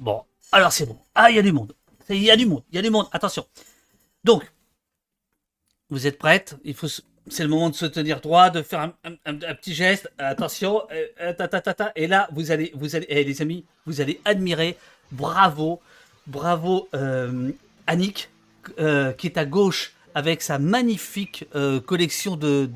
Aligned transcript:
Bon, 0.00 0.22
alors 0.50 0.72
c'est 0.72 0.86
bon. 0.86 0.98
Ah, 1.14 1.30
il 1.30 1.36
y 1.36 1.38
a 1.38 1.42
du 1.42 1.52
monde. 1.52 1.74
Il 2.08 2.22
y 2.22 2.30
a 2.30 2.36
du 2.36 2.46
monde. 2.46 2.62
Il 2.70 2.76
y 2.76 2.78
a 2.78 2.82
du 2.82 2.90
monde. 2.90 3.06
Attention. 3.12 3.44
Donc, 4.24 4.50
vous 5.90 6.06
êtes 6.06 6.18
prête? 6.18 6.56
Il 6.64 6.74
faut. 6.74 6.88
C'est 7.28 7.42
le 7.42 7.50
moment 7.50 7.68
de 7.68 7.74
se 7.74 7.84
tenir 7.84 8.20
droit, 8.20 8.48
de 8.48 8.62
faire 8.62 8.92
un, 9.04 9.34
petit 9.54 9.74
geste. 9.74 10.10
Attention. 10.18 10.82
Euh, 10.90 11.06
euh, 11.20 11.90
et 11.94 12.06
là, 12.06 12.28
vous 12.32 12.50
allez, 12.50 12.72
vous 12.74 12.96
allez, 12.96 13.06
eh, 13.10 13.22
les 13.22 13.42
amis, 13.42 13.64
vous 13.86 14.00
allez 14.00 14.20
admirer. 14.24 14.76
Bravo, 15.12 15.80
bravo, 16.26 16.88
euh, 16.94 17.52
Annick, 17.86 18.30
qui 19.18 19.26
est 19.26 19.36
à 19.36 19.44
gauche 19.44 19.92
avec 20.14 20.42
sa 20.42 20.58
magnifique 20.58 21.44
collection 21.86 22.36
de, 22.36 22.66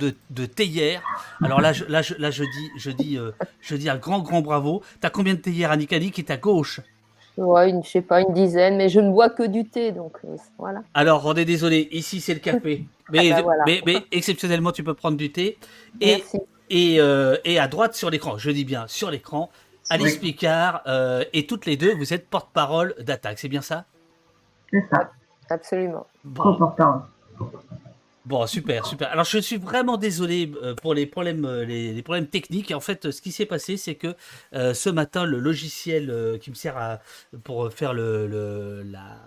théières. 0.44 1.02
Alors 1.42 1.60
là, 1.60 1.72
je, 1.72 1.84
là, 1.86 2.02
là, 2.18 2.30
je 2.30 2.44
dis, 2.44 2.70
je 2.76 2.90
dis, 2.90 3.18
je 3.60 3.76
dis 3.76 3.88
un 3.88 3.96
grand, 3.96 4.20
grand 4.20 4.42
bravo. 4.42 4.82
T'as 5.00 5.10
combien 5.10 5.34
de 5.34 5.40
théières, 5.40 5.70
Annick? 5.70 5.92
Annick 5.92 6.14
qui 6.14 6.20
est 6.20 6.30
à 6.30 6.36
gauche 6.36 6.80
Ouais, 7.36 7.70
une, 7.70 7.82
je 7.82 7.88
sais 7.88 8.02
pas, 8.02 8.20
une 8.20 8.32
dizaine, 8.32 8.76
mais 8.76 8.88
je 8.88 9.00
ne 9.00 9.10
bois 9.10 9.28
que 9.28 9.42
du 9.42 9.64
thé, 9.64 9.90
donc 9.90 10.18
euh, 10.24 10.36
voilà. 10.56 10.82
Alors, 10.94 11.26
on 11.26 11.34
est 11.34 11.44
désolé, 11.44 11.88
ici 11.90 12.20
c'est 12.20 12.34
le 12.34 12.40
café. 12.40 12.84
Mais, 13.10 13.32
ah 13.32 13.42
bah 13.42 13.52
mais, 13.66 13.82
mais, 13.84 13.96
exceptionnellement, 14.12 14.70
tu 14.70 14.84
peux 14.84 14.94
prendre 14.94 15.16
du 15.16 15.32
thé. 15.32 15.58
Et, 16.00 16.22
et, 16.70 17.00
euh, 17.00 17.36
et, 17.44 17.58
à 17.58 17.66
droite 17.66 17.94
sur 17.94 18.08
l'écran, 18.08 18.38
je 18.38 18.50
dis 18.50 18.64
bien 18.64 18.86
sur 18.86 19.10
l'écran, 19.10 19.50
Alice 19.90 20.16
Picard, 20.16 20.82
euh, 20.86 21.24
et 21.32 21.46
toutes 21.46 21.66
les 21.66 21.76
deux, 21.76 21.94
vous 21.94 22.14
êtes 22.14 22.28
porte-parole 22.28 22.94
d'attaque, 23.00 23.38
c'est 23.38 23.48
bien 23.48 23.62
ça? 23.62 23.84
C'est 24.70 24.84
ça. 24.90 25.10
Absolument. 25.50 26.06
Bon. 26.24 26.72
Bon, 28.26 28.46
super, 28.46 28.86
super. 28.86 29.10
Alors, 29.10 29.26
je 29.26 29.36
suis 29.38 29.58
vraiment 29.58 29.98
désolé 29.98 30.50
euh, 30.62 30.74
pour 30.74 30.94
les 30.94 31.04
problèmes, 31.04 31.44
euh, 31.44 31.64
les, 31.66 32.02
problèmes 32.02 32.26
techniques. 32.26 32.70
En 32.70 32.80
fait, 32.80 33.10
ce 33.10 33.20
qui 33.20 33.32
s'est 33.32 33.44
passé, 33.44 33.76
c'est 33.76 33.96
que 33.96 34.14
euh, 34.54 34.72
ce 34.72 34.88
matin, 34.88 35.24
le 35.24 35.38
logiciel 35.38 36.38
qui 36.40 36.48
me 36.48 36.54
sert 36.54 36.98
pour 37.42 37.70
faire 37.70 37.92
la, 37.92 39.18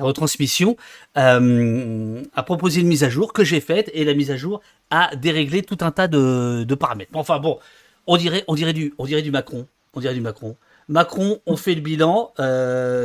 retransmission 0.00 0.76
a 1.14 2.42
proposé 2.44 2.80
une 2.80 2.86
mise 2.86 3.04
à 3.04 3.10
jour 3.10 3.32
que 3.32 3.44
j'ai 3.44 3.60
faite 3.60 3.90
et 3.92 4.04
la 4.04 4.14
mise 4.14 4.30
à 4.30 4.36
jour 4.36 4.60
a 4.90 5.14
déréglé 5.16 5.62
tout 5.62 5.78
un 5.80 5.90
tas 5.90 6.08
de, 6.08 6.74
paramètres. 6.74 7.10
Enfin, 7.14 7.38
bon, 7.38 7.58
on 8.06 8.18
dirait, 8.18 8.44
on 8.46 8.54
dirait 8.54 8.74
on 8.98 9.06
dirait 9.06 9.22
du 9.22 9.30
Macron. 9.30 9.66
On 9.94 10.00
dirait 10.00 10.14
du 10.14 10.20
Macron. 10.20 10.56
Macron, 10.88 11.40
on 11.46 11.56
fait 11.56 11.74
le 11.74 11.80
bilan. 11.80 12.32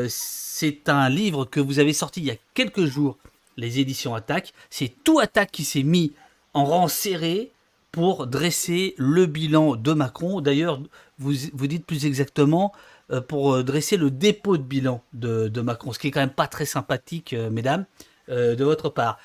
c'est 0.09 0.89
un 0.89 1.07
livre 1.07 1.45
que 1.45 1.61
vous 1.61 1.79
avez 1.79 1.93
sorti 1.93 2.19
il 2.19 2.25
y 2.25 2.31
a 2.31 2.35
quelques 2.53 2.85
jours 2.85 3.17
les 3.59 3.79
éditions 3.79 4.15
Attaque. 4.15 4.53
C'est 4.69 4.91
tout 5.03 5.19
Attaque 5.19 5.51
qui 5.51 5.63
s'est 5.63 5.83
mis 5.83 6.13
en 6.53 6.65
rang 6.65 6.87
serré 6.87 7.51
pour 7.91 8.27
dresser 8.27 8.95
le 8.97 9.25
bilan 9.25 9.75
de 9.75 9.93
Macron. 9.93 10.41
D'ailleurs, 10.41 10.79
vous, 11.17 11.33
vous 11.53 11.67
dites 11.67 11.85
plus 11.85 12.05
exactement 12.05 12.71
euh, 13.11 13.21
pour 13.21 13.53
euh, 13.53 13.63
dresser 13.63 13.97
le 13.97 14.11
dépôt 14.11 14.57
de 14.57 14.63
bilan 14.63 15.01
de, 15.13 15.61
Macron, 15.61 15.91
ce 15.91 15.99
qui 15.99 16.07
est 16.07 16.11
quand 16.11 16.19
même 16.19 16.29
pas 16.29 16.47
très 16.47 16.65
sympathique, 16.65 17.33
euh, 17.33 17.49
mesdames, 17.49 17.85
de 18.27 18.63
votre 18.63 18.89
part. 18.89 19.17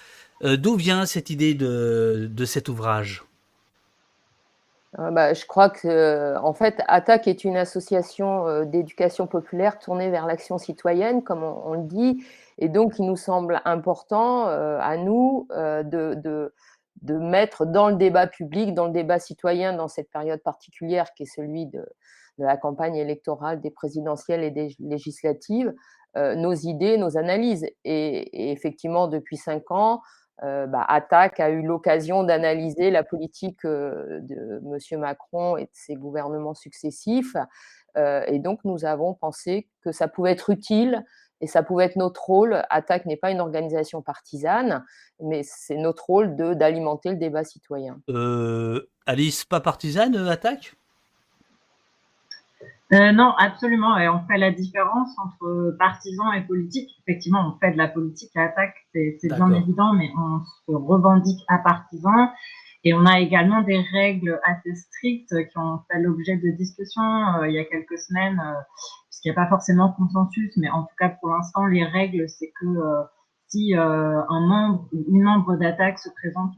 D'où 0.42 0.76
vient 0.76 1.04
cette 1.04 1.28
idée 1.28 1.52
de, 1.52 2.44
cet 2.46 2.70
ouvrage? 2.70 3.22
Bah, 4.96 5.34
je 5.34 5.44
crois 5.44 5.68
que, 5.68 6.38
en 6.38 6.54
fait, 6.54 6.80
Attaque 6.88 7.28
est 7.28 7.44
une 7.44 7.58
association 7.58 8.64
d'éducation 8.64 9.26
populaire 9.26 9.78
tournée 9.78 10.08
vers 10.08 10.24
l'action 10.24 10.56
citoyenne, 10.56 11.22
comme 11.22 11.42
on, 11.42 11.74
le 11.74 11.82
dit, 11.82 12.24
et 12.58 12.68
donc, 12.68 12.98
il 12.98 13.06
nous 13.06 13.16
semble 13.16 13.60
important 13.64 14.48
euh, 14.48 14.78
à 14.80 14.96
nous 14.96 15.48
euh, 15.50 15.82
de, 15.82 16.52
mettre 17.02 17.66
dans 17.66 17.88
le 17.88 17.96
débat 17.96 18.26
public, 18.26 18.74
dans 18.74 18.86
le 18.86 18.92
débat 18.92 19.18
citoyen, 19.18 19.72
dans 19.74 19.88
cette 19.88 20.10
période 20.10 20.42
particulière 20.42 21.12
qui 21.14 21.24
est 21.24 21.34
celui 21.34 21.66
de, 21.66 21.84
la 22.38 22.56
campagne 22.56 22.96
électorale 22.96 23.60
des 23.60 23.70
présidentielles 23.70 24.42
et 24.42 24.50
des 24.50 24.74
législatives, 24.80 25.72
euh, 26.16 26.34
nos 26.34 26.52
idées, 26.52 26.96
nos 26.96 27.16
analyses. 27.16 27.66
Et, 27.84 28.50
effectivement, 28.52 29.08
depuis 29.08 29.36
cinq 29.36 29.70
ans, 29.70 30.00
bah, 30.42 30.84
a 30.88 31.50
eu 31.50 31.62
l'occasion 31.62 32.24
d'analyser 32.24 32.90
la 32.90 33.04
politique 33.04 33.64
de 33.64 34.60
M. 34.64 35.00
Macron 35.00 35.56
et 35.56 35.64
de 35.64 35.70
ses 35.72 35.94
gouvernements 35.94 36.54
successifs. 36.54 37.36
et 37.96 38.38
donc, 38.40 38.58
nous 38.64 38.84
avons 38.84 39.14
pensé 39.14 39.68
que 39.82 39.92
ça 39.92 40.08
pouvait 40.08 40.32
être 40.32 40.50
utile 40.50 41.04
et 41.44 41.46
ça 41.46 41.62
pouvait 41.62 41.84
être 41.84 41.96
notre 41.96 42.24
rôle. 42.24 42.62
Attaque 42.70 43.04
n'est 43.04 43.18
pas 43.18 43.30
une 43.30 43.40
organisation 43.40 44.00
partisane, 44.00 44.82
mais 45.22 45.42
c'est 45.44 45.76
notre 45.76 46.06
rôle 46.06 46.36
de, 46.36 46.54
d'alimenter 46.54 47.10
le 47.10 47.16
débat 47.16 47.44
citoyen. 47.44 48.00
Euh, 48.08 48.88
Alice, 49.04 49.44
pas 49.44 49.60
partisane, 49.60 50.16
euh, 50.16 50.30
Attaque? 50.30 50.74
Euh, 52.94 53.12
non, 53.12 53.34
absolument. 53.36 53.98
Et 53.98 54.08
on 54.08 54.24
fait 54.26 54.38
la 54.38 54.52
différence 54.52 55.10
entre 55.18 55.76
partisans 55.78 56.32
et 56.34 56.40
politique. 56.40 56.88
Effectivement, 57.06 57.54
on 57.54 57.58
fait 57.58 57.72
de 57.72 57.76
la 57.76 57.88
politique 57.88 58.34
à 58.36 58.44
attaque, 58.44 58.76
c'est, 58.94 59.18
bien 59.22 59.52
évident, 59.52 59.92
mais 59.92 60.10
on 60.16 60.40
se 60.40 60.74
revendique 60.74 61.44
à 61.48 61.58
partisans. 61.58 62.30
Et 62.84 62.94
on 62.94 63.04
a 63.04 63.20
également 63.20 63.60
des 63.60 63.82
règles 63.92 64.40
assez 64.44 64.74
strictes 64.76 65.34
qui 65.50 65.58
ont 65.58 65.80
fait 65.90 65.98
l'objet 66.00 66.38
de 66.38 66.56
discussions 66.56 67.44
il 67.44 67.52
y 67.52 67.58
a 67.58 67.64
quelques 67.64 67.98
semaines 67.98 68.40
il 69.24 69.30
n'y 69.30 69.36
a 69.36 69.42
pas 69.42 69.48
forcément 69.48 69.92
consensus, 69.92 70.52
mais 70.56 70.68
en 70.70 70.82
tout 70.82 70.94
cas 70.98 71.08
pour 71.08 71.30
l'instant, 71.30 71.66
les 71.66 71.84
règles, 71.84 72.28
c'est 72.28 72.52
que 72.60 72.66
euh, 72.66 73.02
si 73.48 73.74
euh, 73.74 74.20
un 74.28 74.46
membre 74.46 74.88
ou 74.92 75.04
une 75.08 75.22
membre 75.22 75.56
d'attaque 75.56 75.98
se 75.98 76.10
présente 76.10 76.54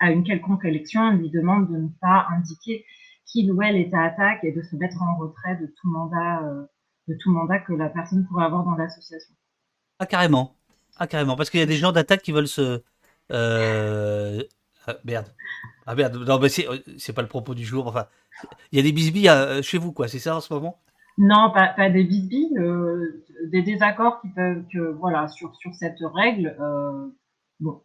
à 0.00 0.10
une 0.10 0.22
quelconque 0.22 0.64
élection, 0.64 1.00
on 1.00 1.12
lui 1.12 1.30
demande 1.30 1.70
de 1.70 1.78
ne 1.78 1.88
pas 2.00 2.26
indiquer 2.30 2.84
qu'il 3.24 3.50
ou 3.52 3.62
elle 3.62 3.76
est 3.76 3.94
à 3.94 4.02
attaque 4.02 4.44
et 4.44 4.52
de 4.52 4.60
se 4.62 4.76
mettre 4.76 5.00
en 5.02 5.16
retrait 5.16 5.56
de 5.56 5.66
tout 5.66 5.88
mandat, 5.88 6.42
euh, 6.42 6.66
de 7.08 7.16
tout 7.18 7.30
mandat 7.30 7.60
que 7.60 7.72
la 7.72 7.88
personne 7.88 8.26
pourrait 8.26 8.44
avoir 8.44 8.64
dans 8.64 8.74
l'association. 8.74 9.34
Ah 9.98 10.06
carrément, 10.06 10.54
ah 10.98 11.06
carrément, 11.06 11.36
parce 11.36 11.48
qu'il 11.48 11.60
y 11.60 11.62
a 11.62 11.66
des 11.66 11.76
gens 11.76 11.92
d'attaque 11.92 12.22
qui 12.22 12.32
veulent 12.32 12.48
se 12.48 12.82
ah, 13.30 14.94
merde. 15.04 15.32
Ah 15.86 15.94
merde, 15.94 16.16
non, 16.16 16.38
mais 16.38 16.48
c'est 16.48 17.12
pas 17.12 17.22
le 17.22 17.28
propos 17.28 17.54
du 17.54 17.64
jour. 17.64 17.86
Enfin, 17.86 18.06
il 18.72 18.76
y 18.76 18.80
a 18.80 18.82
des 18.82 18.92
bisbilles 18.92 19.30
chez 19.62 19.78
vous, 19.78 19.92
quoi, 19.92 20.08
c'est 20.08 20.18
ça 20.18 20.36
en 20.36 20.40
ce 20.40 20.52
moment? 20.52 20.80
Non, 21.20 21.52
pas, 21.52 21.90
des 21.90 22.04
bisbilles, 22.04 22.56
euh, 22.58 23.22
des 23.44 23.60
désaccords 23.60 24.22
qui 24.22 24.28
peuvent, 24.28 24.64
voilà, 24.98 25.28
sur, 25.28 25.52
cette 25.78 25.98
règle. 26.00 26.56
Euh, 26.58 27.08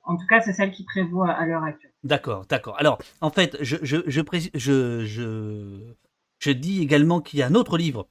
en 0.03 0.15
tout 0.15 0.25
cas, 0.29 0.39
c'est 0.39 0.53
celle 0.53 0.71
qui 0.71 0.85
prévoit 0.85 1.31
à 1.31 1.45
l'heure 1.45 1.63
actuelle. 1.63 1.91
D'accord, 2.05 2.45
d'accord. 2.47 2.77
Alors, 2.79 2.97
en 3.19 3.29
fait, 3.29 3.57
je, 3.59 3.75
je, 3.81 3.97
je, 4.07 5.81
je, 6.39 6.51
dis 6.51 6.81
également 6.81 7.19
qu'il 7.19 7.39
y 7.39 7.41
a 7.41 7.47
un 7.47 7.55
autre 7.55 7.77
livre 7.77 8.07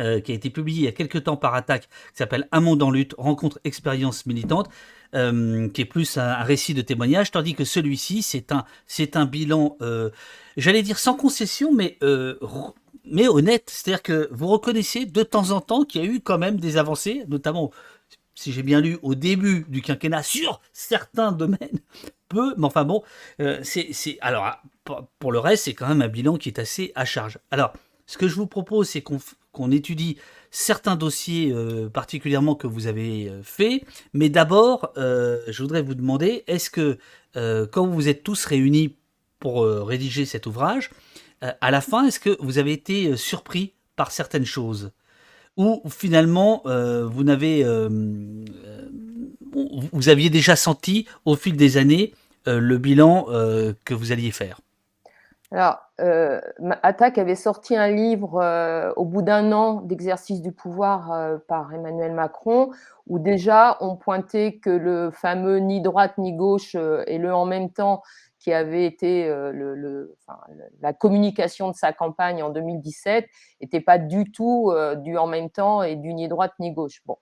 euh, 0.00 0.20
qui 0.20 0.32
a 0.32 0.34
été 0.34 0.50
publié 0.50 0.78
il 0.80 0.84
y 0.84 0.88
a 0.88 0.92
quelques 0.92 1.22
temps 1.22 1.36
par 1.36 1.54
Attaque, 1.54 1.82
qui 1.82 2.16
s'appelle 2.16 2.48
Un 2.50 2.58
monde 2.58 2.82
en 2.82 2.90
lutte, 2.90 3.14
rencontre, 3.18 3.60
expérience 3.62 4.26
militante, 4.26 4.68
qui 5.12 5.80
est 5.80 5.88
plus 5.88 6.18
un, 6.18 6.42
récit 6.42 6.74
de 6.74 6.82
témoignage, 6.82 7.30
tandis 7.30 7.54
que 7.54 7.64
celui-ci, 7.64 8.22
c'est 8.22 9.16
un 9.16 9.26
bilan, 9.26 9.76
j'allais 10.56 10.82
dire 10.82 10.98
sans 10.98 11.14
concession, 11.14 11.72
mais 11.72 11.98
mais 13.06 13.28
honnête. 13.28 13.70
C'est-à-dire 13.70 14.02
que 14.02 14.28
vous 14.30 14.48
reconnaissez 14.48 15.06
de 15.06 15.22
temps 15.22 15.50
en 15.50 15.60
temps 15.60 15.84
qu'il 15.84 16.04
y 16.04 16.06
a 16.06 16.08
eu 16.08 16.20
quand 16.20 16.38
même 16.38 16.58
des 16.58 16.76
avancées, 16.76 17.24
notamment, 17.28 17.70
si 18.34 18.52
j'ai 18.52 18.62
bien 18.62 18.80
lu, 18.80 18.98
au 19.02 19.14
début 19.14 19.64
du 19.68 19.82
quinquennat 19.82 20.22
sur 20.22 20.60
certains 20.72 21.32
domaines. 21.32 21.80
Peu, 22.28 22.54
mais 22.56 22.64
enfin 22.64 22.84
bon, 22.84 23.04
euh, 23.40 23.60
c'est, 23.62 24.18
alors 24.20 24.56
pour 25.20 25.30
le 25.30 25.38
reste, 25.38 25.64
c'est 25.64 25.74
quand 25.74 25.86
même 25.86 26.02
un 26.02 26.08
bilan 26.08 26.38
qui 26.38 26.48
est 26.48 26.58
assez 26.58 26.90
à 26.96 27.04
charge. 27.04 27.38
Alors, 27.52 27.72
ce 28.06 28.18
que 28.18 28.26
je 28.26 28.34
vous 28.34 28.48
propose, 28.48 28.88
c'est 28.88 29.00
qu'on 29.00 29.70
étudie 29.70 30.16
certains 30.50 30.96
dossiers 30.96 31.52
euh, 31.52 31.88
particulièrement 31.88 32.56
que 32.56 32.66
vous 32.66 32.88
avez 32.88 33.28
euh, 33.28 33.42
fait, 33.44 33.84
mais 34.12 34.28
d'abord, 34.28 34.92
je 34.96 35.62
voudrais 35.62 35.82
vous 35.82 35.94
demander, 35.94 36.42
est-ce 36.48 36.68
que 36.68 36.98
quand 37.34 37.86
vous 37.86 38.08
êtes 38.08 38.24
tous 38.24 38.44
réunis 38.44 38.96
pour 39.38 39.64
rédiger 39.64 40.24
cet 40.24 40.46
ouvrage, 40.46 40.90
euh, 40.90 41.05
à 41.40 41.70
la 41.70 41.80
fin, 41.80 42.06
est-ce 42.06 42.20
que 42.20 42.36
vous 42.40 42.58
avez 42.58 42.72
été 42.72 43.08
euh, 43.08 43.16
surpris 43.16 43.74
par 43.94 44.10
certaines 44.10 44.46
choses? 44.46 44.92
Ou 45.56 45.82
finalement, 45.88 46.62
euh, 46.66 47.06
vous 47.06 47.28
aviez 50.08 50.30
déjà 50.30 50.54
senti 50.54 51.06
au 51.24 51.34
fil 51.34 51.56
des 51.56 51.78
années 51.78 52.12
le 52.46 52.76
bilan 52.76 53.24
que 53.84 53.94
vous 53.94 54.12
alliez 54.12 54.32
faire? 54.32 54.60
Alors, 55.50 55.78
Attaque 56.82 57.16
avait 57.16 57.36
sorti 57.36 57.74
un 57.74 57.88
livre 57.88 58.92
au 58.96 59.06
bout 59.06 59.22
d'un 59.22 59.50
an 59.52 59.80
d'exercice 59.80 60.42
du 60.42 60.52
pouvoir 60.52 61.38
par 61.48 61.72
Emmanuel 61.72 62.12
Macron, 62.12 62.70
où 63.06 63.18
déjà 63.18 63.78
on 63.80 63.96
pointait 63.96 64.58
que 64.62 64.68
le 64.68 65.10
fameux 65.10 65.56
ni 65.56 65.80
droite 65.80 66.18
ni 66.18 66.34
gauche 66.34 66.76
et 67.06 67.16
le 67.16 67.34
en 67.34 67.46
même 67.46 67.70
temps 67.70 68.02
qui 68.46 68.52
avait 68.52 68.86
été 68.86 69.26
euh, 69.26 69.50
le, 69.50 70.16
la 70.80 70.92
communication 70.92 71.68
de 71.68 71.74
sa 71.74 71.92
campagne 71.92 72.44
en 72.44 72.50
2017 72.50 73.26
n'était 73.60 73.80
pas 73.80 73.98
du 73.98 74.30
tout 74.30 74.70
euh, 74.70 74.94
du 74.94 75.18
en 75.18 75.26
même 75.26 75.50
temps 75.50 75.82
et 75.82 75.96
du 75.96 76.14
ni 76.14 76.28
droite 76.28 76.52
ni 76.60 76.70
gauche. 76.70 77.02
Bon, 77.06 77.16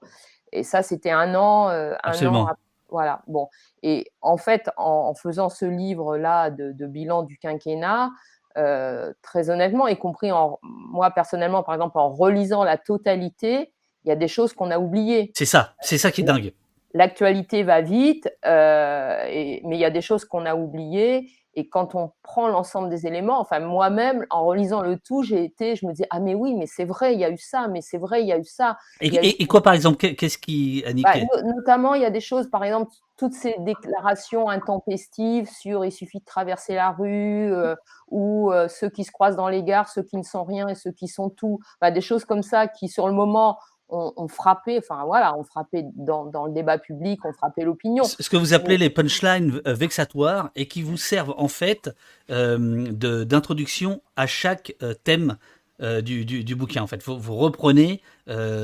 et 0.53 0.63
ça 0.63 0.83
c'était 0.83 1.13
un 1.13 1.35
an, 1.35 1.71
euh, 1.71 1.95
un 2.05 2.27
an. 2.27 2.49
Voilà. 2.91 3.23
Bon, 3.27 3.49
et 3.83 4.13
en 4.21 4.37
fait, 4.37 4.69
en, 4.77 5.15
faisant 5.15 5.49
ce 5.49 5.65
livre-là 5.65 6.51
de, 6.51 6.87
bilan 6.87 7.23
du 7.23 7.39
quinquennat, 7.39 8.11
très 8.55 9.49
honnêtement, 9.49 9.89
y 9.89 9.97
compris 9.97 10.31
en, 10.31 10.59
moi 10.63 11.11
personnellement, 11.11 11.63
par 11.63 11.75
exemple, 11.75 11.99
en 11.99 12.11
relisant 12.11 12.65
la 12.65 12.77
totalité, 12.77 13.73
il 14.05 14.11
y 14.11 14.13
a 14.13 14.17
des 14.17 14.29
choses 14.29 14.53
qu'on 14.53 14.71
a 14.71 14.79
oubliées. 14.79 15.33
C'est 15.35 15.47
ça, 15.47 15.73
c'est 15.81 15.97
ça 15.97 16.13
qui 16.13 16.21
est 16.21 16.25
dingue. 16.25 16.53
L'actualité 16.95 17.63
va 17.65 17.81
vite, 17.81 18.31
mais 18.45 19.61
il 19.65 19.79
y 19.79 19.85
a 19.85 19.91
des 19.91 20.01
choses 20.01 20.25
qu'on 20.25 20.47
a 20.47 20.55
oubliées 20.55 21.29
et 21.57 21.69
quand 21.69 21.95
on 21.95 22.13
prend 22.23 22.49
l'ensemble 22.49 22.89
des 22.89 23.07
éléments, 23.07 23.41
enfin 23.41 23.61
moi-même, 23.61 24.27
en 24.31 24.45
relisant 24.45 24.83
le 24.83 24.99
tout, 24.99 25.23
j'ai 25.23 25.45
été, 25.45 25.77
je 25.77 25.87
me 25.87 25.93
disais, 25.93 26.07
ah 26.11 26.21
mais 26.21 26.35
oui, 26.35 26.55
mais 26.55 26.67
c'est 26.67 26.85
vrai, 26.85 27.15
il 27.15 27.21
y 27.21 27.25
a 27.25 27.31
eu 27.31 27.39
ça, 27.39 27.69
mais 27.69 27.81
c'est 27.81 27.99
vrai, 27.99 28.23
il 28.23 28.29
y 28.29 28.33
a 28.33 28.39
eu 28.39 28.45
ça. 28.45 28.77
Et, 29.01 29.47
quoi 29.47 29.63
par 29.63 29.73
exemple 29.73 29.97
Qu'est-ce 29.97 30.39
qui 30.39 30.85
a 30.87 30.93
bah, 30.93 31.15
Notamment, 31.45 31.95
il 31.95 32.03
y 32.03 32.05
a 32.05 32.11
des 32.11 32.21
choses, 32.21 32.51
par 32.51 32.65
exemple, 32.65 32.93
toutes 33.17 33.35
ces 33.35 33.55
déclarations 33.61 34.49
intempestives 34.49 35.49
sur 35.49 35.85
il 35.85 35.93
suffit 35.93 36.19
de 36.19 36.25
traverser 36.25 36.75
la 36.75 36.91
rue, 36.91 37.53
euh, 37.53 37.77
ou 38.09 38.53
euh, 38.53 38.67
ceux 38.69 38.89
qui 38.89 39.05
se 39.05 39.13
croisent 39.13 39.37
dans 39.37 39.49
les 39.49 39.63
gares, 39.63 39.89
ceux 39.89 40.03
qui 40.03 40.17
ne 40.17 40.25
sont 40.25 40.45
rien 40.45 40.69
et 40.69 40.75
ceux 40.75 40.93
qui 40.93 41.07
sont 41.07 41.31
tout. 41.31 41.61
Bah, 41.81 41.91
des 41.91 42.01
choses 42.01 42.25
comme 42.25 42.43
ça 42.43 42.67
qui, 42.67 42.89
sur 42.89 43.07
le 43.07 43.15
moment, 43.15 43.59
on, 43.89 44.29
frappait, 44.29 44.79
enfin 44.79 45.05
voilà, 45.05 45.37
on 45.37 45.45
frappait 45.45 45.85
dans, 45.95 46.47
le 46.47 46.53
débat 46.53 46.79
public, 46.79 47.25
on 47.25 47.33
frappait 47.33 47.65
l'opinion. 47.65 48.05
Ce 48.05 48.29
que 48.29 48.37
vous 48.37 48.55
appelez 48.55 48.79
les 48.79 48.91
punchlines 48.91 49.61
euh, 49.67 49.75
vexatoires 49.75 50.51
et 50.57 50.67
qui 50.67 50.83
vous 50.83 50.97
servent 50.97 51.35
en 51.37 51.49
fait 51.49 51.91
euh, 52.31 52.91
d'introduction 53.25 54.03
à 54.17 54.27
chaque 54.27 54.75
euh, 54.83 54.95
thème 54.95 55.37
du, 55.81 56.55
bouquin. 56.55 56.83
En 56.83 56.87
fait, 56.87 57.03
vous, 57.03 57.37
reprenez 57.37 58.01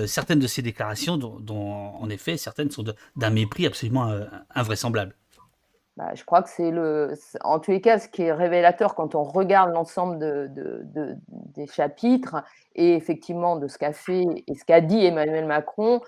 certaines 0.06 0.38
de 0.38 0.46
ces 0.46 0.62
déclarations 0.62 1.19
dont, 1.19 1.93
en 2.00 2.08
effet 2.08 2.37
certaines 2.37 2.70
sont 2.70 2.84
d'un 3.16 3.31
mépris 3.31 3.66
absolument 3.66 4.14
invraisemblable. 4.55 5.16
Bah, 5.96 6.14
je 6.14 6.25
crois 6.25 6.42
que 6.42 6.48
c'est 6.48 6.70
le, 6.70 7.14
en 7.42 7.58
tous 7.58 7.72
les 7.72 7.81
cas, 7.81 7.98
ce 7.98 8.08
qui 8.08 8.22
est 8.22 8.32
révélateur 8.32 8.94
quand 8.94 9.14
on 9.14 9.22
regarde 9.22 9.72
l'ensemble 9.72 10.19
de, 10.19 10.48
des 11.26 11.66
chapitres 11.66 12.42
et 12.75 12.94
effectivement 12.94 13.56
de 13.56 13.69
ce 13.69 13.76
qu'a 13.76 13.92
fait 13.92 14.25
et 14.46 14.54
ce 14.54 14.64
qu'a 14.64 14.81
dit 14.81 15.04
Emmanuel 15.04 15.46
Macron, 15.46 16.00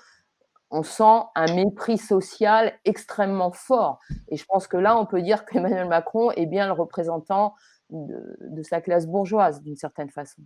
on 0.70 0.82
sent 0.82 1.24
un 1.34 1.54
mépris 1.54 1.98
social 1.98 2.72
extrêmement 2.84 3.52
fort. 3.52 3.98
Et 4.28 4.36
je 4.36 4.44
pense 4.46 4.66
que 4.66 4.76
là, 4.76 4.96
on 4.96 5.04
peut 5.04 5.20
dire 5.20 5.44
qu'Emmanuel 5.46 5.88
Macron 5.88 6.30
est 6.32 6.46
bien 6.46 6.66
le 6.66 6.72
représentant 6.72 7.54
de, 7.90 8.62
sa 8.62 8.80
classe 8.80 9.06
bourgeoise, 9.06 9.62
d'une 9.62 9.76
certaine 9.76 10.08
façon. 10.08 10.40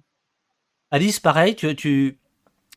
Alice, 0.90 1.20
pareil, 1.20 1.54
tu, 1.54 2.18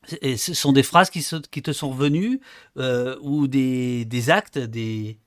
ce 0.06 0.53
sont 0.53 0.71
des 0.71 0.83
phrases 0.83 1.09
qui, 1.09 1.21
te 1.63 1.71
sont 1.71 1.89
revenues 1.89 2.39
euh, 2.77 3.17
ou 3.23 3.47
des, 3.47 4.06
des 4.06 4.29
actes, 4.29 4.59
des, 4.59 5.19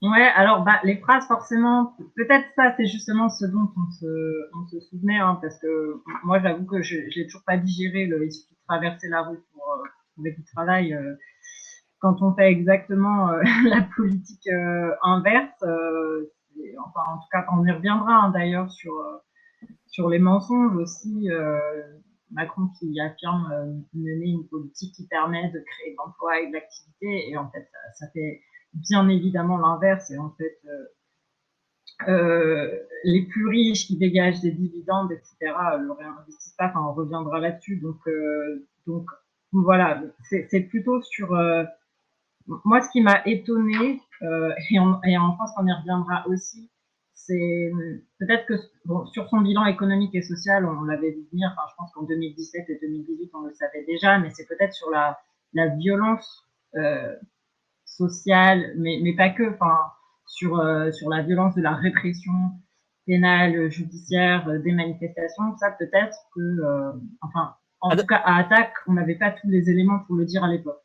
Ouais, 0.00 0.28
alors 0.36 0.62
bah, 0.62 0.78
les 0.84 0.96
phrases, 0.96 1.26
forcément, 1.26 1.96
peut-être 2.14 2.46
ça, 2.54 2.72
c'est 2.76 2.86
justement 2.86 3.28
ce 3.28 3.44
dont 3.46 3.68
on 3.76 3.90
se, 3.90 4.50
on 4.56 4.66
se 4.68 4.78
souvenait, 4.80 5.18
hein, 5.18 5.38
parce 5.42 5.58
que 5.58 6.00
moi, 6.22 6.40
j'avoue 6.40 6.66
que 6.66 6.82
je 6.82 6.96
n'ai 6.96 7.26
toujours 7.26 7.42
pas 7.44 7.56
digéré 7.56 8.06
le 8.06 8.24
il 8.24 8.30
suffit 8.32 8.54
de 8.54 8.60
traverser 8.68 9.08
la 9.08 9.22
rue 9.22 9.40
pour 9.52 9.72
euh, 9.72 9.88
trouver 10.12 10.32
du 10.32 10.44
travail. 10.44 10.94
Euh, 10.94 11.16
quand 12.00 12.22
on 12.22 12.32
fait 12.34 12.48
exactement 12.48 13.30
euh, 13.30 13.42
la 13.68 13.82
politique 13.96 14.46
euh, 14.46 14.94
inverse, 15.02 15.64
enfin, 15.64 17.00
en 17.08 17.18
tout 17.18 17.28
cas, 17.32 17.44
on 17.52 17.66
y 17.66 17.72
reviendra 17.72 18.24
hein, 18.24 18.30
d'ailleurs 18.30 18.70
sur, 18.70 18.92
sur 19.88 20.08
les 20.08 20.20
mensonges 20.20 20.76
aussi, 20.76 21.28
Macron 22.30 22.68
qui 22.78 23.00
affirme 23.00 23.82
mener 23.94 24.26
une 24.26 24.46
politique 24.48 24.94
qui 24.94 25.08
permet 25.08 25.48
de 25.50 25.58
créer 25.58 25.92
de 25.92 25.96
l'emploi 25.98 26.40
et 26.40 26.48
de 26.48 26.52
l'activité, 26.52 27.30
et 27.30 27.36
en 27.36 27.50
fait, 27.50 27.68
ça, 27.72 28.06
ça 28.06 28.12
fait 28.12 28.42
bien 28.74 29.08
évidemment 29.08 29.58
l'inverse. 29.58 30.10
Et 30.10 30.18
en 30.18 30.30
fait, 30.30 30.58
euh, 30.66 32.08
euh, 32.08 32.78
les 33.04 33.22
plus 33.22 33.46
riches 33.46 33.86
qui 33.86 33.96
dégagent 33.96 34.40
des 34.40 34.52
dividendes, 34.52 35.12
etc., 35.12 35.36
ne 35.78 35.84
le 35.84 35.92
réinvestissent 35.92 36.54
pas. 36.56 36.68
Enfin, 36.68 36.80
on 36.80 36.92
reviendra 36.92 37.40
là-dessus. 37.40 37.76
Donc, 37.76 37.96
euh, 38.06 38.66
voilà, 39.52 40.02
c'est 40.22 40.60
plutôt 40.68 41.02
sur. 41.02 41.30
moi, 42.64 42.80
ce 42.80 42.90
qui 42.90 43.00
m'a 43.00 43.22
étonné, 43.26 44.00
et, 44.22 44.76
et 45.04 45.18
en 45.18 45.34
France, 45.34 45.50
on 45.58 45.66
y 45.66 45.72
reviendra 45.72 46.26
aussi, 46.28 46.70
c'est 47.28 47.72
peut-être 48.18 48.46
que 48.46 48.54
sur 49.12 49.28
son 49.28 49.40
bilan 49.40 49.66
économique 49.66 50.14
et 50.14 50.22
social, 50.22 50.64
on 50.64 50.82
l'avait 50.84 51.10
vu 51.10 51.26
venir. 51.30 51.54
Je 51.70 51.74
pense 51.76 51.92
qu'en 51.92 52.04
2017 52.04 52.70
et 52.70 52.78
2018, 52.80 53.30
on 53.34 53.42
le 53.42 53.52
savait 53.52 53.84
déjà, 53.84 54.18
mais 54.18 54.30
c'est 54.30 54.46
peut-être 54.46 54.72
sur 54.72 54.90
la, 54.90 55.18
violence 55.76 56.46
euh, 56.76 57.14
sociale, 57.98 58.72
mais, 58.78 59.00
mais 59.02 59.14
pas 59.14 59.30
que, 59.30 59.54
enfin, 59.54 59.76
sur, 60.26 60.58
euh, 60.58 60.90
sur 60.92 61.10
la 61.10 61.22
violence 61.22 61.54
de 61.54 61.62
la 61.62 61.74
répression 61.74 62.32
pénale, 63.06 63.70
judiciaire, 63.70 64.48
euh, 64.48 64.58
des 64.58 64.72
manifestations, 64.72 65.56
ça 65.58 65.72
peut-être 65.72 66.16
que, 66.34 66.40
euh, 66.40 66.92
enfin, 67.22 67.54
en 67.80 67.96
tout 67.96 68.06
cas, 68.06 68.22
à 68.24 68.38
attaque, 68.38 68.74
on 68.86 68.94
n'avait 68.94 69.16
pas 69.16 69.30
tous 69.30 69.48
les 69.48 69.70
éléments 69.70 70.00
pour 70.06 70.16
le 70.16 70.24
dire 70.24 70.44
à 70.44 70.48
l'époque. 70.48 70.80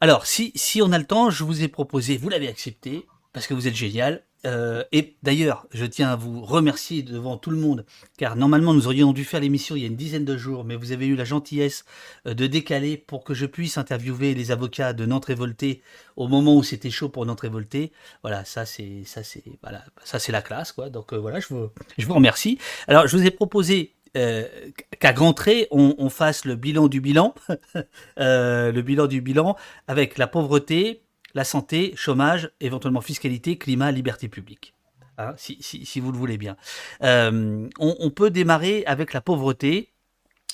Alors, 0.00 0.26
si, 0.26 0.52
si 0.54 0.82
on 0.82 0.92
a 0.92 0.98
le 0.98 1.06
temps, 1.06 1.30
je 1.30 1.44
vous 1.44 1.62
ai 1.62 1.68
proposé, 1.68 2.16
vous 2.16 2.28
l'avez 2.28 2.48
accepté, 2.48 3.06
parce 3.32 3.46
que 3.46 3.54
vous 3.54 3.66
êtes 3.66 3.74
génial, 3.74 4.24
euh, 4.46 4.84
et 4.92 5.16
d'ailleurs, 5.22 5.66
je 5.72 5.84
tiens 5.84 6.10
à 6.10 6.16
vous 6.16 6.40
remercier 6.42 7.02
devant 7.02 7.36
tout 7.36 7.50
le 7.50 7.58
monde, 7.58 7.84
car 8.16 8.36
normalement 8.36 8.72
nous 8.72 8.86
aurions 8.86 9.12
dû 9.12 9.24
faire 9.24 9.40
l'émission 9.40 9.76
il 9.76 9.82
y 9.82 9.84
a 9.84 9.88
une 9.88 9.96
dizaine 9.96 10.24
de 10.24 10.36
jours, 10.36 10.64
mais 10.64 10.76
vous 10.76 10.92
avez 10.92 11.06
eu 11.06 11.14
la 11.14 11.24
gentillesse 11.24 11.84
euh, 12.26 12.34
de 12.34 12.46
décaler 12.46 12.96
pour 12.96 13.24
que 13.24 13.34
je 13.34 13.46
puisse 13.46 13.76
interviewer 13.76 14.34
les 14.34 14.50
avocats 14.50 14.92
de 14.92 15.04
Nantes 15.04 15.26
Révoltée 15.26 15.82
au 16.16 16.26
moment 16.26 16.56
où 16.56 16.62
c'était 16.62 16.90
chaud 16.90 17.10
pour 17.10 17.26
Nantes 17.26 17.40
Révoltée. 17.40 17.92
Voilà, 18.22 18.44
ça 18.44 18.64
c'est 18.64 19.04
ça 19.04 19.22
c'est 19.22 19.44
voilà, 19.62 19.84
ça 20.04 20.18
c'est 20.18 20.32
la 20.32 20.42
classe 20.42 20.72
quoi. 20.72 20.88
Donc 20.88 21.12
euh, 21.12 21.18
voilà, 21.18 21.40
je 21.40 21.48
vous 21.48 21.68
je 21.98 22.06
vous 22.06 22.14
remercie. 22.14 22.58
Alors 22.88 23.06
je 23.06 23.16
vous 23.16 23.26
ai 23.26 23.30
proposé 23.30 23.94
qu'à 24.12 25.12
grand 25.12 25.32
trait, 25.34 25.68
on, 25.70 25.94
on, 25.98 26.10
fasse 26.10 26.44
le 26.44 26.56
bilan 26.56 26.88
du 26.88 27.00
bilan, 27.00 27.32
le 28.16 28.80
bilan 28.80 29.06
du 29.06 29.20
bilan 29.20 29.56
avec 29.86 30.18
la 30.18 30.26
pauvreté, 30.26 31.04
la 31.34 31.44
santé, 31.44 31.92
chômage, 31.96 32.50
éventuellement 32.60 33.00
fiscalité, 33.00 33.56
climat, 33.56 33.90
liberté 33.92 34.28
publique. 34.28 34.74
Hein, 35.18 35.34
si, 35.36 36.00
vous 36.00 36.12
le 36.12 36.18
voulez 36.18 36.38
bien. 36.38 36.56
Euh, 37.02 37.68
on, 37.78 38.10
peut 38.10 38.30
démarrer 38.30 38.84
avec 38.86 39.12
la 39.12 39.20
pauvreté. 39.20 39.92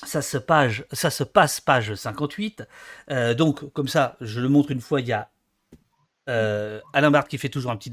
Ça 0.03 0.21
se, 0.21 0.37
passe 0.37 1.61
page 1.61 1.95
58. 1.95 2.67
Euh, 3.09 3.33
donc, 3.33 3.71
comme 3.71 3.87
ça, 3.87 4.17
je 4.19 4.41
le 4.41 4.49
montre 4.49 4.71
une 4.71 4.81
fois, 4.81 4.99
il 4.99 5.07
y 5.07 5.13
a 5.13 5.29
euh, 6.29 6.81
Alain 6.91 7.11
Barthes 7.11 7.29
qui 7.29 7.37
fait 7.37 7.49
toujours 7.49 7.71
un 7.71 7.77
petit 7.77 7.89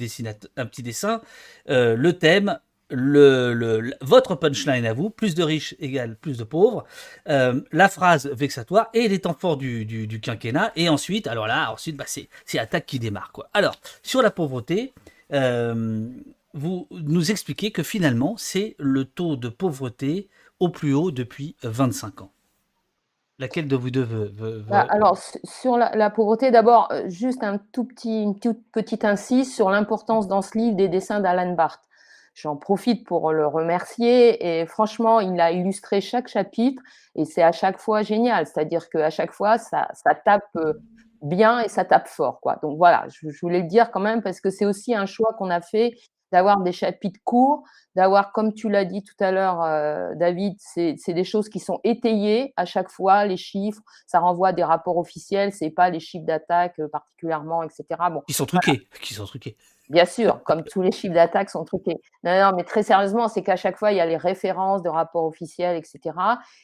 dessin. 0.82 1.20
le 1.66 2.12
thème, 2.12 2.58
le, 2.90 3.92
votre 4.00 4.34
punchline 4.34 4.86
à 4.86 4.92
vous, 4.92 5.10
plus 5.10 5.34
de 5.34 5.42
riches 5.42 5.74
égale 5.78 6.16
plus 6.16 6.38
de 6.38 6.44
pauvres, 6.44 6.84
euh, 7.28 7.60
la 7.72 7.88
phrase 7.88 8.26
vexatoire 8.26 8.88
et 8.94 9.08
les 9.08 9.20
temps 9.20 9.36
forts 9.38 9.56
du, 9.56 10.20
quinquennat, 10.22 10.72
et 10.76 10.88
ensuite, 10.88 11.26
alors 11.26 11.46
là, 11.46 11.72
ensuite, 11.72 11.96
bah, 11.96 12.04
c'est 12.06 12.58
attaque 12.58 12.86
qui 12.86 12.98
démarre. 12.98 13.32
Alors, 13.52 13.74
sur 14.02 14.22
la 14.22 14.30
pauvreté, 14.30 14.92
euh, 15.32 16.06
vous 16.52 16.86
nous 16.90 17.30
expliquez 17.30 17.70
que 17.70 17.82
finalement, 17.82 18.36
c'est 18.36 18.76
le 18.78 19.04
taux 19.04 19.36
de 19.36 19.48
pauvreté 19.48 20.28
au 20.60 20.68
plus 20.68 20.94
haut 20.94 21.10
depuis 21.10 21.56
25 21.62 22.22
ans. 22.22 22.30
Laquelle 23.40 23.66
de 23.66 23.74
vous 23.74 23.90
deux 23.90 24.04
veut, 24.04 24.64
bah, 24.68 24.86
Alors, 24.90 25.18
sur 25.18 25.76
la, 25.76 26.10
pauvreté, 26.10 26.52
d'abord, 26.52 26.88
euh, 26.92 27.08
juste 27.08 27.42
un 27.42 27.58
tout 27.72 27.82
petit, 27.82 28.22
une 28.22 28.38
toute 28.38 28.62
petite 28.70 29.04
incise 29.04 29.52
sur 29.52 29.70
l'importance 29.70 30.28
dans 30.28 30.40
ce 30.40 30.56
livre 30.56 30.76
des 30.76 30.86
dessins 30.86 31.18
d'Alan 31.18 31.54
Barth. 31.54 31.82
J'en 32.34 32.56
profite 32.56 33.06
pour 33.06 33.32
le 33.32 33.46
remercier 33.46 34.60
et 34.60 34.66
franchement, 34.66 35.20
il 35.20 35.40
a 35.40 35.52
illustré 35.52 36.00
chaque 36.00 36.26
chapitre 36.26 36.82
et 37.14 37.24
c'est 37.24 37.42
à 37.42 37.52
chaque 37.52 37.78
fois 37.78 38.02
génial. 38.02 38.46
C'est-à-dire 38.46 38.88
qu'à 38.90 39.10
chaque 39.10 39.32
fois, 39.32 39.56
ça, 39.56 39.88
ça, 39.94 40.16
tape 40.16 40.42
euh, 40.56 40.74
bien 41.22 41.60
et 41.60 41.68
ça 41.68 41.84
tape 41.84 42.08
fort. 42.08 42.40
Quoi. 42.40 42.58
Donc 42.60 42.76
voilà, 42.76 43.06
je, 43.08 43.28
voulais 43.40 43.60
le 43.60 43.68
dire 43.68 43.92
quand 43.92 44.00
même 44.00 44.20
parce 44.20 44.40
que 44.40 44.50
c'est 44.50 44.66
aussi 44.66 44.94
un 44.94 45.06
choix 45.06 45.34
qu'on 45.34 45.48
a 45.48 45.60
fait 45.60 45.94
d'avoir 46.32 46.60
des 46.62 46.72
chapitres 46.72 47.20
courts, 47.22 47.62
d'avoir, 47.94 48.32
comme 48.32 48.52
tu 48.52 48.68
l'as 48.68 48.84
dit 48.84 49.04
tout 49.04 49.14
à 49.20 49.30
l'heure, 49.30 49.62
euh, 49.62 50.16
David, 50.16 50.56
c'est 50.58 50.96
des 51.06 51.22
choses 51.22 51.48
qui 51.48 51.60
sont 51.60 51.78
étayées 51.84 52.52
à 52.56 52.64
chaque 52.64 52.90
fois, 52.90 53.24
les 53.24 53.36
chiffres, 53.36 53.80
ça 54.08 54.18
renvoie 54.18 54.48
à 54.48 54.52
des 54.52 54.64
rapports 54.64 54.98
officiels, 54.98 55.52
c'est 55.52 55.70
pas 55.70 55.90
les 55.90 56.00
chiffres 56.00 56.26
d'attaque 56.26 56.80
euh, 56.80 56.88
particulièrement, 56.88 57.62
etc. 57.62 57.84
Bon, 58.10 58.22
qui 58.26 58.32
sont 58.32 58.46
truqués, 58.46 58.88
qui 59.00 59.14
sont 59.14 59.26
truqués. 59.26 59.56
Bien 59.90 60.06
sûr, 60.06 60.42
comme 60.44 60.64
tous 60.64 60.80
les 60.80 60.92
chiffres 60.92 61.14
d'attaque 61.14 61.50
sont 61.50 61.64
truqués. 61.64 62.00
Non, 62.22 62.32
non, 62.40 62.56
mais 62.56 62.64
très 62.64 62.82
sérieusement, 62.82 63.28
c'est 63.28 63.42
qu'à 63.42 63.56
chaque 63.56 63.76
fois, 63.76 63.92
il 63.92 63.98
y 63.98 64.00
a 64.00 64.06
les 64.06 64.16
références 64.16 64.82
de 64.82 64.88
rapports 64.88 65.24
officiels, 65.24 65.76
etc. 65.76 66.16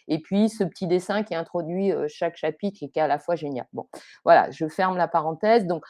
Et 0.08 0.20
puis, 0.20 0.48
ce 0.48 0.64
petit 0.64 0.86
dessin 0.86 1.22
qui 1.22 1.34
introduit 1.34 1.92
euh, 1.92 2.06
chaque 2.08 2.36
chapitre 2.36 2.78
et 2.82 2.88
qui 2.88 2.98
est 2.98 3.02
à 3.02 3.08
la 3.08 3.18
fois 3.18 3.36
génial. 3.36 3.66
Bon, 3.74 3.86
voilà, 4.24 4.50
je 4.50 4.66
ferme 4.68 4.96
la 4.96 5.08
parenthèse. 5.08 5.66
Donc, 5.66 5.84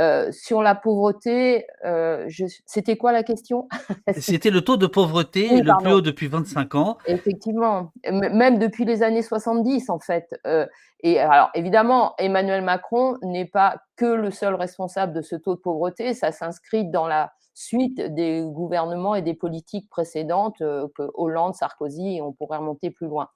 euh, 0.00 0.32
sur 0.32 0.60
la 0.60 0.74
pauvreté, 0.74 1.66
euh, 1.84 2.28
c'était 2.66 2.96
quoi 2.96 3.12
la 3.12 3.22
question? 3.22 3.68
C'était 4.16 4.50
le 4.50 4.60
taux 4.60 4.76
de 4.76 4.86
pauvreté 4.86 5.62
le 5.62 5.72
plus 5.78 5.92
haut 5.92 6.00
depuis 6.00 6.26
25 6.26 6.74
ans. 6.74 6.98
Effectivement, 7.06 7.92
même 8.10 8.58
depuis 8.58 8.84
les 8.84 9.02
années 9.02 9.22
70 9.22 9.90
en 9.90 10.00
fait. 10.00 10.34
Euh, 10.46 10.66
et 11.00 11.18
alors 11.18 11.50
évidemment, 11.54 12.14
Emmanuel 12.18 12.62
Macron 12.62 13.16
n'est 13.22 13.44
pas 13.44 13.76
que 13.96 14.06
le 14.06 14.30
seul 14.30 14.54
responsable 14.54 15.12
de 15.12 15.22
ce 15.22 15.36
taux 15.36 15.54
de 15.54 15.60
pauvreté, 15.60 16.14
ça 16.14 16.32
s'inscrit 16.32 16.84
dans 16.84 17.06
la 17.06 17.32
suite 17.54 18.00
des 18.00 18.42
gouvernements 18.44 19.14
et 19.14 19.22
des 19.22 19.34
politiques 19.34 19.88
précédentes 19.88 20.58
que 20.58 21.10
Hollande, 21.14 21.54
Sarkozy, 21.54 22.16
et 22.16 22.22
on 22.22 22.32
pourrait 22.32 22.58
remonter 22.58 22.90
plus 22.90 23.06
loin. 23.06 23.28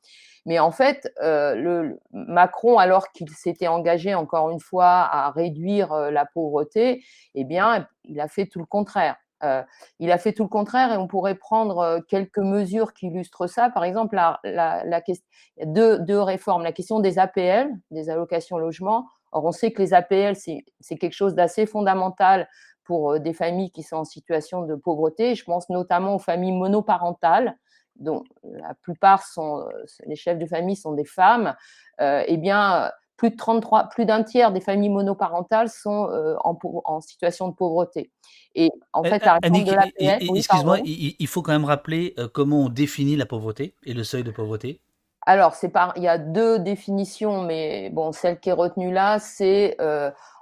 Mais 0.44 0.58
en 0.58 0.72
fait, 0.72 1.12
le, 1.20 2.00
Macron, 2.10 2.78
alors 2.78 3.12
qu'il 3.12 3.30
s'était 3.30 3.68
engagé 3.68 4.14
encore 4.14 4.50
une 4.50 4.60
fois 4.60 5.08
à 5.10 5.30
réduire 5.30 5.94
la 6.10 6.26
pauvreté, 6.26 7.04
eh 7.34 7.44
bien, 7.44 7.86
il 8.04 8.18
a 8.18 8.28
fait 8.28 8.46
tout 8.46 8.58
le 8.58 8.66
contraire. 8.66 9.16
Euh, 9.44 9.62
il 9.98 10.10
a 10.10 10.18
fait 10.18 10.32
tout 10.32 10.42
le 10.42 10.48
contraire 10.48 10.92
et 10.92 10.96
on 10.96 11.06
pourrait 11.06 11.34
prendre 11.34 11.78
euh, 11.78 12.00
quelques 12.00 12.38
mesures 12.38 12.92
qui 12.92 13.06
illustrent 13.06 13.46
ça. 13.46 13.70
Par 13.70 13.84
exemple, 13.84 14.16
la, 14.16 14.40
la, 14.44 15.00
question, 15.00 15.26
deux, 15.64 15.98
deux, 15.98 16.20
réformes. 16.20 16.62
La 16.62 16.72
question 16.72 17.00
des 17.00 17.18
APL, 17.18 17.70
des 17.90 18.10
allocations 18.10 18.58
logement. 18.58 19.06
Or, 19.32 19.44
on 19.44 19.52
sait 19.52 19.72
que 19.72 19.82
les 19.82 19.94
APL, 19.94 20.34
c'est 20.36 20.96
quelque 20.96 21.12
chose 21.12 21.34
d'assez 21.34 21.66
fondamental 21.66 22.48
pour 22.84 23.12
euh, 23.12 23.18
des 23.18 23.32
familles 23.32 23.70
qui 23.70 23.82
sont 23.82 23.96
en 23.96 24.04
situation 24.04 24.62
de 24.62 24.74
pauvreté. 24.74 25.34
Je 25.34 25.44
pense 25.44 25.68
notamment 25.68 26.16
aux 26.16 26.20
familles 26.20 26.52
monoparentales, 26.52 27.56
dont 27.96 28.24
la 28.44 28.74
plupart 28.74 29.24
sont, 29.26 29.66
les 30.06 30.14
chefs 30.14 30.38
de 30.38 30.46
famille 30.46 30.76
sont 30.76 30.92
des 30.92 31.04
femmes. 31.04 31.56
eh 32.00 32.36
bien, 32.36 32.92
plus 33.18 33.30
de 33.30 33.36
33, 33.36 33.90
plus 33.90 34.06
d'un 34.06 34.22
tiers 34.22 34.52
des 34.52 34.60
familles 34.60 34.88
monoparentales 34.88 35.68
sont 35.68 36.08
en, 36.42 36.58
en, 36.84 37.00
situation 37.02 37.48
de 37.48 37.54
pauvreté. 37.54 38.10
Et 38.54 38.70
en 38.94 39.02
fait, 39.02 39.22
la 39.22 39.34
réforme 39.42 39.64
de 39.64 39.72
l'APL. 39.72 40.36
Excuse-moi, 40.36 40.78
il, 40.84 41.26
faut 41.26 41.42
quand 41.42 41.52
même 41.52 41.66
rappeler 41.66 42.14
comment 42.32 42.62
on 42.62 42.68
définit 42.70 43.16
la 43.16 43.26
pauvreté 43.26 43.74
et 43.84 43.92
le 43.92 44.04
seuil 44.04 44.24
de 44.24 44.30
pauvreté. 44.30 44.80
Alors, 45.26 45.54
c'est 45.54 45.68
par, 45.68 45.92
il 45.96 46.04
y 46.04 46.08
a 46.08 46.16
deux 46.16 46.58
définitions, 46.58 47.42
mais 47.42 47.90
bon, 47.90 48.12
celle 48.12 48.40
qui 48.40 48.48
est 48.48 48.54
retenue 48.54 48.92
là, 48.92 49.18
c'est 49.18 49.76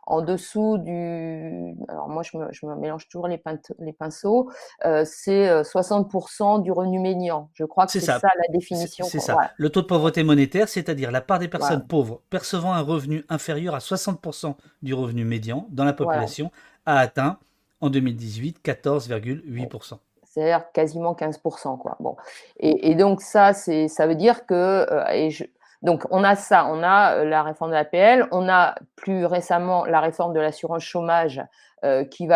en 0.06 0.22
dessous 0.22 0.78
du. 0.78 1.76
Alors, 1.88 2.08
moi, 2.08 2.22
je 2.22 2.36
me, 2.36 2.46
je 2.52 2.64
me 2.66 2.74
mélange 2.76 3.08
toujours 3.08 3.28
les, 3.28 3.42
les 3.78 3.92
pinceaux. 3.92 4.50
Euh, 4.84 5.04
c'est 5.04 5.62
60% 5.62 6.62
du 6.62 6.72
revenu 6.72 6.98
médian. 7.00 7.50
Je 7.54 7.64
crois 7.64 7.86
que 7.86 7.92
c'est 7.92 8.00
ça. 8.00 8.20
la 8.22 8.52
définition. 8.52 9.04
C'est 9.04 9.20
ça. 9.20 9.52
Le 9.56 9.70
taux 9.70 9.82
de 9.82 9.86
pauvreté 9.86 10.22
monétaire, 10.22 10.68
c'est-à-dire 10.68 11.10
la 11.10 11.20
part 11.20 11.38
des 11.38 11.48
personnes 11.48 11.86
pauvres 11.86 12.22
percevant 12.30 12.72
un 12.72 12.82
revenu 12.82 13.24
inférieur 13.28 13.74
à 13.74 13.78
60% 13.78 14.54
du 14.82 14.94
revenu 14.94 15.24
médian 15.24 15.66
dans 15.70 15.84
la 15.84 15.92
population, 15.92 16.50
a 16.86 16.98
atteint 16.98 17.38
en 17.80 17.90
2018 17.90 18.60
14,8%. 18.64 19.98
C'est-à-dire 20.24 20.70
quasiment 20.72 21.14
15%. 21.14 21.78
Quoi. 21.78 21.96
Bon. 21.98 22.16
Et, 22.60 22.90
et 22.90 22.94
donc, 22.94 23.22
ça, 23.22 23.54
ça 23.54 24.06
veut 24.06 24.14
dire 24.14 24.44
que. 24.46 24.54
Euh, 24.54 25.08
et 25.10 25.30
je, 25.30 25.44
donc, 25.86 26.04
on 26.10 26.24
a 26.24 26.34
ça, 26.34 26.66
on 26.66 26.82
a 26.82 27.18
euh, 27.18 27.24
la 27.24 27.44
réforme 27.44 27.70
de 27.70 27.76
l'APL, 27.76 28.26
on 28.32 28.48
a 28.48 28.74
plus 28.96 29.24
récemment 29.24 29.84
la 29.84 30.00
réforme 30.00 30.32
de 30.34 30.40
l'assurance 30.40 30.82
chômage 30.82 31.40
euh, 31.84 32.04
qui, 32.04 32.26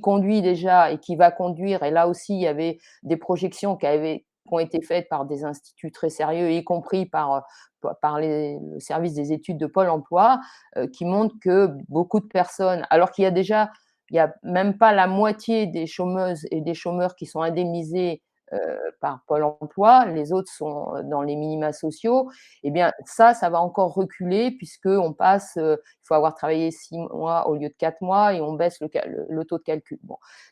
conduit 0.00 0.40
déjà 0.40 0.92
et 0.92 0.98
qui 0.98 1.16
va 1.16 1.32
conduire, 1.32 1.82
et 1.82 1.90
là 1.90 2.06
aussi, 2.06 2.34
il 2.34 2.42
y 2.42 2.46
avait 2.46 2.78
des 3.02 3.16
projections 3.16 3.74
qui, 3.76 3.86
avaient, 3.86 4.24
ont 4.52 4.60
été 4.60 4.80
faites 4.82 5.08
par 5.08 5.24
des 5.24 5.44
instituts 5.44 5.90
très 5.90 6.10
sérieux, 6.10 6.52
y 6.52 6.62
compris 6.62 7.06
par, 7.06 7.44
par 8.00 8.20
les, 8.20 8.56
le 8.72 8.78
service 8.78 9.14
des 9.14 9.32
études 9.32 9.58
de 9.58 9.66
Pôle 9.66 9.88
emploi, 9.88 10.38
euh, 10.76 10.86
qui 10.86 11.06
montrent 11.06 11.34
que 11.42 11.68
beaucoup 11.88 12.20
de 12.20 12.28
personnes, 12.28 12.86
alors 12.90 13.10
qu'il 13.10 13.24
y 13.24 13.26
a 13.26 13.32
déjà, 13.32 13.68
il 14.10 14.18
a 14.20 14.32
même 14.44 14.78
pas 14.78 14.92
la 14.92 15.08
moitié 15.08 15.66
des 15.66 15.88
chômeuses 15.88 16.46
et 16.52 16.60
des 16.60 16.74
chômeurs 16.74 17.16
qui 17.16 17.26
sont 17.26 17.40
indemnisés 17.40 18.12
euh, 18.12 18.35
par 19.00 19.22
Pôle 19.26 19.42
emploi, 19.42 20.06
les 20.06 20.32
autres 20.32 20.52
sont 20.52 20.94
euh, 20.94 21.02
dans 21.02 21.22
les 21.22 21.34
minima 21.34 21.72
sociaux, 21.72 22.30
eh 22.62 22.70
bien 22.70 22.92
ça, 23.04 23.34
ça 23.34 23.50
va 23.50 23.60
encore 23.60 23.92
reculer 23.92 24.52
puisque 24.52 24.86
on 24.86 25.12
passe, 25.12 25.56
euh, 25.56 25.76
il 25.84 26.06
faut 26.06 26.14
avoir 26.14 26.34
travaillé 26.34 26.70
six 26.70 26.96
mois 26.96 27.48
au 27.48 27.56
lieu 27.56 27.68
de 27.68 27.74
quatre 27.76 28.00
mois 28.02 28.34
et 28.34 28.40
on 28.40 28.52
baisse 28.52 28.78
le, 28.80 29.44
taux 29.44 29.58
de 29.58 29.64
calcul. 29.64 29.98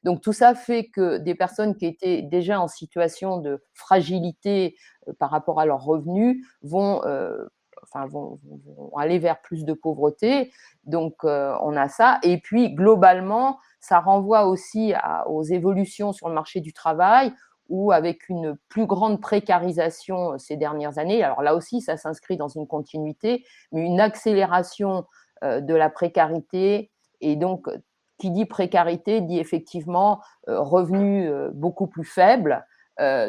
Donc 0.02 0.22
tout 0.22 0.32
ça 0.32 0.56
fait 0.56 0.86
que 0.86 1.18
des 1.18 1.36
personnes 1.36 1.76
qui 1.76 1.86
étaient 1.86 2.22
déjà 2.22 2.60
en 2.60 2.66
situation 2.66 3.38
de 3.38 3.62
fragilité 3.74 4.76
par 5.20 5.30
rapport 5.30 5.60
à 5.60 5.66
leurs 5.66 5.84
revenus 5.84 6.44
vont 6.62 7.00
Enfin, 7.82 8.06
vont, 8.06 8.40
aller 8.96 9.18
vers 9.18 9.42
plus 9.42 9.66
de 9.66 9.74
pauvreté. 9.74 10.50
Donc, 10.84 11.16
on 11.24 11.76
a 11.76 11.88
ça. 11.88 12.18
Et 12.22 12.38
puis, 12.38 12.74
globalement, 12.74 13.58
ça 13.78 14.00
renvoie 14.00 14.46
aussi 14.46 14.94
aux 15.26 15.42
évolutions 15.42 16.14
sur 16.14 16.28
le 16.28 16.34
marché 16.34 16.60
du 16.60 16.72
travail, 16.72 17.34
ou 17.68 17.92
avec 17.92 18.28
une 18.28 18.56
plus 18.68 18.87
grande 18.87 19.21
précarisation 19.21 20.33
euh, 20.33 20.38
ces 20.38 20.56
dernières 20.56 20.99
années. 20.99 21.23
Alors 21.23 21.42
là 21.42 21.54
aussi, 21.54 21.80
ça 21.80 21.97
s'inscrit 21.97 22.37
dans 22.37 22.49
une 22.49 22.66
continuité, 22.66 23.44
mais 23.73 23.85
une 23.85 24.00
accélération 24.00 25.06
euh, 25.42 25.61
de 25.61 25.75
la 25.75 25.90
précarité. 25.90 26.90
Et 27.21 27.37
donc, 27.37 27.68
qui 28.18 28.30
dit 28.30 28.44
précarité 28.44 29.21
dit 29.21 29.38
effectivement 29.38 30.21
euh, 30.49 30.61
revenus 30.61 31.30
beaucoup 31.52 31.87
plus 31.87 32.04
faibles. 32.04 32.64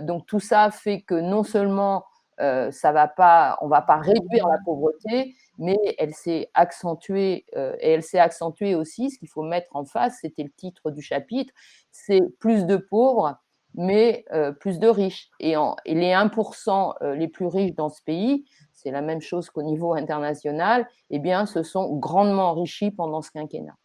donc 0.01 0.27
tout 0.27 0.39
ça 0.39 0.69
fait 0.69 1.01
que 1.01 1.15
non 1.15 1.43
seulement 1.43 2.05
ça 2.37 2.91
va 2.91 3.07
pas, 3.07 3.57
on 3.61 3.67
va 3.67 3.81
pas 3.81 3.95
réduire 3.95 4.47
la 4.47 4.57
pauvreté, 4.63 5.33
mais 5.57 5.77
elle 5.97 6.13
s'est 6.13 6.49
accentuée 6.53 7.45
et 7.55 7.91
elle 7.93 8.03
s'est 8.03 8.19
accentuée 8.19 8.75
aussi. 8.75 9.09
Ce 9.09 9.17
qu'il 9.17 9.29
faut 9.29 9.41
mettre 9.41 9.75
en 9.75 9.85
face, 9.85 10.19
c'était 10.21 10.43
le 10.43 10.51
titre 10.51 10.91
du 10.91 11.01
chapitre, 11.01 11.51
c'est 11.91 12.21
plus 12.39 12.65
de 12.65 12.77
pauvres 12.77 13.39
mais 13.77 14.25
euh, 14.33 14.51
plus 14.51 14.79
de 14.79 14.87
riches. 14.87 15.29
Et, 15.39 15.55
les 15.85 16.11
1% 16.11 16.93
euh, 17.01 17.15
les 17.15 17.27
plus 17.27 17.45
riches 17.45 17.75
dans 17.75 17.89
ce 17.89 18.01
pays, 18.01 18.45
c'est 18.73 18.91
la 18.91 19.01
même 19.01 19.21
chose 19.21 19.49
qu'au 19.49 19.63
niveau 19.63 19.93
international, 19.93 20.87
eh 21.09 21.19
bien, 21.19 21.45
se 21.45 21.63
sont 21.63 21.95
grandement 21.95 22.51
enrichis 22.51 22.91
pendant 22.91 23.21
ce 23.21 23.31
quinquennat. 23.31 23.75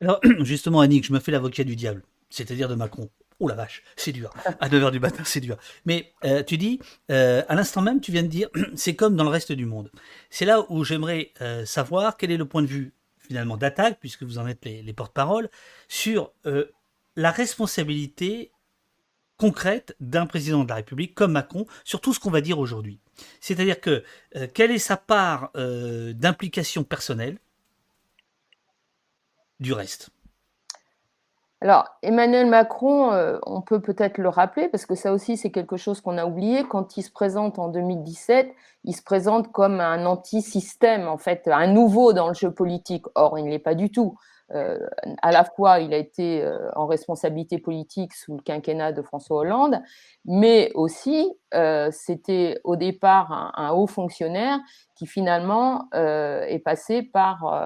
Alors, 0.00 0.20
justement, 0.40 0.80
Annick, 0.80 1.06
je 1.06 1.12
me 1.12 1.20
fais 1.20 1.32
l'avocat 1.32 1.64
du 1.64 1.76
diable, 1.76 2.02
c'est-à-dire 2.30 2.68
de 2.68 2.74
Macron. 2.74 3.08
Oh 3.40 3.46
la 3.46 3.54
vache, 3.54 3.84
c'est 3.94 4.10
dur. 4.10 4.30
À 4.58 4.68
9h 4.68 4.90
du 4.90 4.98
matin, 4.98 5.22
c'est 5.24 5.38
dur. 5.38 5.56
Mais 5.84 6.12
euh, 6.24 6.42
tu 6.42 6.58
dis, 6.58 6.80
à 7.08 7.54
l'instant 7.54 7.82
même, 7.82 8.00
tu 8.00 8.10
viens 8.10 8.24
de 8.24 8.28
dire, 8.28 8.48
c'est 8.74 8.96
comme 8.96 9.14
dans 9.14 9.24
le 9.24 9.30
reste 9.30 9.52
du 9.52 9.64
monde. 9.64 9.92
C'est 10.28 10.44
là 10.44 10.64
où 10.70 10.82
j'aimerais 10.82 11.32
savoir 11.64 12.16
quel 12.16 12.32
est 12.32 12.36
le 12.36 12.46
point 12.46 12.62
de 12.62 12.66
vue 12.66 12.94
finalement 13.18 13.56
d'attaque, 13.56 13.98
puisque 14.00 14.24
vous 14.24 14.38
en 14.38 14.46
êtes 14.48 14.64
les 14.64 14.92
porte-parole, 14.92 15.50
sur 15.86 16.32
la 17.14 17.30
responsabilité 17.30 18.50
concrète 19.38 19.96
d'un 20.00 20.26
président 20.26 20.64
de 20.64 20.68
la 20.68 20.74
République 20.76 21.14
comme 21.14 21.32
Macron 21.32 21.64
sur 21.84 22.00
tout 22.00 22.12
ce 22.12 22.20
qu'on 22.20 22.30
va 22.30 22.40
dire 22.40 22.58
aujourd'hui. 22.58 23.00
C'est-à-dire 23.40 23.80
que 23.80 24.02
euh, 24.36 24.46
quelle 24.52 24.70
est 24.70 24.78
sa 24.78 24.96
part 24.96 25.50
euh, 25.56 26.12
d'implication 26.12 26.84
personnelle 26.84 27.38
du 29.60 29.72
reste? 29.72 30.10
Alors, 31.60 31.86
Emmanuel 32.02 32.46
Macron, 32.46 33.12
euh, 33.12 33.38
on 33.44 33.62
peut 33.62 33.80
peut-être 33.80 34.18
le 34.18 34.28
rappeler, 34.28 34.68
parce 34.68 34.86
que 34.86 34.94
ça 34.94 35.12
aussi, 35.12 35.36
c'est 35.36 35.50
quelque 35.50 35.76
chose 35.76 36.00
qu'on 36.00 36.16
a 36.16 36.24
oublié. 36.24 36.62
Quand 36.68 36.96
il 36.96 37.02
se 37.02 37.10
présente 37.10 37.58
en 37.58 37.68
2017, 37.68 38.54
il 38.84 38.94
se 38.94 39.02
présente 39.02 39.50
comme 39.50 39.80
un 39.80 40.06
anti-système, 40.06 41.08
en 41.08 41.18
fait, 41.18 41.48
un 41.48 41.66
nouveau 41.66 42.12
dans 42.12 42.28
le 42.28 42.34
jeu 42.34 42.52
politique. 42.52 43.06
Or, 43.16 43.40
il 43.40 43.46
ne 43.46 43.50
l'est 43.50 43.58
pas 43.58 43.74
du 43.74 43.90
tout. 43.90 44.16
Euh, 44.54 44.78
à 45.20 45.30
la 45.30 45.44
fois, 45.44 45.80
il 45.80 45.92
a 45.92 45.98
été 45.98 46.42
euh, 46.42 46.70
en 46.74 46.86
responsabilité 46.86 47.58
politique 47.58 48.14
sous 48.14 48.36
le 48.36 48.42
quinquennat 48.42 48.92
de 48.92 49.02
François 49.02 49.38
Hollande, 49.38 49.80
mais 50.24 50.72
aussi, 50.74 51.30
euh, 51.54 51.90
c'était 51.92 52.58
au 52.64 52.76
départ 52.76 53.52
un, 53.56 53.72
haut 53.72 53.86
fonctionnaire 53.86 54.58
qui 54.94 55.06
finalement 55.06 55.88
est 55.92 56.62
passé 56.64 57.02
par 57.02 57.56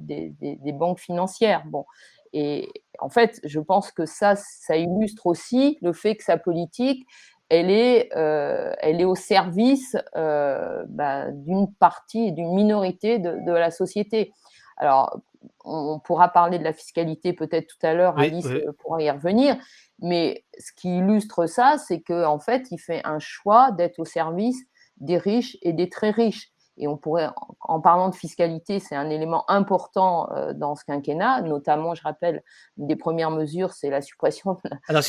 des, 0.00 0.32
banques 0.72 1.00
financières. 1.00 1.64
Bon. 1.66 1.84
Et 2.32 2.68
en 3.00 3.08
fait, 3.08 3.40
je 3.42 3.58
pense 3.58 3.90
que 3.90 4.06
ça, 4.06 4.34
illustre 4.70 5.26
aussi 5.26 5.78
le 5.82 5.92
fait 5.92 6.14
que 6.14 6.22
sa 6.22 6.36
politique, 6.36 7.06
elle 7.48 7.70
est, 7.70 8.08
elle 8.12 9.00
est 9.00 9.04
au 9.04 9.16
service 9.16 9.96
bah, 10.14 11.30
d'une 11.32 11.72
partie, 11.74 12.30
d'une 12.30 12.54
minorité 12.54 13.18
de, 13.18 13.52
la 13.52 13.72
société. 13.72 14.32
Alors, 14.80 15.20
on 15.64 15.98
pourra 15.98 16.28
parler 16.28 16.58
de 16.58 16.64
la 16.64 16.72
fiscalité 16.72 17.34
peut-être 17.34 17.66
tout 17.66 17.86
à 17.86 17.92
l'heure, 17.92 18.18
Alice 18.18 18.46
euh, 18.46 18.72
pourra 18.78 19.02
y 19.02 19.10
revenir, 19.10 19.56
mais 20.00 20.44
ce 20.58 20.72
qui 20.72 20.98
illustre 20.98 21.46
ça, 21.46 21.76
c'est 21.78 22.00
qu'en 22.00 22.34
en 22.34 22.38
fait, 22.38 22.68
il 22.70 22.78
fait 22.78 23.02
un 23.04 23.18
choix 23.18 23.70
d'être 23.70 23.98
au 23.98 24.06
service 24.06 24.58
des 24.96 25.18
riches 25.18 25.58
et 25.62 25.72
des 25.72 25.88
très 25.88 26.10
riches. 26.10 26.50
Et 26.78 26.88
on 26.88 26.96
pourrait, 26.96 27.28
en 27.60 27.80
parlant 27.80 28.08
de 28.08 28.14
fiscalité, 28.14 28.78
c'est 28.78 28.96
un 28.96 29.10
élément 29.10 29.44
important 29.50 30.32
euh, 30.32 30.54
dans 30.54 30.76
ce 30.76 30.84
quinquennat, 30.84 31.42
notamment, 31.42 31.94
je 31.94 32.02
rappelle, 32.02 32.42
une 32.78 32.86
des 32.86 32.96
premières 32.96 33.30
mesures, 33.30 33.74
c'est 33.74 33.90
la 33.90 34.00
suppression 34.00 34.54
de, 34.64 34.70
la, 34.88 35.02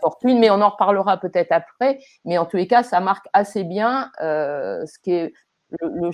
fortune, 0.00 0.38
mais 0.38 0.50
on 0.50 0.60
en 0.60 0.70
reparlera 0.70 1.18
peut-être 1.18 1.50
après. 1.50 1.98
Mais 2.24 2.38
en 2.38 2.46
tous 2.46 2.58
les 2.58 2.68
cas, 2.68 2.84
ça 2.84 3.00
marque 3.00 3.26
assez 3.32 3.64
bien 3.64 4.12
euh, 4.20 4.86
ce 4.86 5.00
qui 5.00 5.10
est 5.10 5.32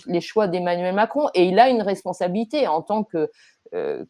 les 0.07 0.21
choix 0.21 0.49
d'Emmanuel 0.49 0.95
Macron 0.95 1.29
et 1.35 1.45
il 1.45 1.59
a 1.59 1.69
une 1.69 1.83
responsabilité 1.83 2.67
en 2.67 2.83
tant 2.83 3.05
que, 3.05 3.31
euh, 3.75 4.05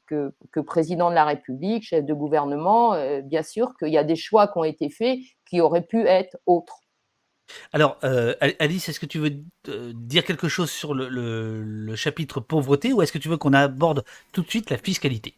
président 0.66 1.10
de 1.10 1.14
la 1.14 1.24
République, 1.24 1.84
chef 1.84 2.04
de 2.04 2.14
gouvernement, 2.14 2.94
euh, 2.94 3.20
bien 3.20 3.42
sûr 3.42 3.76
qu'il 3.78 3.88
y 3.88 3.98
a 3.98 4.04
des 4.04 4.16
choix 4.16 4.48
qui 4.48 4.58
ont 4.58 4.64
été 4.64 4.90
faits 4.90 5.18
qui 5.48 5.60
auraient 5.60 5.86
pu 5.86 6.06
être 6.06 6.36
autres. 6.46 6.80
Alors, 7.72 7.98
euh, 8.04 8.34
Alice, 8.60 8.88
est-ce 8.88 9.00
que 9.00 9.06
tu 9.06 9.18
veux 9.18 9.32
dire 9.92 10.24
quelque 10.24 10.48
chose 10.48 10.70
sur 10.70 10.94
le 10.94 11.94
chapitre 11.96 12.40
pauvreté 12.40 12.92
ou 12.92 13.02
est-ce 13.02 13.12
que 13.12 13.18
tu 13.18 13.28
veux 13.28 13.38
qu'on 13.38 13.52
aborde 13.52 14.04
tout 14.32 14.42
de 14.42 14.48
suite 14.48 14.70
la 14.70 14.78
fiscalité? 14.78 15.34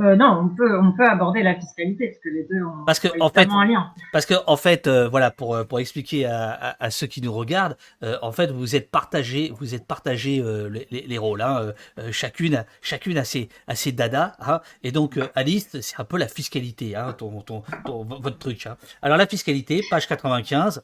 Euh, 0.00 0.16
non, 0.16 0.44
on 0.44 0.48
peut, 0.54 0.78
on 0.78 0.92
peut 0.92 1.06
aborder 1.06 1.42
la 1.42 1.54
fiscalité 1.54 2.08
parce 2.08 2.18
que 2.18 2.28
les 2.28 2.44
deux 2.44 2.62
ont, 2.62 2.84
parce 2.86 2.98
que, 2.98 3.08
en 3.20 3.28
fait, 3.28 3.48
un 3.50 3.64
lien. 3.64 3.92
Parce 4.12 4.24
que 4.26 4.34
en 4.46 4.56
fait, 4.56 4.86
euh, 4.86 5.08
voilà, 5.08 5.30
pour 5.30 5.54
euh, 5.54 5.64
pour 5.64 5.78
expliquer 5.78 6.26
à, 6.26 6.76
à, 6.78 6.90
ceux 6.90 7.06
qui 7.06 7.20
nous 7.20 7.32
regardent, 7.32 7.76
en 8.22 8.32
fait, 8.32 8.50
vous 8.50 8.76
êtes 8.76 8.90
partagé, 8.90 9.52
vous 9.58 9.74
êtes 9.74 9.86
partagé 9.86 10.42
les, 10.70 11.04
les, 11.06 11.18
rôles. 11.18 11.42
Hein, 11.42 11.72
chacune, 12.10 12.64
chacune 12.80 13.18
a 13.18 13.24
ses, 13.24 13.48
a 13.66 13.74
ses 13.74 13.92
dada. 13.92 14.36
Hein, 14.40 14.60
et 14.82 14.92
donc 14.92 15.18
Alice, 15.34 15.80
c'est 15.80 16.00
un 16.00 16.04
peu 16.04 16.18
la 16.18 16.28
fiscalité, 16.28 16.96
hein, 16.96 17.12
ton, 17.12 17.40
ton, 17.42 17.62
ton, 17.84 18.04
votre 18.04 18.38
truc. 18.38 18.66
Hein. 18.66 18.76
Alors 19.02 19.18
la 19.18 19.26
fiscalité, 19.26 19.82
page 19.90 20.06
95, 20.08 20.82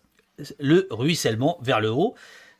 le 0.60 0.86
ruissellement 0.90 1.58
vers 1.62 1.80
le 1.80 1.90
haut. 1.90 2.14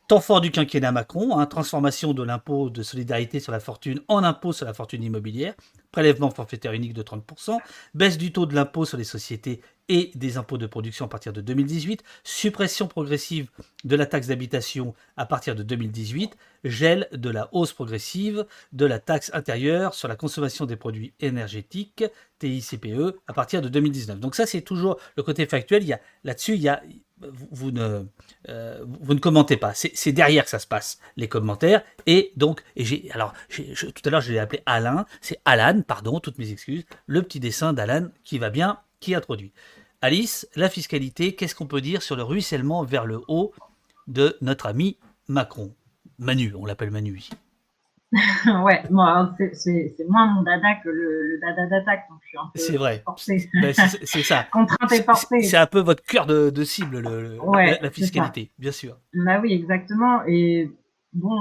Temps 0.07 0.21
fort 0.21 0.39
du 0.39 0.51
quinquennat 0.51 0.93
Macron, 0.93 1.37
hein, 1.37 1.45
transformation 1.47 2.13
de 2.13 2.23
l'impôt 2.23 2.69
de 2.69 2.81
solidarité 2.81 3.41
sur 3.41 3.51
la 3.51 3.59
fortune 3.59 3.99
en 4.07 4.23
impôt 4.23 4.53
sur 4.53 4.65
la 4.65 4.73
fortune 4.73 5.03
immobilière, 5.03 5.53
prélèvement 5.91 6.31
forfaitaire 6.31 6.71
unique 6.71 6.93
de 6.93 7.03
30%, 7.03 7.57
baisse 7.93 8.17
du 8.17 8.31
taux 8.31 8.45
de 8.45 8.55
l'impôt 8.55 8.85
sur 8.85 8.97
les 8.97 9.03
sociétés 9.03 9.59
et 9.89 10.11
des 10.15 10.37
impôts 10.37 10.57
de 10.57 10.65
production 10.65 11.07
à 11.07 11.09
partir 11.09 11.33
de 11.33 11.41
2018, 11.41 12.05
suppression 12.23 12.87
progressive 12.87 13.49
de 13.83 13.97
la 13.97 14.05
taxe 14.05 14.27
d'habitation 14.27 14.93
à 15.17 15.25
partir 15.25 15.55
de 15.55 15.63
2018, 15.63 16.37
gel 16.63 17.09
de 17.11 17.29
la 17.29 17.49
hausse 17.51 17.73
progressive 17.73 18.45
de 18.71 18.85
la 18.85 18.99
taxe 18.99 19.29
intérieure 19.33 19.93
sur 19.93 20.07
la 20.07 20.15
consommation 20.15 20.65
des 20.65 20.77
produits 20.77 21.11
énergétiques, 21.19 22.05
TICPE, 22.39 23.17
à 23.27 23.33
partir 23.33 23.61
de 23.61 23.67
2019. 23.67 24.21
Donc 24.21 24.35
ça, 24.35 24.45
c'est 24.45 24.61
toujours 24.61 24.97
le 25.17 25.23
côté 25.23 25.45
factuel. 25.45 25.99
Là-dessus, 26.23 26.53
il 26.55 26.61
y 26.61 26.69
a, 26.69 26.81
vous 27.19 27.71
ne, 27.71 28.05
euh, 28.49 28.85
vous 28.85 29.13
ne 29.13 29.19
commentez 29.19 29.57
pas. 29.57 29.73
C'est 29.73 30.11
derrière 30.11 30.43
que 30.43 30.49
ça 30.49 30.59
se 30.59 30.67
passe, 30.67 30.99
les 31.15 31.27
commentaires. 31.27 31.83
Et 32.05 32.31
donc, 32.35 32.61
et 32.75 32.85
j'ai, 32.85 33.09
alors, 33.11 33.33
tout 33.49 34.01
à 34.05 34.09
l'heure, 34.09 34.21
je 34.21 34.31
l'ai 34.31 34.39
appelé 34.39 34.61
Alain. 34.65 35.05
C'est 35.21 35.39
Alan, 35.45 35.81
pardon, 35.81 36.19
toutes 36.19 36.37
mes 36.37 36.51
excuses. 36.51 36.85
Le 37.05 37.23
petit 37.23 37.39
dessin 37.39 37.73
d'Alan 37.73 38.09
qui 38.23 38.37
va 38.37 38.49
bien, 38.49 38.79
qui 38.99 39.15
introduit. 39.15 39.51
Alice, 40.01 40.47
la 40.55 40.69
fiscalité, 40.69 41.35
qu'est-ce 41.35 41.55
qu'on 41.55 41.65
peut 41.65 41.81
dire 41.81 42.03
sur 42.03 42.15
le 42.15 42.23
ruissellement 42.23 42.83
vers 42.83 43.05
le 43.05 43.21
haut 43.27 43.53
de 44.07 44.37
notre 44.41 44.67
ami 44.67 44.97
Macron? 45.27 45.73
Manu, 46.19 46.53
on 46.55 46.65
l'appelle 46.65 46.91
Manu. 46.91 47.29
ouais, 48.63 48.83
moi, 48.89 49.35
c'est 49.51 49.95
moins 50.07 50.33
mon 50.33 50.41
dada 50.41 50.75
que 50.81 50.89
le, 50.89 51.39
dada 51.41 51.67
d'attaque, 51.67 52.05
donc 52.09 52.19
je 52.23 52.27
suis 52.29 52.37
un 52.37 52.49
peu 52.53 52.59
C'est 52.59 52.77
vrai. 52.77 53.03
Ben, 53.61 53.73
c'est 53.73 54.23
ça. 54.23 54.43
Contrainte 54.51 54.91
et 54.93 55.03
forcée. 55.03 55.41
C'est 55.41 55.57
un 55.57 55.67
peu 55.67 55.81
votre 55.81 56.03
cœur 56.03 56.25
de, 56.25 56.63
cible, 56.63 56.99
le, 56.99 57.37
la, 57.81 57.91
fiscalité, 57.91 58.51
bien 58.57 58.71
sûr. 58.71 58.97
Bah 59.13 59.39
oui, 59.41 59.53
exactement. 59.53 60.21
Et 60.25 60.71
bon, 61.11 61.37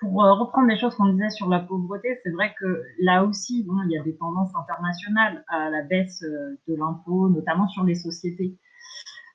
pour 0.00 0.24
euh, 0.24 0.34
reprendre 0.34 0.68
les 0.68 0.78
choses 0.78 0.94
qu'on 0.96 1.12
disait 1.12 1.30
sur 1.30 1.48
la 1.48 1.60
pauvreté, 1.60 2.08
c'est 2.22 2.30
vrai 2.30 2.54
que 2.58 2.82
là 3.00 3.24
aussi, 3.24 3.64
bon, 3.64 3.76
il 3.86 3.92
y 3.92 3.98
a 3.98 4.02
des 4.02 4.16
tendances 4.16 4.52
internationales 4.54 5.44
à 5.48 5.70
la 5.70 5.82
baisse 5.82 6.22
euh, 6.22 6.58
de 6.68 6.74
l'impôt, 6.74 7.28
notamment 7.28 7.68
sur 7.68 7.84
les 7.84 7.94
sociétés. 7.94 8.58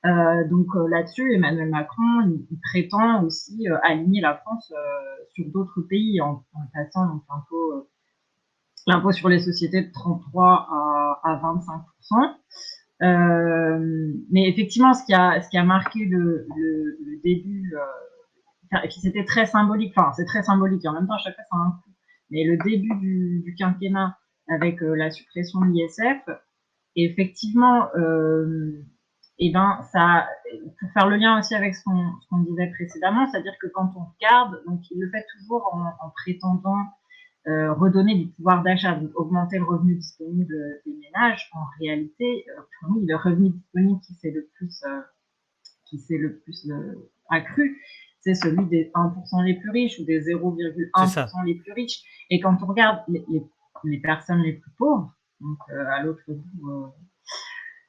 Euh, 0.05 0.47
donc 0.49 0.67
euh, 0.75 0.87
là-dessus, 0.87 1.33
Emmanuel 1.33 1.69
Macron, 1.69 2.39
prétend 2.63 3.23
aussi 3.23 3.67
euh, 3.67 3.77
aligner 3.83 4.21
la 4.21 4.35
France 4.37 4.71
sur 5.33 5.45
d'autres 5.51 5.81
pays 5.81 6.21
en, 6.21 6.45
passant 6.73 7.21
l'impôt 8.87 9.11
sur 9.11 9.29
les 9.29 9.39
sociétés 9.39 9.81
de 9.81 9.91
33 9.91 10.67
à, 10.71 11.19
à 11.23 11.41
25% 12.11 12.35
mais 14.31 14.47
effectivement, 14.47 14.93
ce 14.93 15.03
qui 15.05 15.13
a, 15.13 15.41
a 15.41 15.63
marqué 15.63 16.05
le, 16.05 16.47
le, 16.55 16.97
le 17.05 17.21
début, 17.23 17.73
c'était 18.89 19.25
très 19.25 19.45
symbolique, 19.45 19.93
enfin 19.97 20.13
c'est 20.13 20.25
très 20.25 20.43
symbolique, 20.43 20.85
et 20.85 20.87
en 20.87 20.93
même 20.93 21.05
temps 21.05 21.15
à 21.15 21.17
chaque 21.17 21.35
fois 21.35 21.43
c'est 21.51 21.57
un 21.57 21.71
coup, 21.71 21.91
mais 22.29 22.45
le 22.45 22.57
début 22.63 22.95
du, 22.95 23.55
quinquennat 23.57 24.17
avec 24.47 24.79
la 24.79 25.11
suppression 25.11 25.59
de 25.59 25.71
l'ISF, 25.73 26.23
effectivement, 26.95 27.89
euh, 27.97 28.81
et 29.37 29.51
ben 29.51 29.81
ça, 29.91 30.29
pour 30.79 30.89
faire 30.93 31.07
le 31.07 31.17
lien 31.17 31.37
aussi 31.39 31.55
avec 31.55 31.75
ce 31.75 31.83
qu'on 31.83 32.37
disait 32.39 32.67
précédemment, 32.67 33.27
c'est-à-dire 33.29 33.53
que 33.61 33.67
quand 33.67 33.91
on 33.95 34.05
regarde, 34.15 34.61
donc 34.65 34.79
il 34.91 35.01
le 35.01 35.09
fait 35.09 35.25
toujours 35.37 35.69
en, 35.73 36.05
en 36.05 36.09
prétendant 36.11 36.85
euh, 37.47 37.73
redonner 37.73 38.15
du 38.15 38.27
pouvoir 38.29 38.63
d'achat, 38.63 38.95
donc 38.95 39.11
augmenter 39.13 39.59
le 39.59 39.65
revenu 39.65 39.95
disponible 39.95 40.55
des 40.85 40.93
ménages. 40.93 41.49
En 41.53 41.65
réalité, 41.79 42.45
euh, 42.49 42.61
pour 42.79 42.89
nous, 42.91 43.05
le 43.05 43.15
revenu 43.15 43.49
disponible 43.49 43.99
qui 44.01 44.13
s'est 44.15 44.31
le 44.31 44.49
plus, 44.55 44.83
euh, 44.85 45.01
qui 45.85 45.99
s'est 45.99 46.17
le 46.17 46.39
plus 46.39 46.67
euh, 46.71 47.11
accru, 47.29 47.79
c'est 48.21 48.33
celui 48.33 48.65
des 48.65 48.89
1% 48.95 49.43
les 49.43 49.55
plus 49.59 49.69
riches 49.69 49.99
ou 49.99 50.05
des 50.05 50.21
0,1% 50.21 51.45
les 51.45 51.55
plus 51.55 51.73
riches. 51.73 52.01
Et 52.31 52.39
quand 52.39 52.57
on 52.63 52.65
regarde 52.65 53.01
les, 53.07 53.23
les, 53.29 53.43
les 53.83 53.99
personnes 53.99 54.41
les 54.41 54.53
plus 54.53 54.71
pauvres, 54.77 55.13
donc 55.39 55.59
à 55.69 56.01
l'autre 56.01 56.23
bout 56.27 56.93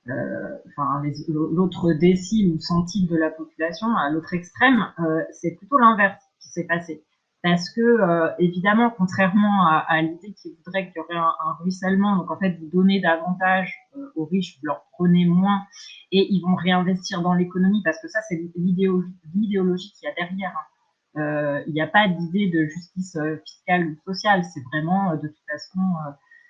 enfin 0.09 1.03
l'autre 1.29 1.92
décile 1.92 2.55
ou 2.55 2.61
centile 2.61 3.09
de 3.09 3.16
la 3.16 3.31
population, 3.31 3.95
à 3.97 4.11
l'autre 4.11 4.35
extrême, 4.35 4.87
euh, 5.01 5.23
c'est 5.33 5.57
plutôt 5.57 5.79
l'inverse 5.79 6.23
qui 6.40 6.49
s'est 6.49 6.66
passé. 6.66 7.05
Parce 7.42 7.71
que, 7.71 7.81
euh, 7.81 8.31
évidemment, 8.38 8.90
contrairement 8.90 9.66
à, 9.66 9.85
à 9.88 10.03
l'idée 10.03 10.33
qui 10.33 10.57
voudrait 10.57 10.87
qu'il 10.87 10.97
y 10.97 11.01
aurait 11.01 11.16
un, 11.16 11.53
ruissellement, 11.61 12.16
donc 12.16 12.31
en 12.31 12.38
fait, 12.38 12.59
vous 12.59 12.69
donnez 12.73 13.01
davantage 13.01 13.73
aux 14.16 14.25
riches, 14.25 14.59
vous 14.59 14.66
leur 14.66 14.85
prenez 14.92 15.27
moins, 15.27 15.62
et 16.11 16.27
ils 16.29 16.40
vont 16.40 16.57
réinvestir 16.57 17.23
dans 17.23 17.35
l'économie, 17.35 17.83
parce 17.85 18.01
que 18.01 18.09
ça, 18.09 18.21
c'est 18.29 18.40
l'idéologie 18.57 19.92
qu'il 19.92 20.09
y 20.09 20.11
a 20.11 20.14
derrière. 20.14 20.53
Hein. 21.14 21.62
il 21.66 21.73
n'y 21.73 21.81
a 21.81 21.87
pas 21.87 22.09
d'idée 22.09 22.51
de 22.51 22.66
justice 22.66 23.16
fiscale 23.45 23.90
ou 23.90 23.97
sociale, 24.05 24.42
c'est 24.45 24.62
vraiment, 24.73 25.14
de 25.14 25.29
toute 25.29 25.47
façon, 25.49 25.81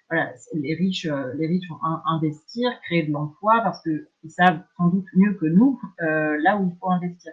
voilà, 0.08 0.32
les 0.54 0.74
riches, 0.74 1.06
euh, 1.06 1.32
les 1.34 1.48
riches 1.48 1.68
vont 1.68 1.78
investir, 2.06 2.70
créer 2.82 3.06
de 3.06 3.12
l'emploi 3.12 3.60
parce 3.62 3.82
qu'ils 3.82 4.30
savent 4.30 4.60
sans 4.76 4.88
doute 4.88 5.06
mieux 5.14 5.34
que 5.34 5.46
nous 5.46 5.80
euh, 6.00 6.36
là 6.42 6.56
où 6.56 6.70
il 6.72 6.78
faut 6.78 6.90
investir. 6.90 7.32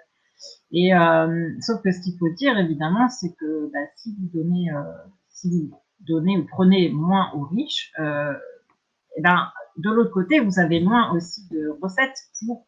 Et 0.72 0.94
euh, 0.96 1.52
sauf 1.62 1.82
que 1.84 1.92
ce 1.92 2.02
qu'il 2.02 2.18
faut 2.18 2.30
dire 2.30 2.58
évidemment, 2.58 3.10
c'est 3.10 3.34
que 3.36 3.72
bah, 3.72 3.80
si 3.96 4.16
vous 4.16 4.28
donnez, 4.34 4.70
si 5.30 5.72
donnez 6.00 6.38
ou 6.38 6.46
prenez 6.46 6.90
moins 6.90 7.32
aux 7.36 7.46
riches, 7.46 7.94
et 7.98 8.02
eh 9.18 9.22
ben 9.22 9.52
de 9.78 9.90
l'autre 9.90 10.12
côté, 10.12 10.40
vous 10.40 10.60
avez 10.60 10.82
moins 10.82 11.14
aussi 11.14 11.48
de 11.50 11.70
recettes 11.82 12.18
pour 12.46 12.66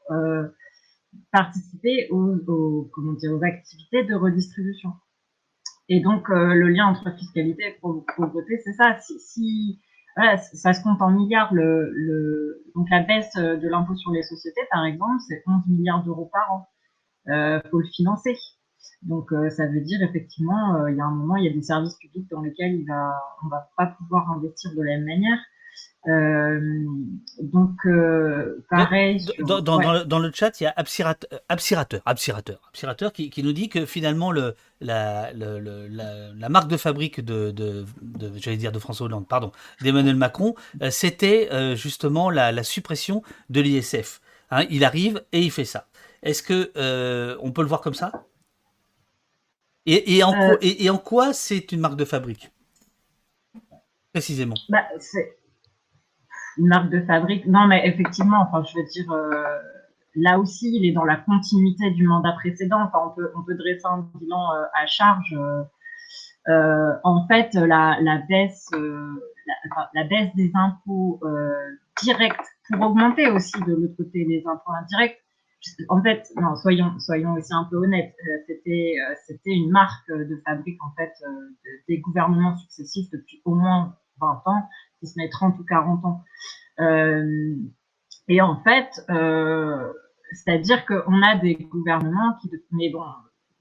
participer 1.32 2.08
aux, 2.12 2.90
comment 2.94 3.14
dire, 3.14 3.34
aux 3.34 3.44
activités 3.44 4.04
de 4.04 4.16
redistribution. 4.16 4.94
Et 5.90 6.00
donc, 6.00 6.30
le 6.30 6.70
lien 6.70 6.88
entre 6.88 7.16
fiscalité 7.16 7.64
et 7.64 7.80
pauvreté, 7.82 8.60
c'est 8.64 8.74
ça. 8.74 8.98
Si, 9.00 9.80
voilà, 10.16 10.38
ça 10.38 10.74
se 10.74 10.82
compte 10.82 11.02
en 11.02 11.12
milliards. 11.12 11.54
Le, 11.54 11.92
le, 11.94 12.64
donc 12.76 12.90
la 12.90 13.02
baisse 13.02 13.36
de 13.36 13.68
l'impôt 13.68 13.96
sur 13.96 14.12
les 14.12 14.24
sociétés, 14.24 14.62
par 14.72 14.86
exemple, 14.86 15.22
c'est 15.28 15.44
11 15.46 15.68
milliards 15.68 16.04
d'euros 16.04 16.30
par 16.32 16.52
an. 16.54 16.68
Euh, 17.30 17.60
faut 17.72 17.80
le 17.80 17.88
financer. 17.88 18.38
Donc 19.02 19.32
euh, 19.32 19.50
ça 19.50 19.68
veut 19.68 19.82
dire 19.82 20.02
effectivement, 20.04 20.76
euh, 20.76 20.92
il 20.92 20.98
y 20.98 21.02
a 21.02 21.06
un 21.06 21.12
moment, 21.12 21.36
il 21.38 21.46
y 21.46 21.50
a 21.50 21.54
des 21.54 21.62
services 21.62 21.96
publics 21.96 22.30
dans 22.30 22.42
lesquels 22.42 22.74
il 22.76 22.86
va, 22.88 23.14
on 23.44 23.48
va 23.48 23.70
pas 23.78 23.88
pouvoir 23.88 24.32
investir 24.32 24.72
de 24.76 24.82
la 24.82 24.98
même 24.98 25.06
manière. 25.06 25.40
Euh, 26.08 26.60
donc, 27.42 27.74
euh, 27.86 28.64
pareil. 28.70 29.26
Dans, 29.40 29.60
dans, 29.60 29.80
dans, 29.80 29.94
le, 29.94 30.06
dans, 30.06 30.20
le, 30.20 30.32
chat, 30.32 30.60
il 30.60 30.66
y 30.66 30.68
a 30.68 30.74
Absirateur, 30.76 31.42
Absirateur, 31.50 32.02
Absirateur, 32.06 32.62
Absirateur 32.70 33.12
qui, 33.12 33.32
qui, 33.32 33.42
nous 33.42 33.54
dit 33.54 33.70
que 33.70 33.88
finalement, 33.88 34.32
le, 34.32 34.56
la, 34.82 35.34
le, 35.34 35.60
la, 35.60 36.32
la, 36.34 36.50
marque 36.50 36.68
de 36.68 36.78
fabrique 36.78 37.22
de, 37.22 37.50
de, 37.50 37.86
de 38.02 38.32
j'allais 38.38 38.58
dire 38.58 38.72
de 38.72 38.78
François 38.78 39.08
Hollande, 39.08 39.28
pardon, 39.28 39.52
d'Emmanuel 39.82 40.16
Macron, 40.16 40.54
euh, 40.84 40.92
c'était 40.92 41.50
euh, 41.52 41.76
justement 41.76 42.30
la, 42.30 42.52
la, 42.52 42.64
suppression 42.64 43.24
de 43.50 43.62
l'ISF. 43.62 44.22
Hein, 44.52 44.66
il 44.70 44.84
arrive 44.86 45.24
et 45.32 45.42
il 45.42 45.52
fait 45.52 45.66
ça. 45.66 45.88
Est-ce 46.22 46.44
que 46.44 46.72
euh, 46.78 47.36
on 47.42 47.52
peut 47.52 47.62
le 47.62 47.68
voir 47.68 47.82
comme 47.82 47.96
ça? 47.96 48.12
Et, 49.88 50.18
et, 50.18 50.24
en, 50.24 50.34
et, 50.62 50.86
et 50.86 50.90
en 50.92 50.98
quoi 51.00 51.34
c'est 51.34 51.72
une 51.72 51.80
marque 51.80 51.96
de 51.96 52.06
fabrique? 52.06 52.52
Précisément. 54.14 54.56
Bah, 54.70 54.84
c'est 55.00 55.36
une 56.58 56.68
marque 56.68 56.90
de 56.90 57.02
fabrique. 57.02 57.46
Non, 57.46 57.68
mais 57.68 57.88
effectivement, 57.88 58.42
enfin, 58.42 58.64
je 58.64 58.78
veux 58.78 58.86
dire, 58.86 59.12
euh, 59.12 59.60
là 60.16 60.40
aussi, 60.40 60.72
il 60.74 60.88
est 60.88 60.94
dans 60.94 61.04
la 61.04 61.18
continuité 61.18 61.92
du 61.92 62.08
mandat 62.08 62.34
précédent. 62.34 62.82
Enfin, 62.82 63.00
on 63.08 63.16
peut, 63.16 63.32
on 63.36 63.44
peut 63.44 63.56
dresser 63.56 63.86
un 63.86 64.10
bilan 64.16 64.54
euh, 64.54 64.64
à 64.74 64.86
charge. 64.88 65.36
Euh, 66.48 66.94
en 67.04 67.28
fait, 67.28 67.54
la, 67.56 67.98
la 68.02 68.20
baisse, 68.30 68.70
la, 69.94 70.04
baisse 70.04 70.34
des 70.36 70.52
impôts 70.54 71.20
directs 72.02 72.36
pour 72.70 72.82
augmenter 72.88 73.30
aussi 73.32 73.60
de 73.62 73.74
l'autre 73.74 73.96
côté 73.98 74.26
les 74.26 74.44
impôts 74.46 74.72
indirects. 74.72 75.22
En 75.90 76.00
fait, 76.04 76.32
non, 76.40 76.56
soyons, 76.56 77.00
soyons 77.00 77.34
aussi 77.34 77.52
un 77.52 77.64
peu 77.64 77.78
honnêtes. 77.78 78.16
C'était, 78.46 78.98
c'était 79.26 79.54
une 79.54 79.72
marque 79.72 80.08
de 80.12 80.40
fabrique 80.46 80.78
en 80.84 80.94
fait 80.96 81.12
des 81.90 81.98
gouvernements 81.98 82.56
successifs 82.56 83.10
depuis 83.12 83.42
au 83.46 83.56
moins 83.56 83.96
20 84.22 84.42
ans, 84.46 84.70
si 85.00 85.08
ce 85.08 85.18
n'est 85.18 85.30
30 85.30 85.60
ou 85.60 85.64
40 85.64 86.06
ans. 86.06 86.24
Euh, 86.80 87.56
et 88.28 88.42
en 88.42 88.62
fait, 88.64 88.90
euh, 89.10 89.92
c'est-à-dire 90.32 90.86
qu'on 90.86 91.22
a 91.22 91.36
des 91.38 91.56
gouvernements 91.56 92.34
qui, 92.42 92.50
mais 92.72 92.90
bon, 92.90 93.04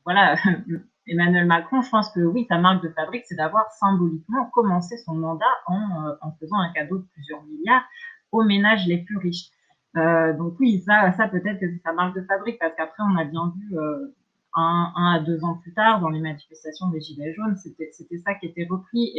voilà, 0.05 0.37
Emmanuel 1.07 1.47
Macron, 1.47 1.83
je 1.83 1.91
pense 1.91 2.11
que 2.11 2.21
oui, 2.21 2.47
sa 2.49 2.59
marque 2.59 2.83
de 2.83 2.89
fabrique, 2.91 3.25
c'est 3.27 3.35
d'avoir 3.35 3.71
symboliquement 3.73 4.47
commencé 4.47 4.97
son 4.99 5.15
mandat 5.15 5.45
en, 5.67 6.15
en, 6.21 6.33
faisant 6.41 6.59
un 6.59 6.73
cadeau 6.73 6.99
de 6.99 7.07
plusieurs 7.13 7.43
milliards 7.45 7.85
aux 8.33 8.43
ménages 8.43 8.87
les 8.87 8.99
plus 8.99 9.19
riches. 9.19 9.49
Euh, 9.97 10.33
donc 10.33 10.59
oui, 10.59 10.83
ça, 10.87 11.13
ça 11.13 11.29
peut-être 11.29 11.61
que 11.61 11.71
c'est 11.71 11.83
sa 11.85 11.93
marque 11.93 12.17
de 12.17 12.23
fabrique, 12.23 12.59
parce 12.59 12.75
qu'après, 12.75 13.03
on 13.03 13.17
a 13.17 13.25
bien 13.25 13.53
vu 13.57 13.79
euh, 13.79 14.15
un, 14.55 14.93
à 14.97 15.21
deux 15.21 15.43
ans 15.45 15.59
plus 15.63 15.73
tard, 15.75 16.01
dans 16.01 16.09
les 16.09 16.21
manifestations 16.21 16.89
des 16.91 17.01
Gilets 17.01 17.35
jaunes, 17.35 17.57
c'était 17.57 18.19
ça 18.19 18.35
qui 18.35 18.47
était 18.47 18.67
repris. 18.69 19.13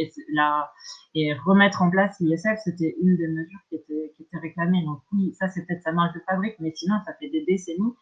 Et, 1.14 1.32
remettre 1.44 1.82
en 1.82 1.90
place 1.90 2.16
l'ISF, 2.20 2.58
c'était 2.64 2.96
une 3.00 3.16
des 3.16 3.28
mesures 3.28 3.60
qui 3.68 3.76
était, 3.76 4.12
réclamée. 4.32 4.84
Donc 4.84 5.00
oui, 5.12 5.34
ça, 5.38 5.48
c'est 5.48 5.64
peut-être 5.66 5.82
sa 5.82 5.92
marque 5.92 6.14
de 6.14 6.20
fabrique, 6.28 6.56
mais 6.60 6.72
sinon, 6.74 6.96
ça 7.06 7.14
fait 7.14 7.30
des 7.30 7.44
décennies 7.44 7.94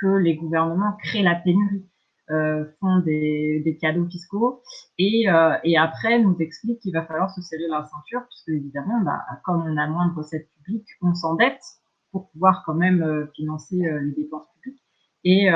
que 0.00 0.06
les 0.06 0.36
gouvernements 0.36 0.96
créent 1.02 1.22
la 1.22 1.34
pénurie. 1.34 1.86
Euh, 2.30 2.64
font 2.78 3.00
des, 3.00 3.78
cadeaux 3.80 4.06
fiscaux 4.06 4.62
et, 4.96 5.28
euh, 5.28 5.56
et 5.64 5.76
après 5.76 6.20
nous 6.20 6.36
expliquent 6.38 6.78
qu'il 6.78 6.92
va 6.92 7.04
falloir 7.04 7.28
se 7.30 7.42
serrer 7.42 7.66
la 7.68 7.84
ceinture 7.84 8.22
puisque 8.28 8.48
évidemment 8.48 9.00
bah, 9.02 9.18
comme 9.44 9.62
on 9.62 9.76
a 9.76 9.88
moins 9.88 10.06
de 10.06 10.14
recettes 10.14 10.48
publiques 10.54 10.86
on 11.02 11.14
s'endette 11.14 11.60
pour 12.12 12.30
pouvoir 12.30 12.62
quand 12.64 12.74
même 12.74 13.02
euh, 13.02 13.26
financer 13.34 13.76
les 13.76 14.12
dépenses 14.12 14.46
publiques 14.54 14.81
et, 15.24 15.48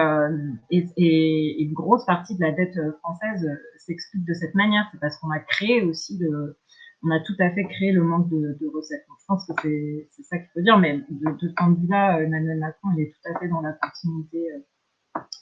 et, 0.70 0.86
et, 0.96 1.62
une 1.62 1.72
grosse 1.72 2.04
partie 2.06 2.36
de 2.36 2.40
la 2.40 2.52
dette 2.52 2.78
française 3.00 3.48
s'explique 3.78 4.24
de 4.24 4.34
cette 4.34 4.54
manière. 4.54 4.88
C'est 4.92 5.00
parce 5.00 5.16
qu'on 5.18 5.30
a 5.30 5.40
créé 5.40 5.82
aussi 5.82 6.18
de 6.18 6.56
on 7.02 7.10
a 7.10 7.20
tout 7.20 7.34
à 7.38 7.50
fait 7.50 7.64
créé 7.64 7.92
le 7.92 8.02
manque 8.02 8.28
de, 8.30 8.56
de 8.60 8.66
recettes. 8.68 9.04
Je 9.20 9.24
pense 9.26 9.46
que 9.46 10.06
c'est 10.10 10.22
ça 10.22 10.38
qu'il 10.38 10.48
faut 10.54 10.60
dire. 10.60 10.78
Mais 10.78 10.98
de, 10.98 11.30
de 11.30 11.48
de 11.48 11.80
vue-là 11.80 12.20
Emmanuel 12.20 12.58
Macron 12.58 12.90
il 12.96 13.02
est 13.02 13.12
tout 13.12 13.32
à 13.32 13.38
fait 13.38 13.48
dans 13.48 13.60
la 13.60 13.72
continuité 13.72 14.48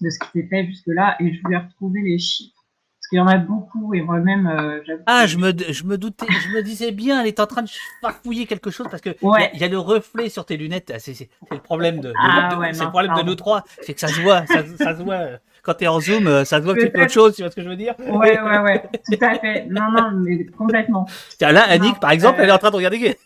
de 0.01 0.11
ce 0.11 0.19
qui 0.19 0.31
s'est 0.33 0.49
fait 0.49 0.67
jusque-là. 0.67 1.17
Et 1.21 1.33
je 1.33 1.43
voulais 1.43 1.59
retrouver 1.59 2.01
les 2.03 2.19
chiffres. 2.19 2.64
Parce 3.05 3.11
qu'il 3.11 3.19
y 3.19 3.21
en 3.21 3.27
a 3.27 3.37
beaucoup 3.37 3.93
et 3.93 4.01
moi-même. 4.01 4.47
Euh, 4.47 4.81
ah, 5.05 5.27
je 5.27 5.37
me, 5.37 5.53
je 5.69 5.85
me 5.85 5.99
doutais, 5.99 6.25
je 6.27 6.57
me 6.57 6.63
disais 6.63 6.91
bien, 6.91 7.21
elle 7.21 7.27
est 7.27 7.39
en 7.39 7.47
train 7.47 7.61
de 7.61 7.69
farfouiller 8.01 8.47
quelque 8.47 8.71
chose 8.71 8.87
parce 8.91 9.03
que 9.03 9.11
il 9.53 9.61
y, 9.61 9.65
a 9.65 9.69
le 9.69 9.79
reflet 9.79 10.31
sur 10.31 10.47
tes 10.47 10.57
lunettes. 10.57 10.91
Ah, 10.95 10.99
c'est 10.99 11.29
le 11.51 11.59
problème 11.59 12.01
de, 12.01 12.15
ah, 12.19 12.49
c'est 12.73 12.83
le 12.85 12.89
problème 12.89 13.13
de 13.15 13.23
nous 13.23 13.35
trois, 13.35 13.63
c'est 13.83 13.93
que 13.93 14.01
ça 14.01 14.09
se 14.09 14.23
voit, 14.23 14.47
ça, 14.47 14.97
se 14.97 15.03
voit. 15.03 15.21
Quand 15.63 15.75
tu 15.75 15.85
es 15.85 15.87
en 15.87 16.01
zoom, 16.01 16.27
euh, 16.27 16.47
ça 16.47 16.61
se 16.61 16.63
voit 16.63 16.75
que 16.75 16.81
c'est 16.81 16.99
autre 16.99 17.13
chose, 17.13 17.37
tu 17.37 17.43
vois 17.43 17.51
ce 17.51 17.57
que 17.57 17.63
je 17.63 17.69
veux 17.69 17.77
dire? 17.77 17.95
Ouais, 17.99 18.41
ouais, 18.41 18.59
ouais, 18.61 18.83
tout 19.05 19.19
à 19.21 19.39
fait. 19.39 19.67
Non, 19.69 19.91
non, 19.91 20.11
mais 20.15 20.47
complètement. 20.47 21.07
Tiens, 21.37 21.53
là, 21.53 21.65
Annick, 21.69 22.01
par 22.01 22.11
exemple, 22.11 22.41
elle 22.41 22.49
est 22.49 22.53
en 22.53 22.59
train 22.59 22.71
de 22.71 22.77
regarder. 22.77 23.19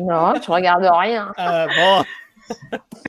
non, 0.00 0.34
je 0.40 0.52
regarde 0.52 0.84
rien. 0.84 1.32
Ah, 1.36 1.66
bon. 1.66 2.04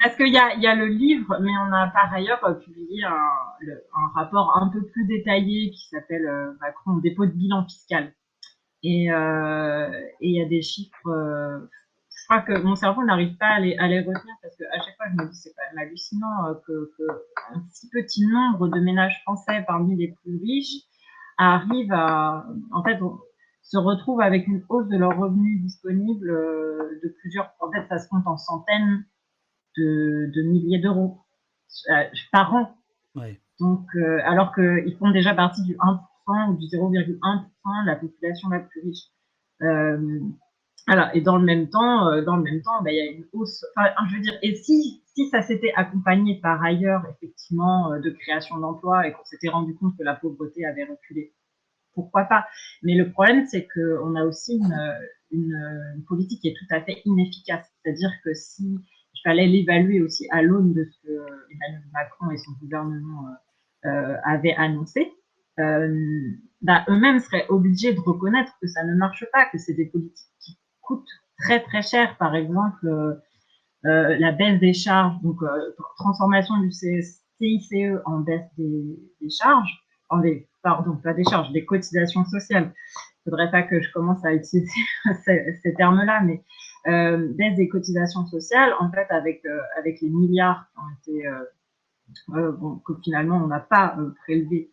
Parce 0.02 0.16
qu'il 0.18 0.34
y 0.34 0.38
a, 0.38 0.56
y 0.56 0.68
a 0.68 0.76
le 0.76 0.88
livre, 0.88 1.38
mais 1.42 1.52
on 1.68 1.74
a 1.74 1.88
par 1.88 2.14
ailleurs 2.14 2.44
euh, 2.46 2.54
publié 2.54 3.04
un, 3.04 4.08
rapport 4.14 4.58
un 4.58 4.70
peu 4.70 4.86
plus 4.86 5.06
détaillé 5.06 5.72
qui 5.72 5.88
s'appelle 5.90 6.28
euh, 6.28 6.54
Macron 6.62 6.98
dépôt 6.98 7.26
de 7.26 7.32
bilan 7.32 7.66
fiscal. 7.66 8.14
Et 8.84 9.12
euh, 9.12 9.90
il 10.22 10.36
y 10.36 10.42
a 10.42 10.46
des 10.46 10.62
chiffres. 10.62 10.94
Je 11.06 12.24
crois 12.28 12.42
que 12.42 12.60
mon 12.62 12.76
cerveau 12.76 13.04
n'arrive 13.04 13.36
pas 13.38 13.56
à 13.56 13.60
les, 13.60 13.76
retenir 13.78 14.36
parce 14.42 14.56
que 14.58 14.64
à 14.72 14.82
chaque 14.84 14.96
fois 14.96 15.06
je 15.12 15.24
me 15.24 15.30
dis 15.30 15.36
c'est 15.36 15.54
même 15.58 15.88
hallucinant 15.88 16.56
que, 16.68 16.92
si 17.72 17.90
petit 17.90 18.26
nombre 18.28 18.68
de 18.68 18.80
ménages 18.80 19.20
français 19.24 19.64
parmi 19.68 19.96
les 19.96 20.16
plus 20.22 20.38
riches 20.38 20.84
arrivent 21.38 21.94
à 21.94 22.46
en 22.72 22.84
fait 22.84 23.00
se 23.62 23.78
retrouvent 23.78 24.22
avec 24.22 24.48
une 24.48 24.64
hausse 24.70 24.88
de 24.88 24.98
leurs 24.98 25.18
revenus 25.18 25.62
disponibles 25.62 26.28
de 26.28 27.16
plusieurs 27.20 27.54
en 27.60 27.72
fait 27.72 27.88
ça 27.90 28.00
se 28.00 28.08
compte 28.10 28.26
en 28.28 28.38
centaines 28.38 29.04
de, 29.78 30.42
milliers 30.44 30.80
d'euros 30.80 31.20
euh, 31.90 32.04
par 32.32 32.54
an. 32.54 32.76
Donc, 33.60 33.86
euh, 33.96 34.20
alors 34.26 34.54
qu'ils 34.54 34.98
font 34.98 35.12
déjà 35.12 35.34
partie 35.34 35.64
du 35.64 35.76
1% 35.76 36.50
ou 36.50 36.58
du 36.58 36.66
0,1% 36.66 37.84
de 37.84 37.88
la 37.88 37.96
population 37.96 38.50
la 38.50 38.60
plus 38.60 38.82
riche. 38.82 39.06
Euh, 39.62 40.20
alors, 40.88 41.08
et 41.14 41.22
dans 41.22 41.38
le 41.38 41.46
même 41.46 41.70
temps, 41.70 42.10
euh, 42.10 42.22
dans 42.22 42.36
le 42.36 42.44
même 42.44 42.62
temps, 42.62 42.82
bah, 42.84 42.92
il 42.92 42.98
y 42.98 43.00
a 43.00 43.12
une 43.12 43.26
hausse. 43.34 43.66
Enfin, 43.76 43.92
je 44.10 44.16
veux 44.16 44.22
dire, 44.22 44.38
et 44.42 44.56
si, 44.56 45.02
si 45.06 45.30
ça 45.30 45.42
s'était 45.42 45.72
accompagné 45.76 46.40
par 46.42 46.62
ailleurs, 46.64 47.04
effectivement, 47.10 47.98
de 47.98 48.10
création 48.10 48.58
d'emplois 48.58 49.08
et 49.08 49.14
qu'on 49.14 49.24
s'était 49.24 49.50
rendu 49.50 49.76
compte 49.76 49.98
que 49.98 50.04
la 50.04 50.16
pauvreté 50.16 50.66
avait 50.66 50.84
reculé, 50.84 51.34
pourquoi 51.94 52.26
pas? 52.26 52.46
Mais 52.84 52.96
le 52.96 53.10
problème, 53.12 53.46
c'est 53.48 53.68
qu'on 53.74 54.16
a 54.16 54.26
aussi 54.26 54.58
une, 54.58 54.98
une, 55.32 55.56
une, 55.96 56.04
politique 56.04 56.42
qui 56.42 56.50
est 56.50 56.56
tout 56.56 56.76
à 56.76 56.82
fait 56.82 57.02
inefficace. 57.06 57.66
C'est-à-dire 57.82 58.12
que 58.24 58.34
si 58.34 58.78
fallait 59.26 59.48
l'évaluer 59.48 60.02
aussi 60.02 60.28
à 60.32 60.42
l'aune 60.42 60.74
de 60.74 60.86
ce 60.86 61.08
que 61.08 61.12
Emmanuel 61.52 61.84
Macron 61.92 62.30
et 62.30 62.38
son 62.38 62.52
gouvernement 62.62 63.28
euh, 63.86 63.90
euh 63.90 64.16
avaient 64.24 64.56
annoncé. 64.56 65.12
Euh, 65.60 65.94
bah, 66.62 66.86
eux-mêmes 66.90 67.20
seraient 67.20 67.48
obligés 67.50 67.94
de 67.94 68.00
reconnaître 68.00 68.54
que 68.62 68.68
ça 68.68 68.84
ne 68.84 68.96
marche 68.96 69.26
pas, 69.34 69.46
que 69.46 69.58
c'est 69.58 69.74
des 69.74 69.88
politiques 69.88 70.32
qui 70.40 70.58
coûtent 70.82 71.10
très 71.40 71.60
très 71.62 71.82
cher. 71.82 72.18
Par 72.18 72.36
exemple, 72.36 72.88
euh, 72.88 74.18
la 74.18 74.32
baisse 74.32 74.60
des 74.60 74.74
charges, 74.74 75.20
donc 75.22 75.40
transformation 75.98 76.58
du 76.60 76.72
CICE 76.72 77.24
en 78.06 78.20
baisse 78.20 78.50
des, 78.58 79.30
charges, 79.30 79.84
pardon, 80.62 80.98
pas 80.98 81.14
des 81.14 81.24
charges, 81.24 81.52
des 81.52 81.66
cotisations 81.66 82.26
sociales. 82.26 82.74
Il 83.26 83.30
faudrait 83.30 83.50
pas 83.50 83.64
que 83.64 83.82
je 83.82 83.92
commence 83.92 84.24
à 84.24 84.34
utiliser 84.34 84.72
ces, 85.26 85.60
ces 85.64 85.74
termes-là, 85.74 86.22
mais 86.22 86.44
euh, 86.88 87.30
baisse 87.34 87.56
des 87.56 87.68
cotisations 87.68 88.26
sociales, 88.28 88.74
en 88.80 88.92
fait, 88.92 89.08
avec, 89.10 89.44
euh, 89.46 89.60
avec 89.78 90.02
les 90.02 90.10
milliards 90.10 90.66
qui 90.72 90.80
ont 90.80 91.14
été, 91.14 91.28
euh, 91.28 91.44
euh 92.36 92.52
bon, 92.52 92.76
que 92.86 92.94
finalement 93.04 93.38
on 93.38 93.48
n'a 93.48 93.60
pas 93.60 93.98
prélevé 94.24 94.72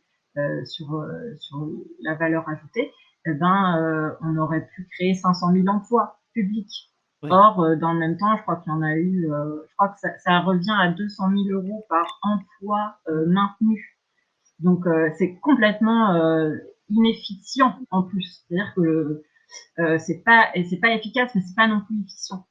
sur, 0.64 1.07
sur 1.38 1.68
la 2.01 2.14
valeur 2.14 2.48
ajoutée, 2.48 2.90
eh 3.27 3.35
ben, 3.35 4.16
on 4.22 4.37
aurait 4.38 4.66
pu 4.75 4.88
créer 4.90 5.12
500 5.12 5.53
000 5.53 5.68
emplois 5.68 6.20
publics. 6.33 6.90
Or, 7.22 7.77
dans 7.77 7.92
le 7.92 7.98
même 7.98 8.16
temps, 8.16 8.35
je 8.38 8.42
crois 8.42 8.57
qu'il 8.57 8.72
y 8.72 8.75
en 8.75 8.81
a 8.81 8.96
eu, 8.96 9.29
je 9.29 9.75
crois 9.77 9.88
que 9.88 10.01
ça, 10.01 10.09
ça, 10.20 10.40
revient 10.40 10.75
à 10.81 10.90
200 10.90 11.25
000 11.48 11.61
euros 11.61 11.85
par 11.90 12.18
emploi 12.22 12.96
maintenu. 13.27 13.98
Donc, 14.59 14.87
c'est 15.18 15.35
complètement 15.42 16.14
inefficient 16.88 17.79
en 17.90 18.03
plus. 18.03 18.44
C'est-à-dire 18.48 18.72
que 18.75 18.81
le, 18.81 19.25
euh, 19.78 19.98
c'est 19.98 20.22
pas 20.24 20.52
pas 20.80 20.94
efficace, 20.94 21.30
mais 21.34 21.42
c'est 21.46 21.54
pas 21.54 21.68
non 21.68 21.82
plus 21.86 22.00
efficient. 22.02 22.46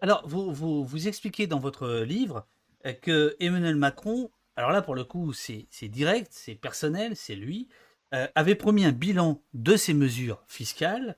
Alors, 0.00 0.22
vous, 0.26 0.52
vous, 0.52 0.84
vous 0.84 1.08
expliquez 1.08 1.46
dans 1.46 1.58
votre 1.58 2.00
livre 2.00 2.46
euh, 2.86 2.92
que 2.92 3.36
Emmanuel 3.40 3.76
Macron, 3.76 4.30
alors 4.56 4.70
là 4.70 4.82
pour 4.82 4.94
le 4.94 5.04
coup 5.04 5.32
c'est 5.32 5.66
direct, 5.88 6.28
c'est 6.30 6.54
personnel, 6.54 7.16
c'est 7.16 7.34
lui, 7.34 7.68
euh, 8.12 8.26
avait 8.34 8.54
promis 8.54 8.84
un 8.84 8.92
bilan 8.92 9.40
de 9.54 9.76
ces 9.76 9.94
mesures 9.94 10.42
fiscales, 10.46 11.16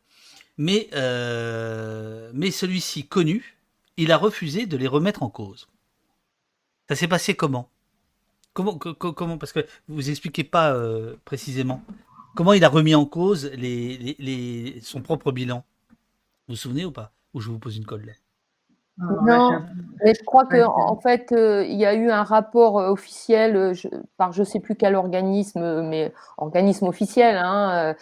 mais, 0.56 0.88
euh, 0.94 2.30
mais 2.32 2.50
celui-ci 2.50 3.06
connu, 3.08 3.58
il 3.96 4.12
a 4.12 4.16
refusé 4.16 4.66
de 4.66 4.76
les 4.76 4.86
remettre 4.86 5.22
en 5.22 5.30
cause. 5.30 5.68
Ça 6.88 6.94
s'est 6.94 7.08
passé 7.08 7.34
comment? 7.34 7.68
Comment, 8.52 8.78
comment? 8.78 9.36
Parce 9.36 9.52
que 9.52 9.66
vous 9.88 10.08
expliquez 10.08 10.44
pas 10.44 10.74
précisément. 11.26 11.82
Comment 12.36 12.52
il 12.52 12.64
a 12.64 12.68
remis 12.68 12.94
en 12.94 13.06
cause 13.06 13.50
les, 13.54 14.16
les, 14.18 14.78
son 14.82 15.00
propre 15.00 15.32
bilan? 15.32 15.64
Vous 16.46 16.52
vous 16.52 16.56
souvenez 16.56 16.84
ou 16.84 16.92
pas? 16.92 17.12
Ou 17.32 17.40
je 17.40 17.50
vous 17.50 17.58
pose 17.58 17.76
une 17.76 17.86
colle? 17.86 18.04
Là 18.04 18.12
non, 18.98 19.62
mais 20.02 20.14
je 20.14 20.24
crois 20.24 20.46
qu'en 20.46 20.74
en 20.74 20.96
fait, 20.96 21.30
euh, 21.32 21.64
il 21.66 21.76
y 21.76 21.84
a 21.84 21.92
eu 21.94 22.10
un 22.10 22.22
rapport 22.22 22.78
euh, 22.78 22.88
officiel 22.88 23.54
euh, 23.54 23.74
par 24.16 24.32
je 24.32 24.40
ne 24.40 24.44
sais 24.46 24.58
plus 24.58 24.74
quel 24.74 24.94
organisme, 24.94 25.82
mais 25.82 26.14
organisme 26.38 26.86
officiel, 26.86 27.36
hein, 27.36 27.94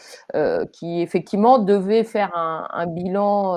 qui 0.72 1.00
effectivement 1.00 1.58
devait 1.58 2.04
faire 2.04 2.36
un, 2.36 2.68
un 2.70 2.86
bilan 2.86 3.56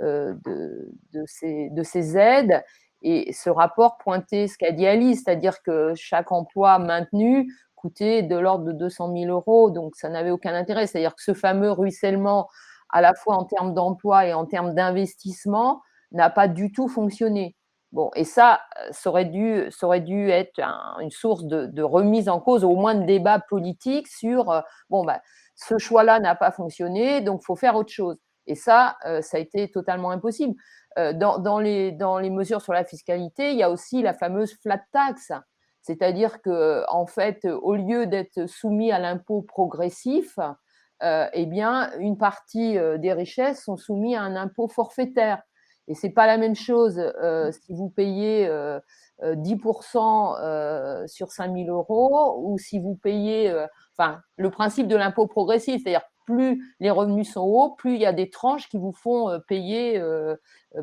de, 0.00 0.38
de, 0.40 1.24
ces, 1.26 1.68
de, 1.70 1.82
ces, 1.82 2.16
aides. 2.16 2.64
Et 3.02 3.32
ce 3.32 3.50
rapport 3.50 3.98
pointait 3.98 4.46
ce 4.46 4.56
qu'a 4.56 4.72
dit 4.72 4.86
Alice, 4.86 5.22
c'est-à-dire 5.24 5.62
que 5.62 5.92
chaque 5.94 6.32
emploi 6.32 6.78
maintenu 6.78 7.52
coûtait 7.80 8.22
de 8.22 8.36
l'ordre 8.36 8.64
de 8.64 8.72
200 8.72 9.12
000 9.14 9.30
euros, 9.30 9.70
donc 9.70 9.96
ça 9.96 10.08
n'avait 10.08 10.30
aucun 10.30 10.54
intérêt. 10.54 10.86
C'est-à-dire 10.86 11.14
que 11.14 11.22
ce 11.22 11.34
fameux 11.34 11.70
ruissellement, 11.70 12.48
à 12.90 13.00
la 13.00 13.14
fois 13.14 13.36
en 13.36 13.44
termes 13.44 13.74
d'emploi 13.74 14.26
et 14.26 14.34
en 14.34 14.46
termes 14.46 14.74
d'investissement, 14.74 15.80
n'a 16.12 16.30
pas 16.30 16.48
du 16.48 16.72
tout 16.72 16.88
fonctionné. 16.88 17.56
Bon, 17.92 18.10
et 18.14 18.24
ça, 18.24 18.60
ça 18.92 19.10
aurait 19.10 19.24
dû, 19.24 19.68
dû 20.04 20.30
être 20.30 20.60
une 21.00 21.10
source 21.10 21.44
de, 21.44 21.82
remise 21.82 22.28
en 22.28 22.40
cause, 22.40 22.62
au 22.62 22.76
moins 22.76 22.94
de 22.94 23.04
débat 23.04 23.40
politique 23.40 24.06
sur, 24.06 24.50
euh, 24.50 24.60
bon, 24.90 25.04
bah, 25.04 25.20
ce 25.56 25.76
choix-là 25.78 26.20
n'a 26.20 26.36
pas 26.36 26.52
fonctionné, 26.52 27.20
donc 27.20 27.42
faut 27.42 27.56
faire 27.56 27.74
autre 27.74 27.92
chose. 27.92 28.16
Et 28.46 28.54
ça, 28.54 28.96
euh, 29.06 29.22
ça 29.22 29.38
a 29.38 29.40
été 29.40 29.70
totalement 29.70 30.10
impossible. 30.10 30.54
Euh, 30.98 31.12
dans, 31.12 31.60
les, 31.60 31.92
dans 31.92 32.18
les 32.18 32.30
mesures 32.30 32.62
sur 32.62 32.72
la 32.72 32.84
fiscalité, 32.84 33.52
il 33.52 33.58
y 33.58 33.62
a 33.62 33.70
aussi 33.70 34.02
la 34.02 34.14
fameuse 34.14 34.56
flat 34.60 34.82
tax. 34.92 35.32
C'est-à-dire 35.82 36.42
que, 36.42 36.84
en 36.88 37.06
fait, 37.06 37.46
au 37.46 37.74
lieu 37.74 38.06
d'être 38.06 38.46
soumis 38.46 38.92
à 38.92 38.98
l'impôt 38.98 39.42
progressif, 39.42 40.38
euh, 41.02 41.26
eh 41.32 41.46
bien, 41.46 41.90
une 41.98 42.18
partie 42.18 42.76
euh, 42.76 42.98
des 42.98 43.12
richesses 43.14 43.64
sont 43.64 43.78
soumises 43.78 44.16
à 44.16 44.20
un 44.20 44.36
impôt 44.36 44.68
forfaitaire. 44.68 45.42
Et 45.88 45.94
c'est 45.94 46.10
pas 46.10 46.26
la 46.26 46.36
même 46.36 46.54
chose 46.54 46.98
euh, 46.98 47.50
si 47.50 47.72
vous 47.74 47.88
payez 47.88 48.48
10% 49.22 51.06
sur 51.08 51.32
5000 51.32 51.68
euros 51.68 52.38
ou 52.44 52.58
si 52.58 52.78
vous 52.78 52.94
payez, 53.02 53.52
enfin, 53.98 54.20
le 54.36 54.50
principe 54.50 54.86
de 54.86 54.96
l'impôt 54.96 55.26
progressif, 55.26 55.82
c'est-à-dire 55.82 56.04
plus 56.30 56.74
les 56.80 56.90
revenus 56.90 57.32
sont 57.32 57.42
hauts, 57.42 57.70
plus 57.70 57.94
il 57.94 58.00
y 58.00 58.06
a 58.06 58.12
des 58.12 58.30
tranches 58.30 58.68
qui 58.68 58.78
vous 58.78 58.92
font 58.92 59.40
payer 59.48 60.02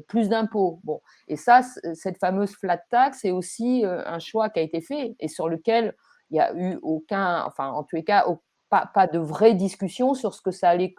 plus 0.07 0.29
d'impôts. 0.29 0.79
Bon, 0.83 1.01
et 1.27 1.35
ça, 1.35 1.61
cette 1.93 2.17
fameuse 2.19 2.55
flat 2.55 2.81
tax, 2.89 3.19
c'est 3.21 3.31
aussi 3.31 3.83
un 3.85 4.19
choix 4.19 4.49
qui 4.49 4.59
a 4.59 4.63
été 4.63 4.81
fait 4.81 5.15
et 5.19 5.27
sur 5.27 5.49
lequel 5.49 5.95
il 6.29 6.33
n'y 6.33 6.39
a 6.39 6.53
eu 6.55 6.77
aucun, 6.81 7.43
enfin, 7.45 7.69
en 7.69 7.83
tous 7.83 7.95
les 7.95 8.03
cas, 8.03 8.25
pas, 8.69 9.07
de 9.07 9.19
vraie 9.19 9.53
discussion 9.53 10.13
sur 10.13 10.33
ce 10.33 10.41
que 10.41 10.51
ça 10.51 10.69
allait 10.69 10.95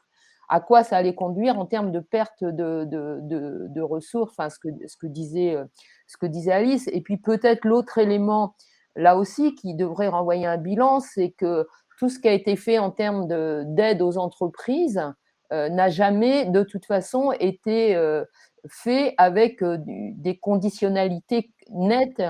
à 0.51 0.61
quoi 0.61 0.83
ça 0.83 0.97
allait 0.97 1.15
conduire 1.15 1.59
en 1.59 1.67
termes 1.67 1.93
de 1.93 2.01
perte 2.01 2.43
de, 2.43 3.81
ressources, 3.83 4.33
enfin, 4.39 4.49
ce 4.49 4.97
que 4.97 5.07
disait 5.07 6.53
Alice. 6.53 6.89
Et 6.91 7.03
puis 7.03 7.19
peut-être 7.19 7.67
l'autre 7.67 7.99
élément, 7.99 8.55
là 8.97 9.17
aussi, 9.17 9.55
qui 9.55 9.75
devrait 9.75 10.09
renvoyer 10.09 10.47
un 10.47 10.57
bilan, 10.57 11.01
c'est 11.01 11.33
que 11.33 11.67
tout 11.99 12.09
ce 12.09 12.19
qui 12.19 12.29
a 12.29 12.33
été 12.33 12.57
fait 12.57 12.79
en 12.79 12.91
termes 12.91 13.27
d'aide 13.29 14.03
aux 14.03 14.19
entreprises 14.19 15.03
euh, 15.53 15.69
n'a 15.69 15.89
jamais, 15.89 16.45
de 16.45 16.63
toute 16.63 16.85
façon, 16.85 17.33
été 17.33 17.97
euh, 17.97 18.25
fait 18.69 19.15
avec 19.17 19.63
euh, 19.63 19.79
des 19.81 20.37
conditionnalités 20.39 21.53
nettes 21.71 22.23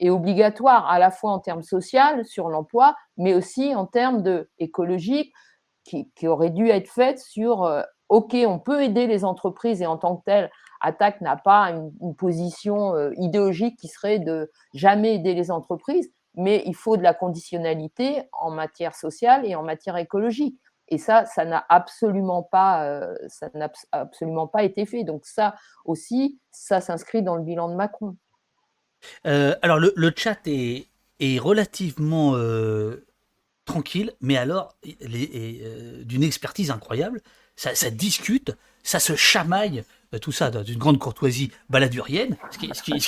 et 0.00 0.10
obligatoires, 0.10 0.88
à 0.90 0.98
la 0.98 1.10
fois 1.10 1.30
en 1.30 1.38
termes 1.38 1.62
sociaux 1.62 2.24
sur 2.24 2.48
l'emploi, 2.48 2.96
mais 3.16 3.34
aussi 3.34 3.74
en 3.74 3.86
termes 3.86 4.22
de 4.22 4.50
écologiques, 4.58 5.32
qui, 5.84 6.10
qui 6.16 6.26
auraient 6.26 6.50
dû 6.50 6.68
être 6.68 6.88
faites 6.88 7.20
sur 7.20 7.70
OK, 8.08 8.34
on 8.46 8.58
peut 8.58 8.82
aider 8.82 9.06
les 9.06 9.24
entreprises 9.24 9.82
et 9.82 9.86
en 9.86 9.98
tant 9.98 10.16
que 10.16 10.22
tel, 10.24 10.50
Attaque 10.80 11.20
n'a 11.20 11.36
pas 11.36 11.70
une 11.70 12.14
position 12.16 12.94
idéologique 13.16 13.78
qui 13.78 13.88
serait 13.88 14.18
de 14.18 14.50
jamais 14.72 15.14
aider 15.14 15.34
les 15.34 15.50
entreprises, 15.50 16.10
mais 16.34 16.62
il 16.66 16.74
faut 16.74 16.96
de 16.96 17.02
la 17.02 17.14
conditionnalité 17.14 18.22
en 18.32 18.50
matière 18.50 18.94
sociale 18.94 19.46
et 19.46 19.54
en 19.54 19.62
matière 19.62 19.96
écologique. 19.96 20.58
Et 20.88 20.98
ça, 20.98 21.24
ça 21.24 21.44
n'a 21.44 21.64
absolument 21.68 22.42
pas, 22.42 22.84
euh, 22.84 23.14
ça 23.28 23.48
n'a 23.54 23.70
absolument 23.92 24.46
pas 24.46 24.64
été 24.64 24.84
fait. 24.84 25.04
Donc 25.04 25.24
ça 25.24 25.54
aussi, 25.84 26.38
ça 26.50 26.80
s'inscrit 26.80 27.22
dans 27.22 27.36
le 27.36 27.42
bilan 27.42 27.68
de 27.68 27.74
Macron. 27.74 28.16
Euh, 29.26 29.54
alors 29.62 29.78
le, 29.78 30.12
chat 30.16 30.38
est, 30.46 30.88
est 31.20 31.38
relativement 31.38 32.36
euh, 32.36 33.06
tranquille, 33.64 34.12
mais 34.20 34.36
alors 34.36 34.76
d'une 34.82 36.22
expertise 36.22 36.70
incroyable. 36.70 37.22
Ça, 37.56 37.74
ça 37.74 37.90
discute, 37.90 38.52
ça 38.82 38.98
se 38.98 39.14
chamaille 39.14 39.84
tout 40.18 40.32
ça 40.32 40.50
dans 40.50 40.62
une 40.62 40.78
grande 40.78 40.98
courtoisie 40.98 41.50
baladurienne, 41.68 42.36
ce 42.50 42.58
qui, 42.58 42.70
ce 42.74 42.82
qui, 42.82 43.00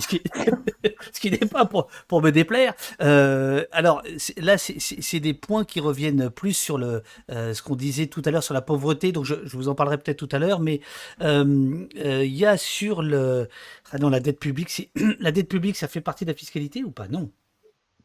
ce 0.00 1.20
qui, 1.20 1.30
n'est 1.30 1.38
pas 1.38 1.64
pour, 1.66 1.88
pour 2.06 2.22
me 2.22 2.30
déplaire. 2.30 2.74
Euh, 3.00 3.64
alors 3.72 4.02
là, 4.36 4.56
c'est 4.58 5.20
des 5.20 5.34
points 5.34 5.64
qui 5.64 5.80
reviennent 5.80 6.30
plus 6.30 6.54
sur 6.54 6.78
le, 6.78 7.02
euh, 7.30 7.54
ce 7.54 7.62
qu'on 7.62 7.76
disait 7.76 8.06
tout 8.06 8.22
à 8.24 8.30
l'heure 8.30 8.42
sur 8.42 8.54
la 8.54 8.62
pauvreté, 8.62 9.12
donc 9.12 9.24
je, 9.24 9.34
je 9.44 9.56
vous 9.56 9.68
en 9.68 9.74
parlerai 9.74 9.98
peut-être 9.98 10.18
tout 10.18 10.28
à 10.32 10.38
l'heure, 10.38 10.60
mais 10.60 10.80
il 11.20 12.24
y 12.24 12.46
a 12.46 12.56
sur 12.56 13.02
le... 13.02 13.48
Ah 13.92 13.98
non, 13.98 14.10
la 14.10 14.20
dette 14.20 14.38
publique, 14.38 14.90
la 15.20 15.32
dette 15.32 15.48
publique, 15.48 15.76
ça 15.76 15.88
fait 15.88 16.00
partie 16.00 16.24
de 16.24 16.30
la 16.30 16.36
fiscalité 16.36 16.84
ou 16.84 16.90
pas? 16.90 17.08
Non. 17.08 17.30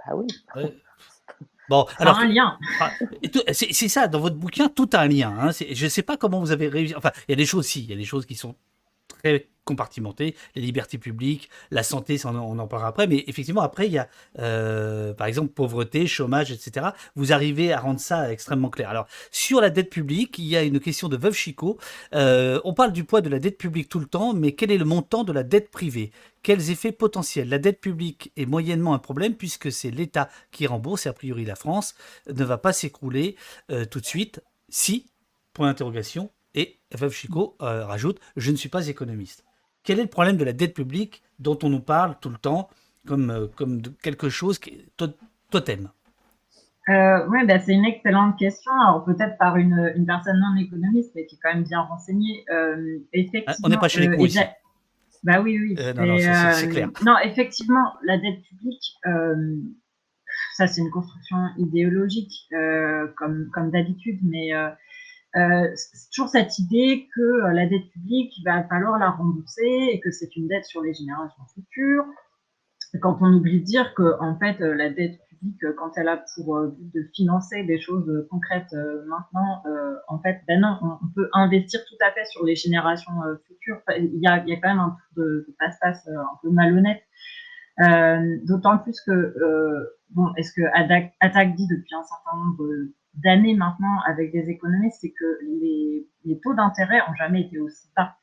Bah 0.05 0.13
oui. 0.15 0.27
Bon, 1.69 1.86
alors, 1.97 2.19
un 2.19 2.26
lien. 2.26 2.58
Ah, 2.80 2.91
c'est 3.54 3.88
ça, 3.88 4.08
dans 4.08 4.19
votre 4.19 4.36
bouquin, 4.36 4.67
tout 4.69 4.89
a 4.93 4.99
un 4.99 5.08
lien. 5.08 5.34
Hein. 5.39 5.52
Je 5.71 5.86
ne 5.86 5.89
sais 5.89 6.04
pas 6.04 6.17
comment 6.17 6.39
vous 6.39 6.52
avez 6.52 6.67
réussi. 6.67 6.95
Enfin, 6.95 7.12
il 7.28 7.32
y 7.32 7.34
a 7.34 7.38
des 7.38 7.45
choses, 7.45 7.65
si, 7.65 7.84
il 7.84 7.89
y 7.89 7.93
a 7.93 7.95
des 7.95 8.06
choses 8.06 8.26
qui 8.26 8.36
sont 8.36 8.56
très 9.23 9.47
compartimenté, 9.65 10.36
les 10.55 10.62
libertés 10.62 10.97
publiques, 10.97 11.49
la 11.71 11.83
santé, 11.83 12.19
on 12.25 12.59
en 12.59 12.67
parlera 12.67 12.89
après, 12.89 13.07
mais 13.07 13.23
effectivement, 13.27 13.62
après, 13.62 13.88
il 13.88 13.93
y 13.93 13.97
a, 13.97 14.09
euh, 14.39 15.13
par 15.13 15.27
exemple, 15.27 15.53
pauvreté, 15.53 16.05
chômage, 16.05 16.51
etc. 16.51 16.88
Vous 17.15 17.31
arrivez 17.31 17.71
à 17.71 17.79
rendre 17.79 18.01
ça 18.01 18.29
extrêmement 18.29 18.69
clair. 18.69 18.89
Alors, 18.89 19.07
sur 19.31 19.62
la 19.62 19.69
dette 19.69 19.89
publique, 19.89 20.38
il 20.38 20.45
y 20.45 20.57
a 20.57 20.63
une 20.63 20.81
question 20.81 21.07
de 21.07 21.15
Veuve 21.15 21.33
Chico. 21.33 21.77
Euh, 22.13 22.59
on 22.65 22.73
parle 22.73 22.91
du 22.91 23.05
poids 23.05 23.21
de 23.21 23.29
la 23.29 23.39
dette 23.39 23.57
publique 23.57 23.88
tout 23.88 23.99
le 23.99 24.05
temps, 24.05 24.33
mais 24.33 24.51
quel 24.51 24.69
est 24.69 24.77
le 24.77 24.83
montant 24.83 25.23
de 25.23 25.31
la 25.31 25.43
dette 25.43 25.71
privée? 25.71 26.12
Quels 26.41 26.69
effets 26.69 26.91
potentiels? 26.91 27.47
La 27.47 27.57
dette 27.57 27.79
publique 27.79 28.33
est 28.36 28.45
moyennement 28.45 28.93
un 28.93 28.99
problème 28.99 29.36
puisque 29.36 29.71
c'est 29.71 29.91
l'État 29.91 30.27
qui 30.51 30.67
rembourse, 30.67 31.05
et 31.05 31.09
a 31.09 31.13
priori 31.13 31.45
la 31.45 31.55
France 31.55 31.95
ne 32.27 32.43
va 32.43 32.57
pas 32.57 32.73
s'écrouler 32.73 33.38
euh, 33.71 33.86
tout 33.86 34.01
de 34.01 34.05
suite 34.05 34.41
si, 34.67 35.05
point 35.53 35.67
d'interrogation, 35.67 36.31
et 36.55 36.79
Veuve 36.93 37.13
Chico 37.13 37.55
rajoute, 37.59 38.19
je 38.35 38.51
ne 38.51 38.55
suis 38.55 38.69
pas 38.69 38.87
économiste. 38.87 39.43
Quel 39.83 39.99
est 39.99 40.03
le 40.03 40.09
problème 40.09 40.37
de 40.37 40.43
la 40.43 40.53
dette 40.53 40.73
publique 40.73 41.23
dont 41.39 41.59
on 41.61 41.69
nous 41.69 41.81
parle 41.81 42.15
tout 42.21 42.29
le 42.29 42.37
temps 42.37 42.69
comme, 43.05 43.29
euh, 43.29 43.47
comme 43.55 43.81
de 43.81 43.89
quelque 43.89 44.29
chose 44.29 44.57
qui 44.59 44.69
est 44.71 44.87
totem? 45.49 45.89
Euh, 46.89 47.27
Oui, 47.27 47.45
bah, 47.45 47.59
c'est 47.59 47.73
une 47.73 47.85
excellente 47.85 48.37
question. 48.37 48.71
Alors 48.71 49.03
peut-être 49.03 49.37
par 49.37 49.57
une, 49.57 49.93
une, 49.95 50.05
personne 50.05 50.39
non 50.39 50.55
économiste, 50.59 51.11
mais 51.15 51.25
qui 51.25 51.35
est 51.35 51.39
quand 51.41 51.53
même 51.53 51.63
bien 51.63 51.81
renseignée. 51.81 52.45
Euh, 52.49 52.99
ah, 53.45 53.53
on 53.63 53.69
n'est 53.69 53.77
pas 53.77 53.89
chez 53.89 54.07
les 54.07 54.15
couilles. 54.15 54.39
Bah 55.23 55.39
oui, 55.41 55.57
oui. 55.57 55.75
non, 55.95 56.17
c'est 56.53 56.67
clair. 56.67 56.89
Non, 57.05 57.15
effectivement, 57.23 57.93
la 58.03 58.17
dette 58.17 58.41
publique, 58.41 58.97
ça 60.57 60.67
c'est 60.67 60.81
une 60.81 60.91
construction 60.91 61.37
idéologique, 61.57 62.49
comme, 63.17 63.49
comme 63.53 63.71
d'habitude, 63.71 64.19
mais 64.21 64.51
euh, 65.36 65.72
c'est 65.76 66.12
toujours 66.12 66.30
cette 66.30 66.60
idée 66.60 67.10
que 67.15 67.22
euh, 67.22 67.54
la 67.54 67.65
dette 67.65 67.89
publique, 67.89 68.38
il 68.38 68.43
va 68.43 68.63
falloir 68.65 69.00
la 69.00 69.10
rembourser 69.10 69.89
et 69.91 70.00
que 70.00 70.12
c'est 70.12 70.36
une 70.36 70.48
dette 70.48 70.65
sur 70.65 70.82
les 70.82 70.93
générations 70.93 71.43
futures. 71.56 72.06
quand 73.02 73.17
on 73.22 73.34
oublie 73.34 73.62
de 73.62 73.65
dire 73.65 73.96
que, 73.96 74.19
en 74.22 74.38
fait, 74.38 74.62
euh, 74.62 74.76
la 74.76 74.91
dette 74.91 75.19
publique, 75.30 75.60
quand 75.78 75.91
elle 75.98 76.08
a 76.08 76.24
pour 76.36 76.67
but 76.67 76.93
de 76.93 77.10
financer 77.15 77.63
des 77.63 77.80
choses 77.80 78.28
concrètes 78.30 78.74
maintenant, 79.08 79.62
en 80.08 80.19
fait, 80.19 80.39
ben 80.48 80.62
non, 80.62 80.78
on, 80.82 81.08
peut 81.13 81.28
investir 81.34 81.82
tout 81.86 81.98
à 82.00 82.12
fait 82.12 82.24
sur 82.28 82.46
les 82.46 82.56
générations 82.56 83.12
futures. 83.46 83.82
il, 83.98 84.22
y 84.22 84.28
a, 84.28 84.39
quand 84.39 84.69
même 84.69 84.80
un 84.80 84.96
peu 85.15 85.46
de 85.46 85.56
passe-passe 85.60 86.08
un 86.08 86.39
peu 86.41 86.50
malhonnête. 86.50 87.04
D'autant 88.46 88.78
plus 88.78 89.02
que, 89.02 89.36
bon, 90.12 90.34
est-ce 90.38 90.54
que 90.54 90.62
Attaque 91.19 91.56
dit 91.56 91.67
depuis 91.67 91.93
un 91.93 92.04
certain 92.04 92.38
nombre 92.38 92.63
d'années 93.15 93.56
maintenant 93.56 93.99
avec 94.08 94.32
des 94.32 94.49
économistes, 94.49 94.99
c'est 95.02 95.12
que 95.12 95.39
les, 95.43 96.08
les 96.26 96.39
taux 96.39 96.54
d'intérêt 96.54 97.02
ont 97.10 97.15
jamais 97.15 97.41
été 97.41 97.60
aussi 97.60 97.88
bas 97.95 98.15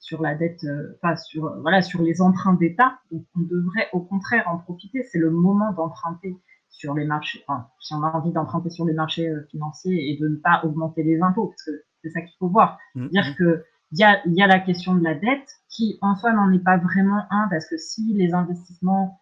sur 0.00 0.22
la 0.22 0.34
dette, 0.34 0.62
euh, 0.64 0.96
enfin 1.02 1.16
sur 1.16 1.60
voilà 1.60 1.82
sur 1.82 2.02
les 2.02 2.22
emprunts 2.22 2.54
d'État. 2.54 2.98
Donc 3.10 3.24
on 3.36 3.40
devrait 3.40 3.88
au 3.92 4.00
contraire 4.00 4.44
en 4.48 4.58
profiter. 4.58 5.02
C'est 5.02 5.18
le 5.18 5.30
moment 5.30 5.72
d'emprunter 5.72 6.36
sur 6.70 6.94
les 6.94 7.04
marchés. 7.04 7.42
Enfin, 7.48 7.68
si 7.80 7.94
on 7.94 8.02
a 8.02 8.10
envie 8.10 8.32
d'emprunter 8.32 8.70
sur 8.70 8.84
les 8.84 8.94
marchés 8.94 9.28
euh, 9.28 9.46
financiers 9.50 10.10
et 10.10 10.18
de 10.18 10.28
ne 10.28 10.36
pas 10.36 10.60
augmenter 10.64 11.02
les 11.02 11.20
impôts, 11.20 11.48
parce 11.48 11.64
que 11.64 11.82
c'est 12.02 12.10
ça 12.10 12.20
qu'il 12.20 12.36
faut 12.38 12.48
voir. 12.48 12.78
Mmh, 12.94 13.08
Dire 13.08 13.26
mmh. 13.30 13.34
que 13.34 13.64
il 13.92 13.98
y 13.98 14.04
a, 14.04 14.20
y 14.26 14.42
a 14.42 14.46
la 14.46 14.60
question 14.60 14.94
de 14.94 15.02
la 15.02 15.14
dette 15.14 15.48
qui 15.68 15.98
en 16.02 16.14
soi 16.14 16.32
n'en 16.32 16.52
est 16.52 16.62
pas 16.62 16.76
vraiment 16.76 17.22
un 17.30 17.48
parce 17.48 17.66
que 17.66 17.78
si 17.78 18.12
les 18.12 18.34
investissements 18.34 19.18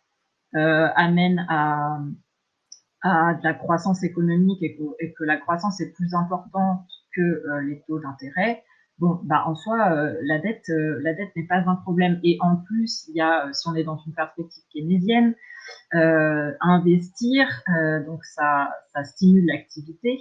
euh, 0.57 0.89
amènent 0.97 1.47
à 1.49 2.01
à 3.03 3.35
de 3.35 3.45
la 3.45 3.55
croissance 3.55 4.03
économique 4.03 4.63
et 4.63 4.77
que, 4.77 5.25
la 5.25 5.37
croissance 5.37 5.81
est 5.81 5.93
plus 5.93 6.15
importante 6.15 6.87
que 7.15 7.21
euh, 7.21 7.61
les 7.63 7.83
taux 7.87 7.99
d'intérêt, 8.01 8.63
bon, 8.99 9.21
bah 9.25 9.45
en 9.47 9.55
soi, 9.55 9.93
euh, 9.93 10.15
la 10.23 10.39
dette, 10.39 10.69
euh, 10.71 10.99
la 11.03 11.15
dette 11.15 11.35
n'est 11.37 11.47
pas 11.47 11.63
un 11.67 11.77
problème. 11.77 12.21
Et 12.23 12.39
en 12.41 12.57
plus, 12.57 13.09
y 13.15 13.21
a, 13.21 13.53
si 13.53 13.69
on 13.69 13.75
est 13.75 13.85
dans 13.85 13.99
une 14.07 14.15
perspective 14.15 14.65
keynésienne, 14.73 15.35
investir, 15.93 17.49
donc 18.07 18.25
ça, 18.25 18.71
ça 18.95 19.03
stimule 19.03 19.47
l'activité. 19.47 20.21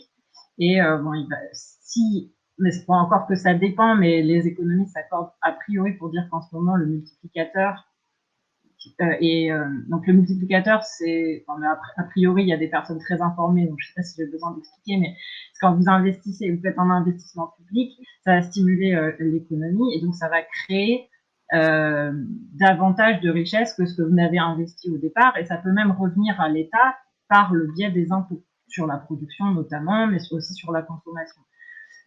Et 0.58 0.80
bon, 0.82 1.14
il 1.14 1.28
va, 1.30 1.36
si, 1.52 2.34
mais 2.58 2.72
c'est 2.72 2.86
pas 2.86 2.96
encore 2.96 3.28
que 3.28 3.36
ça 3.36 3.54
dépend, 3.54 3.96
mais 3.96 4.24
les 4.24 4.48
économistes 4.48 4.94
s'accordent 4.94 5.32
a 5.42 5.52
priori 5.52 5.94
pour 5.94 6.10
dire 6.10 6.28
qu'en 6.32 6.42
ce 6.42 6.56
moment, 6.56 6.76
le 6.76 6.88
multiplicateur 6.88 7.86
et 9.20 9.52
euh, 9.52 9.66
donc 9.90 10.06
le 10.08 10.14
multiplicateur, 10.14 10.84
c'est, 10.84 11.46
a 11.98 12.04
priori, 12.04 12.44
il 12.44 12.50
y 12.50 12.54
a 12.54 12.58
des 12.58 12.68
personnes 12.68 13.00
très 13.00 13.22
informées, 13.22 13.68
donc 13.68 13.78
je 13.80 13.86
ne 13.86 13.88
sais 13.88 13.94
pas 13.96 14.04
si 14.04 14.16
j'ai 14.18 14.30
besoin 14.30 14.54
d'expliquer, 14.56 14.98
mais 14.98 15.16
quand 15.62 15.76
vous 15.76 15.88
investissez, 15.88 16.52
vous 16.52 16.62
faites 16.62 16.78
un 16.78 16.90
investissement 16.90 17.54
public, 17.58 17.92
ça 18.24 18.36
va 18.36 18.42
stimuler 18.42 18.94
euh, 18.94 19.12
l'économie 19.20 19.96
et 19.96 20.02
donc 20.02 20.16
ça 20.16 20.30
va 20.30 20.42
créer 20.42 21.10
davantage 21.52 23.22
de 23.22 23.30
richesses 23.30 23.76
que 23.76 23.86
ce 23.86 23.96
que 23.96 24.02
vous 24.02 24.16
n'avez 24.16 24.40
investi 24.40 24.90
au 24.90 24.98
départ, 24.98 25.38
et 25.38 25.46
ça 25.46 25.58
peut 25.58 25.72
même 25.72 25.92
revenir 25.92 26.42
à 26.42 26.50
l'État 26.50 26.96
par 27.30 27.54
le 27.54 27.68
biais 27.72 27.92
des 27.92 28.12
impôts 28.12 28.44
sur 28.68 28.88
la 28.88 28.98
production 28.98 29.52
notamment, 29.52 30.08
mais 30.08 30.18
aussi 30.32 30.54
sur 30.56 30.72
la 30.72 30.82
consommation. 30.82 31.42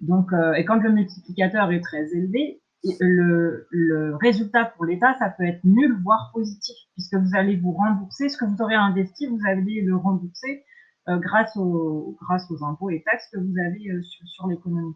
Donc, 0.01 0.33
et 0.57 0.65
quand 0.65 0.81
le 0.81 0.91
multiplicateur 0.91 1.71
est 1.71 1.81
très 1.81 2.13
élevé, 2.17 2.61
le, 2.85 4.17
résultat 4.21 4.65
pour 4.65 4.85
l'État, 4.85 5.15
ça 5.19 5.31
peut 5.31 5.45
être 5.45 5.65
nul, 5.65 5.97
voire 6.03 6.31
positif, 6.33 6.77
puisque 6.95 7.15
vous 7.15 7.35
allez 7.35 7.57
vous 7.57 7.73
rembourser 7.73 8.29
ce 8.29 8.37
que 8.37 8.45
vous 8.45 8.63
aurez 8.63 8.75
investi, 8.75 9.27
vous 9.27 9.41
allez 9.47 9.83
le 9.83 9.97
rembourser 9.97 10.65
euh, 11.09 11.19
grâce, 11.19 11.57
aux, 11.57 12.17
impôts 12.63 12.91
et 12.91 13.03
taxes 13.03 13.29
que 13.33 13.39
vous 13.39 13.59
avez 13.59 13.91
euh, 13.91 14.03
sur, 14.03 14.47
l'économie. 14.47 14.95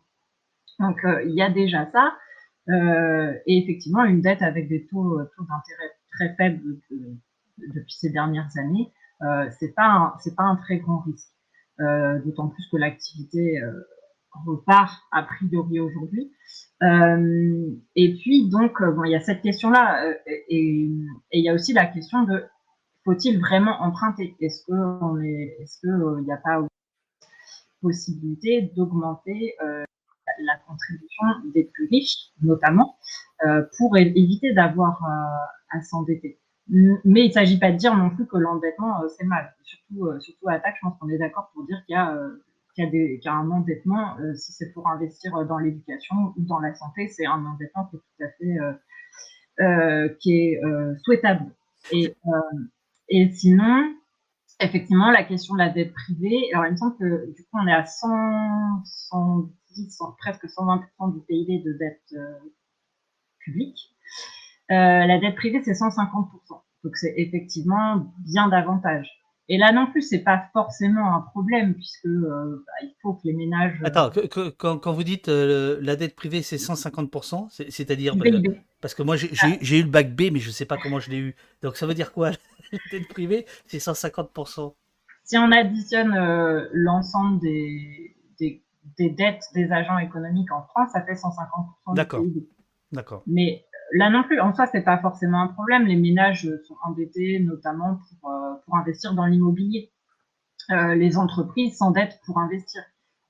Donc 0.78 1.04
euh, 1.04 1.22
il 1.24 1.34
y 1.34 1.42
a 1.42 1.50
déjà 1.50 1.90
ça, 1.90 2.16
et 2.68 3.58
effectivement 3.58 4.04
une 4.04 4.20
dette 4.20 4.40
avec 4.40 4.68
des 4.68 4.86
taux, 4.86 5.18
d'intérêt 5.18 5.90
très 6.12 6.34
faibles 6.36 6.78
depuis 7.58 7.94
ces 7.94 8.10
dernières 8.10 8.50
années, 8.56 8.92
c'est 9.58 9.74
pas 9.74 10.14
c'est 10.20 10.36
pas 10.36 10.44
un 10.44 10.54
très 10.54 10.78
grand 10.78 11.00
risque. 11.00 11.32
D'autant 12.24 12.48
plus 12.48 12.64
que 12.70 12.76
l'activité 12.76 13.60
repart 14.46 15.02
a 15.12 15.22
priori 15.22 15.80
aujourd'hui. 15.80 16.32
et 16.82 18.14
puis 18.20 18.48
donc 18.48 18.82
bon, 18.82 19.04
il 19.04 19.12
y 19.12 19.14
a 19.14 19.20
cette 19.20 19.42
question-là 19.42 20.14
et, 20.48 20.90
il 21.32 21.44
y 21.44 21.48
a 21.48 21.54
aussi 21.54 21.72
la 21.72 21.86
question 21.86 22.24
de 22.24 22.44
faut-il 23.04 23.38
vraiment 23.40 23.80
emprunter? 23.82 24.36
Est-ce 24.40 24.70
on 24.70 25.20
est, 25.20 25.56
il 25.84 26.24
n'y 26.24 26.32
a 26.32 26.36
pas 26.36 26.64
possibilité 27.80 28.72
d'augmenter 28.76 29.56
la 29.60 30.56
contribution 30.66 31.24
des 31.52 31.64
plus 31.64 31.88
riches, 31.88 32.30
notamment, 32.42 32.96
pour 33.76 33.96
éviter 33.96 34.52
d'avoir 34.52 35.04
à 35.70 35.82
s'endetter? 35.82 36.38
Mais 36.68 37.24
il 37.24 37.28
ne 37.28 37.32
s'agit 37.32 37.58
pas 37.58 37.72
de 37.72 37.76
dire 37.76 37.96
non 37.96 38.10
plus 38.10 38.26
que 38.26 38.36
l'endettement, 38.36 39.02
euh, 39.02 39.08
c'est 39.08 39.24
mal. 39.24 39.54
Surtout, 39.62 40.06
euh, 40.06 40.20
surtout 40.20 40.48
à 40.48 40.58
TAC, 40.58 40.76
je 40.76 40.80
pense 40.88 40.98
qu'on 40.98 41.08
est 41.08 41.18
d'accord 41.18 41.50
pour 41.52 41.64
dire 41.64 41.82
qu'il 41.86 41.94
y, 41.94 41.98
a, 41.98 42.16
euh, 42.78 42.86
qu'il 42.90 43.20
y, 43.22 43.28
a 43.28 43.32
un 43.32 43.50
endettement, 43.50 44.16
si 44.34 44.52
c'est 44.52 44.72
pour 44.72 44.88
investir 44.88 45.32
dans 45.46 45.58
l'éducation 45.58 46.16
ou 46.36 46.42
dans 46.44 46.58
la 46.58 46.74
santé, 46.74 47.08
c'est 47.08 47.26
un 47.26 47.44
endettement 47.44 47.86
qui 47.86 47.96
est 47.96 48.00
tout 48.00 48.24
à 48.24 48.28
fait 48.28 48.58
qui 50.20 50.32
est 50.32 50.60
souhaitable. 51.04 51.52
Et, 51.90 52.14
et 53.08 53.30
sinon, 53.32 53.94
effectivement, 54.60 55.10
la 55.10 55.24
question 55.24 55.54
de 55.54 55.58
la 55.58 55.68
dette 55.68 55.92
privée, 55.92 56.48
alors 56.52 56.66
il 56.66 56.72
me 56.72 56.76
semble 56.76 56.96
que 56.96 57.34
du 57.34 57.42
coup, 57.42 57.58
on 57.58 57.66
est 57.66 57.72
à 57.72 57.84
100, 57.84 58.84
110, 58.84 59.98
presque 60.18 60.46
120% 60.46 61.14
du 61.14 61.20
PIB 61.26 61.58
de 61.58 61.72
dette 61.74 62.14
publique. 63.40 63.92
Euh, 64.70 64.74
la 65.06 65.18
dette 65.18 65.34
privée, 65.34 65.60
c'est 65.62 65.72
150%. 65.72 66.62
Donc 66.84 66.96
c'est 66.96 67.14
effectivement 67.16 68.12
bien 68.24 68.48
davantage. 68.48 69.08
Et 69.48 69.58
là 69.58 69.72
non 69.72 69.90
plus, 69.90 70.02
c'est 70.02 70.22
pas 70.22 70.44
forcément 70.52 71.14
un 71.14 71.20
problème 71.20 71.74
puisque 71.74 72.06
euh, 72.06 72.64
bah, 72.66 72.72
il 72.82 72.94
faut 73.02 73.14
que 73.14 73.22
les 73.24 73.32
ménages. 73.32 73.78
Euh, 73.82 73.86
Attends, 73.86 74.10
quand, 74.56 74.92
vous 74.92 75.04
dites 75.04 75.28
la 75.28 75.96
dette 75.96 76.14
privée 76.14 76.42
c'est 76.42 76.56
150%, 76.56 77.70
c'est-à-dire 77.70 78.14
parce 78.80 78.94
que 78.94 79.02
moi 79.02 79.16
ah. 79.16 79.46
j'ai 79.60 79.78
eu 79.80 79.82
le 79.82 79.88
bac 79.88 80.14
B, 80.14 80.32
mais 80.32 80.38
je 80.38 80.50
sais 80.50 80.64
pas 80.64 80.76
comment 80.76 81.00
je 81.00 81.10
l'ai 81.10 81.18
eu. 81.18 81.36
Donc 81.62 81.76
ça 81.76 81.86
veut 81.86 81.94
dire 81.94 82.12
quoi 82.12 82.30
La 82.72 82.78
dette 82.90 83.08
privée 83.08 83.46
c'est 83.66 83.78
150%. 83.78 84.74
Si 85.24 85.38
on 85.38 85.52
additionne 85.52 86.14
l'ensemble 86.72 87.40
des, 87.40 88.16
des, 88.40 88.62
des, 88.98 89.10
dettes 89.10 89.44
des 89.54 89.70
agents 89.70 89.98
économiques 89.98 90.50
en 90.52 90.62
France, 90.62 90.90
ça 90.92 91.02
fait 91.02 91.14
150%. 91.14 91.94
D'accord. 91.94 92.24
D'accord. 92.92 93.22
Mais 93.26 93.64
là 93.92 94.10
non 94.10 94.22
plus, 94.24 94.40
en 94.40 94.54
soi, 94.54 94.66
c'est 94.66 94.82
pas 94.82 94.98
forcément 94.98 95.42
un 95.42 95.48
problème. 95.48 95.86
Les 95.86 95.96
ménages 95.96 96.48
sont 96.66 96.76
endettés 96.84 97.40
notamment 97.40 97.96
pour, 97.96 98.30
euh, 98.30 98.54
pour 98.64 98.76
investir 98.76 99.14
dans 99.14 99.26
l'immobilier. 99.26 99.92
Euh, 100.70 100.94
les 100.94 101.16
entreprises 101.18 101.76
s'endettent 101.76 102.20
pour 102.24 102.38
investir. 102.38 102.82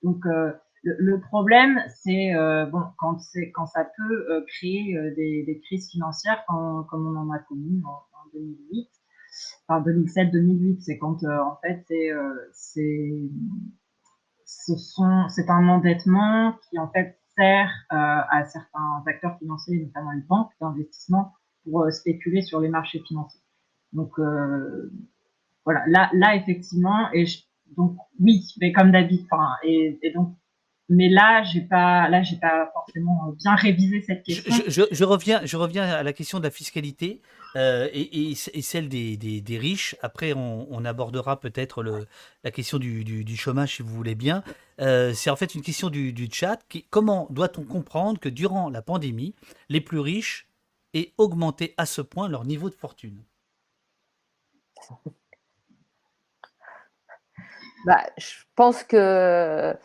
Donc, 0.03 0.25
euh, 0.27 0.53
le, 0.85 1.21
problème, 1.21 1.81
c'est 2.03 2.33
bon 2.73 2.83
quand 2.99 3.17
quand 3.55 3.67
ça 3.67 3.85
peut 3.97 4.45
créer 4.49 4.99
des, 5.17 5.61
crises 5.65 5.89
financières, 5.89 6.45
comme 6.49 7.07
on 7.07 7.17
en 7.17 7.31
a 7.31 7.39
connu 7.39 7.81
en, 7.85 7.91
en 7.91 8.29
2008, 8.35 8.89
enfin 9.69 9.81
2007-2008, 9.89 10.81
c'est 10.81 10.99
quand 10.99 11.23
en 11.23 11.57
fait 11.63 11.87
c'est 12.53 13.09
c'est 14.45 15.51
un 15.51 15.69
endettement 15.69 16.59
qui 16.69 16.81
en 16.81 16.89
fait 16.89 17.22
sert 17.37 17.69
euh, 17.93 17.97
à 17.97 18.45
certains 18.45 19.03
acteurs 19.07 19.39
financiers, 19.39 19.79
notamment 19.79 20.13
les 20.13 20.23
banques 20.23 20.53
d'investissement, 20.61 21.33
pour 21.65 21.83
euh, 21.83 21.91
spéculer 21.91 22.43
sur 22.43 22.61
les 22.61 22.69
marchés 22.69 23.03
financiers. 23.07 23.41
Donc 23.93 24.19
euh, 24.19 24.93
voilà, 25.65 25.83
là, 25.87 26.11
là 26.15 26.37
effectivement, 26.37 27.11
et 27.13 27.25
donc 27.77 27.97
oui, 28.21 28.43
mais 28.61 28.73
comme 28.73 28.91
d'habitude, 28.91 29.29
et, 29.63 29.99
et 30.03 30.13
donc 30.13 30.35
mais 30.89 31.09
là, 31.09 31.43
j'ai 31.43 31.63
pas, 31.63 32.09
là, 32.09 32.23
j'ai 32.23 32.37
pas 32.37 32.71
forcément 32.73 33.33
bien 33.39 33.55
révisé 33.55 34.03
cette 34.03 34.23
question. 34.25 34.53
Je, 34.67 35.05
reviens, 35.05 35.41
je 35.45 35.57
reviens 35.57 35.85
à 35.85 36.03
la 36.03 36.13
question 36.13 36.39
de 36.39 36.45
la 36.45 36.51
fiscalité 36.51 37.23
euh, 37.57 37.89
et, 37.93 38.35
celle 38.35 38.89
des, 38.89 39.59
riches. 39.59 39.97
Après, 40.03 40.33
on, 40.35 40.85
abordera 40.85 41.39
peut-être 41.41 41.85
la 42.45 42.51
question 42.51 42.79
du, 42.79 43.37
chômage, 43.37 43.77
si 43.77 43.83
vous 43.83 43.95
voulez 43.95 44.15
bien. 44.15 44.43
Euh, 44.81 45.13
c'est 45.15 45.31
en 45.31 45.37
fait 45.37 45.55
une 45.55 45.63
question 45.63 45.91
du, 45.91 46.29
chat. 46.33 46.59
Comment 46.91 47.27
doit-on 47.31 47.65
comprendre 47.65 48.19
que 48.21 48.29
durant 48.29 48.71
la 48.71 48.83
pandémie, 48.83 49.35
les 49.69 49.81
plus 49.81 50.01
riches 50.01 50.49
aient 50.95 51.13
augmenté 51.19 51.75
à 51.77 51.87
ce 51.87 52.03
point 52.03 52.29
leur 52.29 52.45
niveau 52.45 52.71
de 52.71 52.75
fortune? 52.75 53.23
Bah, 57.85 58.07
je 58.17 58.45
pense 58.55 58.85
que 58.85 59.77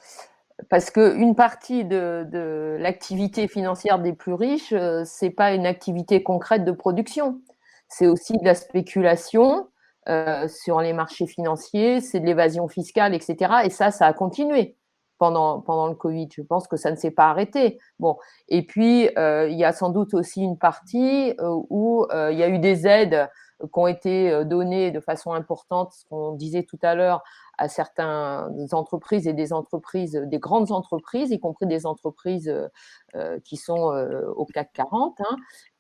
parce 0.69 0.89
qu'une 0.89 1.35
partie 1.35 1.85
de, 1.85 2.77
l'activité 2.79 3.47
financière 3.47 3.99
des 3.99 4.13
plus 4.13 4.33
riches, 4.33 4.73
euh, 4.73 5.03
c'est 5.05 5.29
pas 5.29 5.53
une 5.53 5.65
activité 5.65 6.23
concrète 6.23 6.65
de 6.65 6.71
production. 6.71 7.41
C'est 7.87 8.07
aussi 8.07 8.37
de 8.37 8.45
la 8.45 8.55
spéculation 8.55 9.67
euh, 10.09 10.47
sur 10.47 10.81
les 10.81 10.93
marchés 10.93 11.27
financiers, 11.27 12.01
c'est 12.01 12.19
de 12.19 12.25
l'évasion 12.25 12.67
fiscale, 12.67 13.13
etc. 13.13 13.53
Et 13.65 13.69
ça, 13.69 13.91
ça 13.91 14.05
a 14.05 14.13
continué 14.13 14.77
pendant, 15.17 15.61
pendant 15.61 15.87
le 15.87 15.95
Covid. 15.95 16.29
Je 16.31 16.41
pense 16.41 16.67
que 16.67 16.77
ça 16.77 16.91
ne 16.91 16.95
s'est 16.95 17.11
pas 17.11 17.29
arrêté. 17.29 17.79
Bon. 17.99 18.17
Et 18.47 18.65
puis, 18.65 19.09
euh, 19.17 19.49
il 19.49 19.57
y 19.57 19.65
a 19.65 19.73
sans 19.73 19.89
doute 19.89 20.13
aussi 20.13 20.41
une 20.41 20.57
partie 20.57 21.35
où 21.41 22.07
il 22.11 22.37
y 22.37 22.43
a 22.43 22.49
eu 22.49 22.59
des 22.59 22.87
aides 22.87 23.29
qui 23.59 23.79
ont 23.79 23.87
été 23.87 24.45
données 24.45 24.91
de 24.91 24.99
façon 24.99 25.33
importante, 25.33 25.91
ce 25.93 26.05
qu'on 26.05 26.33
disait 26.33 26.63
tout 26.63 26.79
à 26.83 26.93
l'heure, 26.93 27.23
à 27.57 27.67
certaines 27.67 28.67
entreprises 28.71 29.27
et 29.27 29.33
des 29.33 29.51
entreprises, 29.51 30.13
des 30.25 30.39
grandes 30.39 30.71
entreprises, 30.71 31.31
y 31.31 31.39
compris 31.39 31.65
des 31.65 31.85
entreprises 31.85 32.49
euh, 32.49 32.67
euh, 33.15 33.39
qui 33.43 33.57
sont 33.57 33.91
euh, 33.91 34.27
au 34.35 34.45
CAC 34.45 34.71
40, 34.73 35.19
hein, 35.21 35.35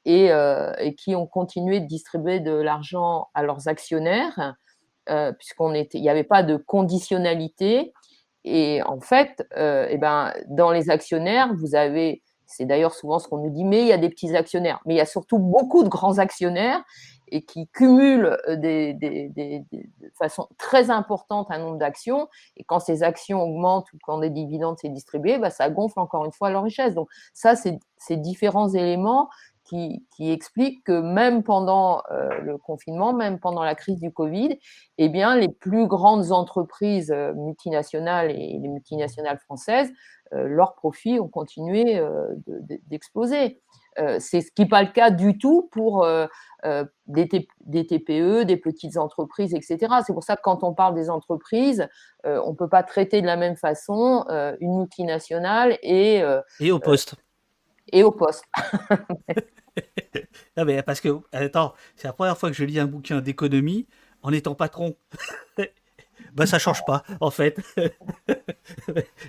et, 0.09 0.31
et, 0.79 0.95
qui 0.95 1.15
ont 1.15 1.27
continué 1.27 1.79
de 1.81 1.85
distribuer 1.85 2.39
de 2.39 2.51
l'argent 2.51 3.27
à 3.33 3.43
leurs 3.43 3.67
actionnaires, 3.67 4.55
puisqu'on 5.37 5.73
était, 5.73 5.99
n'y 5.99 6.09
avait 6.09 6.23
pas 6.23 6.43
de 6.43 6.55
conditionnalité. 6.55 7.93
Et 8.45 8.81
en 8.83 9.01
fait, 9.01 9.45
et 9.57 9.87
eh 9.89 9.97
ben, 9.97 10.33
dans 10.47 10.71
les 10.71 10.89
actionnaires, 10.89 11.53
vous 11.53 11.75
avez, 11.75 12.23
c'est 12.45 12.65
d'ailleurs 12.65 12.93
souvent 12.93 13.19
ce 13.19 13.27
qu'on 13.27 13.39
nous 13.39 13.49
dit, 13.49 13.65
mais 13.65 13.81
il 13.81 13.87
y 13.87 13.93
a 13.93 13.97
des 13.97 14.09
petits 14.09 14.35
actionnaires, 14.35 14.79
mais 14.85 14.93
il 14.93 14.97
y 14.97 15.01
a 15.01 15.05
surtout 15.05 15.39
beaucoup 15.39 15.83
de 15.83 15.89
grands 15.89 16.19
actionnaires 16.19 16.83
et 17.29 17.43
qui 17.43 17.67
cumulent 17.67 18.37
euh, 18.47 18.55
de 18.55 19.63
façon 20.17 20.47
très 20.57 20.89
importante 20.89 21.47
un 21.49 21.59
nombre 21.59 21.77
d'actions. 21.77 22.27
Et 22.55 22.63
quand 22.63 22.79
ces 22.79 23.03
actions 23.03 23.41
augmentent 23.41 23.91
ou 23.93 23.97
quand 24.03 24.19
des 24.19 24.29
dividendes 24.29 24.77
sont 24.79 24.89
distribués, 24.89 25.37
bah, 25.37 25.49
ça 25.49 25.69
gonfle 25.69 25.99
encore 25.99 26.25
une 26.25 26.31
fois 26.31 26.49
leur 26.49 26.63
richesse. 26.63 26.93
Donc 26.93 27.09
ça, 27.33 27.55
c'est 27.55 27.79
ces 27.97 28.17
différents 28.17 28.69
éléments 28.69 29.29
qui, 29.67 30.05
qui, 30.15 30.31
expliquent 30.31 30.83
que 30.83 30.99
même 30.99 31.43
pendant 31.43 32.03
euh, 32.11 32.39
le 32.41 32.57
confinement, 32.57 33.13
même 33.13 33.39
pendant 33.39 33.63
la 33.63 33.75
crise 33.75 33.99
du 33.99 34.11
Covid, 34.11 34.57
eh 34.97 35.09
bien, 35.09 35.35
les 35.35 35.49
plus 35.49 35.87
grandes 35.87 36.31
entreprises 36.31 37.11
euh, 37.11 37.33
multinationales 37.33 38.31
et 38.31 38.59
les 38.59 38.67
multinationales 38.67 39.39
françaises, 39.39 39.91
leurs 40.33 40.75
profits 40.75 41.21
ont 41.21 41.29
continué 41.29 42.01
d'exploser. 42.89 43.61
Euh, 43.99 44.17
c'est 44.19 44.41
ce 44.41 44.51
qui 44.51 44.63
n'est 44.63 44.67
pas 44.67 44.83
le 44.83 44.91
cas 44.91 45.09
du 45.09 45.37
tout 45.37 45.69
pour 45.71 46.03
euh, 46.03 46.27
euh, 46.65 46.85
des, 47.07 47.27
TPE, 47.27 48.43
des 48.43 48.57
petites 48.57 48.97
entreprises, 48.97 49.53
etc. 49.55 49.77
C'est 50.05 50.13
pour 50.13 50.23
ça 50.23 50.35
que 50.35 50.41
quand 50.43 50.63
on 50.63 50.73
parle 50.73 50.93
des 50.93 51.09
entreprises, 51.09 51.87
on 52.23 52.51
ne 52.51 52.55
peut 52.55 52.67
pas 52.67 52.83
traiter 52.83 53.21
de 53.21 53.25
la 53.25 53.37
même 53.37 53.55
façon 53.55 54.25
une 54.59 54.79
multinationale 54.79 55.77
et... 55.81 56.21
et 56.59 56.71
au 56.71 56.79
poste. 56.79 57.15
Et 57.91 58.03
au 58.03 58.11
poste. 58.11 58.45
non 60.57 60.65
mais 60.65 60.81
parce 60.83 61.01
que, 61.01 61.09
attends, 61.31 61.73
c'est 61.95 62.07
la 62.07 62.13
première 62.13 62.37
fois 62.37 62.49
que 62.49 62.55
je 62.55 62.63
lis 62.63 62.79
un 62.79 62.87
bouquin 62.87 63.21
d'économie 63.21 63.87
en 64.21 64.31
étant 64.31 64.55
patron. 64.55 64.97
bah 66.33 66.45
ça 66.45 66.59
change 66.59 66.85
pas 66.85 67.03
en 67.19 67.31
fait. 67.31 67.59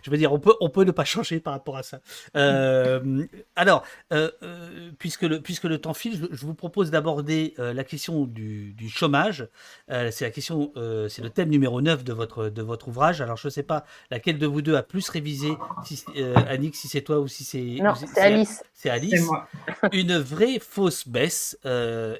je 0.02 0.10
veux 0.10 0.16
dire, 0.16 0.32
on 0.32 0.38
peut, 0.38 0.54
on 0.60 0.68
peut 0.68 0.84
ne 0.84 0.90
pas 0.90 1.04
changer 1.04 1.40
par 1.40 1.52
rapport 1.52 1.76
à 1.76 1.82
ça. 1.82 2.00
Euh, 2.36 3.24
alors, 3.56 3.84
euh, 4.12 4.30
euh, 4.42 4.90
puisque, 4.98 5.22
le, 5.22 5.40
puisque 5.40 5.64
le 5.64 5.78
temps 5.78 5.94
file, 5.94 6.28
je, 6.30 6.46
vous 6.46 6.54
propose 6.54 6.90
d'aborder 6.90 7.54
la 7.58 7.84
question 7.84 8.24
du, 8.24 8.72
du 8.72 8.88
chômage. 8.88 9.48
c'est 9.88 10.22
la 10.22 10.30
question, 10.30 10.72
c'est 11.08 11.22
le 11.22 11.30
thème 11.30 11.48
numéro 11.48 11.80
9 11.80 12.04
de 12.04 12.12
votre, 12.12 12.48
de 12.48 12.62
votre 12.62 12.88
ouvrage. 12.88 13.20
Alors, 13.20 13.36
je 13.36 13.48
ne 13.48 13.50
sais 13.50 13.62
pas 13.62 13.84
laquelle 14.10 14.38
de 14.38 14.46
vous 14.46 14.62
deux 14.62 14.76
a 14.76 14.82
plus 14.82 15.08
révisé, 15.08 15.50
si, 15.84 16.04
Annick, 16.48 16.76
si 16.76 16.88
c'est 16.88 17.02
toi 17.02 17.20
ou 17.20 17.28
si 17.28 17.44
c'est. 17.44 17.82
Non, 17.82 17.94
c'est 17.94 18.20
Alice. 18.20 18.62
C'est 18.74 18.90
Alice. 18.90 19.28
Une 19.92 20.18
vraie 20.18 20.58
fausse 20.60 21.06
baisse, 21.06 21.58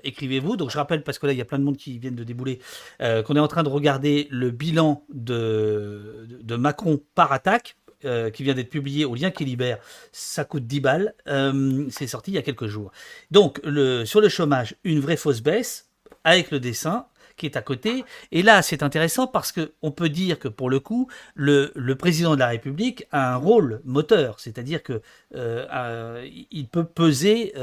écrivez-vous. 0.05 0.57
Donc, 0.57 0.71
je 0.71 0.77
rappelle, 0.77 1.03
parce 1.03 1.19
que 1.19 1.27
là, 1.27 1.33
il 1.33 1.39
y 1.39 1.43
a 1.43 1.45
plein 1.45 1.59
de 1.59 1.65
monde 1.65 1.77
qui 1.77 1.99
viennent 1.99 2.17
de 2.17 2.25
débouler, 2.25 2.61
qu'on 3.01 3.37
est 3.37 3.41
en 3.41 3.49
train 3.49 3.63
de 3.63 3.69
regarder 3.69 4.29
le 4.31 4.51
bilan 4.51 4.68
de, 4.73 6.27
de 6.43 6.57
Macron 6.57 7.01
par 7.15 7.33
attaque. 7.33 7.77
Euh, 8.05 8.31
qui 8.31 8.45
vient 8.45 8.55
d'être 8.55 8.71
publié 8.71 9.05
au 9.05 9.17
lien 9.17 9.33
qui 9.33 9.45
libère, 9.45 9.79
ça 10.13 10.45
coûte 10.45 10.69
10 10.69 10.79
balles. 10.79 11.15
Euh, 11.27 11.85
c'est 11.91 12.07
sorti 12.07 12.31
il 12.31 12.35
y 12.35 12.39
a 12.39 12.43
quelques 12.43 12.69
jours. 12.69 12.93
Donc, 13.33 13.61
le, 13.65 14.05
sur 14.05 14.21
le 14.21 14.29
chômage, 14.29 14.77
une 14.85 15.01
vraie 15.01 15.17
fausse 15.17 15.41
baisse. 15.41 15.89
avec 16.23 16.53
le 16.53 16.61
dessin 16.61 17.07
qui 17.37 17.47
est 17.47 17.57
à 17.57 17.63
côté. 17.63 18.05
Et 18.31 18.43
là, 18.43 18.63
c'est 18.63 18.85
intéressant 18.85 19.27
parce 19.27 19.53
qu'on 19.53 19.91
peut 19.91 20.09
dire 20.09 20.39
que 20.39 20.49
pour 20.49 20.71
le 20.71 20.79
coup, 20.79 21.09
le, 21.35 21.73
président 21.95 22.35
de 22.35 22.41
la 22.41 22.49
République 22.49 23.07
a 23.11 23.35
un 23.35 23.37
rôle 23.37 23.81
moteur, 23.85 24.39
c'est-à-dire 24.39 24.83
que 24.83 25.01
euh, 25.35 26.29
il 26.51 26.69
peut 26.69 26.85
peser 26.85 27.55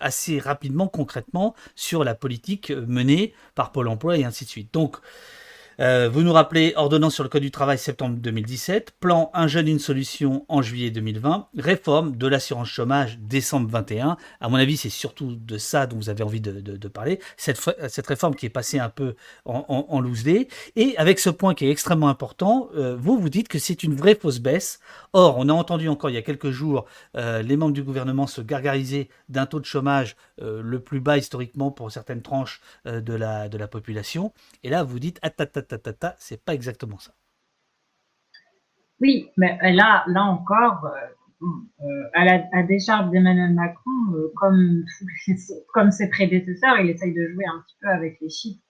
assez 0.00 0.38
rapidement, 0.38 0.88
concrètement, 0.88 1.54
sur 1.74 2.04
la 2.04 2.14
politique 2.14 2.70
menée 2.70 3.34
par 3.54 3.72
Pôle 3.72 3.88
Emploi 3.88 4.18
et 4.18 4.24
ainsi 4.24 4.44
de 4.44 4.50
suite. 4.50 4.72
Donc, 4.72 4.98
euh, 5.80 6.08
vous 6.08 6.22
nous 6.22 6.32
rappelez 6.32 6.72
ordonnance 6.76 7.14
sur 7.14 7.24
le 7.24 7.28
Code 7.28 7.42
du 7.42 7.50
travail 7.50 7.78
septembre 7.78 8.16
2017, 8.18 8.92
plan 9.00 9.30
Un 9.34 9.48
jeune, 9.48 9.68
une 9.68 9.78
solution 9.78 10.44
en 10.48 10.62
juillet 10.62 10.90
2020, 10.90 11.48
réforme 11.58 12.16
de 12.16 12.26
l'assurance 12.26 12.68
chômage 12.68 13.18
décembre 13.18 13.68
21. 13.70 14.16
À 14.40 14.48
mon 14.48 14.56
avis, 14.56 14.76
c'est 14.76 14.88
surtout 14.88 15.34
de 15.34 15.58
ça 15.58 15.86
dont 15.86 15.96
vous 15.96 16.10
avez 16.10 16.22
envie 16.22 16.40
de, 16.40 16.88
parler. 16.88 17.18
Cette, 17.36 17.60
cette, 17.88 18.06
réforme 18.06 18.34
qui 18.34 18.46
est 18.46 18.50
passée 18.50 18.78
un 18.78 18.88
peu 18.88 19.14
en, 19.44 19.64
en, 19.68 20.00
loose. 20.00 20.24
Et 20.26 20.96
avec 20.96 21.18
ce 21.18 21.30
point 21.30 21.54
qui 21.54 21.66
est 21.66 21.70
extrêmement 21.70 22.08
important, 22.08 22.68
euh, 22.76 22.96
vous 22.96 23.18
vous 23.18 23.28
dites 23.28 23.48
que 23.48 23.58
c'est 23.58 23.82
une 23.82 23.94
vraie 23.94 24.14
fausse 24.14 24.38
baisse. 24.38 24.78
Or, 25.12 25.36
on 25.38 25.48
a 25.48 25.52
entendu 25.52 25.88
encore 25.88 26.10
il 26.10 26.14
y 26.14 26.18
a 26.18 26.22
quelques 26.22 26.50
jours 26.50 26.84
euh, 27.16 27.42
les 27.42 27.56
membres 27.56 27.72
du 27.72 27.82
gouvernement 27.82 28.26
se 28.26 28.40
gargariser 28.40 29.08
d'un 29.28 29.46
taux 29.46 29.60
de 29.60 29.64
chômage 29.64 30.16
le 30.40 30.80
plus 30.80 31.00
bas 31.00 31.16
historiquement 31.16 31.70
pour 31.70 31.90
certaines 31.92 32.20
tranches 32.20 32.60
de, 32.86 33.14
la, 33.14 33.48
de 33.48 33.56
la 33.56 33.68
population. 33.68 34.32
Et 34.64 34.68
là, 34.68 34.82
vous 34.82 34.98
dites, 34.98 35.18
c'est 36.18 36.44
pas 36.44 36.54
exactement 36.54 36.98
ça. 36.98 37.12
Oui, 39.00 39.30
mais 39.36 39.58
là, 39.72 40.04
là 40.06 40.24
encore, 40.24 40.86
euh, 40.86 41.46
euh, 41.82 42.08
à 42.14 42.24
la 42.24 42.62
décharge 42.62 43.10
d'Emmanuel 43.10 43.52
Macron, 43.52 43.90
euh, 44.14 44.32
comme, 44.36 44.84
comme 45.74 45.90
ses 45.90 46.08
prédécesseurs, 46.08 46.78
il 46.80 46.90
essaye 46.90 47.12
de 47.12 47.28
jouer 47.28 47.44
un 47.44 47.60
petit 47.60 47.76
peu 47.80 47.88
avec 47.88 48.18
les 48.20 48.30
chiffres, 48.30 48.62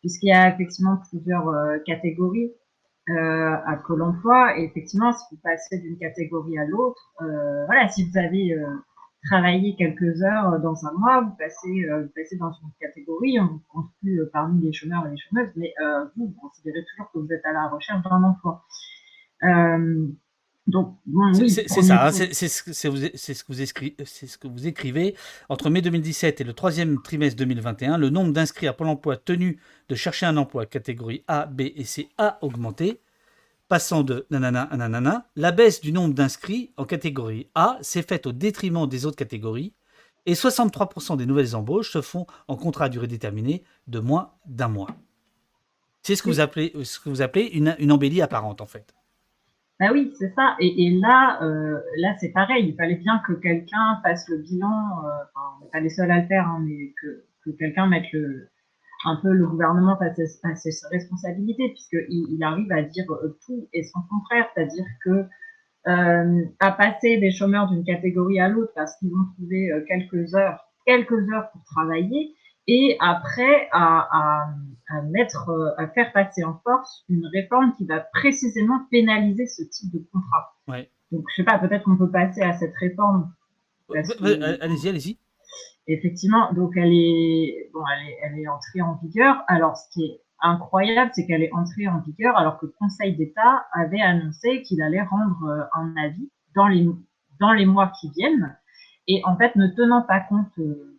puisqu'il 0.00 0.28
y 0.28 0.32
a 0.32 0.52
effectivement 0.52 0.98
plusieurs 1.08 1.46
catégories 1.86 2.52
à 3.08 3.76
Pôle 3.86 4.02
emploi. 4.02 4.58
Et 4.58 4.64
effectivement, 4.64 5.12
si 5.12 5.24
vous 5.30 5.40
passez 5.42 5.78
d'une 5.78 5.98
catégorie 5.98 6.58
à 6.58 6.64
l'autre, 6.64 7.14
voilà, 7.66 7.88
si 7.88 8.08
vous 8.08 8.16
avez 8.18 8.54
travailler 9.24 9.76
quelques 9.76 10.22
heures 10.22 10.58
dans 10.60 10.86
un 10.86 10.92
mois, 10.92 11.20
vous 11.22 11.36
passez, 11.36 11.84
euh, 11.84 12.02
vous 12.02 12.08
passez 12.14 12.36
dans 12.36 12.52
une 12.52 12.70
catégorie, 12.80 13.38
on 13.38 13.46
vous 13.46 13.62
compte 13.68 13.90
plus 14.00 14.20
euh, 14.20 14.30
parmi 14.32 14.62
les 14.64 14.72
chômeurs 14.72 15.06
et 15.06 15.10
les 15.10 15.16
chômeuses, 15.18 15.50
mais 15.56 15.74
euh, 15.82 16.04
vous, 16.16 16.28
vous 16.28 16.40
considérez 16.40 16.84
toujours 16.90 17.10
que 17.12 17.18
vous 17.18 17.32
êtes 17.32 17.44
à 17.44 17.52
la 17.52 17.68
recherche 17.68 18.02
d'un 18.02 18.22
emploi. 18.22 18.64
donc, 20.66 20.96
c'est 21.34 21.66
ça, 21.66 22.06
hein, 22.06 22.12
c'est 22.12 22.32
ce, 22.32 22.62
que 22.62 22.88
vous, 22.88 22.96
ce 24.04 24.38
que 24.38 24.48
vous 24.48 24.66
écrivez. 24.66 25.14
Entre 25.48 25.68
mai 25.68 25.82
2017 25.82 26.40
et 26.40 26.44
le 26.44 26.52
troisième 26.54 27.02
trimestre 27.02 27.36
2021, 27.38 27.98
le 27.98 28.08
nombre 28.08 28.32
d'inscrits 28.32 28.68
à 28.68 28.72
Pôle 28.72 28.88
emploi 28.88 29.16
tenus 29.16 29.56
de 29.88 29.94
chercher 29.94 30.26
un 30.26 30.36
emploi 30.38 30.64
catégorie 30.64 31.24
A, 31.28 31.46
B 31.46 31.62
et 31.74 31.84
C 31.84 32.08
a 32.16 32.38
augmenté 32.42 33.00
passant 33.70 34.02
de 34.02 34.26
nanana 34.30 34.64
à 34.64 34.76
nanana, 34.76 35.28
la 35.36 35.52
baisse 35.52 35.80
du 35.80 35.92
nombre 35.92 36.12
d'inscrits 36.12 36.72
en 36.76 36.84
catégorie 36.84 37.48
A 37.54 37.78
s'est 37.82 38.02
faite 38.02 38.26
au 38.26 38.32
détriment 38.32 38.88
des 38.88 39.06
autres 39.06 39.16
catégories 39.16 39.72
et 40.26 40.32
63% 40.32 41.16
des 41.16 41.24
nouvelles 41.24 41.54
embauches 41.54 41.92
se 41.92 42.00
font 42.00 42.26
en 42.48 42.56
contrat 42.56 42.86
à 42.86 42.88
durée 42.88 43.06
déterminée 43.06 43.62
de 43.86 44.00
moins 44.00 44.32
d'un 44.44 44.66
mois. 44.66 44.88
C'est 46.02 46.16
ce 46.16 46.22
que 46.24 46.30
vous 46.30 46.40
appelez, 46.40 46.72
ce 46.82 46.98
que 46.98 47.08
vous 47.08 47.22
appelez 47.22 47.44
une, 47.44 47.76
une 47.78 47.92
embellie 47.92 48.20
apparente 48.20 48.60
en 48.60 48.66
fait. 48.66 48.92
Bah 49.78 49.90
oui, 49.92 50.12
c'est 50.18 50.34
ça. 50.34 50.56
Et, 50.58 50.90
là, 50.90 51.40
euh, 51.42 51.78
là 51.98 52.16
c'est 52.18 52.30
pareil. 52.30 52.70
Il 52.70 52.74
fallait 52.74 52.96
bien 52.96 53.22
que 53.24 53.34
quelqu'un 53.34 54.00
fasse 54.02 54.28
le 54.28 54.38
bilan. 54.38 54.66
Euh, 54.66 55.08
enfin, 55.32 55.46
on 55.56 55.64
n'est 55.64 55.70
pas 55.70 55.80
les 55.80 55.90
seuls 55.90 56.10
à 56.10 56.20
le 56.20 56.26
faire, 56.26 56.48
hein, 56.48 56.60
mais 56.60 56.92
que, 57.00 57.24
que 57.44 57.50
quelqu'un 57.50 57.86
mette 57.86 58.10
le, 58.12 58.50
un 59.04 59.16
peu 59.16 59.32
le 59.32 59.46
gouvernement 59.46 59.96
face 59.96 60.18
à, 60.44 60.54
ses 60.54 60.70
responsabilités, 60.90 61.68
puisqu'il 61.70 62.26
il 62.30 62.42
arrive 62.42 62.70
à 62.72 62.82
dire 62.82 63.10
euh, 63.10 63.36
tout 63.46 63.68
et 63.72 63.82
son 63.82 64.00
contraire, 64.10 64.46
c'est-à-dire 64.54 64.84
que 65.04 65.24
euh, 65.88 66.44
à 66.60 66.72
passer 66.72 67.16
des 67.18 67.30
chômeurs 67.30 67.68
d'une 67.68 67.84
catégorie 67.84 68.38
à 68.38 68.48
l'autre 68.48 68.72
parce 68.74 68.96
qu'ils 68.98 69.10
vont 69.10 69.24
trouver 69.36 69.72
euh, 69.72 69.82
quelques 69.88 70.34
heures, 70.34 70.60
quelques 70.86 71.30
heures 71.30 71.50
pour 71.52 71.62
travailler, 71.64 72.34
et 72.66 72.96
après 73.00 73.68
à, 73.72 74.52
à, 74.90 75.02
mettre, 75.10 75.50
à 75.78 75.88
faire 75.88 76.12
passer 76.12 76.44
en 76.44 76.60
force 76.62 77.04
une 77.08 77.26
réforme 77.32 77.72
qui 77.76 77.86
va 77.86 78.00
précisément 78.00 78.86
pénaliser 78.90 79.46
ce 79.46 79.62
type 79.62 79.92
de 79.92 80.04
contrat. 80.12 80.54
Donc 81.10 81.24
je 81.30 81.36
sais 81.36 81.44
pas, 81.44 81.58
peut-être 81.58 81.84
qu'on 81.84 81.96
peut 81.96 82.10
passer 82.10 82.42
à 82.42 82.52
cette 82.52 82.74
réforme. 82.76 83.32
Allez-y, 83.88 84.88
allez-y. 84.88 85.18
Effectivement, 85.92 86.52
donc 86.52 86.76
elle 86.76 86.92
est, 86.92 87.68
entrée 88.48 88.80
en 88.80 88.94
vigueur. 89.02 89.42
Alors, 89.48 89.76
ce 89.76 89.90
qui 89.92 90.04
est 90.04 90.20
incroyable, 90.40 91.10
c'est 91.12 91.26
qu'elle 91.26 91.42
est 91.42 91.52
entrée 91.52 91.88
en 91.88 91.98
vigueur 91.98 92.36
alors 92.36 92.60
que 92.60 92.66
le 92.66 92.74
Conseil 92.78 93.16
d'État 93.16 93.66
avait 93.72 94.00
annoncé 94.00 94.62
qu'il 94.62 94.82
allait 94.82 95.02
rendre 95.02 95.42
euh, 95.48 95.64
un 95.74 95.92
avis 95.96 96.30
dans 96.54 96.68
les, 96.68 97.66
mois 97.66 97.92
qui 98.00 98.08
viennent. 98.10 98.56
Et 99.08 99.20
en 99.24 99.36
fait, 99.36 99.56
ne 99.56 99.66
tenant 99.66 100.02
pas 100.02 100.20
compte, 100.20 100.56
euh, 100.60 100.96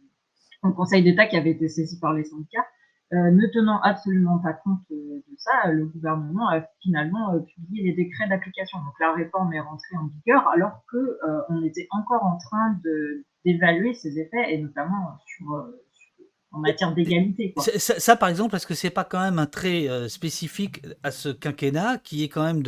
au 0.64 0.72
Conseil 0.72 1.04
d'État 1.04 1.26
qui 1.26 1.38
avait 1.38 1.52
été 1.52 1.70
saisi 1.70 1.98
par 1.98 2.12
les 2.12 2.26
syndicats, 2.26 2.68
euh, 3.14 3.32
ne 3.32 3.48
tenant 3.48 3.80
absolument 3.82 4.40
pas 4.40 4.54
compte 4.54 4.82
de 4.90 5.24
ça, 5.38 5.72
le 5.72 5.86
gouvernement 5.86 6.50
a 6.50 6.64
finalement 6.82 7.40
publié 7.40 7.84
les 7.84 7.94
décrets 7.94 8.28
d'application. 8.28 8.78
Donc 8.80 9.00
la 9.00 9.14
réforme 9.14 9.54
est 9.54 9.62
rentrée 9.62 9.96
en 9.98 10.08
vigueur 10.08 10.50
alors 10.50 10.84
que 10.92 11.18
on 11.50 11.64
était 11.64 11.88
encore 11.92 12.24
en 12.24 12.38
train 12.38 12.78
de 12.84 13.26
d'évaluer 13.46 13.94
ses 13.94 14.20
effets, 14.20 14.54
et 14.54 14.58
notamment 14.58 15.18
sur, 15.26 15.54
euh, 15.54 15.84
en 16.52 16.60
matière 16.60 16.94
d'égalité. 16.94 17.54
Ça, 17.78 18.16
par 18.18 18.28
exemple, 18.28 18.56
est-ce 18.56 18.68
que 18.68 18.74
c'est 18.74 18.90
pas 18.90 19.06
quand 19.06 19.22
même 19.22 19.40
un 19.40 19.46
trait 19.46 19.88
euh, 19.88 20.10
spécifique 20.10 20.82
à 21.02 21.10
ce 21.12 21.30
quinquennat 21.30 21.98
qui 22.00 22.24
est 22.24 22.30
quand 22.30 22.44
même 22.44 22.62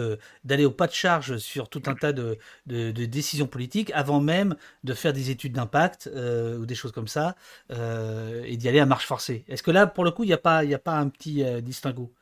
d'aller 0.45 0.63
au 0.63 0.71
pas 0.71 0.87
de 0.87 0.93
charge 0.93 1.37
sur 1.37 1.67
tout 1.67 1.81
un 1.87 1.93
tas 1.93 2.13
de, 2.13 2.37
de, 2.65 2.91
décisions 3.05 3.45
politiques 3.45 3.91
avant 3.93 4.21
même 4.21 4.55
de 4.85 4.93
faire 4.93 5.11
des 5.11 5.31
études 5.31 5.53
d'impact 5.53 6.09
euh, 6.13 6.59
ou 6.59 6.65
des 6.65 6.75
choses 6.75 6.93
comme 6.93 7.09
ça 7.09 7.35
et 7.69 8.55
d'y 8.55 8.69
aller 8.69 8.79
à 8.79 8.85
marche 8.85 9.05
forcée? 9.05 9.43
Est-ce 9.49 9.63
que 9.63 9.71
là, 9.71 9.85
pour 9.85 10.05
le 10.05 10.11
coup, 10.11 10.23
il 10.23 10.27
n'y 10.27 10.33
a, 10.33 10.37
pas, 10.37 10.59
a 10.59 10.79
pas 10.79 10.97
un 10.97 11.09
petit 11.09 11.43
distinguo 11.61 12.13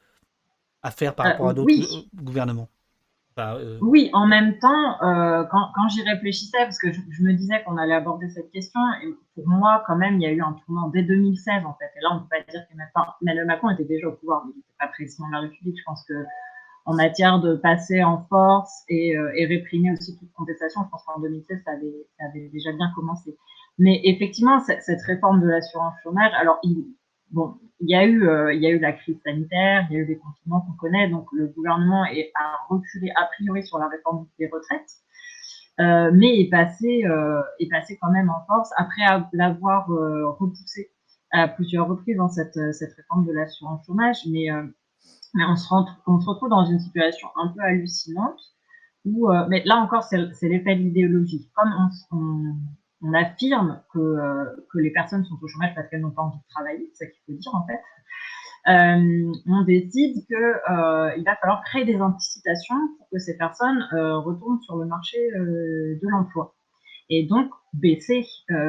à 0.81 0.89
faire 0.89 1.13
par 1.13 1.27
rapport 1.27 1.49
à 1.49 1.53
d'autres 1.53 1.71
gouvernements? 2.15 2.69
Euh, 3.39 3.77
oui, 3.81 4.09
en 4.13 4.27
même 4.27 4.57
temps, 4.59 5.01
euh, 5.03 5.43
quand, 5.49 5.87
j'y 5.89 6.01
réfléchissais, 6.03 6.57
parce 6.63 6.77
que 6.77 6.91
je, 6.91 7.23
me 7.23 7.33
disais 7.33 7.63
qu'on 7.63 7.77
allait 7.77 7.93
aborder 7.93 8.29
cette 8.29 8.51
question, 8.51 8.79
et 9.03 9.15
pour 9.35 9.47
moi, 9.47 9.83
quand 9.87 9.95
même, 9.95 10.15
il 10.15 10.21
y 10.21 10.25
a 10.25 10.31
eu 10.31 10.41
un 10.41 10.53
tournant 10.65 10.89
dès 10.89 11.03
2016, 11.03 11.65
en 11.65 11.73
fait. 11.75 11.91
Et 11.97 12.01
là, 12.01 12.09
on 12.11 12.15
ne 12.15 12.19
peut 12.19 12.27
pas 12.29 12.51
dire 12.51 12.61
que 12.67 12.73
Emmanuel 13.21 13.45
Macron 13.45 13.69
était 13.69 13.85
déjà 13.85 14.07
au 14.07 14.13
pouvoir, 14.13 14.43
mais 14.45 14.51
il 14.53 14.57
n'était 14.57 14.75
pas 14.79 14.87
président 14.87 15.27
de 15.27 15.33
la 15.33 15.39
République. 15.39 15.77
Je 15.77 15.83
pense 15.85 16.03
que 16.05 16.13
en 16.85 16.95
matière 16.95 17.39
de 17.39 17.55
passer 17.55 18.03
en 18.03 18.25
force 18.27 18.83
et, 18.89 19.15
euh, 19.15 19.31
réprimer 19.47 19.91
aussi 19.91 20.17
toute 20.17 20.31
contestation, 20.33 20.81
je 20.83 20.89
pense 20.89 21.03
qu'en 21.05 21.19
2016, 21.19 21.61
ça 21.63 21.71
avait, 21.71 22.49
déjà 22.49 22.71
bien 22.71 22.91
commencé. 22.95 23.37
Mais 23.77 24.01
effectivement, 24.03 24.59
cette 24.59 25.01
réforme 25.03 25.41
de 25.41 25.47
l'assurance 25.47 25.93
chômage, 26.03 26.31
alors, 26.39 26.59
il, 26.63 26.85
bon, 27.31 27.55
il 27.79 27.89
y 27.89 27.95
a 27.95 28.05
eu, 28.05 28.27
euh, 28.27 28.53
il 28.53 28.61
y 28.61 28.67
a 28.67 28.69
eu 28.69 28.79
la 28.79 28.93
crise 28.93 29.19
sanitaire, 29.25 29.87
il 29.89 29.93
y 29.95 29.97
a 29.97 30.03
eu 30.03 30.05
des 30.05 30.17
confinements 30.17 30.61
qu'on 30.61 30.73
connaît, 30.73 31.09
donc 31.09 31.27
le 31.33 31.47
gouvernement 31.47 32.05
est, 32.05 32.31
a 32.35 32.57
reculé 32.69 33.11
a 33.15 33.25
priori 33.25 33.65
sur 33.65 33.79
la 33.79 33.87
réforme 33.87 34.27
des 34.37 34.47
retraites, 34.47 34.91
euh, 35.79 36.11
mais 36.13 36.41
est 36.41 36.49
passé, 36.49 37.05
euh, 37.05 37.41
est 37.59 37.69
passé 37.69 37.97
quand 37.99 38.11
même 38.11 38.29
en 38.29 38.45
force 38.45 38.71
après 38.77 39.01
l'avoir 39.33 39.87
repoussé 39.87 40.91
à 41.31 41.47
plusieurs 41.47 41.87
reprises 41.87 42.17
dans 42.17 42.29
cette, 42.29 42.59
cette 42.73 42.93
réforme 42.93 43.25
de 43.25 43.31
l'assurance 43.31 43.85
chômage, 43.85 44.19
mais, 44.29 44.47
on 45.47 45.55
se 45.55 46.29
retrouve 46.29 46.49
dans 46.49 46.65
une 46.65 46.79
situation 46.79 47.29
un 47.37 47.47
peu 47.47 47.61
hallucinante 47.61 48.39
où, 49.05 49.29
mais 49.49 49.63
là 49.65 49.77
encore, 49.77 50.03
c'est 50.03 50.17
l'effet 50.17 50.75
de 50.75 50.81
l'idéologie. 50.81 51.49
Comme 51.55 51.71
on, 52.11 52.17
on 52.17 52.55
on 53.01 53.13
affirme 53.13 53.81
que, 53.93 53.99
euh, 53.99 54.45
que 54.71 54.77
les 54.79 54.91
personnes 54.91 55.25
sont 55.25 55.37
au 55.41 55.47
chômage 55.47 55.73
parce 55.75 55.87
qu'elles 55.89 56.01
n'ont 56.01 56.11
pas 56.11 56.21
envie 56.21 56.37
de 56.37 56.47
travailler, 56.49 56.89
c'est 56.93 57.05
ça 57.05 57.11
qu'il 57.11 57.21
faut 57.25 57.39
dire 57.39 57.55
en 57.55 57.65
fait. 57.65 57.81
Euh, 58.67 59.31
on 59.47 59.63
décide 59.63 60.23
que 60.29 60.35
euh, 60.35 61.23
va 61.25 61.35
falloir 61.37 61.63
créer 61.63 61.83
des 61.83 61.99
anticipations 61.99 62.75
pour 62.97 63.09
que 63.11 63.17
ces 63.17 63.35
personnes 63.35 63.81
retournent 63.91 64.61
sur 64.61 64.77
le 64.77 64.85
marché 64.85 65.17
de 65.33 66.07
l'emploi 66.09 66.53
et 67.09 67.25
donc 67.25 67.49
baisser 67.73 68.23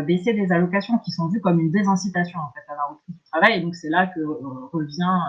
baisser 0.07 0.33
des 0.33 0.51
allocations 0.51 0.99
qui 1.01 1.11
sont 1.11 1.29
vues 1.29 1.43
comme 1.43 1.61
une 1.61 1.71
désincitation 1.71 2.41
en 2.41 2.51
fait 2.55 2.73
à 2.73 2.77
la 2.77 2.85
reprise 2.85 3.17
du 3.17 3.23
travail. 3.31 3.59
Et 3.59 3.61
donc 3.61 3.75
c'est 3.75 3.91
là 3.91 4.07
que 4.07 4.21
revient 4.73 5.21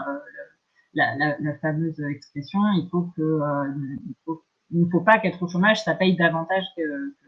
la, 0.93 1.36
la, 1.39 1.58
fameuse 1.58 1.99
expression 2.10 2.60
il 2.76 2.88
faut 2.89 3.12
que 3.18 3.41
il, 4.72 4.86
ne 4.86 4.89
faut 4.89 5.01
pas 5.01 5.20
qu'être 5.20 5.43
au 5.43 5.49
chômage 5.49 5.84
ça 5.84 5.93
paye 5.93 6.16
davantage 6.16 6.64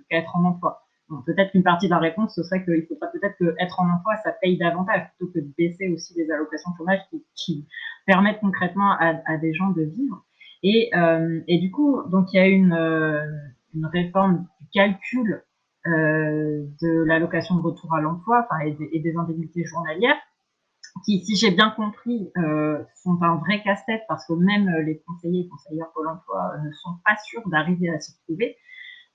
qu'être 0.09 0.36
en 0.38 0.45
emploi 0.45 0.84
peut-être 1.25 1.51
qu'une 1.51 1.63
partie 1.63 1.87
de 1.87 1.91
la 1.91 1.99
réponse, 1.99 2.35
ce 2.35 2.43
serait 2.43 2.63
qu'il 2.63 2.85
faudrait 2.87 3.11
peut-être 3.11 3.37
que 3.37 3.55
être 3.59 3.79
en 3.79 3.89
emploi, 3.89 4.15
ça 4.23 4.31
paye 4.41 4.57
davantage, 4.57 5.07
plutôt 5.09 5.31
que 5.31 5.39
de 5.39 5.51
baisser 5.57 5.89
aussi 5.89 6.13
les 6.17 6.29
allocations 6.31 6.71
chômage 6.77 6.99
qui, 7.35 7.67
permettent 8.05 8.39
concrètement 8.39 8.91
à, 8.99 9.37
des 9.37 9.53
gens 9.53 9.71
de 9.71 9.81
vivre. 9.81 10.23
Et, 10.61 10.91
euh, 10.95 11.41
et 11.47 11.57
du 11.57 11.71
coup, 11.71 12.03
donc 12.09 12.31
il 12.33 12.37
y 12.37 12.39
a 12.39 12.47
une, 12.47 12.73
euh, 12.73 13.25
une 13.73 13.85
réforme 13.87 14.45
du 14.61 14.67
calcul 14.71 15.43
euh, 15.87 16.65
de 16.81 17.03
l'allocation 17.03 17.55
de 17.55 17.61
retour 17.61 17.93
à 17.95 18.01
l'emploi, 18.01 18.45
enfin, 18.45 18.63
et, 18.65 18.99
des 18.99 19.15
indemnités 19.15 19.65
journalières, 19.65 20.17
qui, 21.03 21.25
si 21.25 21.35
j'ai 21.35 21.51
bien 21.51 21.71
compris, 21.71 22.31
euh, 22.37 22.83
sont 23.03 23.17
un 23.21 23.37
vrai 23.37 23.61
casse-tête 23.63 24.03
parce 24.07 24.25
que 24.27 24.33
même 24.33 24.69
les 24.85 24.99
conseillers 25.05 25.45
et 25.45 25.49
conseillères 25.49 25.91
Pôle 25.93 26.07
emploi 26.07 26.53
ne 26.63 26.71
sont 26.71 26.95
pas 27.03 27.17
sûrs 27.25 27.47
d'arriver 27.49 27.89
à 27.89 27.99
s'y 27.99 28.15
trouver. 28.23 28.55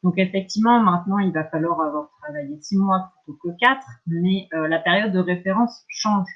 Donc 0.03 0.15
effectivement, 0.17 0.81
maintenant, 0.81 1.19
il 1.19 1.33
va 1.33 1.45
falloir 1.45 1.81
avoir 1.81 2.11
travaillé 2.23 2.59
six 2.61 2.77
mois 2.77 3.13
plutôt 3.25 3.39
que 3.43 3.49
quatre, 3.59 3.87
mais 4.07 4.49
la 4.53 4.79
période 4.79 5.13
de 5.13 5.19
référence 5.19 5.85
change. 5.89 6.29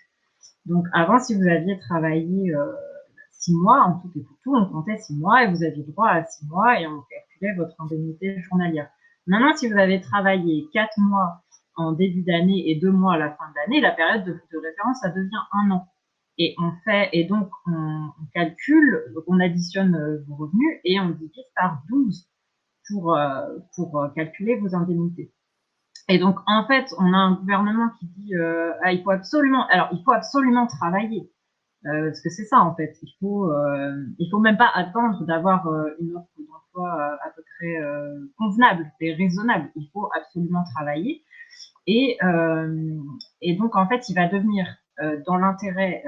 Donc 0.67 0.87
avant, 0.93 1.19
si 1.19 1.35
vous 1.35 1.47
aviez 1.49 1.79
travaillé 1.79 2.53
six 3.45 3.55
mois, 3.55 3.83
en 3.83 4.01
tout 4.01 4.11
et 4.17 4.23
pour 4.23 4.37
tout, 4.43 4.55
on 4.55 4.67
comptait 4.67 4.99
six 4.99 5.17
mois 5.17 5.45
et 5.45 5.51
vous 5.51 5.63
aviez 5.63 5.85
droit 5.85 6.09
à 6.09 6.25
six 6.25 6.47
mois 6.47 6.81
et 6.81 6.87
on 6.87 7.03
calculait 7.03 7.55
votre 7.57 7.75
indemnité 7.81 8.41
journalière. 8.43 8.89
Maintenant, 9.27 9.55
si 9.55 9.71
vous 9.71 9.79
avez 9.79 10.01
travaillé 10.01 10.69
quatre 10.73 10.99
mois 10.99 11.43
en 11.77 11.93
début 11.93 12.23
d'année 12.23 12.71
et 12.71 12.79
deux 12.79 12.93
mois 12.93 13.15
à 13.15 13.19
la 13.19 13.31
fin 13.31 13.49
de 13.49 13.55
l'année, 13.57 13.81
la 13.81 13.93
période 13.93 14.25
de, 14.25 14.59
référence, 14.59 15.01
ça 15.01 15.09
devient 15.11 15.43
un 15.53 15.71
an. 15.73 15.89
Et 16.37 16.55
on 16.59 16.73
fait, 16.85 17.11
et 17.13 17.25
donc 17.25 17.49
on, 17.67 18.11
calcule, 18.35 19.05
on 19.27 19.41
additionne 19.41 19.95
euh, 19.95 20.25
vos 20.27 20.35
revenus 20.37 20.81
et 20.85 20.99
on 20.99 21.11
divise 21.11 21.45
par 21.55 21.83
12 21.89 22.29
pour, 22.89 23.17
euh, 23.17 23.59
pour 23.75 24.01
euh, 24.01 24.09
calculer 24.11 24.57
vos 24.57 24.75
indemnités. 24.75 25.33
Et 26.09 26.19
donc, 26.19 26.37
en 26.47 26.67
fait, 26.67 26.87
on 26.99 27.13
a 27.15 27.17
un 27.17 27.35
gouvernement 27.37 27.89
qui 27.99 28.07
dit, 28.07 28.35
ah, 28.83 28.93
il 28.93 29.03
faut 29.03 29.11
absolument, 29.11 29.67
alors, 29.69 29.89
il 29.93 30.03
faut 30.05 30.13
absolument 30.13 30.67
travailler. 30.67 31.33
Euh, 31.87 32.07
parce 32.07 32.23
que 32.23 32.31
c'est 32.31 32.45
ça 32.45 32.61
en 32.61 32.75
fait. 32.75 32.97
Il 33.03 33.13
faut, 33.21 33.51
euh, 33.51 34.07
il 34.19 34.29
faut 34.31 34.39
même 34.39 34.57
pas 34.57 34.71
attendre 34.75 35.25
d'avoir 35.27 35.67
euh, 35.67 35.91
une 36.01 36.17
offre 36.17 36.29
d'emploi 36.39 36.89
euh, 36.89 37.17
à 37.27 37.31
peu 37.37 37.43
près 37.59 37.79
convenable 38.39 38.91
et 39.01 39.15
raisonnable. 39.15 39.71
Il 39.77 39.89
faut 39.93 40.09
absolument 40.17 40.65
travailler. 40.75 41.25
Et, 41.87 42.19
et 43.43 43.57
donc 43.57 43.77
en 43.77 43.87
fait, 43.87 44.09
il 44.09 44.15
va 44.15 44.27
devenir 44.29 44.67
dans 45.27 45.37
l'intérêt 45.37 46.03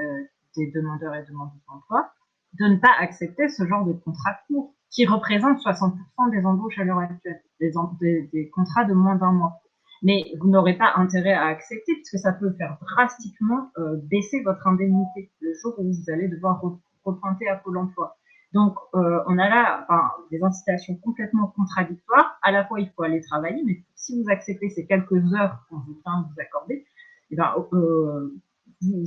des 0.55 0.71
demandeurs 0.71 1.13
et 1.15 1.23
demandeuses 1.25 1.61
d'emploi 1.67 2.11
de 2.59 2.65
ne 2.65 2.77
pas 2.77 2.91
accepter 2.99 3.47
ce 3.47 3.65
genre 3.65 3.85
de 3.85 3.93
contrat 3.93 4.39
court 4.47 4.73
qui 4.97 5.05
représente 5.05 5.59
60% 5.59 6.31
des 6.31 6.43
embauches 6.43 6.79
à 6.79 6.83
l'heure 6.83 6.97
actuelle, 6.97 7.39
des, 7.59 8.49
contrats 8.49 8.83
de 8.83 8.93
moins 8.93 9.15
d'un 9.15 9.31
mois 9.31 9.61
mais 10.01 10.25
vous 10.39 10.49
n'aurez 10.49 10.75
pas 10.75 10.93
intérêt 10.95 11.33
à 11.33 11.45
accepter 11.45 11.93
puisque 11.93 12.17
ça 12.17 12.31
peut 12.31 12.51
faire 12.53 12.77
drastiquement 12.81 13.71
euh, 13.77 13.97
baisser 14.03 14.41
votre 14.43 14.65
indemnité 14.67 15.31
le 15.41 15.53
jour 15.61 15.73
où 15.77 15.91
vous 15.91 16.11
allez 16.11 16.27
devoir 16.27 16.61
reprendre 17.03 17.37
à 17.51 17.55
Pôle 17.55 17.77
emploi. 17.77 18.15
Donc, 18.53 18.75
euh, 18.93 19.19
on 19.27 19.37
a 19.39 19.49
là 19.49 19.87
des 20.29 20.43
incitations 20.43 20.95
complètement 20.97 21.47
contradictoires. 21.47 22.37
À 22.43 22.51
la 22.51 22.65
fois, 22.65 22.79
il 22.79 22.91
faut 22.91 23.03
aller 23.03 23.21
travailler, 23.21 23.61
mais 23.65 23.83
si 23.95 24.21
vous 24.21 24.29
acceptez 24.29 24.69
ces 24.69 24.85
quelques 24.85 25.33
heures 25.33 25.65
qu'on 25.69 25.77
vous 25.77 25.99
vient 26.05 26.27
vous 26.29 26.41
accorder, 26.41 26.85
eh 27.31 27.35
ben, 27.35 27.53
euh, 27.73 28.39
vous, 28.81 29.03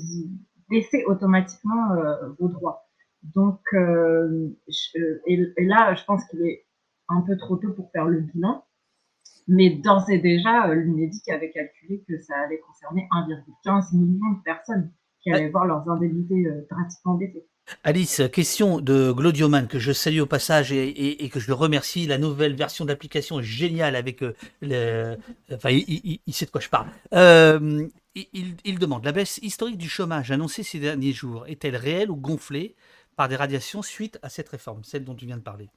baissez 0.68 1.04
automatiquement 1.06 1.88
vos 2.38 2.48
droits. 2.48 2.89
Donc, 3.22 3.60
euh, 3.74 4.48
et, 5.26 5.52
et, 5.56 5.64
là, 5.64 5.94
je 5.94 6.04
pense 6.04 6.24
qu'il 6.26 6.40
est 6.42 6.66
un 7.08 7.20
peu 7.22 7.36
trop 7.36 7.56
tôt 7.56 7.72
pour 7.72 7.90
faire 7.92 8.06
le 8.06 8.20
bilan. 8.20 8.64
Mais 9.48 9.70
d'ores 9.70 10.08
et 10.08 10.18
déjà, 10.18 10.68
euh, 10.68 10.74
l'UNEDIC 10.74 11.28
avait 11.28 11.50
calculé 11.50 12.04
que 12.08 12.18
ça 12.18 12.34
allait 12.38 12.60
concerner 12.60 13.08
1,15 13.10 13.96
million 13.96 14.32
de 14.32 14.42
personnes 14.44 14.92
qui 15.22 15.32
allaient 15.32 15.48
voir 15.48 15.66
leurs 15.66 15.88
indemnités 15.88 16.46
euh, 16.46 16.66
drastiquement 16.70 17.14
baisser. 17.14 17.44
Alice, 17.84 18.22
question 18.32 18.80
de 18.80 19.12
Glodioman 19.12 19.66
que 19.66 19.78
je 19.78 19.92
salue 19.92 20.20
au 20.20 20.26
passage 20.26 20.72
et, 20.72 21.28
que 21.32 21.40
je 21.40 21.52
remercie. 21.52 22.06
La 22.06 22.18
nouvelle 22.18 22.54
version 22.54 22.84
d'application 22.84 23.40
est 23.40 23.44
géniale 23.44 23.96
avec 23.96 24.22
euh, 24.22 24.34
le. 24.60 25.16
Enfin, 25.52 25.70
il, 25.70 26.20
sait 26.32 26.46
de 26.46 26.50
quoi 26.50 26.60
je 26.60 26.68
parle. 26.68 26.88
il, 28.14 28.56
il, 28.64 28.78
demande 28.78 29.04
la 29.04 29.12
baisse 29.12 29.38
historique 29.38 29.78
du 29.78 29.88
chômage 29.88 30.30
annoncée 30.30 30.62
ces 30.62 30.78
derniers 30.78 31.12
jours 31.12 31.44
est-elle 31.48 31.76
réelle 31.76 32.10
ou 32.10 32.16
gonflée? 32.16 32.76
Par 33.20 33.28
des 33.28 33.36
radiations 33.36 33.82
suite 33.82 34.18
à 34.22 34.30
cette 34.30 34.48
réforme, 34.48 34.82
celle 34.82 35.04
dont 35.04 35.14
tu 35.14 35.26
viens 35.26 35.36
de 35.36 35.42
parler 35.42 35.68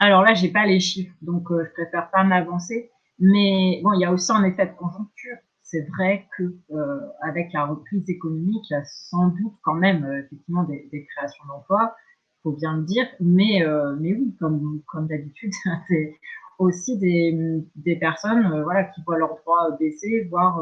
alors 0.00 0.22
là, 0.22 0.34
j'ai 0.34 0.50
pas 0.50 0.66
les 0.66 0.80
chiffres, 0.80 1.14
donc 1.22 1.48
euh, 1.52 1.64
je 1.64 1.70
préfère 1.70 2.10
pas 2.10 2.24
m'avancer. 2.24 2.90
Mais 3.20 3.80
bon, 3.84 3.92
il 3.92 4.00
y 4.00 4.04
a 4.04 4.10
aussi 4.12 4.32
un 4.32 4.42
effet 4.42 4.66
de 4.66 4.72
conjoncture. 4.72 5.36
C'est 5.62 5.86
vrai 5.96 6.26
que 6.36 6.42
euh, 6.72 7.00
avec 7.22 7.52
la 7.52 7.66
reprise 7.66 8.10
économique, 8.10 8.68
il 8.68 8.72
y 8.72 8.76
a 8.76 8.84
sans 8.84 9.28
doute 9.28 9.54
quand 9.62 9.74
même 9.74 10.04
euh, 10.04 10.24
effectivement 10.24 10.64
des, 10.64 10.88
des 10.90 11.06
créations 11.06 11.44
d'emplois, 11.46 11.94
faut 12.42 12.52
bien 12.52 12.76
le 12.76 12.82
dire. 12.82 13.06
Mais 13.20 13.64
mais 14.00 14.14
oui, 14.14 14.36
comme 14.40 14.82
comme 14.88 15.06
d'habitude, 15.06 15.52
c'est 15.88 16.18
aussi 16.58 16.98
des, 16.98 17.64
des 17.76 17.96
personnes 17.96 18.62
voilà 18.64 18.82
qui 18.82 19.00
voient 19.06 19.18
leurs 19.18 19.36
droits 19.36 19.70
baisser, 19.78 20.26
voire 20.28 20.60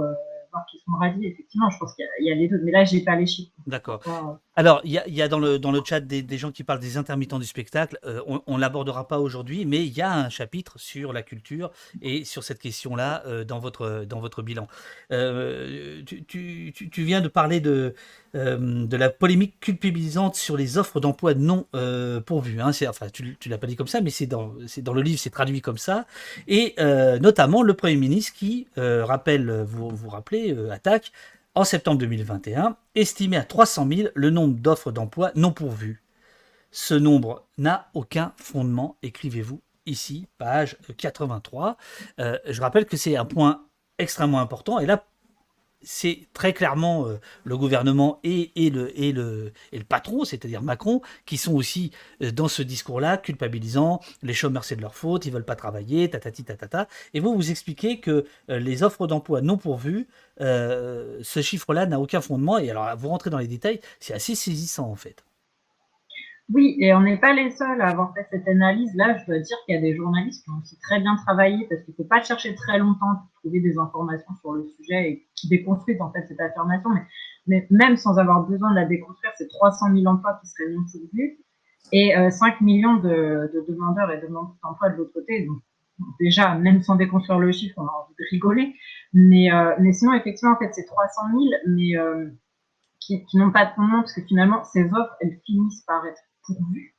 qui 0.71 0.79
sont 0.85 0.93
radiés. 0.99 1.31
Effectivement, 1.31 1.71
je 1.71 1.79
pense 1.79 1.95
qu'il 1.95 2.07
y, 2.21 2.31
a 2.31 2.35
les 2.35 2.49
deux. 2.49 2.61
Mais 2.63 2.73
là, 2.73 2.85
j'ai 2.85 3.01
pas 3.01 3.17
les 3.17 3.27
chiffres. 3.27 3.53
D'accord. 3.67 4.03
Alors, 4.55 4.83
il 4.85 4.93
y 4.93 5.23
a, 5.23 5.29
dans, 5.29 5.39
le, 5.39 5.59
dans 5.59 5.73
le 5.73 5.81
chat 5.83 6.01
des, 6.01 6.39
gens 6.39 6.53
qui 6.53 6.63
parlent 6.63 6.79
des 6.79 6.99
intermittents 6.99 7.39
du 7.39 7.47
spectacle. 7.47 7.99
Euh, 8.05 8.21
on 8.27 8.57
ne 8.57 8.61
l'abordera 8.61 9.09
pas 9.09 9.19
aujourd'hui, 9.19 9.65
mais 9.65 9.87
il 9.87 9.93
y 9.93 10.03
a 10.03 10.13
un 10.13 10.29
chapitre 10.29 10.79
sur 10.79 11.15
la 11.15 11.23
culture 11.23 11.71
et 12.03 12.25
sur 12.25 12.45
cette 12.45 12.59
question-là 12.59 13.23
euh, 13.27 13.45
dans, 13.45 13.61
votre, 13.61 14.05
dans 14.07 14.21
votre 14.21 14.43
bilan. 14.43 14.69
Euh, 15.11 16.03
tu, 16.05 16.25
tu, 16.25 16.73
tu, 16.75 17.03
viens 17.03 17.23
de 17.23 17.29
parler 17.29 17.61
de, 17.61 17.95
de 18.35 18.97
la 18.97 19.09
polémique 19.09 19.59
culpabilisante 19.61 20.35
sur 20.35 20.59
les 20.59 20.77
offres 20.77 21.01
d'emploi 21.01 21.33
non 21.33 21.67
pourvues. 22.27 22.61
Hein. 22.61 22.73
Enfin, 22.89 23.09
tu 23.11 23.23
ne 23.25 23.51
l'as 23.51 23.59
pas 23.59 23.67
dit 23.67 23.77
comme 23.77 23.87
ça, 23.87 24.03
mais 24.03 24.11
c'est 24.11 24.27
dans, 24.27 24.55
dans 24.79 24.95
le 24.95 25.03
livre, 25.03 25.19
c'est 25.19 25.31
traduit 25.31 25.63
comme 25.63 25.79
ça. 25.79 26.05
Et 26.47 26.75
notamment 27.21 27.63
le 27.63 27.73
Premier 27.73 27.97
ministre 27.97 28.35
qui 28.35 28.67
rappelle, 28.77 29.63
vous 29.63 29.89
vous 29.89 30.11
rappelez, 30.11 30.55
attaque 30.71 31.11
en 31.55 31.65
septembre 31.65 31.99
2021, 31.99 32.77
estimé 32.95 33.37
à 33.37 33.45
300 33.45 33.89
000 33.89 34.09
le 34.15 34.31
nombre 34.31 34.59
d'offres 34.59 34.93
d'emploi 34.93 35.33
non 35.35 35.53
pourvues. 35.53 36.03
Ce 36.71 36.95
nombre 36.95 37.47
n'a 37.59 37.91
aucun 37.95 38.33
fondement, 38.37 38.97
écrivez-vous 39.03 39.61
ici, 39.85 40.27
page 40.39 40.77
83. 40.97 41.77
Euh, 42.19 42.39
je 42.47 42.61
rappelle 42.61 42.87
que 42.87 42.97
c'est 42.97 43.17
un 43.17 43.25
point 43.25 43.67
extrêmement 43.99 44.41
important, 44.41 44.79
et 44.79 44.87
là, 44.87 45.05
c'est 45.83 46.27
très 46.33 46.53
clairement 46.53 47.07
euh, 47.07 47.19
le 47.45 47.57
gouvernement 47.57 48.21
et, 48.25 48.51
le, 48.57 49.53
patron, 49.89 50.25
c'est-à-dire 50.25 50.63
Macron, 50.63 51.03
qui 51.27 51.37
sont 51.37 51.55
aussi 51.55 51.93
euh, 52.23 52.31
dans 52.31 52.49
ce 52.49 52.63
discours-là, 52.63 53.17
culpabilisant 53.17 54.01
les 54.23 54.35
chômeurs, 54.35 54.65
c'est 54.65 54.77
de 54.77 54.83
leur 54.83 54.95
faute, 54.95 55.27
ils 55.27 55.33
veulent 55.33 55.45
pas 55.45 55.57
travailler, 55.57 56.09
tatati 56.09 56.45
tatata. 56.45 56.89
Et 57.15 57.21
vous, 57.21 57.35
vous 57.35 57.51
expliquez 57.51 58.01
que 58.01 58.27
euh, 58.51 58.59
les 58.59 58.83
offres 58.83 59.07
d'emploi 59.07 59.41
non 59.41 59.57
pourvues, 59.57 60.09
ce 60.39 61.41
chiffre-là 61.41 61.87
n'a 61.87 62.01
aucun 62.01 62.21
fondement. 62.21 62.59
Et 62.59 62.71
alors, 62.71 62.97
vous 62.97 63.09
rentrez 63.09 63.31
dans 63.31 63.39
les 63.39 63.47
détails, 63.47 63.81
c'est 64.01 64.15
assez 64.15 64.35
saisissant 64.35 64.91
en 64.91 64.97
fait. 64.97 65.25
Oui, 66.53 66.77
et 66.81 66.93
on 66.93 67.01
n'est 67.01 67.17
pas 67.17 67.33
les 67.33 67.51
seuls 67.51 67.81
à 67.81 67.89
avoir 67.89 68.13
fait 68.15 68.27
cette 68.31 68.47
analyse. 68.47 68.95
Là, 68.95 69.17
je 69.17 69.25
dois 69.27 69.39
dire 69.39 69.57
qu'il 69.65 69.75
y 69.75 69.79
a 69.79 69.81
des 69.81 69.95
journalistes 69.95 70.45
qui 70.45 70.51
ont 70.51 70.59
aussi 70.61 70.79
très 70.81 71.01
bien 71.01 71.17
travaillé 71.17 71.67
parce 71.69 71.83
qu'il 71.83 71.93
ne 71.93 71.97
faut 71.97 72.09
pas 72.09 72.23
chercher 72.23 72.55
très 72.55 72.79
longtemps 72.79 73.15
pour 73.15 73.41
trouver 73.41 73.61
des 73.61 73.79
informations 73.79 74.35
sur 74.41 74.53
le 74.53 74.67
sujet 74.77 75.11
et 75.11 75.27
qui 75.35 75.49
déconstruisent 75.49 76.01
en 76.03 76.13
fait 76.13 76.27
cette 76.29 76.41
affirmation. 76.41 76.91
Mais, 77.47 77.67
même 77.71 77.97
sans 77.97 78.19
avoir 78.19 78.47
besoin 78.47 78.71
de 78.71 78.77
la 78.77 78.85
déconstruire, 78.85 79.33
c'est 79.37 79.49
300 79.49 79.95
000 79.95 80.07
emplois 80.07 80.39
qui 80.43 80.49
seraient 80.49 80.71
non 80.71 80.83
pourvus 80.91 81.39
et 81.93 82.15
5 82.31 82.55
euh, 82.61 82.65
millions 82.65 82.97
de, 82.97 83.51
demandeurs 83.69 84.11
et 84.11 84.21
demandeurs 84.21 84.57
d'emploi 84.63 84.91
de 84.91 84.97
l'autre 84.97 85.13
côté. 85.13 85.47
Donc, 85.47 85.59
déjà, 86.21 86.55
même 86.55 86.83
sans 86.83 86.97
déconstruire 86.97 87.39
le 87.39 87.51
chiffre, 87.53 87.75
on 87.79 87.87
a 87.87 87.91
envie 87.91 88.15
de 88.19 88.25
rigoler. 88.31 88.75
Mais, 89.15 89.51
euh, 89.53 89.75
mais 89.81 89.93
sinon, 89.93 90.13
effectivement, 90.15 90.55
en 90.55 90.59
fait, 90.59 90.71
c'est 90.73 90.85
300 90.85 91.23
000, 91.31 91.43
mais 91.69 91.97
euh, 91.97 92.29
qui, 93.01 93.25
qui 93.25 93.37
n'ont 93.39 93.51
pas 93.51 93.67
de 93.67 93.71
fondement 93.73 94.01
parce 94.01 94.13
que 94.13 94.23
finalement, 94.23 94.63
ces 94.65 94.85
offres, 94.85 95.17
elles 95.21 95.39
finissent 95.45 95.83
par 95.87 96.05
être 96.07 96.23
pourvu. 96.47 96.95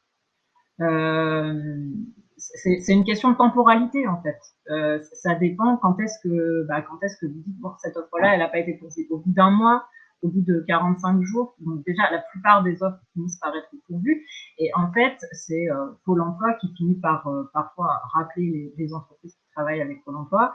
Euh, 0.82 1.92
c'est 2.38 2.94
une 2.94 3.06
question 3.06 3.32
de 3.32 3.38
temporalité 3.38 4.08
en 4.08 4.22
fait. 4.22 4.40
Euh, 4.70 5.00
ça 5.14 5.36
dépend 5.36 5.78
quand 5.78 5.98
est-ce 6.00 6.18
que, 6.24 6.66
bah, 6.68 6.82
quand 6.82 7.02
est-ce 7.04 7.18
que 7.18 7.28
vous 7.28 7.42
dites 7.46 7.60
bon 7.60 7.72
cette 7.80 7.96
offre-là, 7.96 8.34
elle 8.34 8.40
n'a 8.40 8.50
pas 8.50 8.60
été 8.60 8.74
pourvue 8.74 9.08
au 9.12 9.20
bout 9.20 9.32
d'un 9.32 9.52
mois, 9.52 9.86
au 10.24 10.30
bout 10.30 10.42
de 10.42 10.64
45 10.68 11.22
jours. 11.22 11.56
Donc 11.60 11.86
déjà, 11.86 12.10
la 12.12 12.20
plupart 12.32 12.64
des 12.64 12.82
offres 12.84 13.00
finissent 13.14 13.38
par 13.38 13.56
être 13.56 13.70
pourvues. 13.88 14.26
Et 14.58 14.72
en 14.76 14.92
fait, 14.92 15.18
c'est 15.32 15.70
euh, 15.70 15.92
Pôle 16.06 16.22
Emploi 16.22 16.54
qui 16.56 16.74
finit 16.76 17.00
par 17.00 17.30
parfois 17.54 18.02
rappeler 18.14 18.74
les, 18.78 18.94
entreprises 18.94 19.36
qui 19.36 19.52
travaillent 19.56 19.82
avec 19.82 20.04
Pôle 20.04 20.18
Emploi. 20.18 20.54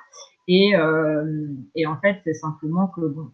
Et, 0.48 0.72
et 1.74 1.86
en 1.86 2.00
fait, 2.00 2.20
c'est 2.24 2.34
simplement 2.34 2.88
que 2.88 3.02
bon, 3.02 3.30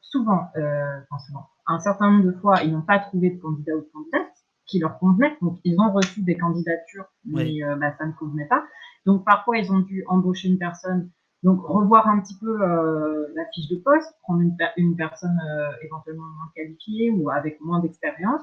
souvent, 0.00 0.48
enfin 0.54 1.18
souvent, 1.26 1.46
un 1.66 1.78
certain 1.78 2.10
nombre 2.10 2.24
de 2.24 2.32
fois, 2.32 2.62
ils 2.62 2.72
n'ont 2.72 2.82
pas 2.82 2.98
trouvé 3.00 3.30
de 3.30 3.40
candidat 3.40 3.74
ou 3.74 3.80
de 3.80 3.90
candidate 3.92 4.31
qui 4.66 4.78
leur 4.78 4.98
convenait. 4.98 5.36
Donc, 5.40 5.58
ils 5.64 5.78
ont 5.80 5.92
reçu 5.92 6.22
des 6.22 6.36
candidatures, 6.36 7.06
mais 7.24 7.62
euh, 7.62 7.76
bah, 7.76 7.94
ça 7.98 8.06
ne 8.06 8.12
convenait 8.12 8.46
pas. 8.46 8.64
Donc, 9.06 9.24
parfois, 9.24 9.58
ils 9.58 9.70
ont 9.72 9.80
dû 9.80 10.04
embaucher 10.06 10.48
une 10.48 10.58
personne, 10.58 11.10
donc 11.42 11.60
revoir 11.62 12.08
un 12.08 12.20
petit 12.20 12.38
peu 12.38 12.62
euh, 12.62 13.26
la 13.34 13.44
fiche 13.52 13.68
de 13.68 13.76
poste, 13.76 14.14
prendre 14.22 14.40
une, 14.40 14.56
une 14.76 14.96
personne 14.96 15.38
euh, 15.50 15.70
éventuellement 15.82 16.26
moins 16.36 16.50
qualifiée 16.54 17.10
ou 17.10 17.30
avec 17.30 17.60
moins 17.60 17.80
d'expérience. 17.80 18.42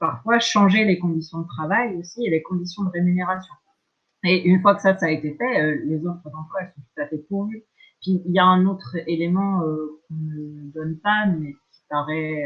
Parfois, 0.00 0.38
changer 0.38 0.84
les 0.84 0.98
conditions 0.98 1.40
de 1.40 1.46
travail 1.46 1.96
aussi 1.96 2.24
et 2.26 2.30
les 2.30 2.42
conditions 2.42 2.84
de 2.84 2.90
rémunération. 2.90 3.52
Et 4.24 4.42
une 4.44 4.62
fois 4.62 4.74
que 4.74 4.80
ça, 4.80 4.96
ça 4.96 5.06
a 5.06 5.10
été 5.10 5.34
fait, 5.34 5.76
les 5.84 6.06
offres 6.06 6.30
d'emploi, 6.30 6.60
elles 6.60 6.72
sont 6.74 6.80
tout 6.80 7.02
à 7.02 7.06
fait 7.08 7.18
pourvues. 7.28 7.64
Puis 8.00 8.22
il 8.24 8.32
y 8.32 8.38
a 8.38 8.44
un 8.44 8.64
autre 8.66 8.96
élément 9.06 9.60
qu'on 9.60 10.14
ne 10.14 10.72
donne 10.72 10.96
pas, 10.98 11.26
mais 11.26 11.52
qui 11.52 11.82
paraît 11.90 12.44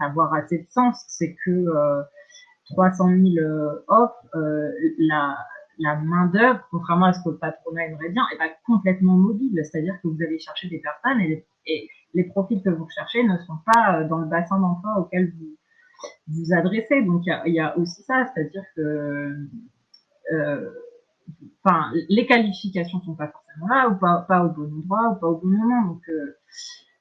avoir 0.00 0.34
assez 0.34 0.58
de 0.58 0.66
sens, 0.68 1.02
c'est 1.08 1.34
que 1.46 1.64
300 2.70 3.08
000 3.08 3.46
offres, 3.88 4.26
la, 4.98 5.36
la 5.78 5.96
main 5.96 6.26
d'œuvre, 6.26 6.60
contrairement 6.70 7.06
à 7.06 7.12
ce 7.12 7.22
que 7.22 7.30
le 7.30 7.38
patronat 7.38 7.86
aimerait 7.86 8.10
bien, 8.10 8.24
est 8.32 8.38
pas 8.38 8.50
complètement 8.64 9.14
mobile. 9.14 9.60
C'est-à-dire 9.64 9.94
que 10.02 10.08
vous 10.08 10.22
allez 10.22 10.38
chercher 10.38 10.68
des 10.68 10.78
personnes 10.78 11.20
et 11.20 11.46
les, 12.14 12.24
profils 12.24 12.62
que 12.62 12.70
vous 12.70 12.84
recherchez 12.84 13.22
ne 13.24 13.36
sont 13.38 13.58
pas 13.72 14.04
dans 14.04 14.18
le 14.18 14.26
bassin 14.26 14.58
d'emploi 14.58 14.98
auquel 14.98 15.32
vous 15.38 15.56
vous 16.28 16.52
adressez. 16.52 17.02
Donc 17.02 17.22
il 17.26 17.52
y 17.52 17.60
a, 17.60 17.76
aussi 17.78 18.02
ça, 18.02 18.26
c'est-à-dire 18.34 18.64
que 18.74 19.48
euh, 20.32 20.70
les 22.08 22.26
qualifications 22.26 23.00
sont 23.00 23.14
pas 23.14 23.28
forcément 23.28 23.68
là, 23.68 23.88
ou 23.88 23.96
pas, 23.96 24.24
pas 24.28 24.44
au 24.44 24.48
bon 24.50 24.72
endroit, 24.78 25.10
ou 25.10 25.14
pas 25.16 25.26
au 25.26 25.36
bon 25.38 25.48
moment. 25.48 25.86
Donc, 25.86 26.02
euh, 26.08 26.36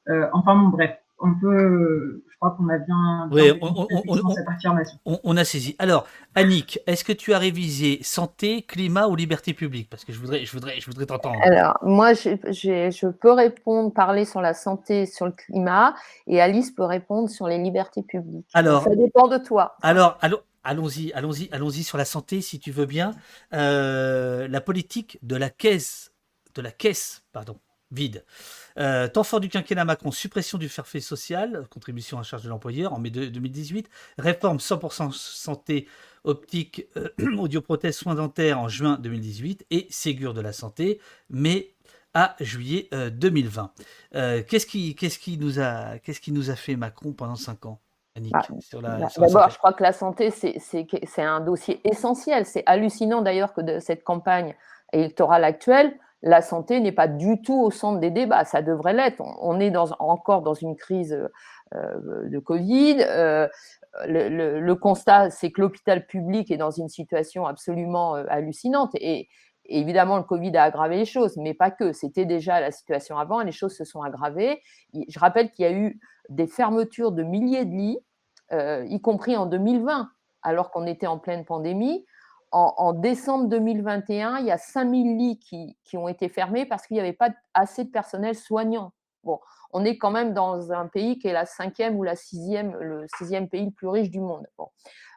euh, 0.09 0.29
enfin 0.33 0.55
bon, 0.55 0.69
bref, 0.69 0.97
on 1.19 1.33
peut, 1.39 2.23
je 2.29 2.35
crois 2.37 2.51
qu'on 2.51 2.67
a 2.69 2.77
bien, 2.77 3.29
oui, 3.31 3.57
on, 3.61 4.29
cette 4.31 4.47
affirmation. 4.47 4.97
On, 5.05 5.37
a 5.37 5.45
saisi. 5.45 5.75
Alors, 5.79 6.05
Annick, 6.35 6.79
est-ce 6.87 7.03
que 7.03 7.13
tu 7.13 7.33
as 7.33 7.39
révisé 7.39 7.99
santé, 8.03 8.63
climat 8.63 9.07
ou 9.07 9.15
liberté 9.15 9.53
publique? 9.53 9.89
Parce 9.89 10.03
que 10.03 10.11
je 10.11 10.19
voudrais, 10.19 10.45
je 10.45 10.51
voudrais, 10.51 10.79
je 10.79 10.85
voudrais 10.85 11.05
t'entendre. 11.05 11.39
Alors, 11.41 11.77
moi, 11.81 12.13
je 12.13 13.09
peux 13.11 13.31
répondre, 13.31 13.93
parler 13.93 14.25
sur 14.25 14.41
la 14.41 14.53
santé, 14.53 15.05
sur 15.05 15.25
le 15.25 15.31
climat, 15.31 15.95
et 16.27 16.41
Alice 16.41 16.71
peut 16.71 16.83
répondre 16.83 17.29
sur 17.29 17.47
les 17.47 17.57
libertés 17.57 18.03
publiques. 18.03 18.49
Alors, 18.53 18.83
ça 18.83 18.95
dépend 18.95 19.27
de 19.27 19.37
toi. 19.37 19.77
Alors, 19.81 20.17
alors 20.21 20.43
allons-y, 20.65 21.13
allons-y, 21.13 21.47
allons-y 21.53 21.83
sur 21.83 21.97
la 21.97 22.05
santé, 22.05 22.41
si 22.41 22.59
tu 22.59 22.71
veux 22.71 22.85
bien. 22.85 23.11
Euh, 23.53 24.47
la 24.49 24.59
politique 24.59 25.17
de 25.21 25.37
la 25.37 25.49
caisse, 25.49 26.11
de 26.55 26.61
la 26.61 26.71
caisse, 26.71 27.23
pardon, 27.31 27.57
vide. 27.91 28.25
Euh, 28.77 29.07
temps 29.07 29.23
fort 29.23 29.39
du 29.39 29.49
quinquennat 29.49 29.85
Macron, 29.85 30.11
suppression 30.11 30.57
du 30.57 30.69
forfait 30.69 30.99
social, 30.99 31.65
contribution 31.69 32.19
à 32.19 32.23
charge 32.23 32.43
de 32.43 32.49
l'employeur 32.49 32.93
en 32.93 32.99
mai 32.99 33.09
2018, 33.09 33.89
réforme 34.17 34.57
100% 34.57 35.11
santé 35.11 35.87
optique, 36.23 36.87
euh, 36.97 37.09
audioprothèse, 37.37 37.95
soins 37.95 38.15
dentaires 38.15 38.59
en 38.59 38.67
juin 38.67 38.97
2018 39.01 39.65
et 39.71 39.87
Ségur 39.89 40.33
de 40.33 40.41
la 40.41 40.53
santé, 40.53 40.99
mais 41.29 41.71
à 42.13 42.35
juillet 42.39 42.87
2020. 42.93 43.73
qu'est-ce 44.47 44.65
qui, 44.65 44.95
qu'est-ce 44.95 45.19
qui 45.19 45.37
nous 45.37 45.59
a, 45.59 45.99
qu'est-ce 45.99 46.21
qui 46.21 46.31
nous 46.31 46.49
a 46.49 46.55
fait 46.55 46.77
Macron 46.77 47.11
pendant 47.11 47.35
cinq 47.35 47.65
ans 47.65 47.81
bah, 48.15 48.47
D'abord, 49.17 49.49
je 49.49 49.57
crois 49.57 49.73
que 49.73 49.83
la 49.83 49.91
santé, 49.91 50.31
c'est 50.31 51.21
un 51.21 51.41
dossier 51.41 51.81
essentiel. 51.83 52.45
C'est 52.45 52.63
hallucinant 52.65 53.21
d'ailleurs 53.21 53.53
que 53.53 53.61
de 53.61 53.79
cette 53.79 54.03
campagne 54.03 54.55
électorale 54.93 55.43
actuelle, 55.43 55.97
la 56.21 56.41
santé 56.41 56.79
n'est 56.79 56.91
pas 56.91 57.07
du 57.07 57.41
tout 57.41 57.61
au 57.61 57.71
centre 57.71 57.99
des 57.99 58.11
débats. 58.11 58.45
Ça 58.45 58.61
devrait 58.61 58.93
l'être. 58.93 59.21
On, 59.41 59.59
est 59.59 59.75
encore 59.99 60.41
dans 60.41 60.53
une 60.53 60.75
crise 60.75 61.13
euh, 61.75 62.27
de 62.29 62.39
Covid. 62.39 62.97
Euh, 63.01 63.47
le, 64.07 64.73
constat, 64.73 65.29
c'est 65.29 65.51
que 65.51 65.61
l'hôpital 65.61 66.05
public 66.05 66.51
est 66.51 66.57
dans 66.57 66.71
une 66.71 66.89
situation 66.89 67.45
absolument 67.45 68.15
euh, 68.15 68.25
hallucinante. 68.29 68.91
Et, 68.95 69.29
évidemment, 69.65 70.17
le 70.17 70.23
Covid 70.23 70.55
a 70.57 70.63
aggravé 70.63 70.97
les 70.97 71.05
choses, 71.05 71.37
mais 71.37 71.53
pas 71.53 71.71
que. 71.71 71.93
C'était 71.93 72.25
déjà 72.25 72.59
la 72.59 72.71
situation 72.71 73.17
avant 73.17 73.41
les 73.41 73.51
choses 73.51 73.75
se 73.75 73.83
sont 73.83 74.01
aggravées. 74.01 74.61
Je 74.93 75.19
rappelle 75.19 75.51
qu'il 75.51 75.65
y 75.65 75.67
a 75.67 75.71
eu 75.71 75.99
des 76.29 76.47
fermetures 76.47 77.11
de 77.11 77.23
milliers 77.23 77.65
de 77.65 77.75
lits, 77.75 77.99
euh, 78.51 78.85
y 78.87 79.01
compris 79.01 79.35
en 79.35 79.45
2020, 79.45 80.09
alors 80.41 80.71
qu'on 80.71 80.85
était 80.85 81.07
en 81.07 81.17
pleine 81.17 81.45
pandémie. 81.45 82.05
En, 82.57 82.93
décembre 82.93 83.49
2021, 83.49 84.37
il 84.37 84.45
y 84.45 84.51
a 84.51 84.57
5000 84.57 85.17
lits 85.17 85.39
qui, 85.83 85.97
ont 85.97 86.07
été 86.07 86.29
fermés 86.29 86.65
parce 86.65 86.87
qu'il 86.87 86.95
n'y 86.95 87.01
avait 87.01 87.11
pas 87.11 87.31
assez 87.53 87.83
de 87.83 87.89
personnel 87.89 88.33
soignant. 88.33 88.93
Bon, 89.25 89.41
on 89.73 89.83
est 89.83 89.97
quand 89.97 90.11
même 90.11 90.33
dans 90.33 90.71
un 90.71 90.87
pays 90.87 91.19
qui 91.19 91.27
est 91.27 91.33
la 91.33 91.45
cinquième 91.45 91.97
ou 91.97 92.03
la 92.03 92.15
sixième, 92.15 92.73
le 92.79 93.07
sixième 93.17 93.49
pays 93.49 93.65
le 93.65 93.71
plus 93.71 93.89
riche 93.89 94.09
du 94.09 94.21
monde. 94.21 94.47
Bon. 94.57 94.69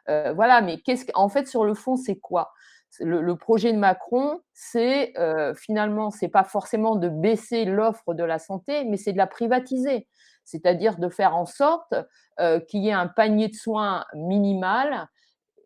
Euh, 0.09 0.33
voilà, 0.33 0.59
mais 0.59 0.81
qu'est-ce 0.81 1.05
en 1.13 1.29
fait 1.29 1.47
sur 1.47 1.63
le 1.63 1.75
fond, 1.75 1.95
c'est 1.95 2.17
quoi? 2.17 2.51
Le, 2.99 3.33
projet 3.35 3.71
de 3.71 3.77
Macron, 3.77 4.41
c'est 4.51 5.17
euh, 5.17 5.53
finalement, 5.53 6.11
c'est 6.11 6.27
pas 6.27 6.43
forcément 6.43 6.97
de 6.97 7.07
baisser 7.07 7.63
l'offre 7.63 8.13
de 8.15 8.23
la 8.23 8.39
santé, 8.39 8.83
mais 8.83 8.97
c'est 8.97 9.13
de 9.13 9.17
la 9.17 9.27
privatiser 9.27 10.07
c'est-à-dire 10.49 10.97
de 10.97 11.09
faire 11.09 11.35
en 11.35 11.45
sorte 11.45 11.93
euh, 12.39 12.59
qu'il 12.59 12.83
y 12.83 12.89
ait 12.89 12.93
un 12.93 13.07
panier 13.07 13.49
de 13.49 13.55
soins 13.55 14.05
minimal 14.15 15.07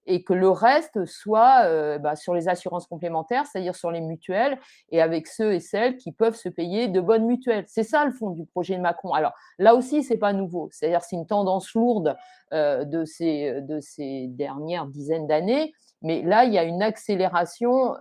et 0.06 0.24
que 0.24 0.34
le 0.34 0.49
reste 0.49 1.06
soit 1.06 1.66
euh, 1.66 1.97
bah, 1.97 2.16
sur 2.16 2.34
les 2.34 2.49
assurances 2.49 2.88
complémentaires, 2.88 3.45
c'est-à-dire 3.45 3.76
sur 3.76 3.91
les 3.91 4.01
mutuelles, 4.01 4.60
et 4.89 5.01
avec 5.01 5.28
ceux 5.28 5.54
et 5.54 5.60
celles 5.60 5.97
qui 5.97 6.12
peuvent 6.12 6.36
se 6.36 6.49
payer 6.49 6.88
de 6.88 6.99
bonnes 6.99 7.26
mutuelles. 7.26 7.66
C'est 7.68 7.84
ça 7.84 8.06
le 8.06 8.12
fond 8.12 8.32
du 8.32 8.45
projet 8.45 8.76
de 8.76 8.82
Macron. 8.82 9.14
Alors 9.14 9.34
là 9.60 9.76
aussi, 9.76 10.04
c'est 10.04 10.18
pas 10.18 10.34
nouveau, 10.34 10.70
c'est-à-dire 10.72 11.01
c'est 11.01 11.16
une 11.16 11.28
tendance 11.28 11.74
lourde 11.74 12.16
euh, 12.54 12.86
de, 12.86 13.06
ces, 13.06 13.62
de 13.62 13.80
ces 13.80 14.28
dernières 14.28 14.88
dizaines 14.88 15.28
d'années, 15.28 15.74
mais 16.01 16.22
là, 16.22 16.43
il 16.45 16.54
y 16.54 16.58
a 16.58 16.64
une 16.64 16.82
accélération. 16.82 17.95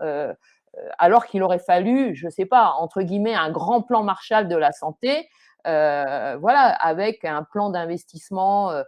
alors 0.99 1.27
qu'il 1.27 1.43
aurait 1.43 1.59
fallu, 1.59 2.15
je 2.17 2.27
ne 2.27 2.31
sais 2.31 2.47
pas, 2.47 2.73
entre 2.79 3.03
guillemets, 3.03 3.35
un 3.35 3.51
grand 3.51 3.83
plan 3.83 4.03
Marshall 4.03 4.49
de 4.49 4.57
la 4.57 4.73
santé, 4.73 5.29
euh, 5.67 6.37
voilà, 6.41 6.69
avec 6.69 7.25
un 7.25 7.45
plan 7.45 7.71
d'investissement 7.71 8.71
euh, 8.71 8.81
euh, 8.81 8.85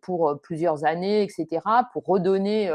pour 0.00 0.40
plusieurs 0.42 0.84
années, 0.84 1.22
etc., 1.22 1.60
pour 1.92 2.04
redonner, 2.04 2.72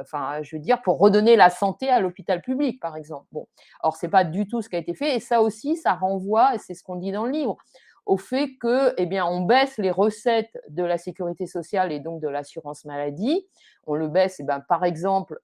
enfin, 0.00 0.42
je 0.42 0.56
veux 0.56 0.62
dire, 0.62 0.80
pour 0.82 0.98
redonner 0.98 1.36
la 1.36 1.50
santé 1.50 1.88
à 1.88 2.00
l'hôpital 2.00 2.40
public, 2.40 2.80
par 2.80 2.96
exemple. 2.96 3.26
Bon, 3.32 3.46
alors 3.82 3.96
c'est 3.96 4.08
pas 4.08 4.24
du 4.24 4.46
tout 4.46 4.62
ce 4.62 4.68
qui 4.68 4.76
a 4.76 4.78
été 4.78 4.94
fait, 4.94 5.16
et 5.16 5.20
ça 5.20 5.42
aussi, 5.42 5.76
ça 5.76 5.94
renvoie, 5.94 6.54
et 6.54 6.58
c'est 6.58 6.74
ce 6.74 6.82
qu'on 6.82 6.96
dit 6.96 7.12
dans 7.12 7.24
le 7.26 7.32
livre, 7.32 7.56
au 8.06 8.16
fait 8.16 8.56
que, 8.56 8.94
eh 8.96 9.04
bien, 9.04 9.26
on 9.26 9.42
baisse 9.42 9.76
les 9.76 9.90
recettes 9.90 10.58
de 10.70 10.82
la 10.82 10.96
sécurité 10.96 11.46
sociale 11.46 11.92
et 11.92 12.00
donc 12.00 12.20
de 12.20 12.28
l'assurance 12.28 12.86
maladie. 12.86 13.46
On 13.86 13.94
le 13.94 14.08
baisse, 14.08 14.40
eh 14.40 14.44
ben, 14.44 14.60
par 14.60 14.84
exemple, 14.84 15.38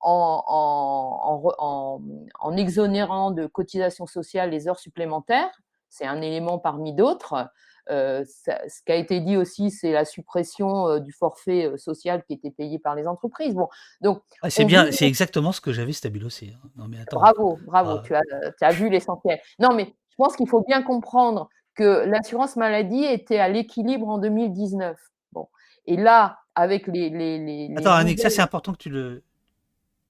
en, 0.00 0.42
en, 0.46 2.00
en, 2.40 2.56
exonérant 2.56 3.30
de 3.30 3.46
cotisations 3.46 4.06
sociales 4.06 4.50
les 4.50 4.68
heures 4.68 4.78
supplémentaires 4.78 5.50
c'est 5.88 6.06
un 6.06 6.20
élément 6.20 6.58
parmi 6.58 6.92
d'autres. 6.92 7.50
Euh, 7.90 8.24
ce 8.24 8.82
qui 8.84 8.92
a 8.92 8.96
été 8.96 9.20
dit 9.20 9.36
aussi, 9.36 9.70
c'est 9.70 9.92
la 9.92 10.04
suppression 10.04 10.88
euh, 10.88 10.98
du 10.98 11.12
forfait 11.12 11.66
euh, 11.66 11.76
social 11.78 12.22
qui 12.24 12.34
était 12.34 12.50
payé 12.50 12.78
par 12.78 12.94
les 12.94 13.06
entreprises. 13.06 13.54
Bon, 13.54 13.68
donc 14.02 14.22
ah, 14.42 14.50
c'est 14.50 14.64
bien, 14.64 14.92
c'est 14.92 15.06
exactement 15.06 15.52
ce 15.52 15.60
que 15.60 15.72
j'avais 15.72 15.92
stabilisé. 15.92 16.54
Hein. 16.54 16.68
Non 16.76 16.86
mais 16.88 17.00
attends. 17.00 17.18
Bravo, 17.18 17.58
bravo, 17.66 17.90
ah. 17.92 18.02
tu, 18.04 18.14
as, 18.14 18.22
tu 18.58 18.64
as 18.64 18.70
vu 18.70 18.90
l'essentiel. 18.90 19.40
Non 19.58 19.74
mais 19.74 19.84
je 20.10 20.16
pense 20.16 20.36
qu'il 20.36 20.48
faut 20.48 20.62
bien 20.66 20.82
comprendre 20.82 21.48
que 21.74 22.04
l'assurance 22.06 22.56
maladie 22.56 23.04
était 23.04 23.38
à 23.38 23.48
l'équilibre 23.48 24.08
en 24.08 24.18
2019. 24.18 24.98
Bon, 25.32 25.48
et 25.86 25.96
là, 25.96 26.40
avec 26.54 26.88
les, 26.88 27.08
les, 27.08 27.38
les 27.38 27.74
attends, 27.76 27.92
Annick, 27.92 28.20
ça 28.20 28.28
c'est 28.28 28.42
important 28.42 28.72
que 28.72 28.78
tu 28.78 28.90
le, 28.90 29.22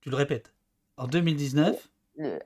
tu 0.01 0.11
le 0.11 0.17
répètes. 0.17 0.53
En 0.97 1.07
2019 1.07 1.89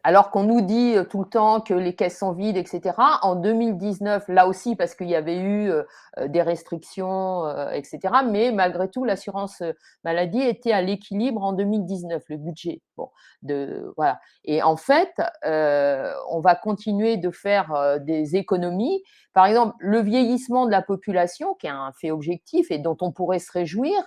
alors 0.05 0.31
qu'on 0.31 0.45
nous 0.45 0.61
dit 0.61 0.97
euh, 0.97 1.05
tout 1.05 1.21
le 1.21 1.29
temps 1.29 1.61
que 1.61 1.75
les 1.75 1.95
caisses 1.95 2.19
sont 2.19 2.33
vides, 2.33 2.57
etc. 2.57 2.95
En 3.23 3.37
2019, 3.37 4.29
là 4.29 4.47
aussi, 4.47 4.77
parce 4.77 4.95
qu'il 4.95 5.09
y 5.09 5.15
avait 5.15 5.39
eu 5.39 5.71
euh, 5.71 5.83
euh, 6.19 6.29
des 6.29 6.43
restrictions, 6.43 7.49
etc. 7.73 8.01
Mais 8.29 8.53
malgré 8.53 8.89
tout, 8.89 9.05
l'assurance 9.05 9.63
maladie 10.05 10.43
était 10.43 10.73
à 10.73 10.83
l'équilibre 10.83 11.43
en 11.43 11.53
2019, 11.53 12.23
le 12.29 12.37
budget. 12.37 12.83
Bon, 12.97 13.09
de, 13.43 13.93
voilà. 13.97 14.21
Et 14.45 14.63
en 14.63 14.77
fait, 14.77 15.13
on 15.43 16.41
va 16.41 16.55
continuer 16.55 17.17
de 17.17 17.31
faire 17.31 17.99
des 18.01 18.37
économies. 18.37 19.03
Par 19.33 19.47
exemple, 19.47 19.75
le 19.79 20.01
vieillissement 20.01 20.67
de 20.67 20.71
la 20.71 20.83
population, 20.83 21.55
qui 21.55 21.67
est 21.67 21.71
un 21.71 21.93
fait 22.01 22.11
objectif 22.11 22.71
et 22.71 22.79
dont 22.79 22.97
on 23.01 23.13
pourrait 23.13 23.39
se 23.39 23.51
réjouir, 23.53 24.03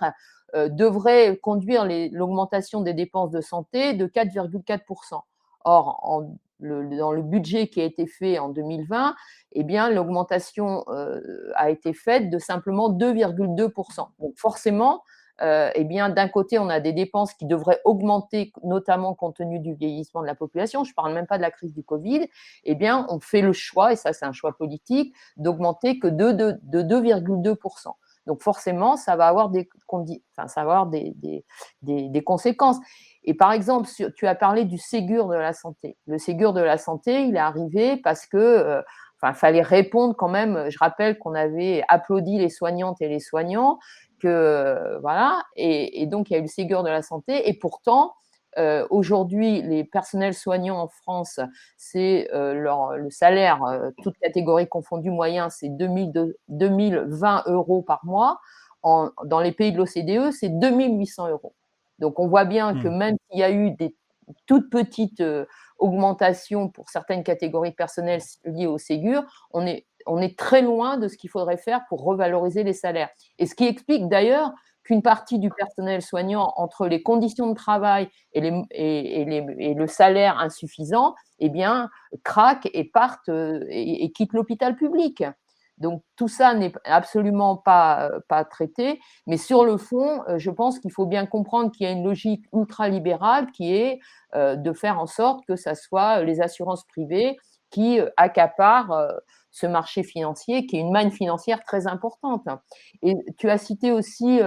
devrait 0.54 1.36
conduire 1.38 1.84
l'augmentation 2.12 2.80
des 2.80 2.94
dépenses 2.94 3.30
de 3.30 3.40
santé 3.40 3.94
de 3.94 4.06
4,4%. 4.06 5.22
Or, 5.68 6.22
dans 6.60 7.12
le 7.12 7.22
budget 7.22 7.66
qui 7.66 7.80
a 7.80 7.84
été 7.84 8.06
fait 8.06 8.38
en 8.38 8.48
2020, 8.50 9.14
eh 9.52 9.64
bien, 9.64 9.90
l'augmentation 9.90 10.84
euh, 10.88 11.20
a 11.56 11.70
été 11.70 11.92
faite 11.92 12.30
de 12.30 12.38
simplement 12.38 12.88
2,2%. 12.90 14.08
Donc, 14.20 14.34
forcément, 14.36 15.02
euh, 15.42 15.70
eh 15.74 15.84
bien, 15.84 16.08
d'un 16.08 16.28
côté, 16.28 16.58
on 16.58 16.68
a 16.68 16.80
des 16.80 16.92
dépenses 16.92 17.34
qui 17.34 17.46
devraient 17.46 17.80
augmenter, 17.84 18.52
notamment 18.62 19.14
compte 19.14 19.36
tenu 19.36 19.58
du 19.58 19.74
vieillissement 19.74 20.22
de 20.22 20.26
la 20.26 20.34
population. 20.34 20.84
Je 20.84 20.92
ne 20.92 20.94
parle 20.94 21.12
même 21.12 21.26
pas 21.26 21.36
de 21.36 21.42
la 21.42 21.50
crise 21.50 21.74
du 21.74 21.82
Covid. 21.82 22.28
Eh 22.64 22.74
bien, 22.74 23.06
on 23.10 23.20
fait 23.20 23.42
le 23.42 23.52
choix, 23.52 23.92
et 23.92 23.96
ça, 23.96 24.12
c'est 24.12 24.24
un 24.24 24.32
choix 24.32 24.56
politique, 24.56 25.14
d'augmenter 25.36 25.98
que 25.98 26.06
de, 26.06 26.32
de, 26.32 26.58
de 26.62 26.82
2,2%. 26.82 27.88
Donc, 28.26 28.42
forcément, 28.42 28.96
ça 28.96 29.14
va 29.14 29.28
avoir 29.28 29.50
des, 29.50 29.68
ça 30.46 30.64
va 30.64 30.80
avoir 30.80 30.86
des 30.86 32.24
conséquences. 32.24 32.78
Et 33.26 33.34
par 33.34 33.52
exemple, 33.52 33.88
tu 34.14 34.26
as 34.26 34.34
parlé 34.34 34.64
du 34.64 34.78
Ségur 34.78 35.28
de 35.28 35.34
la 35.34 35.52
santé. 35.52 35.96
Le 36.06 36.18
Ségur 36.18 36.52
de 36.52 36.60
la 36.60 36.78
santé, 36.78 37.22
il 37.24 37.36
est 37.36 37.40
arrivé 37.40 37.96
parce 37.96 38.26
que, 38.26 38.36
euh, 38.36 38.82
enfin, 39.20 39.34
fallait 39.34 39.62
répondre 39.62 40.14
quand 40.16 40.28
même. 40.28 40.66
Je 40.70 40.78
rappelle 40.78 41.18
qu'on 41.18 41.34
avait 41.34 41.82
applaudi 41.88 42.38
les 42.38 42.48
soignantes 42.48 43.00
et 43.00 43.08
les 43.08 43.20
soignants, 43.20 43.78
que 44.20 44.98
voilà, 45.02 45.42
et, 45.56 46.06
donc 46.06 46.30
il 46.30 46.34
y 46.34 46.36
a 46.36 46.38
eu 46.38 46.42
le 46.42 46.48
Ségur 46.48 46.82
de 46.82 46.88
la 46.88 47.02
santé. 47.02 47.48
Et 47.48 47.54
pourtant, 47.54 48.14
euh, 48.58 48.86
aujourd'hui, 48.90 49.60
les 49.62 49.84
personnels 49.84 50.34
soignants 50.34 50.80
en 50.80 50.88
France, 50.88 51.40
c'est 51.76 52.28
euh, 52.32 52.54
le 52.96 53.10
salaire, 53.10 53.62
euh, 53.64 53.90
toute 54.02 54.16
catégorie 54.18 54.66
confondue 54.66 55.10
moyen, 55.10 55.50
c'est 55.50 55.68
2020 55.68 57.44
euros 57.46 57.82
par 57.82 58.00
mois. 58.04 58.40
Dans 58.82 59.40
les 59.40 59.50
pays 59.50 59.72
de 59.72 59.78
l'OCDE, 59.78 60.30
c'est 60.30 60.48
2800 60.48 61.28
euros. 61.30 61.54
Donc 61.98 62.18
on 62.18 62.28
voit 62.28 62.44
bien 62.44 62.80
que 62.80 62.88
mmh. 62.88 62.96
même 62.96 63.16
s'il 63.30 63.40
y 63.40 63.44
a 63.44 63.50
eu 63.50 63.70
des 63.72 63.94
toutes 64.46 64.70
petites 64.70 65.22
augmentations 65.78 66.68
pour 66.68 66.88
certaines 66.90 67.22
catégories 67.22 67.72
personnelles 67.72 68.22
liées 68.44 68.66
au 68.66 68.78
Ségur, 68.78 69.22
on 69.52 69.66
est, 69.66 69.86
on 70.06 70.20
est 70.20 70.38
très 70.38 70.62
loin 70.62 70.96
de 70.96 71.08
ce 71.08 71.16
qu'il 71.16 71.30
faudrait 71.30 71.56
faire 71.56 71.82
pour 71.88 72.02
revaloriser 72.02 72.64
les 72.64 72.72
salaires. 72.72 73.10
Et 73.38 73.46
ce 73.46 73.54
qui 73.54 73.66
explique 73.66 74.08
d'ailleurs 74.08 74.52
qu'une 74.86 75.02
partie 75.02 75.38
du 75.40 75.50
personnel 75.50 76.00
soignant, 76.00 76.52
entre 76.56 76.86
les 76.86 77.02
conditions 77.02 77.48
de 77.48 77.54
travail 77.54 78.08
et, 78.32 78.40
les, 78.40 78.62
et, 78.70 79.74
le 79.74 79.86
salaire 79.88 80.38
insuffisant, 80.38 81.16
eh 81.40 81.48
bien, 81.48 81.90
craque 82.22 82.70
et 82.72 82.84
parte 82.84 83.28
euh, 83.28 83.64
et, 83.68 84.12
quitte 84.12 84.32
l'hôpital 84.32 84.76
public. 84.76 85.24
Donc 85.78 86.02
tout 86.16 86.28
ça 86.28 86.54
n'est 86.54 86.72
absolument 86.84 87.56
pas, 87.56 88.10
pas 88.28 88.44
traité, 88.44 89.00
mais 89.26 89.36
sur 89.36 89.64
le 89.64 89.76
fond, 89.76 90.22
euh, 90.28 90.38
je 90.38 90.50
pense 90.50 90.78
qu'il 90.78 90.92
faut 90.92 91.06
bien 91.06 91.26
comprendre 91.26 91.70
qu'il 91.70 91.86
y 91.86 91.88
a 91.88 91.92
une 91.92 92.04
logique 92.04 92.44
ultralibérale 92.52 93.50
qui 93.52 93.74
est 93.74 94.00
euh, 94.34 94.56
de 94.56 94.72
faire 94.72 94.98
en 94.98 95.06
sorte 95.06 95.44
que 95.46 95.56
ce 95.56 95.74
soit 95.74 96.22
les 96.22 96.40
assurances 96.40 96.84
privées 96.84 97.36
qui 97.70 98.00
accaparent 98.16 99.08
ce 99.50 99.66
marché 99.66 100.02
financier 100.02 100.66
qui 100.66 100.76
est 100.76 100.80
une 100.80 100.92
manne 100.92 101.10
financière 101.10 101.62
très 101.64 101.86
importante. 101.86 102.46
Et 103.02 103.16
tu 103.38 103.50
as 103.50 103.58
cité 103.58 103.90
aussi 103.90 104.40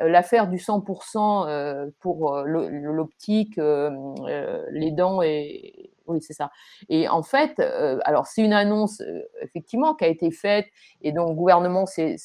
euh, 0.00 0.08
l'affaire 0.08 0.48
du 0.48 0.56
100% 0.56 1.48
euh, 1.48 1.86
pour 2.00 2.34
euh, 2.34 2.44
l'optique, 2.46 3.56
les 3.56 4.90
dents 4.92 5.22
et 5.22 5.90
oui, 6.06 6.20
c'est 6.20 6.32
ça. 6.32 6.50
Et 6.88 7.08
en 7.08 7.22
fait, 7.22 7.60
alors 8.04 8.26
c'est 8.26 8.42
une 8.42 8.52
annonce 8.52 9.02
effectivement 9.42 9.94
qui 9.94 10.04
a 10.04 10.08
été 10.08 10.30
faite 10.30 10.66
et 11.02 11.12
dont 11.12 11.26
le 11.28 11.34
gouvernement 11.34 11.86
s'est 11.86 12.16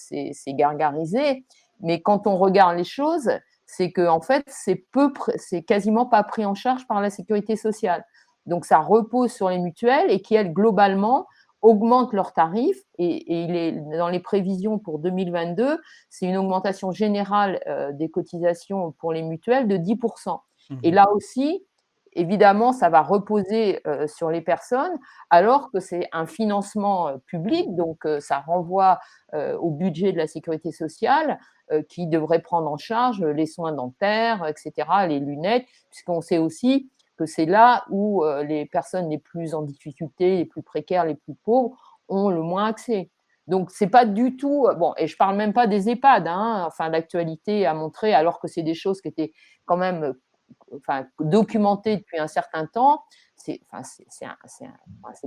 gargarisé, 0.47 1.45
mais 1.81 2.01
quand 2.01 2.27
on 2.27 2.37
regarde 2.37 2.77
les 2.77 2.83
choses, 2.83 3.31
c'est 3.65 3.91
que 3.91 4.07
en 4.07 4.21
fait, 4.21 4.43
c'est 4.47 4.75
peu, 4.75 5.13
c'est 5.37 5.63
quasiment 5.63 6.05
pas 6.05 6.23
pris 6.23 6.45
en 6.45 6.55
charge 6.55 6.85
par 6.87 7.01
la 7.01 7.09
sécurité 7.09 7.55
sociale. 7.55 8.05
Donc 8.45 8.65
ça 8.65 8.79
repose 8.79 9.31
sur 9.31 9.49
les 9.49 9.59
mutuelles 9.59 10.11
et 10.11 10.21
qui 10.21 10.35
elles 10.35 10.53
globalement 10.53 11.27
augmentent 11.61 12.13
leurs 12.13 12.33
tarifs 12.33 12.83
et, 12.97 13.43
il 13.43 13.55
est 13.55 13.71
dans 13.71 14.09
les 14.09 14.19
prévisions 14.19 14.79
pour 14.79 14.99
2022, 14.99 15.79
c'est 16.09 16.25
une 16.25 16.37
augmentation 16.37 16.91
générale 16.91 17.59
euh, 17.67 17.91
des 17.91 18.09
cotisations 18.09 18.93
pour 18.93 19.13
les 19.13 19.21
mutuelles 19.21 19.67
de 19.67 19.77
10%. 19.77 20.39
Mmh. 20.69 20.75
Et 20.83 20.91
là 20.91 21.07
aussi, 21.13 21.63
évidemment, 22.13 22.73
ça 22.73 22.89
va 22.89 23.01
reposer 23.01 23.81
euh, 23.87 24.07
sur 24.07 24.29
les 24.29 24.41
personnes, 24.41 24.97
alors 25.29 25.71
que 25.71 25.79
c'est 25.79 26.07
un 26.11 26.25
financement 26.25 27.07
euh, 27.07 27.17
public, 27.25 27.75
donc 27.75 28.07
ça 28.19 28.39
renvoie 28.39 28.99
au 29.33 29.71
budget 29.71 30.11
de 30.11 30.17
la 30.17 30.27
sécurité 30.27 30.71
sociale 30.71 31.39
qui 31.87 32.07
devrait 32.07 32.41
prendre 32.41 32.69
en 32.69 32.75
charge 32.75 33.23
les 33.23 33.45
soins 33.45 33.71
dentaires, 33.71 34.45
etc., 34.45 34.73
les 35.07 35.19
lunettes, 35.21 35.65
puisqu'on 35.89 36.19
sait 36.19 36.37
aussi 36.37 36.89
c'est 37.25 37.45
là 37.45 37.85
où 37.89 38.23
euh, 38.23 38.43
les 38.43 38.65
personnes 38.65 39.09
les 39.09 39.17
plus 39.17 39.53
en 39.53 39.61
difficulté, 39.61 40.37
les 40.37 40.45
plus 40.45 40.63
précaires, 40.63 41.05
les 41.05 41.15
plus 41.15 41.35
pauvres 41.35 41.77
ont 42.07 42.29
le 42.29 42.41
moins 42.41 42.65
accès. 42.65 43.09
Donc 43.47 43.71
c'est 43.71 43.87
pas 43.87 44.05
du 44.05 44.37
tout 44.37 44.67
euh, 44.67 44.75
bon 44.75 44.93
et 44.97 45.07
je 45.07 45.17
parle 45.17 45.35
même 45.35 45.53
pas 45.53 45.67
des 45.67 45.89
EHPAD. 45.89 46.27
Hein, 46.27 46.63
enfin 46.67 46.89
l'actualité 46.89 47.65
a 47.65 47.73
montré 47.73 48.13
alors 48.13 48.39
que 48.39 48.47
c'est 48.47 48.63
des 48.63 48.73
choses 48.73 49.01
qui 49.01 49.07
étaient 49.07 49.31
quand 49.65 49.77
même 49.77 50.03
euh, 50.03 50.13
enfin 50.75 51.05
documentées 51.19 51.97
depuis 51.97 52.19
un 52.19 52.27
certain 52.27 52.65
temps. 52.65 53.03
C'est 53.35 53.59
enfin, 53.71 53.81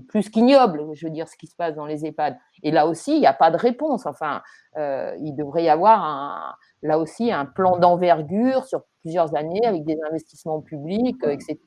plus 0.08 0.30
qu'ignoble, 0.30 0.84
je 0.94 1.06
veux 1.06 1.12
dire, 1.12 1.28
ce 1.28 1.36
qui 1.36 1.48
se 1.48 1.56
passe 1.56 1.74
dans 1.74 1.86
les 1.86 2.06
EHPAD. 2.06 2.36
Et 2.62 2.70
là 2.70 2.86
aussi, 2.86 3.14
il 3.14 3.20
n'y 3.20 3.26
a 3.26 3.32
pas 3.32 3.50
de 3.50 3.56
réponse. 3.56 4.06
Enfin, 4.06 4.40
il 4.76 5.34
devrait 5.36 5.64
y 5.64 5.68
avoir 5.68 6.56
là 6.82 6.98
aussi 6.98 7.32
un 7.32 7.44
plan 7.44 7.78
d'envergure 7.78 8.64
sur 8.66 8.84
plusieurs 9.04 9.34
années 9.36 9.64
avec 9.66 9.84
des 9.84 9.98
investissements 10.08 10.62
publics, 10.62 11.22
euh, 11.24 11.30
etc., 11.30 11.58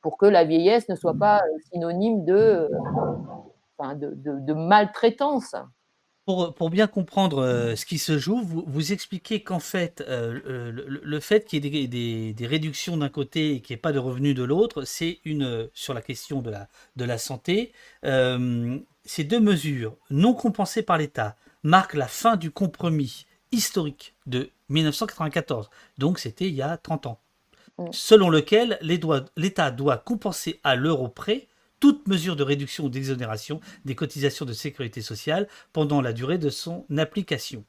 pour 0.00 0.16
que 0.16 0.26
la 0.26 0.44
vieillesse 0.44 0.88
ne 0.88 0.94
soit 0.94 1.14
pas 1.14 1.38
euh, 1.38 1.58
synonyme 1.72 2.24
de, 2.24 2.70
euh, 3.82 3.94
de, 3.94 4.52
maltraitance. 4.52 5.56
Pour, 6.28 6.54
pour, 6.54 6.68
bien 6.68 6.86
comprendre 6.86 7.72
ce 7.74 7.86
qui 7.86 7.96
se 7.96 8.18
joue, 8.18 8.42
vous, 8.42 8.62
vous 8.66 8.92
expliquez 8.92 9.42
qu'en 9.42 9.60
fait, 9.60 10.04
le, 10.06 11.20
fait 11.20 11.46
qu'il 11.46 11.64
y 11.64 11.78
ait 11.78 11.86
des, 11.86 12.34
des, 12.34 12.46
réductions 12.46 12.98
d'un 12.98 13.08
côté 13.08 13.54
et 13.54 13.60
qu'il 13.62 13.72
n'y 13.72 13.78
ait 13.78 13.80
pas 13.80 13.92
de 13.92 13.98
revenus 13.98 14.34
de 14.34 14.42
l'autre, 14.42 14.84
c'est 14.84 15.20
une 15.24 15.70
sur 15.72 15.94
la 15.94 16.02
question 16.02 16.42
de 16.42 16.50
la, 16.50 16.68
de 16.96 17.06
la 17.06 17.16
santé. 17.16 17.72
ces 18.02 19.24
deux 19.24 19.40
mesures 19.40 19.96
non 20.10 20.34
compensées 20.34 20.82
par 20.82 20.98
l'État 20.98 21.34
marquent 21.62 21.94
la 21.94 22.08
fin 22.08 22.36
du 22.36 22.50
compromis 22.50 23.24
historique 23.50 24.14
de 24.26 24.50
1994. 24.68 25.70
Donc 25.96 26.18
c'était 26.18 26.48
il 26.48 26.54
y 26.54 26.60
a 26.60 26.76
30 26.76 27.06
ans. 27.06 27.20
Selon 27.92 28.28
lequel 28.28 28.78
l'État 28.82 29.70
doit 29.70 29.98
compenser 29.98 30.60
à 30.64 30.74
l'euro 30.74 31.08
près 31.08 31.46
toute 31.80 32.06
mesure 32.08 32.36
de 32.36 32.42
réduction 32.42 32.84
ou 32.84 32.88
d'exonération 32.88 33.60
des 33.84 33.94
cotisations 33.94 34.44
de 34.44 34.52
sécurité 34.52 35.00
sociale 35.00 35.48
pendant 35.72 36.00
la 36.00 36.12
durée 36.12 36.38
de 36.38 36.50
son 36.50 36.84
application. 36.96 37.64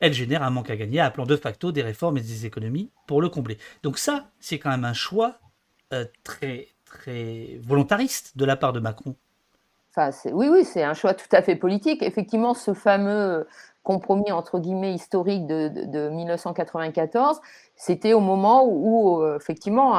Elle 0.00 0.12
génère 0.12 0.42
un 0.42 0.50
manque 0.50 0.70
à 0.70 0.76
gagner, 0.76 1.00
appelant 1.00 1.26
de 1.26 1.36
facto 1.36 1.72
des 1.72 1.82
réformes 1.82 2.18
et 2.18 2.22
des 2.22 2.46
économies 2.46 2.90
pour 3.06 3.20
le 3.20 3.28
combler. 3.28 3.58
Donc 3.82 3.98
ça, 3.98 4.30
c'est 4.38 4.58
quand 4.58 4.70
même 4.70 4.84
un 4.84 4.92
choix 4.92 5.38
euh, 5.92 6.04
très, 6.22 6.68
très 6.84 7.58
volontariste 7.62 8.36
de 8.36 8.44
la 8.44 8.56
part 8.56 8.72
de 8.72 8.80
Macron. 8.80 9.16
Enfin, 9.90 10.10
oui, 10.32 10.48
oui, 10.48 10.64
c'est 10.64 10.84
un 10.84 10.94
choix 10.94 11.14
tout 11.14 11.28
à 11.32 11.42
fait 11.42 11.56
politique. 11.56 12.02
Effectivement, 12.02 12.54
ce 12.54 12.74
fameux 12.74 13.46
compromis 13.82 14.30
entre 14.32 14.58
guillemets 14.58 14.92
historique 14.92 15.46
de, 15.46 16.10
1994, 16.10 17.40
c'était 17.78 18.12
au 18.12 18.20
moment 18.20 18.66
où, 18.66 19.22
euh, 19.22 19.36
effectivement 19.36 19.94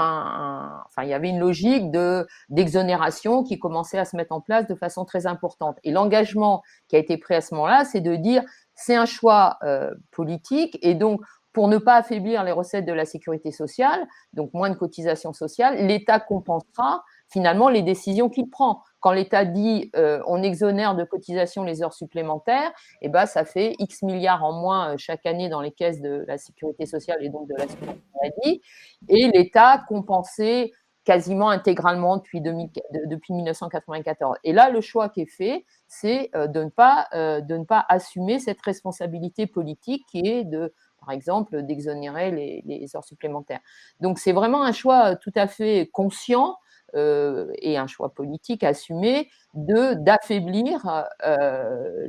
il 1.01 1.07
y 1.07 1.13
avait 1.13 1.30
une 1.30 1.39
logique 1.39 1.91
de 1.91 2.27
d'exonération 2.49 3.43
qui 3.43 3.57
commençait 3.57 3.97
à 3.97 4.05
se 4.05 4.15
mettre 4.17 4.34
en 4.34 4.41
place 4.41 4.67
de 4.67 4.75
façon 4.75 5.05
très 5.05 5.25
importante. 5.25 5.77
Et 5.84 5.91
l'engagement 5.91 6.61
qui 6.89 6.97
a 6.97 6.99
été 6.99 7.17
pris 7.17 7.36
à 7.36 7.41
ce 7.41 7.55
moment-là, 7.55 7.86
c'est 7.86 8.01
de 8.01 8.15
dire 8.15 8.43
c'est 8.75 8.95
un 8.95 9.05
choix 9.05 9.57
euh, 9.63 9.91
politique 10.11 10.77
et 10.82 10.93
donc 10.93 11.21
pour 11.53 11.67
ne 11.67 11.77
pas 11.77 11.95
affaiblir 11.95 12.43
les 12.43 12.51
recettes 12.51 12.86
de 12.86 12.93
la 12.93 13.05
sécurité 13.05 13.51
sociale, 13.51 14.05
donc 14.34 14.53
moins 14.53 14.69
de 14.69 14.75
cotisations 14.75 15.34
sociales, 15.34 15.88
l'État 15.88 16.19
compensera 16.19 17.03
finalement 17.27 17.69
les 17.69 17.82
décisions 17.82 18.30
qu'il 18.30 18.49
prend. 18.49 18.84
Quand 19.00 19.12
l'État 19.12 19.45
dit 19.45 19.89
euh, 19.95 20.22
on 20.28 20.43
exonère 20.43 20.95
de 20.95 21.04
cotisations 21.04 21.64
les 21.64 21.82
heures 21.82 21.93
supplémentaires, 21.93 22.72
et 23.02 23.06
eh 23.06 23.10
ben, 23.10 23.26
ça 23.26 23.45
fait 23.45 23.76
X 23.80 24.04
milliards 24.04 24.43
en 24.43 24.54
moins 24.54 24.93
euh, 24.93 24.97
chaque 24.97 25.26
année 25.26 25.50
dans 25.50 25.62
les 25.62 25.72
caisses 25.72 26.02
de 26.02 26.26
la 26.28 26.38
sécurité 26.38 26.86
sociale 26.86 27.24
et 27.24 27.30
donc 27.30 27.47
de 27.47 27.56
la 27.56 27.68
sécurité 27.68 28.02
maladie. 28.22 28.62
Et 29.08 29.28
l'État 29.30 29.84
compensait 29.88 30.72
quasiment 31.06 31.50
intégralement 31.50 32.18
depuis, 32.18 32.41
depuis 32.41 33.34
1994. 33.34 34.38
Et 34.43 34.54
là, 34.54 34.70
le 34.70 34.82
choix 34.82 35.10
qui 35.10 35.22
est 35.22 35.32
fait, 35.32 35.66
c'est 35.88 36.30
euh, 36.36 36.47
de, 36.47 36.66
ne 36.66 36.70
pas, 36.70 37.08
de 37.14 37.58
ne 37.58 37.64
pas 37.64 37.86
assumer 37.89 38.39
cette 38.39 38.62
responsabilité 38.62 39.47
politique 39.47 40.06
qui 40.12 40.28
est 40.28 40.43
de 40.43 40.74
par 41.00 41.12
exemple, 41.12 41.64
d'exonérer 41.64 42.30
les, 42.30 42.62
les, 42.66 42.95
heures 42.95 43.06
supplémentaires. 43.06 43.62
Donc, 44.02 44.20
c'est 44.20 44.34
vraiment 44.34 44.64
un 44.64 44.74
choix 44.74 45.16
tout 45.16 45.32
à 45.34 45.47
fait 45.47 45.89
conscient 45.93 46.58
et 46.94 47.78
un 47.78 47.88
choix 47.88 48.14
politique 48.14 48.64
assumé 48.64 49.30
de 49.54 49.96
d'affaiblir 49.96 51.08
euh, 51.26 52.08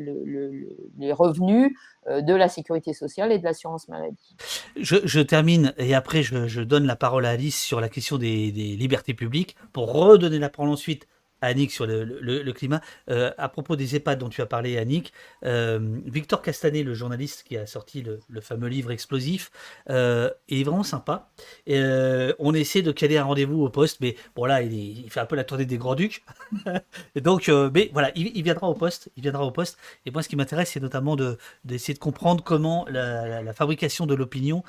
les 0.99 1.13
revenus 1.13 1.73
euh, 2.09 2.21
de 2.21 2.35
la 2.35 2.49
sécurité 2.49 2.93
sociale 2.93 3.33
et 3.33 3.39
de 3.39 3.45
l'assurance 3.45 3.89
maladie. 3.89 4.37
Je, 4.77 5.21
termine 5.21 5.73
et 5.79 5.95
après 5.95 6.23
je, 6.23 6.61
donne 6.61 6.87
la 6.87 6.97
parole 6.97 7.25
à 7.27 7.31
Alice 7.31 7.61
sur 7.61 7.81
la 7.81 7.89
question 7.89 8.19
des 8.19 8.51
libertés 8.51 9.15
publiques 9.15 9.57
pour 9.73 9.93
redonner 9.93 10.39
la 10.39 10.51
parole 10.51 10.71
ensuite 10.71 11.07
Annick 11.41 11.71
sur 11.71 11.87
le, 11.87 12.53
climat. 12.53 12.81
Euh, 13.09 13.33
à 13.39 13.49
propos 13.49 13.77
des 13.77 13.97
EHPAD 13.97 14.19
dont 14.19 14.29
tu 14.29 14.43
as 14.43 14.47
parlé, 14.47 14.79
Annick, 14.79 15.13
euh, 15.45 15.79
Victor 16.07 16.43
Castanet, 16.43 16.83
le 16.83 16.95
journaliste 16.95 17.45
qui 17.45 17.57
a 17.57 17.67
sorti 17.67 18.03
le, 18.03 18.41
fameux 18.41 18.69
livre 18.69 18.91
Explosif, 18.91 19.51
euh, 19.89 20.31
est 20.49 20.63
vraiment 20.63 20.83
sympa. 20.83 21.31
on 21.67 22.55
essaie 22.55 22.83
de 22.83 22.93
caler 22.93 23.19
un 23.19 23.25
rendez-vous 23.25 23.63
au 23.63 23.71
poste, 23.71 23.99
mais 24.01 24.17
bon 24.35 24.45
là, 24.45 24.63
il, 24.63 25.11
fait 25.11 25.21
un 25.21 25.27
peu 25.27 25.37
la 25.37 25.45
tournée 25.45 25.67
des 25.67 25.79
Grands-Ducs. 25.79 26.23
donc, 27.17 27.49
mais 27.49 27.91
voilà, 27.93 28.11
il, 28.15 28.43
viendra 28.43 28.69
au 28.69 28.75
poste. 28.75 29.11
Il 29.17 29.23
viendra 29.23 29.45
au 29.45 29.51
poste. 29.51 29.79
Et 30.07 30.11
moi, 30.11 30.23
ce 30.23 30.29
qui 30.29 30.37
m'intéresse, 30.37 30.71
c'est 30.71 30.81
notamment 30.81 31.17
d'essayer 31.65 31.95
de, 31.95 31.99
comprendre 31.99 32.43
comment 32.45 32.87
la, 32.89 33.53
fabrication 33.53 34.07
de 34.07 34.15
l'opinion 34.15 34.63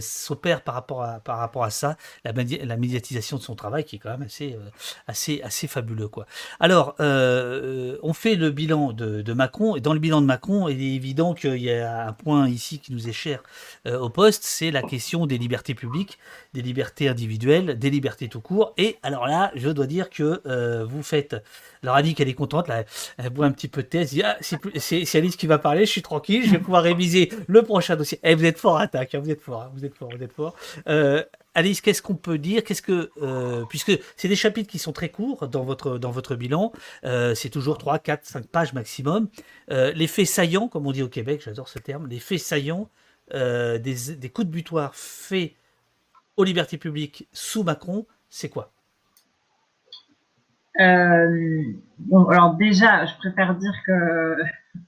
s'opère 0.00 0.62
par, 0.62 0.74
rapport 0.74 1.02
à, 1.02 1.20
par 1.20 1.38
rapport 1.38 1.64
à 1.64 1.70
ça, 1.70 1.96
la, 2.24 2.32
la 2.32 2.76
médiatisation 2.76 3.36
de 3.36 3.42
son 3.42 3.54
travail, 3.54 3.84
qui 3.84 3.96
est 3.96 3.98
quand 3.98 4.10
même 4.10 4.22
assez, 4.22 4.56
assez, 5.06 5.42
assez 5.42 5.66
fabuleux. 5.66 5.95
Alors, 6.60 6.94
euh, 7.00 7.98
on 8.02 8.12
fait 8.12 8.34
le 8.36 8.50
bilan 8.50 8.92
de, 8.92 9.32
Macron 9.32 9.76
et 9.76 9.80
dans 9.80 9.92
le 9.92 9.98
bilan 9.98 10.20
de 10.20 10.26
Macron, 10.26 10.68
il 10.68 10.80
est 10.82 10.94
évident 10.94 11.34
qu'il 11.34 11.56
y 11.56 11.70
a 11.70 12.06
un 12.06 12.12
point 12.12 12.48
ici 12.48 12.78
qui 12.78 12.92
nous 12.92 13.08
est 13.08 13.12
cher 13.12 13.42
euh, 13.86 13.98
au 13.98 14.08
poste, 14.08 14.44
c'est 14.44 14.70
la 14.70 14.82
question 14.82 15.26
des 15.26 15.38
libertés 15.38 15.74
publiques, 15.74 16.18
des 16.54 16.62
libertés 16.62 17.08
individuelles, 17.08 17.78
des 17.78 17.90
libertés 17.90 18.28
tout 18.28 18.40
court. 18.40 18.72
Et 18.78 18.98
alors 19.02 19.26
là, 19.26 19.52
je 19.54 19.68
dois 19.70 19.86
dire 19.86 20.10
que 20.10 20.42
vous 20.84 21.02
faites. 21.02 21.36
Alors 21.82 21.96
Annie, 21.96 22.14
qu'elle 22.14 22.28
est 22.28 22.34
contente, 22.34 22.70
elle 23.18 23.30
boit 23.30 23.46
un 23.46 23.52
petit 23.52 23.68
peu 23.68 23.82
de 23.82 23.88
thé, 23.88 23.98
elle 23.98 24.06
dit 24.06 24.22
ah, 24.22 24.36
c'est 24.40 25.14
Alice 25.14 25.36
qui 25.36 25.46
va 25.46 25.58
parler, 25.58 25.86
je 25.86 25.90
suis 25.90 26.02
tranquille, 26.02 26.44
je 26.44 26.50
vais 26.50 26.58
pouvoir 26.58 26.82
réviser 26.82 27.30
le 27.46 27.62
prochain 27.62 27.96
dossier. 27.96 28.18
Et 28.22 28.32
eh, 28.32 28.34
vous 28.34 28.44
êtes 28.44 28.58
fort 28.58 28.78
à 28.78 28.84
hein, 28.84 29.06
vous 29.20 29.30
êtes 29.30 29.40
fort, 29.40 29.62
hein, 29.62 29.70
vous 29.74 29.84
êtes 29.84 29.94
fort, 29.94 30.10
vous 30.16 30.22
êtes 30.22 30.32
fort. 30.32 30.54
Alice, 31.56 31.80
qu'est-ce 31.80 32.02
qu'on 32.02 32.16
peut 32.16 32.36
dire? 32.36 32.62
Qu'est-ce 32.62 32.82
que 32.82 33.10
euh, 33.22 33.64
puisque 33.70 33.98
c'est 34.16 34.28
des 34.28 34.36
chapitres 34.36 34.68
qui 34.68 34.78
sont 34.78 34.92
très 34.92 35.08
courts 35.08 35.48
dans 35.48 35.64
votre 35.64 36.36
bilan, 36.36 36.70
euh, 37.04 37.34
c'est 37.34 37.48
toujours 37.48 37.78
3, 37.78 37.98
4, 37.98 38.26
5 38.26 38.46
pages 38.46 38.74
maximum. 38.74 39.28
Euh, 39.70 39.90
les 39.92 40.06
faits 40.06 40.28
comme 40.70 40.86
on 40.86 40.92
dit 40.92 41.02
au 41.02 41.08
Québec, 41.08 41.40
j'adore 41.42 41.68
ce 41.68 41.78
terme, 41.78 42.08
les 42.08 42.20
faits 42.20 42.40
saillants 42.40 42.90
des, 43.32 43.78
des, 43.78 44.28
coups 44.28 44.46
de 44.46 44.52
butoir 44.52 44.94
faits 44.94 45.54
aux 46.36 46.44
libertés 46.44 46.76
publiques 46.76 47.26
sous 47.32 47.64
Macron, 47.64 48.06
c'est 48.28 48.50
quoi? 48.50 48.70
Bon, 50.78 52.26
alors 52.28 52.54
déjà, 52.54 53.06
je 53.06 53.16
préfère 53.16 53.54
dire 53.54 53.72
que 53.86 54.36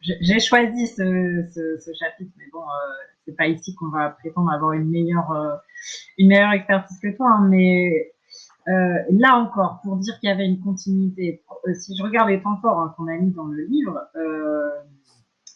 j'ai 0.01 0.41
choisi 0.41 0.87
ce, 0.87 1.45
ce, 1.53 1.91
chapitre, 1.99 2.33
mais 2.39 2.45
bon, 2.53 2.63
c'est 3.29 3.37
pas 3.37 3.47
ici 3.47 3.75
qu'on 3.75 3.89
va 3.89 4.11
prétendre 4.11 4.51
avoir 4.51 4.73
une 4.73 4.89
meilleure, 4.89 5.31
euh, 5.33 5.55
une 6.17 6.29
meilleure 6.29 6.53
expertise 6.53 6.99
que 6.99 7.15
toi, 7.15 7.31
hein, 7.31 7.47
mais 7.49 8.13
euh, 8.69 8.99
là 9.11 9.37
encore, 9.37 9.81
pour 9.83 9.97
dire 9.97 10.19
qu'il 10.19 10.31
y 10.31 10.33
avait 10.33 10.47
une 10.47 10.61
continuité, 10.61 11.43
euh, 11.67 11.75
si 11.75 11.95
je 11.97 12.03
regarde 12.03 12.31
les 12.31 12.41
temps 12.43 12.59
forts 12.63 12.81
hein, 12.81 12.95
qu'on 12.97 13.07
a 13.07 13.17
mis 13.17 13.31
dans 13.33 13.45
le 13.45 13.65
livre. 13.67 14.01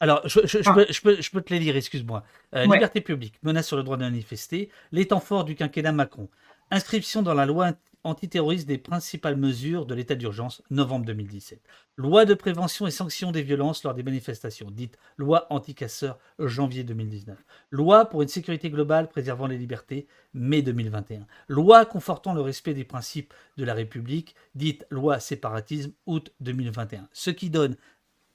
Alors, 0.00 0.20
je, 0.26 0.40
peux, 0.40 0.86
je, 0.90 1.30
peux, 1.30 1.40
te 1.42 1.54
les 1.54 1.60
lire, 1.60 1.76
excuse-moi. 1.76 2.24
Liberté 2.52 3.00
publique, 3.00 3.34
menace 3.42 3.68
sur 3.68 3.76
le 3.76 3.84
droit 3.84 3.96
de 3.96 4.02
manifester, 4.02 4.68
les 4.90 5.06
temps 5.06 5.20
forts 5.20 5.44
du 5.44 5.54
quinquennat 5.54 5.92
Macron, 5.92 6.28
inscription 6.70 7.22
dans 7.22 7.34
la 7.34 7.46
loi 7.46 7.72
antiterroriste 8.04 8.66
des 8.66 8.78
principales 8.78 9.36
mesures 9.36 9.86
de 9.86 9.94
l'état 9.94 10.14
d'urgence, 10.14 10.62
novembre 10.70 11.06
2017. 11.06 11.60
Loi 11.96 12.24
de 12.24 12.34
prévention 12.34 12.86
et 12.86 12.90
sanction 12.90 13.32
des 13.32 13.42
violences 13.42 13.84
lors 13.84 13.94
des 13.94 14.02
manifestations, 14.02 14.70
dite 14.70 14.98
loi 15.16 15.46
anti-casseurs, 15.50 16.18
janvier 16.38 16.84
2019. 16.84 17.38
Loi 17.70 18.06
pour 18.06 18.22
une 18.22 18.28
sécurité 18.28 18.70
globale 18.70 19.08
préservant 19.08 19.46
les 19.46 19.58
libertés, 19.58 20.06
mai 20.34 20.62
2021. 20.62 21.26
Loi 21.48 21.84
confortant 21.84 22.34
le 22.34 22.40
respect 22.40 22.74
des 22.74 22.84
principes 22.84 23.34
de 23.56 23.64
la 23.64 23.74
République, 23.74 24.34
dite 24.54 24.86
loi 24.90 25.20
séparatisme, 25.20 25.92
août 26.06 26.32
2021. 26.40 27.08
Ce 27.12 27.30
qui 27.30 27.50
donne 27.50 27.76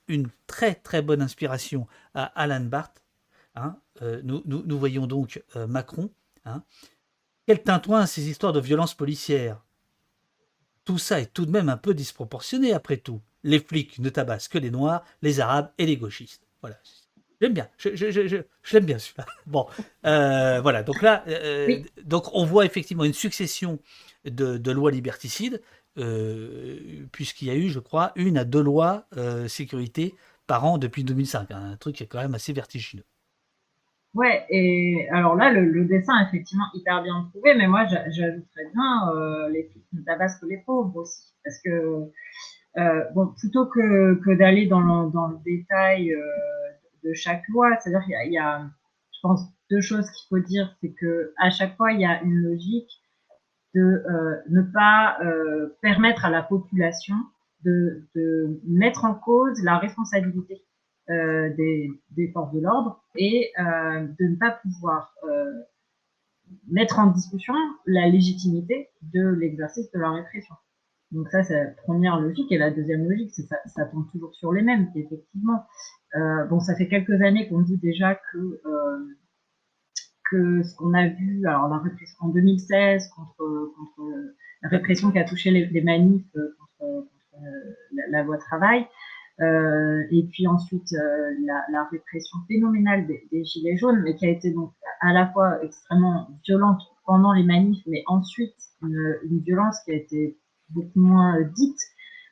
une 0.08 0.28
très 0.46 0.74
très 0.74 1.02
bonne 1.02 1.22
inspiration 1.22 1.86
à 2.14 2.24
Alan 2.24 2.60
Barth. 2.60 3.02
Hein. 3.54 3.76
Euh, 4.02 4.20
nous, 4.24 4.78
voyons 4.78 5.06
donc 5.06 5.42
euh, 5.56 5.66
Macron. 5.66 6.10
Hein, 6.44 6.62
quel 7.48 7.62
tintouin 7.62 8.04
ces 8.04 8.28
histoires 8.28 8.52
de 8.52 8.60
violence 8.60 8.92
policière 8.92 9.64
Tout 10.84 10.98
ça 10.98 11.18
est 11.18 11.32
tout 11.32 11.46
de 11.46 11.50
même 11.50 11.70
un 11.70 11.78
peu 11.78 11.94
disproportionné 11.94 12.74
après 12.74 12.98
tout. 12.98 13.22
Les 13.42 13.58
flics 13.58 13.98
ne 14.00 14.10
tabassent 14.10 14.48
que 14.48 14.58
les 14.58 14.70
noirs, 14.70 15.02
les 15.22 15.40
arabes 15.40 15.72
et 15.78 15.86
les 15.86 15.96
gauchistes. 15.96 16.46
Voilà. 16.60 16.76
J'aime 17.40 17.54
bien. 17.54 17.66
Je, 17.78 17.96
je, 17.96 18.42
l'aime 18.74 18.84
bien 18.84 18.98
celui-là. 18.98 19.24
Bon, 19.46 19.66
euh, 20.04 20.60
voilà. 20.60 20.82
Donc 20.82 21.00
là, 21.00 21.24
euh, 21.26 21.82
donc 22.04 22.26
on 22.34 22.44
voit 22.44 22.66
effectivement 22.66 23.04
une 23.04 23.14
succession 23.14 23.78
de, 24.26 24.70
lois 24.70 24.90
liberticides, 24.90 25.62
euh, 25.96 27.06
puisqu'il 27.12 27.48
y 27.48 27.50
a 27.50 27.54
eu, 27.54 27.70
je 27.70 27.80
crois, 27.80 28.12
une 28.14 28.36
à 28.36 28.44
deux 28.44 28.62
lois 28.62 29.06
sécurité 29.46 30.14
par 30.46 30.66
an 30.66 30.76
depuis 30.76 31.02
2005. 31.02 31.50
Un 31.52 31.78
truc 31.78 31.96
qui 31.96 32.02
est 32.02 32.08
quand 32.08 32.20
même 32.20 32.34
assez 32.34 32.52
vertigineux. 32.52 33.04
Ouais, 34.14 34.46
et 34.48 35.06
alors 35.10 35.36
là, 35.36 35.52
le, 35.52 35.84
dessin 35.84 36.14
effectivement 36.26 36.64
hyper 36.74 37.02
bien 37.02 37.28
trouvé, 37.30 37.54
mais 37.54 37.66
moi, 37.68 37.84
j'ajouterais 37.86 38.70
bien 38.74 39.08
euh, 39.14 39.48
les 39.50 39.64
flics 39.64 39.86
ne 39.92 40.02
tabassent 40.02 40.40
que 40.40 40.46
les 40.46 40.58
pauvres 40.58 40.96
aussi. 40.96 41.34
Parce 41.44 41.58
que, 41.62 42.10
euh, 42.78 43.04
bon, 43.14 43.28
plutôt 43.38 43.66
que, 43.66 44.14
que 44.24 44.36
d'aller 44.36 44.66
dans 44.66 44.80
le, 44.80 45.10
dans 45.10 45.28
le 45.28 45.36
détail 45.44 46.12
euh, 46.12 46.20
de 47.04 47.12
chaque 47.14 47.46
loi, 47.48 47.76
c'est-à-dire 47.78 48.04
qu'il 48.06 48.32
y, 48.32 48.38
a, 48.38 48.62
je 49.12 49.18
pense, 49.22 49.42
deux 49.70 49.80
choses 49.80 50.10
qu'il 50.10 50.26
faut 50.28 50.44
dire, 50.44 50.74
c'est 50.80 50.92
que 50.94 51.34
à 51.38 51.50
chaque 51.50 51.76
fois, 51.76 51.92
il 51.92 52.00
y 52.00 52.06
a 52.06 52.22
une 52.22 52.40
logique 52.40 52.90
de 53.74 53.80
euh, 53.80 54.36
ne 54.48 54.62
pas 54.62 55.18
euh, 55.22 55.76
permettre 55.82 56.24
à 56.24 56.30
la 56.30 56.42
population 56.42 57.16
de, 57.64 58.08
de 58.14 58.60
mettre 58.66 59.04
en 59.04 59.14
cause 59.14 59.62
la 59.62 59.78
responsabilité 59.78 60.64
euh, 61.10 61.48
des, 61.56 62.30
forces 62.34 62.52
de 62.52 62.60
l'ordre 62.60 63.02
et 63.16 63.50
euh, 63.58 64.06
de 64.18 64.26
ne 64.26 64.36
pas 64.36 64.60
pouvoir 64.62 65.14
euh, 65.24 65.52
mettre 66.70 66.98
en 66.98 67.06
discussion 67.06 67.54
la 67.86 68.08
légitimité 68.08 68.90
de 69.14 69.26
l'exercice 69.28 69.90
de 69.90 69.98
la 70.00 70.10
répression. 70.10 70.54
Donc 71.10 71.30
ça, 71.30 71.42
c'est 71.42 71.64
la 71.64 71.70
première 71.70 72.20
logique. 72.20 72.52
Et 72.52 72.58
la 72.58 72.70
deuxième 72.70 73.08
logique, 73.08 73.30
ça, 73.30 73.86
tombe 73.86 74.10
toujours 74.12 74.34
sur 74.34 74.52
les 74.52 74.60
mêmes, 74.60 74.90
effectivement. 74.94 75.64
Bon, 76.50 76.60
ça 76.60 76.76
fait 76.76 76.88
quelques 76.88 77.22
années 77.22 77.48
qu'on 77.48 77.62
dit 77.62 77.78
déjà 77.78 78.20
que 80.30 80.62
ce 80.62 80.76
qu'on 80.76 80.92
a 80.92 81.08
vu, 81.08 81.46
alors 81.46 81.68
la 81.68 81.78
répression 81.78 82.18
en 82.20 82.28
2016 82.28 83.08
contre, 83.16 83.72
la 84.60 84.68
répression 84.68 85.10
qui 85.10 85.18
a 85.18 85.24
touché 85.24 85.50
les, 85.50 85.80
manifs 85.80 86.30
contre, 86.32 87.06
contre 87.30 87.44
la, 87.92 88.08
la, 88.10 88.22
loi 88.24 88.36
travail, 88.36 88.86
euh, 89.40 90.02
et 90.10 90.24
puis 90.24 90.46
ensuite 90.46 90.92
euh, 90.92 91.34
la, 91.44 91.62
la, 91.70 91.84
répression 91.84 92.38
phénoménale 92.48 93.06
des, 93.06 93.28
des, 93.30 93.44
gilets 93.44 93.76
jaunes, 93.76 94.02
mais 94.02 94.16
qui 94.16 94.26
a 94.26 94.30
été 94.30 94.50
donc 94.50 94.72
à 95.00 95.12
la 95.12 95.28
fois 95.28 95.62
extrêmement 95.62 96.28
violente 96.44 96.82
pendant 97.06 97.32
les 97.32 97.44
manifs, 97.44 97.82
mais 97.86 98.02
ensuite 98.06 98.56
une, 98.82 99.16
une 99.30 99.38
violence 99.40 99.78
qui 99.84 99.92
a 99.92 99.94
été 99.94 100.38
beaucoup 100.70 101.00
moins 101.00 101.40
dite 101.54 101.78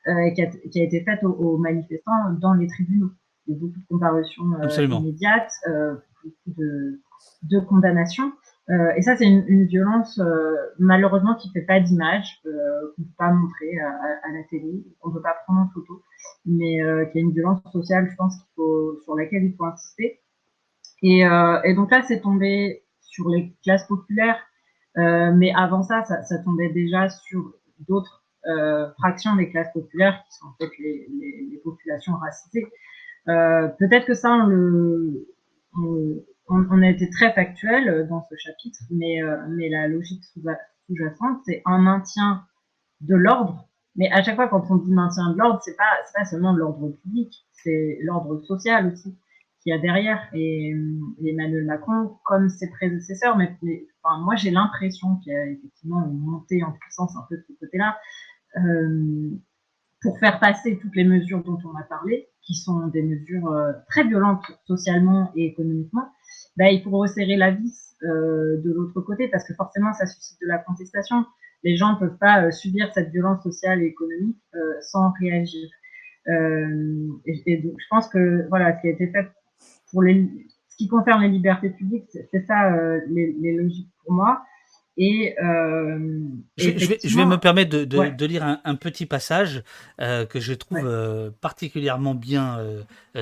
euh, 0.08 0.18
et 0.20 0.34
qui 0.34 0.42
a, 0.42 0.46
qui 0.46 0.80
a, 0.80 0.84
été 0.84 1.02
faite 1.02 1.22
aux, 1.24 1.32
aux, 1.32 1.58
manifestants 1.58 2.32
dans 2.40 2.54
les 2.54 2.66
tribunaux. 2.68 3.10
Il 3.46 3.54
y 3.54 3.56
a 3.56 3.60
beaucoup 3.60 3.78
de 3.78 3.86
comparutions 3.88 4.44
euh, 4.60 4.84
immédiates, 4.84 5.52
euh, 5.68 5.94
beaucoup 6.22 6.60
de, 6.60 7.00
de 7.42 7.60
condamnations. 7.60 8.32
Euh, 8.68 8.92
et 8.96 9.02
ça, 9.02 9.16
c'est 9.16 9.26
une, 9.26 9.44
une, 9.46 9.66
violence 9.66 10.18
euh, 10.18 10.56
malheureusement 10.78 11.36
qui 11.36 11.50
fait 11.52 11.62
pas 11.62 11.78
d'image, 11.78 12.40
euh, 12.46 12.50
qu'on 12.96 13.02
peut 13.04 13.08
pas 13.16 13.30
montrer 13.30 13.78
à, 13.78 13.90
à, 14.24 14.32
la 14.32 14.42
télé, 14.50 14.84
qu'on 15.00 15.12
peut 15.12 15.22
pas 15.22 15.36
prendre 15.44 15.60
en 15.60 15.68
photo, 15.68 16.02
mais 16.44 16.82
euh, 16.82 17.04
qui 17.06 17.18
est 17.18 17.20
une 17.20 17.32
violence 17.32 17.60
sociale, 17.70 18.08
je 18.10 18.16
pense 18.16 18.34
faut 18.56 18.98
sur 19.04 19.14
laquelle 19.14 19.44
il 19.44 19.54
faut 19.54 19.66
insister. 19.66 20.20
Et, 21.02 21.24
euh, 21.24 21.62
et 21.62 21.74
donc 21.74 21.92
là, 21.92 22.02
c'est 22.02 22.20
tombé 22.20 22.82
sur 23.02 23.28
les 23.28 23.54
classes 23.62 23.86
populaires, 23.86 24.40
mais 24.96 25.52
avant 25.54 25.82
ça, 25.82 26.02
ça, 26.04 26.22
ça, 26.22 26.38
tombait 26.38 26.70
déjà 26.70 27.08
sur 27.08 27.54
d'autres 27.86 28.24
fractions 28.98 29.36
des 29.36 29.50
classes 29.50 29.72
populaires 29.74 30.24
qui 30.24 30.38
sont 30.38 30.46
en 30.46 30.54
fait 30.58 30.70
les, 30.78 31.06
les, 31.20 31.48
les 31.52 31.58
populations 31.58 32.14
racisées. 32.14 32.66
Peut-être 33.26 34.06
que 34.06 34.14
ça, 34.14 34.32
on 34.32 34.46
le 34.46 35.28
on, 35.78 36.16
on, 36.48 36.82
a 36.82 36.88
été 36.88 37.10
très 37.10 37.32
factuel 37.32 37.88
euh, 37.88 38.06
dans 38.06 38.24
ce 38.28 38.36
chapitre, 38.36 38.80
mais, 38.90 39.22
euh, 39.22 39.36
mais 39.48 39.68
la 39.68 39.88
logique 39.88 40.24
sous-jacente, 40.24 41.40
c'est 41.44 41.62
un 41.64 41.78
maintien 41.78 42.44
de 43.00 43.14
l'ordre. 43.14 43.68
Mais 43.96 44.10
à 44.12 44.22
chaque 44.22 44.36
fois, 44.36 44.48
quand 44.48 44.70
on 44.70 44.76
dit 44.76 44.92
maintien 44.92 45.32
de 45.32 45.38
l'ordre, 45.38 45.60
c'est 45.62 45.76
pas, 45.76 45.90
pas 46.14 46.24
seulement 46.24 46.52
l'ordre 46.52 46.90
public, 47.02 47.32
c'est 47.52 47.98
l'ordre 48.02 48.40
social 48.42 48.92
aussi 48.92 49.16
qu'il 49.62 49.70
y 49.70 49.72
a 49.72 49.78
derrière. 49.78 50.28
Et, 50.34 50.74
Emmanuel 51.24 51.64
Macron, 51.64 52.16
comme 52.24 52.48
ses 52.48 52.70
prédécesseurs, 52.70 53.36
mais, 53.36 53.56
enfin, 54.02 54.18
moi 54.20 54.36
j'ai 54.36 54.50
l'impression 54.50 55.16
qu'il 55.16 55.32
y 55.32 55.36
a 55.36 55.46
effectivement 55.46 56.04
une 56.06 56.18
montée 56.18 56.62
en 56.62 56.72
puissance 56.72 57.16
un 57.16 57.26
peu 57.28 57.36
de 57.36 57.44
ce 57.48 57.52
côté-là, 57.58 57.98
euh, 58.58 59.30
pour 60.02 60.18
faire 60.18 60.38
passer 60.38 60.78
toutes 60.78 60.94
les 60.94 61.04
mesures 61.04 61.42
dont 61.42 61.58
on 61.64 61.76
a 61.76 61.82
parlé, 61.82 62.28
qui 62.42 62.54
sont 62.54 62.86
des 62.88 63.02
mesures 63.02 63.48
euh, 63.48 63.72
très 63.88 64.04
violentes 64.04 64.44
socialement 64.66 65.32
et 65.34 65.46
économiquement, 65.46 66.08
bah, 66.56 66.70
il 66.70 66.82
faut 66.82 66.90
resserrer 66.90 67.36
la 67.36 67.50
vis 67.50 67.94
euh, 68.02 68.60
de 68.62 68.72
l'autre 68.72 69.00
côté 69.00 69.28
parce 69.28 69.46
que 69.46 69.54
forcément 69.54 69.92
ça 69.92 70.06
suscite 70.06 70.38
de 70.40 70.48
la 70.48 70.58
contestation. 70.58 71.24
Les 71.62 71.76
gens 71.76 71.94
ne 71.94 71.98
peuvent 71.98 72.18
pas 72.18 72.44
euh, 72.44 72.50
subir 72.50 72.92
cette 72.94 73.10
violence 73.10 73.42
sociale 73.42 73.82
et 73.82 73.86
économique 73.86 74.38
euh, 74.54 74.74
sans 74.82 75.12
réagir. 75.20 75.68
Euh, 76.28 77.08
et, 77.24 77.42
et, 77.46 77.56
donc 77.58 77.74
je 77.78 77.86
pense 77.88 78.08
que 78.08 78.46
voilà, 78.48 78.76
ce 78.76 78.82
qui 78.82 78.88
a 78.88 78.90
été 78.90 79.06
fait 79.08 79.26
pour 79.90 80.02
les, 80.02 80.28
ce 80.68 80.76
qui 80.76 80.88
concerne 80.88 81.22
les 81.22 81.28
libertés 81.28 81.70
publiques, 81.70 82.10
c'est 82.30 82.46
ça 82.46 82.98
les, 83.08 83.32
les, 83.40 83.56
logiques 83.56 83.90
pour 84.04 84.12
moi. 84.12 84.44
Et, 84.96 85.34
euh, 85.42 85.98
je, 86.56 86.70
je, 86.76 86.86
vais, 86.86 86.98
je, 87.04 87.16
vais, 87.16 87.26
me 87.26 87.36
permettre 87.36 87.70
de, 87.70 87.84
de, 87.84 87.98
ouais. 87.98 88.10
de 88.12 88.26
lire 88.26 88.42
un, 88.42 88.60
un, 88.64 88.76
petit 88.76 89.04
passage 89.04 89.62
euh, 90.00 90.24
que 90.24 90.40
je 90.40 90.54
trouve 90.54 90.78
ouais. 90.78 90.84
euh, 90.86 91.30
particulièrement 91.40 92.14
bien 92.14 92.58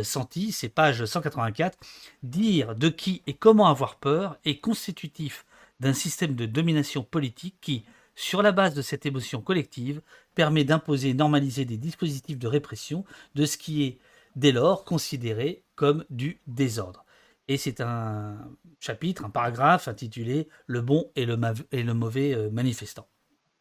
senti. 0.03 0.53
C'est 0.53 0.69
page 0.69 1.05
184. 1.05 1.79
Dire 2.23 2.75
de 2.77 2.89
qui 2.89 3.23
et 3.27 3.35
comment 3.35 3.67
avoir 3.67 3.97
peur 3.97 4.39
est 4.45 4.59
constitutif 4.59 5.45
d'un 5.81 5.93
système 5.93 6.35
de 6.35 6.47
domination 6.47 7.03
politique 7.03 7.57
qui, 7.61 7.85
sur 8.15 8.43
la 8.43 8.53
base 8.53 8.75
de 8.75 8.83
cette 8.83 9.07
émotion 9.07 9.41
collective, 9.41 10.01
permet 10.35 10.65
d'imposer 10.65 11.11
et 11.11 11.15
normaliser 11.15 11.65
des 11.65 11.77
dispositifs 11.77 12.39
de 12.39 12.47
répression 12.47 13.05
de 13.35 13.47
ce 13.47 13.57
qui 13.57 13.85
est 13.85 13.99
dès 14.37 14.53
lors 14.53 14.85
considéré 14.85 15.63
comme 15.75 16.05
du 16.11 16.39
désordre. 16.47 17.04
Et 17.49 17.57
c'est 17.57 17.81
un 17.81 18.37
chapitre, 18.81 19.25
un 19.25 19.31
paragraphe 19.31 19.89
intitulé 19.89 20.49
Le 20.67 20.81
bon 20.81 21.11
et 21.17 21.27
le, 21.27 21.39
et 21.73 21.83
le 21.83 21.95
mauvais 21.95 22.35
euh, 22.35 22.51
manifestant. 22.51 23.07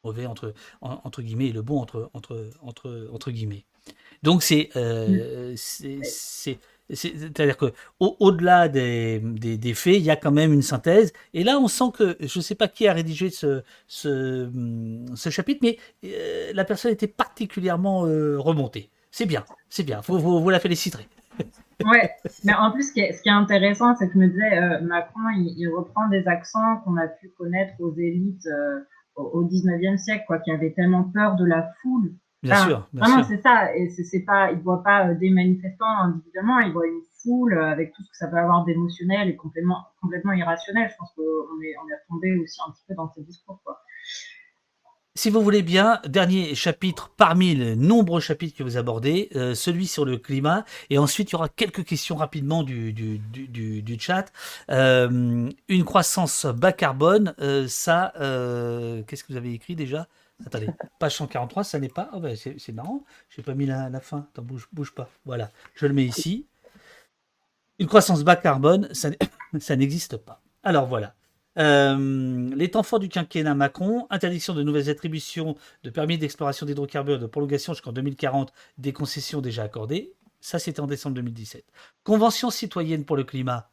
Mauvais 0.03 0.25
entre, 0.25 0.53
entre 0.81 1.21
guillemets 1.21 1.47
et 1.47 1.53
le 1.53 1.61
bon 1.61 1.79
entre, 1.79 2.09
entre, 2.13 2.49
entre, 2.61 3.09
entre 3.11 3.31
guillemets. 3.31 3.65
Donc 4.21 4.43
c'est 4.43 4.69
euh, 4.75 5.53
c'est 5.55 6.59
c'est-à-dire 6.89 7.57
que 7.57 7.73
au-delà 7.99 8.67
des, 8.67 9.19
des, 9.19 9.73
faits, 9.73 9.95
il 9.95 10.03
y 10.03 10.09
a 10.11 10.15
quand 10.15 10.31
même 10.31 10.51
une 10.53 10.61
synthèse. 10.61 11.13
Et 11.33 11.43
là, 11.43 11.57
on 11.57 11.67
sent 11.67 11.91
que 11.93 12.17
je 12.19 12.39
ne 12.39 12.43
sais 12.43 12.55
pas 12.55 12.67
qui 12.67 12.87
a 12.87 12.93
rédigé 12.93 13.29
ce, 13.29 13.63
ce, 13.87 14.49
ce 15.15 15.29
chapitre, 15.29 15.59
mais 15.63 15.77
euh, 16.05 16.51
la 16.53 16.65
personne 16.65 16.91
était 16.91 17.07
particulièrement 17.07 18.05
euh, 18.05 18.37
remontée. 18.37 18.89
C'est 19.11 19.25
bien, 19.25 19.45
c'est 19.69 19.83
bien. 19.83 20.01
Vous, 20.01 20.19
vous, 20.19 20.41
vous, 20.41 20.49
la 20.49 20.59
féliciterez. 20.59 21.07
Ouais, 21.85 22.11
mais 22.43 22.53
en 22.53 22.71
plus, 22.71 22.89
ce 22.89 22.93
qui 22.93 22.99
est, 23.01 23.13
ce 23.13 23.21
qui 23.21 23.29
est 23.29 23.33
intéressant, 23.33 23.95
c'est 23.95 24.07
que 24.07 24.13
je 24.13 24.19
me 24.19 24.27
disais, 24.27 24.57
euh, 24.57 24.81
Macron, 24.81 25.29
il, 25.35 25.67
reprend 25.69 26.07
des 26.09 26.27
accents 26.27 26.77
qu'on 26.83 26.97
a 26.97 27.07
pu 27.07 27.29
connaître 27.37 27.73
aux 27.79 27.93
élites 27.95 28.47
au 29.15 29.43
19e 29.43 29.97
siècle, 29.97 30.23
quoi, 30.27 30.39
qui 30.39 30.51
avaient 30.51 30.73
tellement 30.73 31.03
peur 31.03 31.35
de 31.35 31.45
la 31.45 31.71
foule 31.81 32.13
Bien 32.43 32.67
sûr. 32.67 32.89
vraiment, 32.91 33.23
c'est 33.23 33.41
ça. 33.41 33.73
Et 33.75 33.89
c'est 33.89 34.19
pas, 34.19 34.51
il 34.51 34.59
voit 34.59 34.83
pas 34.83 35.07
euh, 35.07 35.15
des 35.15 35.29
manifestants 35.29 35.97
individuellement, 35.99 36.59
il 36.59 36.73
voit 36.73 36.85
une 36.85 37.01
foule 37.21 37.53
euh, 37.53 37.71
avec 37.71 37.93
tout 37.93 38.03
ce 38.03 38.09
que 38.11 38.17
ça 38.17 38.27
peut 38.27 38.37
avoir 38.37 38.65
d'émotionnel 38.65 39.29
et 39.29 39.35
complètement, 39.37 39.87
complètement 40.01 40.33
irrationnel. 40.33 40.89
Je 40.91 40.95
pense 40.97 41.13
qu'on 41.15 41.23
est, 41.61 41.75
on 41.81 41.87
est 41.87 41.95
retombé 42.03 42.37
aussi 42.39 42.59
un 42.67 42.71
petit 42.71 42.83
peu 42.87 42.95
dans 42.95 43.09
ces 43.13 43.23
discours, 43.23 43.61
quoi. 43.63 43.79
Si 45.15 45.29
vous 45.29 45.43
voulez 45.43 45.61
bien, 45.61 46.01
dernier 46.07 46.55
chapitre 46.55 47.11
parmi 47.15 47.53
les 47.53 47.75
nombreux 47.75 48.19
chapitres 48.19 48.57
que 48.57 48.63
vous 48.63 48.77
abordez, 48.77 49.29
euh, 49.35 49.53
celui 49.53 49.85
sur 49.85 50.05
le 50.05 50.17
climat, 50.17 50.65
et 50.89 50.97
ensuite 50.97 51.29
il 51.29 51.33
y 51.33 51.35
aura 51.35 51.49
quelques 51.49 51.85
questions 51.85 52.15
rapidement 52.15 52.63
du, 52.63 52.93
du, 52.93 53.99
chat. 53.99 54.31
une 54.69 55.83
croissance 55.85 56.47
bas 56.47 56.71
carbone, 56.71 57.35
ça, 57.67 58.11
qu'est-ce 58.15 59.23
que 59.23 59.31
vous 59.31 59.37
avez 59.37 59.53
écrit 59.53 59.75
déjà? 59.75 60.07
Attendez, 60.45 60.67
page 60.99 61.15
143, 61.15 61.63
ça 61.63 61.79
n'est 61.79 61.89
pas. 61.89 62.09
Oh 62.13 62.19
ben 62.19 62.35
c'est 62.35 62.71
marrant, 62.73 63.03
j'ai 63.29 63.41
pas 63.41 63.53
mis 63.53 63.65
la, 63.65 63.99
fin. 63.99 64.27
Attends, 64.31 64.41
bouge, 64.41 64.67
bouge 64.73 64.93
pas. 64.93 65.09
Voilà, 65.25 65.51
je 65.75 65.85
le 65.85 65.93
mets 65.93 66.05
ici. 66.05 66.47
Une 67.79 67.87
croissance 67.87 68.23
bas 68.23 68.35
carbone, 68.35 68.89
ça, 68.93 69.09
n'existe 69.75 70.17
pas. 70.17 70.41
Alors 70.63 70.87
voilà. 70.87 71.15
Euh, 71.59 72.49
les 72.55 72.71
temps 72.71 72.83
forts 72.83 72.99
du 72.99 73.09
quinquennat 73.09 73.53
Macron, 73.55 74.07
interdiction 74.09 74.53
de 74.53 74.63
nouvelles 74.63 74.89
attributions 74.89 75.55
de 75.83 75.89
permis 75.89 76.17
d'exploration 76.17 76.65
d'hydrocarbures 76.65 77.19
de 77.19 77.27
prolongation 77.27 77.73
jusqu'en 77.73 77.91
2040 77.91 78.53
des 78.77 78.93
concessions 78.93 79.41
déjà 79.41 79.63
accordées. 79.63 80.13
Ça, 80.41 80.59
c'était 80.59 80.79
en 80.81 80.87
décembre 80.87 81.15
2017. 81.15 81.65
Convention 82.03 82.49
citoyenne 82.49 83.05
pour 83.05 83.15
le 83.15 83.23
climat, 83.23 83.71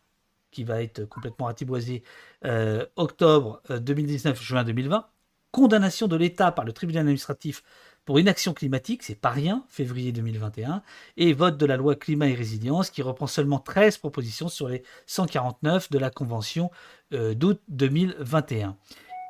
qui 0.50 0.64
va 0.64 0.82
être 0.82 1.04
complètement 1.04 1.46
ratiboisée 1.46 2.02
euh, 2.44 2.86
octobre 2.96 3.62
2019, 3.68 4.38
euh, 4.38 4.42
juin 4.42 4.64
2020 4.64 5.06
condamnation 5.50 6.06
de 6.06 6.16
l'État 6.16 6.52
par 6.52 6.64
le 6.64 6.72
tribunal 6.72 7.02
administratif 7.02 7.62
pour 8.10 8.18
inaction 8.18 8.54
climatique, 8.54 9.04
c'est 9.04 9.14
pas 9.14 9.30
rien, 9.30 9.62
février 9.68 10.10
2021, 10.10 10.82
et 11.16 11.32
vote 11.32 11.56
de 11.56 11.64
la 11.64 11.76
loi 11.76 11.94
climat 11.94 12.26
et 12.26 12.34
résilience 12.34 12.90
qui 12.90 13.02
reprend 13.02 13.28
seulement 13.28 13.60
13 13.60 13.98
propositions 13.98 14.48
sur 14.48 14.68
les 14.68 14.82
149 15.06 15.92
de 15.92 15.98
la 16.00 16.10
Convention 16.10 16.72
euh, 17.12 17.34
d'août 17.34 17.60
2021. 17.68 18.76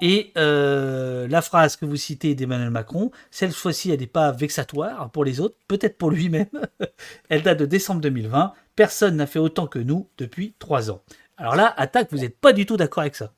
Et 0.01 0.33
euh, 0.39 1.29
la 1.29 1.43
phrase 1.43 1.77
que 1.77 1.85
vous 1.85 1.97
citez 1.97 2.35
d'Emmanuel 2.35 2.71
Macron, 2.71 3.11
cette 3.31 3.53
fois-ci, 3.53 3.91
elle 3.91 4.01
n'est 4.01 4.07
pas 4.07 4.33
vexatoire 4.33 5.11
pour 5.11 5.27
les 5.27 5.41
autres, 5.41 5.57
peut-être 5.69 5.99
pour 5.99 6.11
lui-même. 6.11 6.49
elle 7.29 7.43
date 7.43 7.59
de 7.59 7.67
décembre 7.67 8.01
2020. 8.01 8.55
Personne 8.77 9.17
n'a 9.17 9.27
fait 9.27 9.41
autant 9.41 9.67
que 9.67 9.79
nous 9.79 10.09
depuis 10.17 10.55
trois 10.59 10.91
ans. 10.91 11.03
Alors 11.37 11.55
là, 11.55 11.75
attaque, 11.77 12.09
vous 12.13 12.21
n'êtes 12.21 12.39
pas 12.39 12.55
du 12.55 12.65
tout 12.65 12.79
d'accord 12.79 13.03
avec 13.03 13.15
ça. 13.15 13.35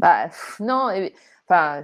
Bah, 0.00 0.30
non, 0.58 0.88
Enfin, 1.50 1.82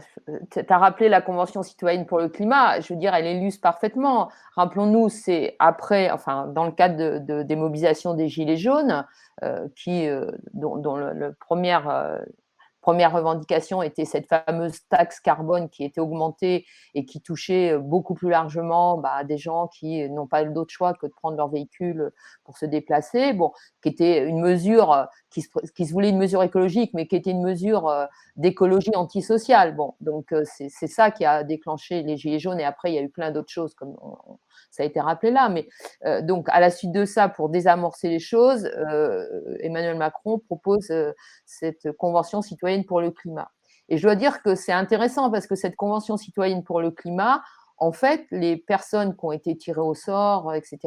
tu 0.53 0.61
as 0.69 0.79
rappelé 0.79 1.09
la 1.09 1.21
Convention 1.21 1.65
citoyenne 1.65 2.07
pour 2.07 2.19
le 2.21 2.29
climat, 2.29 2.79
je 2.79 2.93
veux 2.93 3.01
dire, 3.01 3.13
elle 3.17 3.27
illustre 3.27 3.61
parfaitement. 3.61 4.31
Rappelons-nous, 4.55 5.09
c'est 5.09 5.57
après, 5.59 6.09
enfin, 6.13 6.47
dans 6.47 6.65
le 6.65 6.71
cadre 6.71 7.19
de, 7.19 7.43
des 7.43 7.57
mobilisations 7.57 8.15
des 8.15 8.29
Gilets 8.29 8.59
jaunes, 8.59 9.05
euh, 9.43 9.67
qui, 9.75 10.07
euh, 10.07 10.31
dont, 10.55 10.95
le, 10.95 11.13
le 11.15 11.33
première, 11.33 11.89
euh, 11.89 12.19
première 12.87 13.13
revendication 13.13 13.83
était 13.83 14.05
cette 14.05 14.29
fameuse 14.29 14.87
taxe 14.89 15.19
carbone 15.19 15.69
qui 15.69 15.83
était 15.83 16.01
augmentée 16.01 16.65
et 16.95 17.05
qui 17.05 17.21
touchait 17.21 17.73
euh, 17.73 17.81
beaucoup 17.81 18.15
plus 18.15 18.31
largement 18.31 18.97
bah, 18.97 19.25
des 19.25 19.39
gens 19.39 19.67
qui 19.67 20.09
n'ont 20.09 20.29
pas 20.29 20.45
d'autre 20.45 20.73
choix 20.73 20.95
que 20.95 21.07
de 21.07 21.11
prendre 21.11 21.37
leur 21.37 21.49
véhicule 21.49 22.13
pour 22.45 22.57
se 22.59 22.65
déplacer. 22.65 23.33
Bon, 23.33 23.51
qui 23.83 23.89
était 23.89 24.25
une 24.25 24.41
mesure 24.41 24.93
euh, 24.93 25.05
qui 25.31 25.43
se, 25.43 25.49
qui 25.75 25.85
se 25.85 25.93
voulait 25.93 26.11
une 26.11 26.19
mesure 26.19 26.45
écologique, 26.45 26.93
mais 26.95 27.09
qui 27.09 27.17
était 27.17 27.33
une 27.33 27.43
mesure 27.43 27.89
euh, 27.89 28.07
d'écologie 28.37 28.95
antisociale. 28.95 29.75
Bon, 29.75 29.95
donc 30.01 30.33
c'est 30.45 30.87
ça 30.87 31.11
qui 31.11 31.25
a 31.25 31.43
déclenché 31.43 32.05
les 32.05 32.17
gilets 32.17 32.39
jaunes. 32.39 32.61
Et 32.61 32.65
après, 32.65 32.93
il 32.93 32.95
y 32.95 32.99
a 32.99 33.03
eu 33.03 33.11
plein 33.11 33.33
d'autres 33.33 33.51
choses, 33.51 33.75
comme 33.75 33.97
ça 34.71 34.85
a 34.85 34.87
été 34.87 35.01
rappelé 35.01 35.33
là. 35.33 35.49
Mais 35.49 35.69
donc, 36.23 36.47
à 36.51 36.61
la 36.61 36.71
suite 36.71 36.93
de 36.93 37.05
ça, 37.05 37.29
pour 37.29 37.49
désamorcer 37.49 38.11
les 38.11 38.19
choses, 38.19 38.71
Emmanuel 39.61 39.97
Macron 39.97 40.39
propose 40.39 40.93
cette 41.47 41.91
convention 41.93 42.43
citoyenne 42.43 42.76
pour 42.85 43.01
le 43.01 43.11
climat. 43.11 43.51
Et 43.89 43.99
je 43.99 44.03
dois 44.03 44.17
dire 44.17 44.43
que 44.43 44.55
c'est 44.55 44.73
intéressant 44.73 45.31
parce 45.31 45.47
que 45.47 45.55
cette 45.55 45.77
convention 45.77 46.17
citoyenne 46.17 46.65
pour 46.65 46.81
le 46.81 46.91
climat, 46.91 47.43
en 47.79 47.93
fait, 47.93 48.27
les 48.31 48.57
personnes 48.57 49.15
qui 49.17 49.25
ont 49.25 49.33
été 49.33 49.57
tirées 49.57 49.81
au 49.81 49.95
sort, 49.95 50.55
etc., 50.55 50.79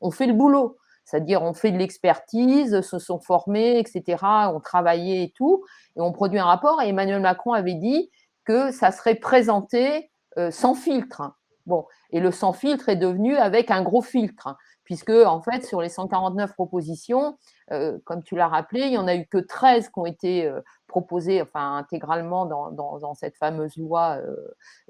ont 0.00 0.10
fait 0.10 0.26
le 0.26 0.34
boulot. 0.34 0.76
C'est-à-dire, 1.04 1.42
ont 1.42 1.52
fait 1.52 1.70
de 1.70 1.78
l'expertise, 1.78 2.80
se 2.80 2.98
sont 2.98 3.20
formés, 3.20 3.78
etc., 3.78 4.24
ont 4.52 4.60
travaillé 4.60 5.22
et 5.22 5.32
tout, 5.32 5.64
et 5.96 6.00
ont 6.00 6.12
produit 6.12 6.38
un 6.38 6.46
rapport. 6.46 6.80
Et 6.80 6.88
Emmanuel 6.88 7.20
Macron 7.20 7.52
avait 7.52 7.74
dit 7.74 8.10
que 8.44 8.72
ça 8.72 8.90
serait 8.90 9.16
présenté 9.16 10.10
sans 10.50 10.74
filtre. 10.74 11.22
Bon, 11.66 11.86
et 12.10 12.20
le 12.20 12.30
sans 12.30 12.52
filtre 12.52 12.90
est 12.90 12.96
devenu 12.96 13.36
avec 13.36 13.70
un 13.70 13.82
gros 13.82 14.02
filtre, 14.02 14.56
puisque 14.84 15.10
en 15.10 15.40
fait, 15.40 15.64
sur 15.64 15.80
les 15.80 15.88
149 15.88 16.52
propositions, 16.52 17.38
euh, 17.72 17.98
comme 18.04 18.22
tu 18.22 18.36
l'as 18.36 18.48
rappelé, 18.48 18.82
il 18.82 18.90
n'y 18.90 18.98
en 18.98 19.06
a 19.06 19.14
eu 19.14 19.26
que 19.26 19.38
13 19.38 19.88
qui 19.88 19.98
ont 19.98 20.06
été 20.06 20.46
euh, 20.46 20.60
proposées 20.94 21.42
enfin, 21.42 21.76
intégralement 21.76 22.46
dans, 22.46 22.70
dans, 22.70 23.14
cette 23.14 23.36
fameuse 23.36 23.76
loi 23.76 24.20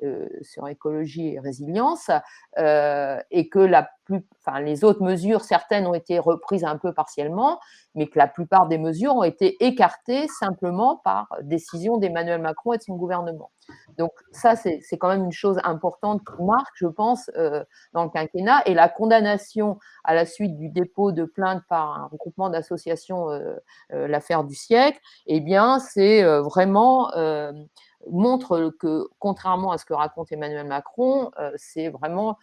euh, 0.02 0.28
sur 0.42 0.68
écologie 0.68 1.28
et 1.28 1.40
résilience, 1.40 2.10
et 2.58 3.48
que 3.48 3.58
la 3.58 3.88
plus, 4.04 4.26
enfin, 4.44 4.60
les 4.60 4.84
autres 4.84 5.02
mesures, 5.02 5.40
certaines 5.40 5.86
ont 5.86 5.94
été 5.94 6.18
reprises 6.18 6.64
un 6.64 6.76
peu 6.76 6.92
partiellement, 6.92 7.58
mais 7.94 8.06
que 8.06 8.18
la 8.18 8.28
plupart 8.28 8.66
des 8.68 8.76
mesures 8.76 9.16
ont 9.16 9.22
été 9.22 9.64
écartées 9.64 10.28
simplement 10.28 11.00
par 11.02 11.28
décision 11.42 11.96
d'Emmanuel 11.96 12.42
Macron 12.42 12.74
et 12.74 12.76
de 12.76 12.82
son 12.82 12.96
gouvernement. 12.96 13.50
Donc 13.96 14.12
ça, 14.30 14.56
c'est 14.56 14.98
quand 14.98 15.08
même 15.08 15.24
une 15.24 15.32
chose 15.32 15.58
importante 15.64 16.20
qui 16.26 16.42
marque, 16.42 16.74
je 16.74 16.86
pense, 16.86 17.30
dans 17.94 18.04
le 18.04 18.10
quinquennat, 18.10 18.62
et 18.66 18.74
la 18.74 18.90
condamnation 18.90 19.78
à 20.04 20.14
la 20.14 20.26
suite 20.26 20.54
du 20.58 20.68
dépôt 20.68 21.12
de 21.12 21.24
plainte 21.24 21.62
par 21.70 21.98
un 21.98 22.06
regroupement 22.08 22.50
d'associations, 22.50 23.28
l'affaire 23.88 24.44
du 24.44 24.54
siècle, 24.54 25.00
eh 25.26 25.40
bien, 25.40 25.78
c'est 25.94 26.22
vraiment 26.40 27.10
montre 28.10 28.74
que, 28.78 29.08
contrairement 29.18 29.72
à 29.72 29.78
ce 29.78 29.84
que 29.84 29.94
raconte 29.94 30.32
Emmanuel 30.32 30.66
Macron, 30.66 31.30
c'est 31.56 31.88
vraiment 31.88 32.36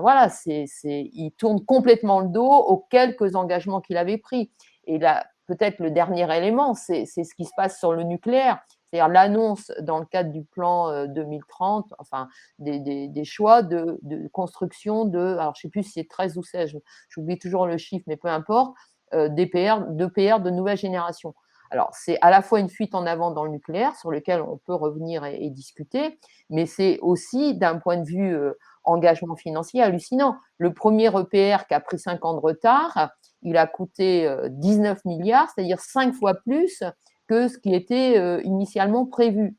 voilà, 0.00 0.28
c'est, 0.28 0.66
il 0.84 1.32
tourne 1.36 1.64
complètement 1.64 2.20
le 2.20 2.28
dos 2.28 2.50
aux 2.50 2.78
quelques 2.90 3.36
engagements 3.36 3.80
qu'il 3.80 3.96
avait 3.96 4.18
pris. 4.18 4.50
Et 4.86 4.98
là, 4.98 5.26
peut-être 5.46 5.78
le 5.78 5.90
dernier 5.90 6.34
élément, 6.36 6.74
c'est, 6.74 7.06
ce 7.06 7.34
qui 7.34 7.44
se 7.44 7.52
passe 7.56 7.78
sur 7.78 7.92
le 7.92 8.02
nucléaire, 8.02 8.60
c'est-à-dire 8.90 9.08
l'annonce 9.08 9.72
dans 9.80 9.98
le 9.98 10.06
cadre 10.06 10.30
du 10.30 10.44
plan 10.44 11.06
2030, 11.06 11.86
euh, 11.92 11.96
enfin 11.98 12.28
des, 12.58 13.24
choix 13.24 13.62
de, 13.62 13.98
construction 14.32 15.04
de, 15.04 15.18
alors 15.18 15.54
je 15.56 15.60
ne 15.60 15.62
sais 15.62 15.68
plus 15.68 15.82
si 15.82 15.92
c'est 15.92 16.08
13 16.08 16.38
ou 16.38 16.42
16, 16.42 16.74
j'oublie 17.08 17.38
toujours 17.38 17.66
le 17.66 17.76
chiffre, 17.76 18.04
mais 18.06 18.16
peu 18.16 18.28
importe, 18.28 18.74
euh, 19.12 19.28
d'EPR, 19.28 19.80
de 19.88 20.50
nouvelle 20.50 20.78
génération. 20.78 21.34
Alors, 21.74 21.90
c'est 21.92 22.18
à 22.20 22.30
la 22.30 22.40
fois 22.40 22.60
une 22.60 22.68
fuite 22.68 22.94
en 22.94 23.04
avant 23.04 23.32
dans 23.32 23.42
le 23.42 23.50
nucléaire, 23.50 23.96
sur 23.96 24.12
lequel 24.12 24.40
on 24.40 24.58
peut 24.58 24.76
revenir 24.76 25.24
et, 25.24 25.50
discuter, 25.50 26.20
mais 26.48 26.66
c'est 26.66 27.00
aussi, 27.00 27.56
d'un 27.56 27.80
point 27.80 27.96
de 27.96 28.06
vue 28.06 28.32
euh, 28.32 28.52
engagement 28.84 29.34
financier 29.34 29.82
hallucinant. 29.82 30.36
Le 30.58 30.72
premier 30.72 31.08
EPR 31.08 31.66
qui 31.66 31.74
a 31.74 31.80
pris 31.80 31.98
5 31.98 32.24
ans 32.24 32.34
de 32.34 32.38
retard, 32.38 33.10
il 33.42 33.56
a 33.56 33.66
coûté 33.66 34.32
19 34.50 34.98
euh, 34.98 35.00
milliards, 35.04 35.48
c'est-à-dire 35.52 35.80
5 35.80 36.14
fois 36.14 36.34
plus 36.34 36.84
que 37.26 37.48
ce 37.48 37.58
qui 37.58 37.74
était 37.74 38.18
euh, 38.18 38.40
initialement 38.44 39.04
prévu. 39.04 39.56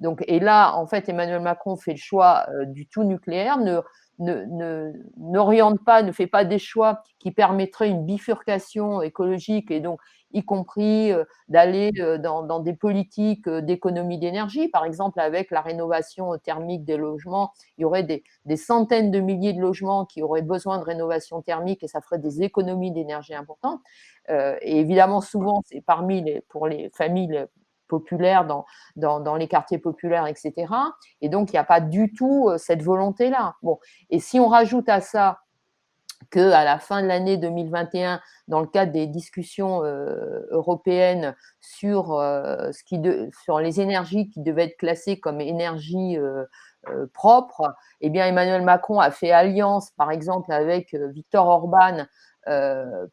Donc, 0.00 0.24
et 0.26 0.40
là, 0.40 0.74
en 0.74 0.86
fait, 0.86 1.10
Emmanuel 1.10 1.42
Macron 1.42 1.76
fait 1.76 1.92
le 1.92 1.98
choix 1.98 2.46
du 2.68 2.88
tout 2.88 3.04
nucléaire, 3.04 3.58
ne, 3.58 3.82
n'oriente 5.18 5.84
pas, 5.84 6.02
ne 6.02 6.12
fait 6.12 6.26
pas 6.26 6.46
des 6.46 6.58
choix 6.58 7.02
qui 7.18 7.30
permettraient 7.30 7.90
une 7.90 8.06
bifurcation 8.06 9.02
écologique 9.02 9.70
et 9.70 9.80
donc 9.80 10.00
y 10.32 10.44
compris 10.44 11.12
euh, 11.12 11.24
d'aller 11.48 11.90
euh, 11.98 12.18
dans, 12.18 12.60
des 12.60 12.74
politiques 12.74 13.48
euh, 13.48 13.60
d'économie 13.60 14.18
d'énergie. 14.18 14.68
Par 14.68 14.84
exemple, 14.84 15.20
avec 15.20 15.50
la 15.50 15.60
rénovation 15.60 16.36
thermique 16.38 16.84
des 16.84 16.96
logements, 16.96 17.52
il 17.76 17.82
y 17.82 17.84
aurait 17.84 18.02
des, 18.02 18.56
centaines 18.56 19.10
de 19.10 19.20
milliers 19.20 19.52
de 19.52 19.60
logements 19.60 20.04
qui 20.04 20.22
auraient 20.22 20.42
besoin 20.42 20.78
de 20.78 20.84
rénovation 20.84 21.42
thermique 21.42 21.82
et 21.82 21.88
ça 21.88 22.00
ferait 22.00 22.18
des 22.18 22.42
économies 22.42 22.92
d'énergie 22.92 23.34
importantes. 23.34 23.80
et 24.28 24.78
évidemment, 24.80 25.20
souvent, 25.20 25.62
c'est 25.64 25.80
parmi 25.80 26.22
les, 26.22 26.40
pour 26.48 26.66
les 26.66 26.90
familles 26.90 27.46
populaires 27.86 28.46
dans, 28.46 28.66
dans, 28.96 29.36
les 29.36 29.48
quartiers 29.48 29.78
populaires, 29.78 30.26
etc. 30.26 30.66
Et 31.20 31.28
donc, 31.28 31.50
il 31.50 31.54
n'y 31.54 31.58
a 31.58 31.64
pas 31.64 31.80
du 31.80 32.12
tout 32.12 32.50
cette 32.58 32.82
volonté-là. 32.82 33.54
Bon, 33.62 33.78
et 34.10 34.18
si 34.18 34.40
on 34.40 34.48
rajoute 34.48 34.88
à 34.88 35.00
ça 35.00 35.38
que 36.30 36.50
à 36.52 36.64
la 36.64 36.78
fin 36.78 37.02
de 37.02 37.06
l'année 37.06 37.36
2021, 37.36 38.20
dans 38.48 38.60
le 38.60 38.66
cadre 38.66 38.92
des 38.92 39.06
discussions 39.06 39.84
euh, 39.84 40.46
européennes 40.50 41.34
sur, 41.60 42.12
euh, 42.12 42.70
ce 42.72 42.82
qui 42.84 43.00
sur 43.44 43.60
les 43.60 43.80
énergies 43.80 44.28
qui 44.28 44.40
devaient 44.40 44.64
être 44.64 44.76
classées 44.76 45.18
comme 45.20 45.40
énergie 45.40 46.18
euh, 46.18 46.44
propre, 47.12 47.74
eh 48.00 48.10
bien 48.10 48.26
Emmanuel 48.26 48.62
Macron 48.62 49.00
a 49.00 49.10
fait 49.10 49.30
alliance, 49.30 49.90
par 49.92 50.10
exemple, 50.10 50.52
avec 50.52 50.94
Victor 50.94 51.46
Orban, 51.46 52.06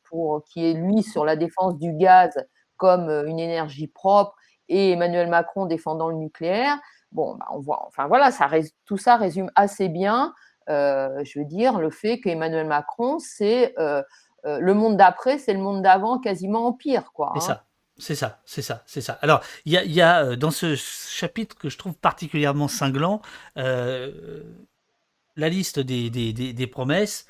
pour 0.04 0.44
qui 0.46 0.66
est 0.66 0.74
lui 0.74 1.04
sur 1.04 1.26
la 1.26 1.36
défense 1.36 1.78
du 1.78 1.92
gaz 1.92 2.32
comme 2.78 3.10
une 3.28 3.40
énergie 3.40 3.88
propre, 3.88 4.36
et 4.70 4.92
Emmanuel 4.92 5.28
Macron 5.28 5.66
défendant 5.66 6.10
le 6.10 6.16
nucléaire. 6.16 6.78
Bon, 7.12 7.36
bah, 7.36 7.46
on 7.52 7.60
voit, 7.60 7.86
enfin 7.88 8.08
voilà, 8.08 8.32
ça, 8.32 8.50
tout 8.86 8.98
ça 8.98 9.18
résume 9.18 9.52
assez 9.56 9.90
bien 9.90 10.28
euh, 10.28 10.32
je 10.68 11.40
veux 11.40 11.46
dire, 11.46 11.80
le 11.80 11.90
fait 11.90 12.20
qu'Emmanuel 12.20 12.68
Macron, 12.68 13.20
c'est 13.20 13.78
euh, 13.80 14.02
euh, 14.46 14.60
le 14.60 14.74
monde 14.74 14.98
d'après, 14.98 15.38
c'est 15.38 15.54
le 15.54 15.60
monde 15.60 15.82
d'avant 15.82 16.20
quasiment 16.20 16.68
en 16.68 16.74
pire. 16.74 17.12
Quoi, 17.14 17.34
C'est 17.36 17.44
hein. 17.44 17.48
ça. 17.48 17.66
C'est 17.98 18.16
ça, 18.16 18.42
c'est 18.44 18.62
ça, 18.62 18.84
c'est 18.86 19.00
ça. 19.00 19.14
Alors, 19.22 19.40
il 19.64 19.72
y 19.72 20.02
a, 20.02 20.36
dans 20.36 20.52
ce 20.52 20.76
chapitre 20.76 21.56
que 21.56 21.70
je 21.70 21.78
trouve 21.78 21.94
particulièrement 21.94 22.68
cinglant, 22.68 23.22
la 23.56 24.10
liste 25.38 25.80
des, 25.80 26.10
des, 26.10 26.68
promesses. 26.68 27.26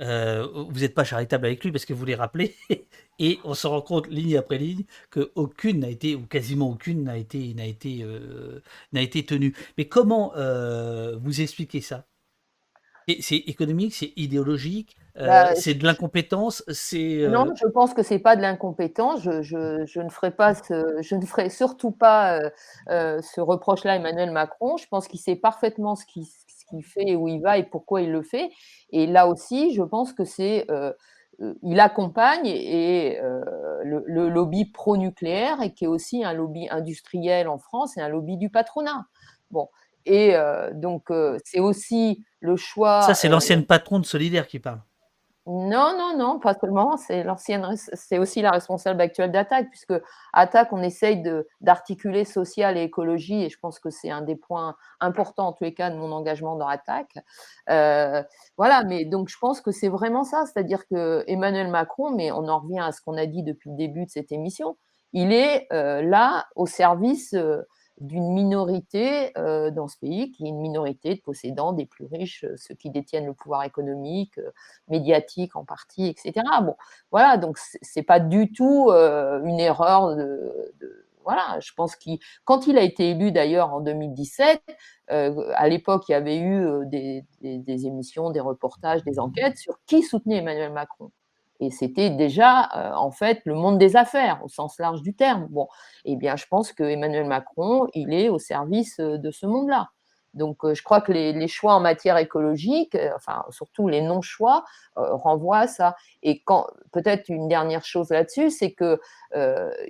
vous 0.00 0.80
n'êtes 0.80 0.96
pas 0.96 1.04
charitable 1.04 1.46
avec 1.46 1.62
lui 1.62 1.70
parce 1.70 1.84
que 1.84 1.92
vous 1.92 2.04
les 2.04 2.16
rappelez, 2.16 2.56
et 3.20 3.38
on 3.44 3.54
se 3.54 3.68
rend 3.68 3.80
compte 3.80 4.08
ligne 4.08 4.36
après 4.36 4.58
ligne 4.58 4.86
qu'aucune 5.10 5.78
n'a 5.78 5.88
été, 5.88 6.16
ou 6.16 6.26
quasiment 6.26 6.68
aucune 6.68 7.04
n'a 7.04 7.16
été, 7.16 7.54
n'a 7.54 7.66
été, 7.66 8.04
n'a 8.92 9.02
été 9.02 9.24
tenue. 9.24 9.54
Mais 9.76 9.86
comment 9.86 10.32
vous 11.20 11.40
expliquez 11.40 11.80
ça? 11.80 12.07
C'est 13.20 13.36
économique, 13.36 13.94
c'est 13.94 14.12
idéologique, 14.16 14.96
euh, 15.18 15.26
bah, 15.26 15.54
c'est 15.56 15.74
de 15.74 15.84
l'incompétence, 15.84 16.62
c'est. 16.68 17.24
Euh 17.24 17.28
non, 17.28 17.52
je 17.54 17.66
pense 17.66 17.92
que 17.92 18.02
c'est 18.02 18.20
pas 18.20 18.36
de 18.36 18.42
l'incompétence. 18.42 19.22
Je, 19.22 19.42
je, 19.42 19.84
je, 19.84 20.00
ne 20.00 20.08
ferai 20.10 20.30
pas 20.30 20.54
ce, 20.54 20.98
je 21.00 21.14
ne 21.16 21.24
ferai 21.24 21.50
surtout 21.50 21.90
pas 21.90 22.40
euh, 22.88 23.20
ce 23.20 23.40
reproche-là 23.40 23.92
à 23.92 23.96
Emmanuel 23.96 24.30
Macron. 24.30 24.76
Je 24.76 24.86
pense 24.86 25.08
qu'il 25.08 25.18
sait 25.18 25.34
parfaitement 25.34 25.96
ce 25.96 26.04
qu'il 26.06 26.84
fait 26.84 27.08
et 27.08 27.16
où 27.16 27.26
il 27.26 27.40
va 27.40 27.58
et 27.58 27.64
pourquoi 27.64 28.02
il 28.02 28.12
le 28.12 28.22
fait. 28.22 28.50
Et 28.90 29.06
là 29.06 29.26
aussi, 29.26 29.74
je 29.74 29.82
pense 29.82 30.12
que 30.12 30.24
c'est 30.24 30.66
il 31.62 31.78
accompagne 31.78 32.46
et, 32.46 33.18
le, 33.84 34.02
le, 34.06 34.28
lobby 34.28 34.64
pro-nucléaire 34.64 35.62
et 35.62 35.72
qui 35.72 35.84
est 35.84 35.88
aussi 35.88 36.24
un 36.24 36.32
lobby 36.32 36.68
industriel 36.68 37.48
en 37.48 37.58
France 37.58 37.96
et 37.96 38.00
un 38.00 38.08
lobby 38.08 38.36
du 38.36 38.50
patronat. 38.50 39.06
Bon, 39.50 39.68
et 40.06 40.34
donc, 40.74 41.08
c'est 41.44 41.60
aussi 41.60 42.24
le 42.40 42.56
choix. 42.56 43.02
Ça, 43.02 43.14
c'est 43.14 43.28
l'ancienne 43.28 43.64
patronne 43.64 44.02
de 44.02 44.06
Solidaire 44.06 44.46
qui 44.46 44.58
parle. 44.58 44.80
Non, 45.50 45.96
non, 45.96 46.14
non, 46.14 46.38
pas 46.38 46.52
seulement. 46.52 46.98
C'est 46.98 47.24
l'ancienne, 47.24 47.66
c'est 47.74 48.18
aussi 48.18 48.42
la 48.42 48.50
responsable 48.50 49.00
actuelle 49.00 49.32
d'Attaque, 49.32 49.70
puisque 49.70 49.94
Attaque, 50.34 50.74
on 50.74 50.82
essaye 50.82 51.22
d'articuler 51.62 52.26
social 52.26 52.76
et 52.76 52.82
écologie, 52.82 53.44
et 53.44 53.48
je 53.48 53.58
pense 53.58 53.78
que 53.78 53.88
c'est 53.88 54.10
un 54.10 54.20
des 54.20 54.36
points 54.36 54.76
importants 55.00 55.46
en 55.46 55.52
tous 55.54 55.64
les 55.64 55.72
cas 55.72 55.88
de 55.88 55.96
mon 55.96 56.12
engagement 56.12 56.56
dans 56.56 56.68
Attaque. 56.68 57.16
voilà, 57.66 58.84
mais 58.84 59.06
donc 59.06 59.30
je 59.30 59.38
pense 59.40 59.62
que 59.62 59.70
c'est 59.70 59.88
vraiment 59.88 60.22
ça, 60.22 60.44
c'est-à-dire 60.44 60.86
que 60.86 61.24
Emmanuel 61.26 61.68
Macron, 61.68 62.10
mais 62.10 62.30
on 62.30 62.46
en 62.46 62.60
revient 62.60 62.80
à 62.80 62.92
ce 62.92 63.00
qu'on 63.00 63.16
a 63.16 63.24
dit 63.24 63.42
depuis 63.42 63.70
le 63.70 63.76
début 63.76 64.04
de 64.04 64.10
cette 64.10 64.30
émission, 64.30 64.76
il 65.14 65.32
est 65.32 65.66
là 65.70 66.46
au 66.56 66.66
service 66.66 67.34
d'une 68.00 68.32
minorité 68.32 69.36
euh, 69.38 69.70
dans 69.70 69.88
ce 69.88 69.96
pays, 69.98 70.30
qui 70.32 70.44
est 70.44 70.48
une 70.48 70.60
minorité 70.60 71.14
de 71.14 71.20
possédants 71.20 71.72
des 71.72 71.86
plus 71.86 72.06
riches, 72.06 72.44
euh, 72.44 72.54
ceux 72.56 72.74
qui 72.74 72.90
détiennent 72.90 73.26
le 73.26 73.34
pouvoir 73.34 73.64
économique, 73.64 74.38
euh, 74.38 74.50
médiatique 74.88 75.56
en 75.56 75.64
partie, 75.64 76.06
etc. 76.06 76.32
Bon, 76.62 76.76
voilà, 77.10 77.36
donc 77.36 77.58
c'est 77.58 78.02
pas 78.02 78.20
du 78.20 78.52
tout 78.52 78.90
une 78.90 79.60
erreur 79.60 80.16
de, 80.16 81.06
voilà, 81.24 81.58
je 81.60 81.72
pense 81.74 81.96
qu'il, 81.96 82.18
quand 82.44 82.66
il 82.66 82.78
a 82.78 82.82
été 82.82 83.10
élu 83.10 83.32
d'ailleurs 83.32 83.72
en 83.72 83.80
2017, 83.80 84.62
à 85.08 85.68
l'époque, 85.68 86.04
il 86.08 86.12
y 86.12 86.14
avait 86.14 86.38
eu 86.38 86.86
des, 86.86 87.24
des, 87.40 87.86
émissions, 87.86 88.30
des 88.30 88.40
reportages, 88.40 89.02
des 89.04 89.18
enquêtes 89.18 89.58
sur 89.58 89.78
qui 89.86 90.02
soutenait 90.02 90.36
Emmanuel 90.38 90.72
Macron. 90.72 91.10
Et 91.60 91.70
c'était 91.70 92.10
déjà, 92.10 92.68
euh, 92.76 92.94
en 92.94 93.10
fait, 93.10 93.40
le 93.44 93.54
monde 93.54 93.78
des 93.78 93.96
affaires, 93.96 94.40
au 94.44 94.48
sens 94.48 94.78
large 94.78 95.02
du 95.02 95.14
terme. 95.14 95.46
Bon, 95.50 95.68
eh 96.04 96.16
bien, 96.16 96.36
je 96.36 96.46
pense 96.46 96.72
que 96.72 96.84
Emmanuel 96.84 97.26
Macron, 97.26 97.88
il 97.94 98.12
est 98.12 98.28
au 98.28 98.38
service 98.38 99.00
euh, 99.00 99.18
de 99.18 99.30
ce 99.30 99.46
monde-là. 99.46 99.90
Donc, 100.34 100.64
euh, 100.64 100.74
je 100.74 100.82
crois 100.82 101.00
que 101.00 101.10
les, 101.10 101.48
choix 101.48 101.74
en 101.74 101.80
matière 101.80 102.16
écologique, 102.16 102.96
enfin, 103.16 103.44
surtout 103.50 103.88
les 103.88 104.02
non-choix, 104.02 104.64
renvoient 104.94 105.60
à 105.60 105.66
ça. 105.66 105.96
Et 106.22 106.42
quand, 106.42 106.66
peut-être 106.92 107.28
une 107.28 107.48
dernière 107.48 107.84
chose 107.84 108.10
là-dessus, 108.10 108.50
c'est 108.50 108.72
que 108.72 109.00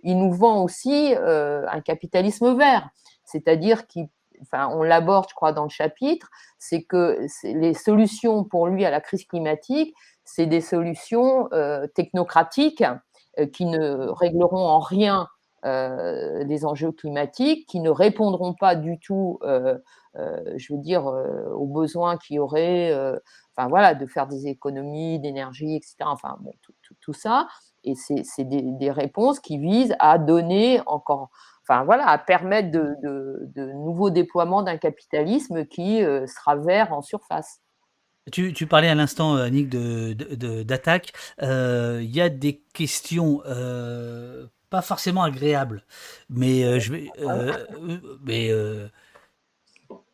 il 0.03 0.17
nous 0.19 0.33
vend 0.33 0.63
aussi 0.63 1.15
un 1.17 1.81
capitalisme 1.81 2.57
vert, 2.57 2.89
c'est-à-dire 3.25 3.87
qu'il 3.89 4.09
Enfin, 4.43 4.69
on 4.73 4.83
l'aborde, 4.83 5.27
je 5.29 5.35
crois, 5.35 5.53
dans 5.53 5.65
le 5.65 5.69
chapitre, 5.69 6.31
c'est 6.59 6.83
que 6.83 7.27
les 7.45 7.75
solutions 7.75 8.45
pour 8.45 8.69
lui 8.69 8.85
à 8.85 8.91
la 8.91 9.01
crise 9.01 9.25
climatique, 9.25 9.95
c'est 10.29 10.47
des 10.47 10.61
solutions 10.61 11.49
euh, 11.53 11.87
technocratiques 11.87 12.85
euh, 13.39 13.47
qui 13.47 13.65
ne 13.65 14.09
régleront 14.11 14.67
en 14.67 14.79
rien 14.79 15.27
euh, 15.65 16.45
les 16.45 16.67
enjeux 16.67 16.93
climatiques, 16.93 17.67
qui 17.67 17.81
ne 17.81 17.91
répondront 17.91 18.55
pas 18.55 18.77
du 18.77 18.99
tout, 18.99 19.41
je 19.43 20.73
veux 20.73 20.79
dire, 20.79 21.07
aux 21.07 21.67
besoins 21.67 22.17
qu'il 22.17 22.37
y 22.37 22.39
aurait, 22.39 22.93
enfin 23.57 23.69
voilà, 23.69 23.95
de 23.95 24.07
faire 24.07 24.27
des 24.27 24.47
économies 24.47 25.19
d'énergie, 25.19 25.75
etc. 25.75 25.97
Enfin 26.03 26.39
tout, 27.01 27.13
ça. 27.13 27.49
Et 27.85 27.95
c'est 27.97 28.45
des, 28.45 28.91
réponses 28.91 29.41
qui 29.41 29.59
visent 29.59 29.97
à 29.99 30.19
donner 30.19 30.81
encore, 30.87 31.31
enfin 31.63 31.85
voilà, 31.85 32.07
à 32.09 32.19
permettre 32.19 32.71
de 32.71 33.73
nouveaux 33.73 34.11
déploiements 34.11 34.63
d'un 34.63 34.77
capitalisme 34.77 35.65
qui 35.65 36.01
sera 36.27 36.55
vert 36.57 36.93
en 36.93 37.03
surface. 37.03 37.61
Tu, 38.31 38.67
parlais 38.67 38.89
à 38.89 38.95
l'instant, 38.95 39.37
euh, 39.37 39.45
Annick, 39.45 39.69
d'attaque. 39.69 41.13
De, 41.39 41.45
euh, 41.45 42.01
Il 42.03 42.15
y 42.15 42.21
a 42.21 42.29
des 42.29 42.61
questions 42.73 43.43
euh, 43.47 44.47
pas 44.71 44.83
forcément 44.83 45.23
agréables, 45.23 45.85
mais 46.29 46.81
je 46.81 46.93
vais. 46.93 47.11
mais 48.23 48.51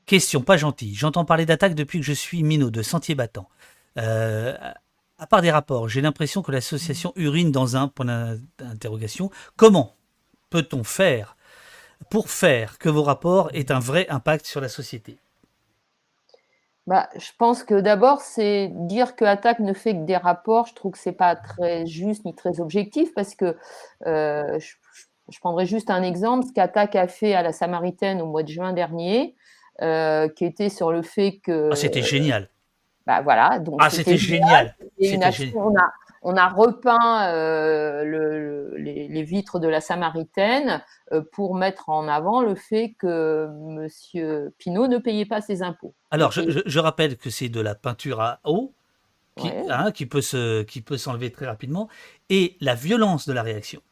question 0.06 0.42
pas 0.42 0.56
gentille. 0.56 0.94
J'entends 0.94 1.24
parler 1.24 1.46
d'attaque 1.46 1.74
depuis 1.74 2.00
que 2.00 2.06
je 2.06 2.12
suis 2.12 2.42
minot 2.42 2.70
de 2.70 2.82
Sentier 2.82 3.14
Battant. 3.14 3.48
à 3.96 5.26
part 5.28 5.42
des 5.42 5.50
rapports, 5.50 5.88
j'ai 5.88 6.00
l'impression 6.00 6.42
que 6.42 6.52
l'association 6.52 7.12
urine 7.16 7.50
dans 7.50 7.76
un 7.76 7.88
point 7.88 8.36
d'interrogation. 8.58 9.30
Comment 9.56 9.94
peut-on 10.50 10.84
faire 10.84 11.36
pour 12.10 12.30
faire 12.30 12.78
que 12.78 12.88
vos 12.88 13.02
rapports 13.02 13.50
aient 13.54 13.72
un 13.72 13.80
vrai 13.80 14.06
impact 14.08 14.46
sur 14.46 14.60
la 14.60 14.68
société? 14.68 15.18
Bah, 16.86 17.09
je 17.16 17.31
pense 17.39 17.62
que 17.65 17.81
d'abord, 17.81 18.20
c'est 18.20 18.70
dire 18.73 19.16
que 19.16 19.24
Attaque 19.24 19.61
ne 19.61 19.73
fait 19.73 19.94
que 19.94 20.05
des 20.05 20.16
rapports. 20.16 20.66
Je 20.66 20.74
trouve 20.74 20.93
que 20.93 20.98
c'est 20.98 21.12
pas 21.12 21.35
très 21.35 21.86
juste 21.86 22.27
ni 22.27 22.35
très 22.35 22.61
objectif 22.61 23.15
parce 23.15 23.35
que 23.35 23.56
euh, 24.06 24.59
je, 24.59 25.39
prendrai 25.40 25.65
juste 25.65 25.89
un 25.89 26.02
exemple. 26.02 26.47
Ce 26.47 26.52
qu'Attaque 26.52 26.94
a 26.94 27.09
fait 27.09 27.35
à 27.35 27.43
la 27.43 27.52
Samaritaine 27.52 28.20
au 28.20 28.27
mois 28.27 28.43
de 28.43 28.48
juin 28.48 28.74
dernier, 28.74 29.35
euh, 29.81 30.28
qui 30.28 30.44
était 30.44 30.69
sur 30.69 30.93
le 30.93 31.01
fait 31.01 31.40
que. 31.43 31.70
Ah, 31.73 31.77
c'était 31.77 32.02
génial. 32.02 32.51
Bah 33.06 33.23
voilà. 33.23 33.59
Donc 33.61 33.81
ah, 33.81 33.89
c'était 33.89 34.19
génial. 34.19 34.77
génial. 35.01 35.32
On 35.56 35.74
a, 35.74 35.90
on 36.24 36.36
a 36.38 36.48
repeint 36.48 37.28
euh, 37.28 38.72
les, 38.78 39.22
vitres 39.22 39.59
de 39.59 39.68
la 39.68 39.80
Samaritaine 39.80 40.82
euh, 41.12 41.22
pour 41.32 41.55
mettre 41.55 41.90
en 41.90 42.09
avant 42.09 42.40
le 42.40 42.55
fait 42.55 42.94
que 42.98 43.46
M. 43.46 44.51
Pinault 44.59 44.88
ne 44.88 44.98
payait 44.98 45.26
pas 45.26 45.42
ses 45.42 45.62
impôts. 45.62 45.94
Alors, 46.10 46.32
je, 46.32 46.78
rappelle 46.78 47.18
que 47.18 47.28
c'est 47.28 47.51
de 47.51 47.60
la 47.60 47.74
peinture 47.74 48.20
à 48.20 48.40
eau 48.44 48.72
qui, 49.36 49.48
hein, 49.68 49.92
qui 49.92 50.06
peut 50.06 50.22
s'enlever 50.22 51.30
très 51.30 51.46
rapidement 51.46 51.88
et 52.30 52.56
la 52.60 52.74
violence 52.74 53.28
de 53.28 53.32
la 53.34 53.42
réaction. 53.42 53.82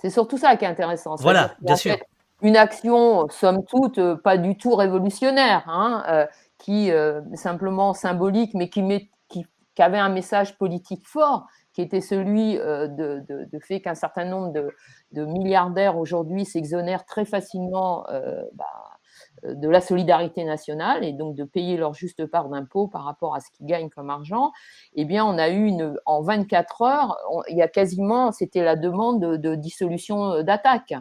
C'est 0.00 0.10
surtout 0.10 0.38
ça 0.38 0.56
qui 0.56 0.64
est 0.64 0.68
intéressant. 0.68 1.16
Voilà, 1.16 1.54
bien 1.60 1.76
sûr. 1.76 1.96
une 2.42 2.56
action, 2.56 3.28
somme 3.28 3.64
toute, 3.64 4.00
pas 4.22 4.38
du 4.38 4.56
tout 4.56 4.74
révolutionnaire, 4.74 5.64
hein, 5.66 6.26
qui 6.58 6.90
simplement 7.34 7.92
symbolique, 7.92 8.54
mais 8.54 8.70
qui, 8.70 8.82
met, 8.82 9.10
qui, 9.28 9.44
avait 9.78 9.98
un 9.98 10.10
message 10.10 10.56
politique 10.56 11.06
fort, 11.06 11.46
qui 11.74 11.82
était 11.82 12.00
celui 12.00 12.54
de, 12.54 13.24
de, 13.28 13.58
fait 13.58 13.80
qu'un 13.80 13.94
certain 13.94 14.24
nombre 14.24 14.52
de, 14.52 14.70
de 15.12 15.24
milliardaires 15.24 15.98
aujourd'hui 15.98 16.44
s'exonèrent 16.44 17.04
très 17.04 17.24
facilement 17.24 18.06
bah, 18.54 18.94
de 19.42 19.68
la 19.68 19.80
solidarité 19.80 20.44
nationale 20.44 21.04
et 21.04 21.12
donc 21.12 21.34
de 21.34 21.44
payer 21.44 21.76
leur 21.76 21.92
juste 21.92 22.26
part 22.26 22.48
d'impôt 22.48 22.88
par 22.88 23.04
rapport 23.04 23.34
à 23.34 23.40
ce 23.40 23.50
qu'ils 23.50 23.66
gagnent 23.66 23.90
comme 23.90 24.10
argent, 24.10 24.52
eh 24.94 25.04
bien, 25.04 25.24
on 25.24 25.36
a 25.38 25.50
eu 25.50 25.66
une, 25.66 25.96
en 26.06 26.22
24 26.22 26.82
heures, 26.82 27.16
il 27.48 27.56
y 27.56 27.62
a 27.62 27.68
quasiment, 27.68 28.32
c'était 28.32 28.62
la 28.62 28.76
demande 28.76 29.20
de, 29.20 29.54
dissolution 29.54 30.32
euh, 30.32 30.42
d'attaque, 30.42 30.94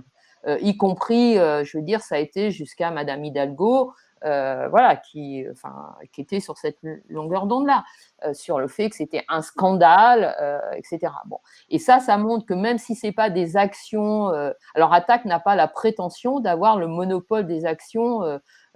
euh, 0.45 0.57
y 0.61 0.75
compris, 0.75 1.37
euh, 1.37 1.63
je 1.63 1.77
veux 1.77 1.83
dire, 1.83 2.01
ça 2.01 2.15
a 2.15 2.19
été 2.19 2.51
jusqu'à 2.51 2.91
Madame 2.91 3.23
Hidalgo, 3.23 3.93
euh, 4.25 4.67
voilà, 4.69 4.95
qui, 4.95 5.45
enfin, 5.51 5.95
qui 6.13 6.21
était 6.21 6.39
sur 6.39 6.57
cette 6.57 6.77
longueur 7.09 7.45
d'onde-là, 7.45 7.83
euh, 8.25 8.33
sur 8.33 8.59
le 8.59 8.67
fait 8.67 8.89
que 8.89 8.95
c'était 8.95 9.25
un 9.27 9.41
scandale, 9.41 10.35
euh, 10.41 10.59
etc. 10.73 11.11
Bon. 11.25 11.39
Et 11.69 11.77
ça, 11.77 11.99
ça 11.99 12.17
montre 12.17 12.45
que 12.45 12.53
même 12.53 12.77
si 12.77 12.95
c'est 12.95 13.11
pas 13.11 13.29
des 13.29 13.57
actions, 13.57 14.29
alors 14.75 14.93
Attaque 14.93 15.25
n'a 15.25 15.39
pas 15.39 15.55
la 15.55 15.67
prétention 15.67 16.39
d'avoir 16.39 16.77
le 16.77 16.87
monopole 16.87 17.45
des 17.45 17.65
actions. 17.65 18.21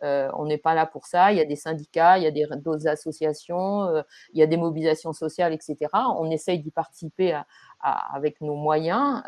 on 0.02 0.46
n'est 0.46 0.58
pas 0.58 0.74
là 0.76 0.86
pour 0.86 1.06
ça. 1.06 1.32
Il 1.32 1.38
y 1.38 1.42
a 1.42 1.46
des 1.46 1.56
syndicats, 1.56 2.18
il 2.18 2.24
y 2.24 2.28
a 2.28 2.56
d'autres 2.58 2.88
associations, 2.88 3.88
il 4.34 4.40
y 4.40 4.44
a 4.44 4.48
des 4.48 4.58
mobilisations 4.58 5.14
sociales, 5.14 5.54
etc. 5.54 5.78
On 5.94 6.30
essaye 6.30 6.60
d'y 6.60 6.72
participer 6.72 7.40
avec 7.82 8.42
nos 8.42 8.56
moyens. 8.56 9.24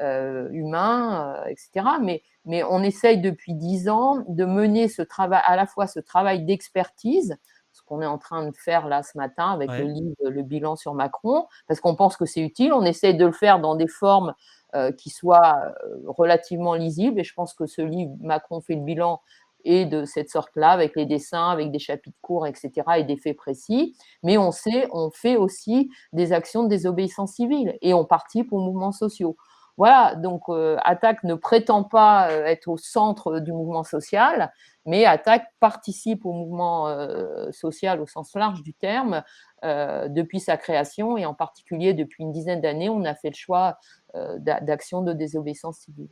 Euh, 0.00 0.48
humains, 0.50 1.36
euh, 1.36 1.48
etc. 1.48 1.86
Mais, 2.00 2.22
mais 2.46 2.64
on 2.64 2.82
essaye 2.82 3.20
depuis 3.20 3.52
dix 3.52 3.90
ans 3.90 4.24
de 4.26 4.44
mener 4.46 4.88
ce 4.88 5.02
travail, 5.02 5.42
à 5.44 5.54
la 5.54 5.66
fois 5.66 5.86
ce 5.86 6.00
travail 6.00 6.44
d'expertise, 6.44 7.36
ce 7.72 7.82
qu'on 7.82 8.00
est 8.00 8.06
en 8.06 8.16
train 8.16 8.48
de 8.48 8.56
faire 8.56 8.88
là 8.88 9.02
ce 9.02 9.18
matin 9.18 9.52
avec 9.52 9.70
le 9.70 9.84
livre 9.84 10.16
Le 10.22 10.42
bilan 10.42 10.76
sur 10.76 10.94
Macron, 10.94 11.46
parce 11.68 11.80
qu'on 11.80 11.94
pense 11.94 12.16
que 12.16 12.24
c'est 12.24 12.40
utile. 12.40 12.72
On 12.72 12.84
essaye 12.84 13.14
de 13.14 13.26
le 13.26 13.32
faire 13.32 13.60
dans 13.60 13.76
des 13.76 13.86
formes 13.86 14.34
euh, 14.74 14.92
qui 14.92 15.10
soient 15.10 15.74
relativement 16.06 16.74
lisibles. 16.74 17.20
Et 17.20 17.24
je 17.24 17.34
pense 17.34 17.52
que 17.52 17.66
ce 17.66 17.82
livre, 17.82 18.12
Macron 18.20 18.62
fait 18.62 18.74
le 18.74 18.82
bilan, 18.82 19.20
est 19.64 19.86
de 19.86 20.04
cette 20.04 20.30
sorte-là, 20.30 20.70
avec 20.70 20.96
les 20.96 21.06
dessins, 21.06 21.50
avec 21.50 21.70
des 21.70 21.78
chapitres 21.78 22.18
courts, 22.22 22.46
etc., 22.46 22.70
et 22.96 23.04
des 23.04 23.16
faits 23.16 23.36
précis. 23.36 23.96
Mais 24.22 24.38
on 24.38 24.52
sait, 24.52 24.88
on 24.92 25.10
fait 25.10 25.36
aussi 25.36 25.90
des 26.12 26.32
actions 26.32 26.64
de 26.64 26.68
désobéissance 26.68 27.34
civile 27.34 27.76
et 27.82 27.94
on 27.94 28.04
participe 28.04 28.52
aux 28.52 28.60
mouvements 28.60 28.92
sociaux. 28.92 29.36
Voilà, 29.78 30.14
donc 30.16 30.42
euh, 30.48 30.76
Attaque 30.84 31.24
ne 31.24 31.34
prétend 31.34 31.82
pas 31.82 32.30
euh, 32.30 32.44
être 32.44 32.68
au 32.68 32.76
centre 32.76 33.40
du 33.40 33.52
mouvement 33.52 33.84
social, 33.84 34.52
mais 34.84 35.06
Attaque 35.06 35.46
participe 35.60 36.26
au 36.26 36.32
mouvement 36.32 36.88
euh, 36.88 37.50
social 37.52 38.00
au 38.00 38.06
sens 38.06 38.34
large 38.34 38.62
du 38.62 38.74
terme 38.74 39.22
depuis 39.64 40.40
sa 40.40 40.56
création 40.56 41.16
et 41.16 41.24
en 41.24 41.34
particulier 41.34 41.94
depuis 41.94 42.24
une 42.24 42.32
dizaine 42.32 42.60
d'années, 42.60 42.88
on 42.88 43.04
a 43.04 43.14
fait 43.14 43.28
le 43.28 43.36
choix 43.36 43.78
d'action 44.40 45.02
de 45.02 45.12
désobéissance 45.12 45.78
civile. 45.78 46.08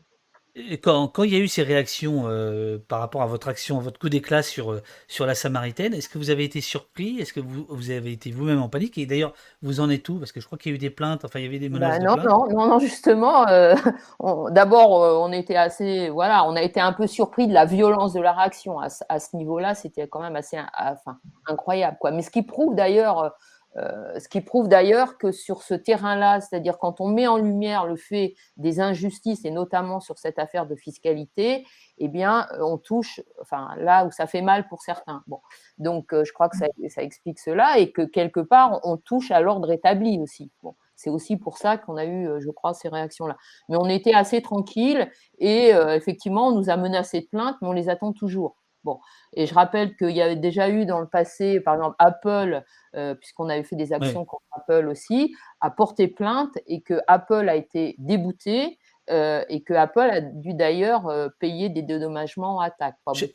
Et 0.56 0.78
quand, 0.78 1.06
quand, 1.08 1.22
il 1.22 1.32
y 1.32 1.36
a 1.36 1.38
eu 1.38 1.48
ces 1.48 1.62
réactions 1.62 2.24
euh, 2.26 2.78
par 2.88 2.98
rapport 2.98 3.22
à 3.22 3.26
votre 3.26 3.48
action, 3.48 3.78
à 3.78 3.80
votre 3.80 4.00
coup 4.00 4.08
d'éclat 4.08 4.42
sur, 4.42 4.72
euh, 4.72 4.82
sur 5.06 5.24
la 5.24 5.34
Samaritaine, 5.34 5.94
est-ce 5.94 6.08
que 6.08 6.18
vous 6.18 6.30
avez 6.30 6.44
été 6.44 6.60
surpris? 6.60 7.20
Est-ce 7.20 7.32
que 7.32 7.40
vous, 7.40 7.66
vous 7.68 7.90
avez 7.90 8.12
été 8.12 8.32
vous-même 8.32 8.60
en 8.60 8.68
panique? 8.68 8.98
Et 8.98 9.06
d'ailleurs, 9.06 9.32
vous 9.62 9.80
en 9.80 9.88
êtes 9.90 10.08
où? 10.08 10.18
Parce 10.18 10.32
que 10.32 10.40
je 10.40 10.46
crois 10.46 10.58
qu'il 10.58 10.72
y 10.72 10.74
a 10.74 10.76
eu 10.76 10.78
des 10.78 10.90
plaintes, 10.90 11.24
enfin 11.24 11.38
il 11.38 11.44
y 11.44 11.48
avait 11.48 11.60
des 11.60 11.68
menaces. 11.68 11.98
Bah 12.00 12.04
non, 12.04 12.16
non, 12.16 12.48
non, 12.48 12.66
non, 12.66 12.78
justement, 12.80 13.46
euh, 13.48 13.74
d'abord, 14.50 14.90
on 15.22 15.30
était 15.32 15.56
assez, 15.56 16.08
voilà, 16.10 16.44
on 16.44 16.56
a 16.56 16.62
été 16.62 16.80
un 16.80 16.92
peu 16.92 17.06
surpris 17.06 17.46
de 17.46 17.54
la 17.54 17.64
violence 17.64 18.12
de 18.12 18.20
la 18.20 18.32
réaction. 18.32 18.80
À, 18.80 18.88
à 19.08 19.20
ce 19.20 19.36
niveau-là, 19.36 19.74
c'était 19.74 20.08
quand 20.08 20.20
même 20.20 20.36
assez 20.36 20.58
enfin, 20.78 21.18
incroyable. 21.46 21.96
Quoi. 22.00 22.10
Mais 22.10 22.22
ce 22.22 22.30
qui 22.30 22.42
prouve 22.42 22.74
d'ailleurs 22.74 23.34
euh, 23.76 24.18
ce 24.18 24.28
qui 24.28 24.40
prouve 24.40 24.68
d'ailleurs 24.68 25.16
que 25.16 25.30
sur 25.30 25.62
ce 25.62 25.74
terrain-là, 25.74 26.40
c'est-à-dire 26.40 26.78
quand 26.78 27.00
on 27.00 27.08
met 27.08 27.28
en 27.28 27.36
lumière 27.36 27.86
le 27.86 27.94
fait 27.94 28.34
des 28.56 28.80
injustices 28.80 29.44
et 29.44 29.50
notamment 29.50 30.00
sur 30.00 30.18
cette 30.18 30.40
affaire 30.40 30.66
de 30.66 30.74
fiscalité, 30.74 31.64
eh 31.98 32.08
bien, 32.08 32.48
on 32.60 32.78
touche, 32.78 33.20
enfin 33.40 33.74
là 33.78 34.06
où 34.06 34.10
ça 34.10 34.26
fait 34.26 34.42
mal 34.42 34.66
pour 34.66 34.82
certains. 34.82 35.22
Bon, 35.28 35.40
donc 35.78 36.12
euh, 36.12 36.24
je 36.24 36.32
crois 36.32 36.48
que 36.48 36.56
ça, 36.56 36.66
explique 36.96 37.38
cela 37.38 37.78
et 37.78 37.92
que 37.92 38.02
quelque 38.02 38.40
part 38.40 38.80
on 38.82 38.96
touche 38.96 39.30
à 39.30 39.40
l'ordre 39.40 39.70
établi 39.70 40.18
aussi. 40.18 40.50
Bon, 40.64 40.74
c'est 40.96 41.10
aussi 41.10 41.36
pour 41.36 41.56
ça 41.56 41.78
qu'on 41.78 41.96
a 41.96 42.04
eu, 42.04 42.28
euh, 42.28 42.40
je 42.40 42.50
crois, 42.50 42.74
ces 42.74 42.88
réactions-là. 42.88 43.36
Mais 43.68 43.76
on 43.76 43.86
était 43.86 44.14
assez 44.14 44.42
tranquille 44.42 45.08
et 45.38 45.70
effectivement, 45.70 46.48
on 46.48 46.52
nous 46.52 46.70
a 46.70 46.76
menacé 46.76 47.20
de 47.20 47.26
plainte, 47.26 47.56
mais 47.62 47.68
on 47.68 47.72
les 47.72 47.88
attend 47.88 48.12
toujours. 48.12 48.59
Bon, 48.84 48.98
et 49.34 49.46
je 49.46 49.54
rappelle 49.54 49.94
qu'il 49.96 50.10
y 50.10 50.22
avait 50.22 50.36
déjà 50.36 50.70
eu 50.70 50.86
dans 50.86 51.00
le 51.00 51.06
passé, 51.06 51.60
par 51.60 51.74
exemple, 51.74 51.96
Apple, 51.98 52.62
euh, 52.96 53.14
puisqu'on 53.14 53.48
avait 53.48 53.62
fait 53.62 53.76
des 53.76 53.92
actions 53.92 54.24
contre 54.24 54.42
Apple 54.52 54.88
aussi, 54.88 55.34
a 55.60 55.70
porté 55.70 56.08
plainte 56.08 56.56
et 56.66 56.80
que 56.80 57.00
Apple 57.06 57.48
a 57.48 57.56
été 57.56 57.94
débouté 57.98 58.78
euh, 59.10 59.44
et 59.48 59.62
que 59.62 59.74
Apple 59.74 60.00
a 60.00 60.20
dû 60.20 60.54
d'ailleurs 60.54 61.08
euh, 61.08 61.28
payer 61.40 61.68
des 61.68 61.82
dédommagements 61.82 62.56
en 62.56 62.60
attaque. 62.60 62.96
je 63.14 63.26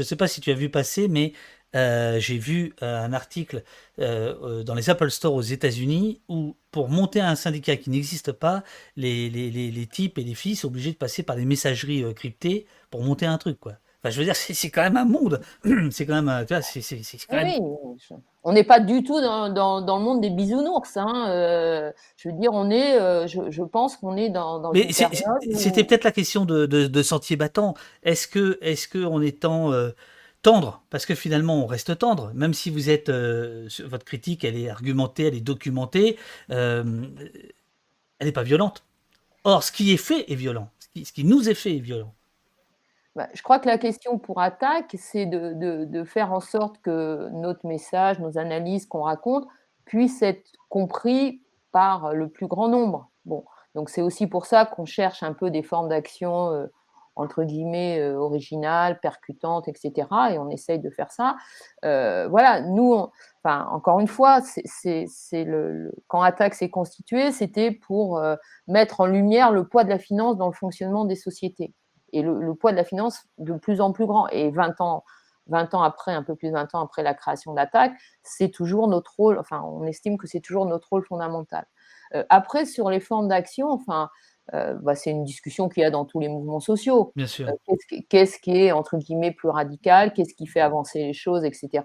ne 0.00 0.04
sais 0.04 0.16
pas 0.16 0.28
si 0.28 0.40
tu 0.40 0.50
as 0.50 0.54
vu 0.54 0.68
passer, 0.68 1.08
mais 1.08 1.32
j'ai 1.72 2.38
vu 2.38 2.74
un 2.82 3.12
article 3.12 3.64
dans 3.98 4.74
les 4.76 4.90
Apple 4.90 5.10
Store 5.10 5.34
aux 5.34 5.42
États-Unis 5.42 6.20
où, 6.28 6.54
pour 6.70 6.88
monter 6.88 7.20
un 7.20 7.34
syndicat 7.34 7.76
qui 7.76 7.90
n'existe 7.90 8.30
pas, 8.30 8.62
les, 8.94 9.28
les, 9.30 9.50
les, 9.50 9.72
les, 9.72 9.86
types 9.86 10.18
et 10.18 10.22
les 10.22 10.34
filles 10.34 10.54
sont 10.54 10.68
obligés 10.68 10.92
de 10.92 10.96
passer 10.96 11.24
par 11.24 11.34
des 11.34 11.44
messageries 11.44 12.04
cryptées 12.14 12.66
pour 12.90 13.02
monter 13.02 13.26
un 13.26 13.38
truc. 13.38 13.58
quoi 13.58 13.72
je 14.10 14.18
veux 14.18 14.24
dire, 14.24 14.36
c'est 14.36 14.70
quand 14.70 14.82
même 14.82 14.96
un 14.96 15.04
monde. 15.04 15.40
C'est 15.90 16.06
quand 16.06 16.20
même, 16.20 16.44
tu 16.46 16.54
vois, 16.54 16.62
c'est 16.62 16.82
quand 17.28 17.36
même... 17.36 17.60
Oui, 17.60 18.16
on 18.44 18.52
n'est 18.52 18.64
pas 18.64 18.78
du 18.78 19.02
tout 19.02 19.20
dans, 19.22 19.48
dans, 19.48 19.98
le 19.98 20.04
monde 20.04 20.20
des 20.20 20.28
bisounours. 20.28 20.98
Hein. 20.98 21.28
Euh, 21.30 21.90
je 22.18 22.28
veux 22.28 22.34
dire, 22.34 22.50
on 22.52 22.70
est, 22.70 23.00
euh, 23.00 23.26
je, 23.26 23.50
je, 23.50 23.62
pense 23.62 23.96
qu'on 23.96 24.18
est 24.18 24.28
dans, 24.28 24.60
dans 24.60 24.72
Mais 24.72 24.92
c'était 24.92 25.82
peut-être 25.82 26.04
la 26.04 26.12
question 26.12 26.44
de, 26.44 26.66
de, 26.66 26.86
de 26.86 27.02
sentier 27.02 27.36
battant. 27.36 27.74
Est-ce 28.02 28.28
que, 28.28 28.58
est-ce 28.60 28.86
que 28.86 29.02
en 29.02 29.22
étant 29.22 29.72
euh, 29.72 29.90
tendre, 30.42 30.82
parce 30.90 31.06
que 31.06 31.14
finalement 31.14 31.64
on 31.64 31.66
reste 31.66 31.98
tendre, 31.98 32.32
même 32.34 32.52
si 32.52 32.68
vous 32.68 32.90
êtes, 32.90 33.08
votre 33.08 34.04
critique, 34.04 34.44
elle 34.44 34.58
est 34.58 34.68
argumentée, 34.68 35.24
elle 35.24 35.34
est 35.34 35.40
documentée, 35.40 36.18
elle 36.50 36.84
n'est 38.20 38.32
pas 38.32 38.42
violente. 38.42 38.84
Or, 39.44 39.62
ce 39.62 39.72
qui 39.72 39.90
est 39.92 39.96
fait 39.98 40.30
est 40.30 40.34
violent. 40.34 40.68
ce 40.94 41.12
qui 41.12 41.24
nous 41.24 41.48
est 41.48 41.54
fait 41.54 41.76
est 41.76 41.80
violent. 41.80 42.12
Bah, 43.16 43.28
je 43.32 43.42
crois 43.42 43.60
que 43.60 43.68
la 43.68 43.78
question 43.78 44.18
pour 44.18 44.40
attaque, 44.40 44.96
c'est 44.98 45.26
de, 45.26 46.04
faire 46.04 46.32
en 46.32 46.40
sorte 46.40 46.78
que 46.82 47.28
notre 47.32 47.64
message, 47.66 48.18
nos 48.18 48.38
analyses 48.38 48.86
qu'on 48.86 49.02
raconte, 49.02 49.46
puissent 49.84 50.22
être 50.22 50.50
compris 50.68 51.42
par 51.70 52.12
le 52.12 52.28
plus 52.28 52.48
grand 52.48 52.68
nombre. 52.68 53.10
Bon, 53.24 53.44
donc 53.74 53.88
c'est 53.88 54.02
aussi 54.02 54.26
pour 54.26 54.46
ça 54.46 54.66
qu'on 54.66 54.84
cherche 54.84 55.22
un 55.22 55.32
peu 55.32 55.50
des 55.50 55.62
formes 55.62 55.88
d'action 55.88 56.50
euh, 56.50 56.66
entre 57.14 57.44
guillemets 57.44 58.00
euh, 58.00 58.16
originales, 58.16 58.98
percutantes, 58.98 59.68
etc. 59.68 60.08
Et 60.32 60.38
on 60.38 60.50
essaye 60.50 60.80
de 60.80 60.90
faire 60.90 61.12
ça. 61.12 61.36
Euh, 61.84 62.26
voilà, 62.28 62.62
nous, 62.62 63.06
encore 63.44 64.00
une 64.00 64.08
fois, 64.08 64.40
quand 66.08 66.22
Attaque 66.22 66.54
s'est 66.54 66.70
constitué, 66.70 67.30
c'était 67.30 67.70
pour 67.70 68.20
mettre 68.66 69.00
en 69.00 69.06
lumière 69.06 69.52
le 69.52 69.68
poids 69.68 69.84
de 69.84 69.90
la 69.90 69.98
finance 69.98 70.36
dans 70.36 70.48
le 70.48 70.54
fonctionnement 70.54 71.04
des 71.04 71.14
sociétés 71.14 71.72
et 72.14 72.22
le, 72.22 72.54
poids 72.54 72.72
de 72.72 72.76
la 72.76 72.84
finance 72.84 73.24
de 73.38 73.54
plus 73.54 73.80
en 73.80 73.92
plus 73.92 74.06
grand. 74.06 74.28
Et 74.28 74.50
20 74.50 74.80
ans, 74.80 75.04
20 75.48 75.74
ans 75.74 75.82
après, 75.82 76.12
un 76.12 76.22
peu 76.22 76.34
plus 76.34 76.48
de 76.48 76.52
20 76.54 76.74
ans 76.74 76.80
après 76.80 77.02
la 77.02 77.14
création 77.14 77.52
d'Attaque, 77.52 77.92
c'est 78.22 78.50
toujours 78.50 78.88
notre 78.88 79.14
rôle, 79.16 79.38
enfin, 79.38 79.62
on 79.62 79.84
estime 79.84 80.16
que 80.16 80.26
c'est 80.26 80.40
toujours 80.40 80.66
notre 80.66 80.88
rôle 80.88 81.04
fondamental. 81.04 81.66
Euh, 82.14 82.24
après, 82.28 82.64
sur 82.64 82.90
les 82.90 83.00
formes 83.00 83.28
d'action, 83.28 83.70
enfin, 83.70 84.10
euh, 84.54 84.74
bah, 84.74 84.94
c'est 84.94 85.10
une 85.10 85.24
discussion 85.24 85.68
qu'il 85.68 85.82
y 85.82 85.86
a 85.86 85.90
dans 85.90 86.04
tous 86.04 86.20
les 86.20 86.28
mouvements 86.28 86.60
sociaux. 86.60 87.12
Bien 87.16 87.26
sûr. 87.26 87.48
Euh, 87.48 87.76
qu'est-ce, 88.08 88.38
qui, 88.38 88.56
est, 88.56 88.72
entre 88.72 88.96
guillemets, 88.98 89.32
plus 89.32 89.48
radical 89.48 90.12
Qu'est-ce 90.12 90.34
qui 90.34 90.46
fait 90.46 90.60
avancer 90.60 91.00
les 91.00 91.14
choses, 91.14 91.44
etc. 91.44 91.82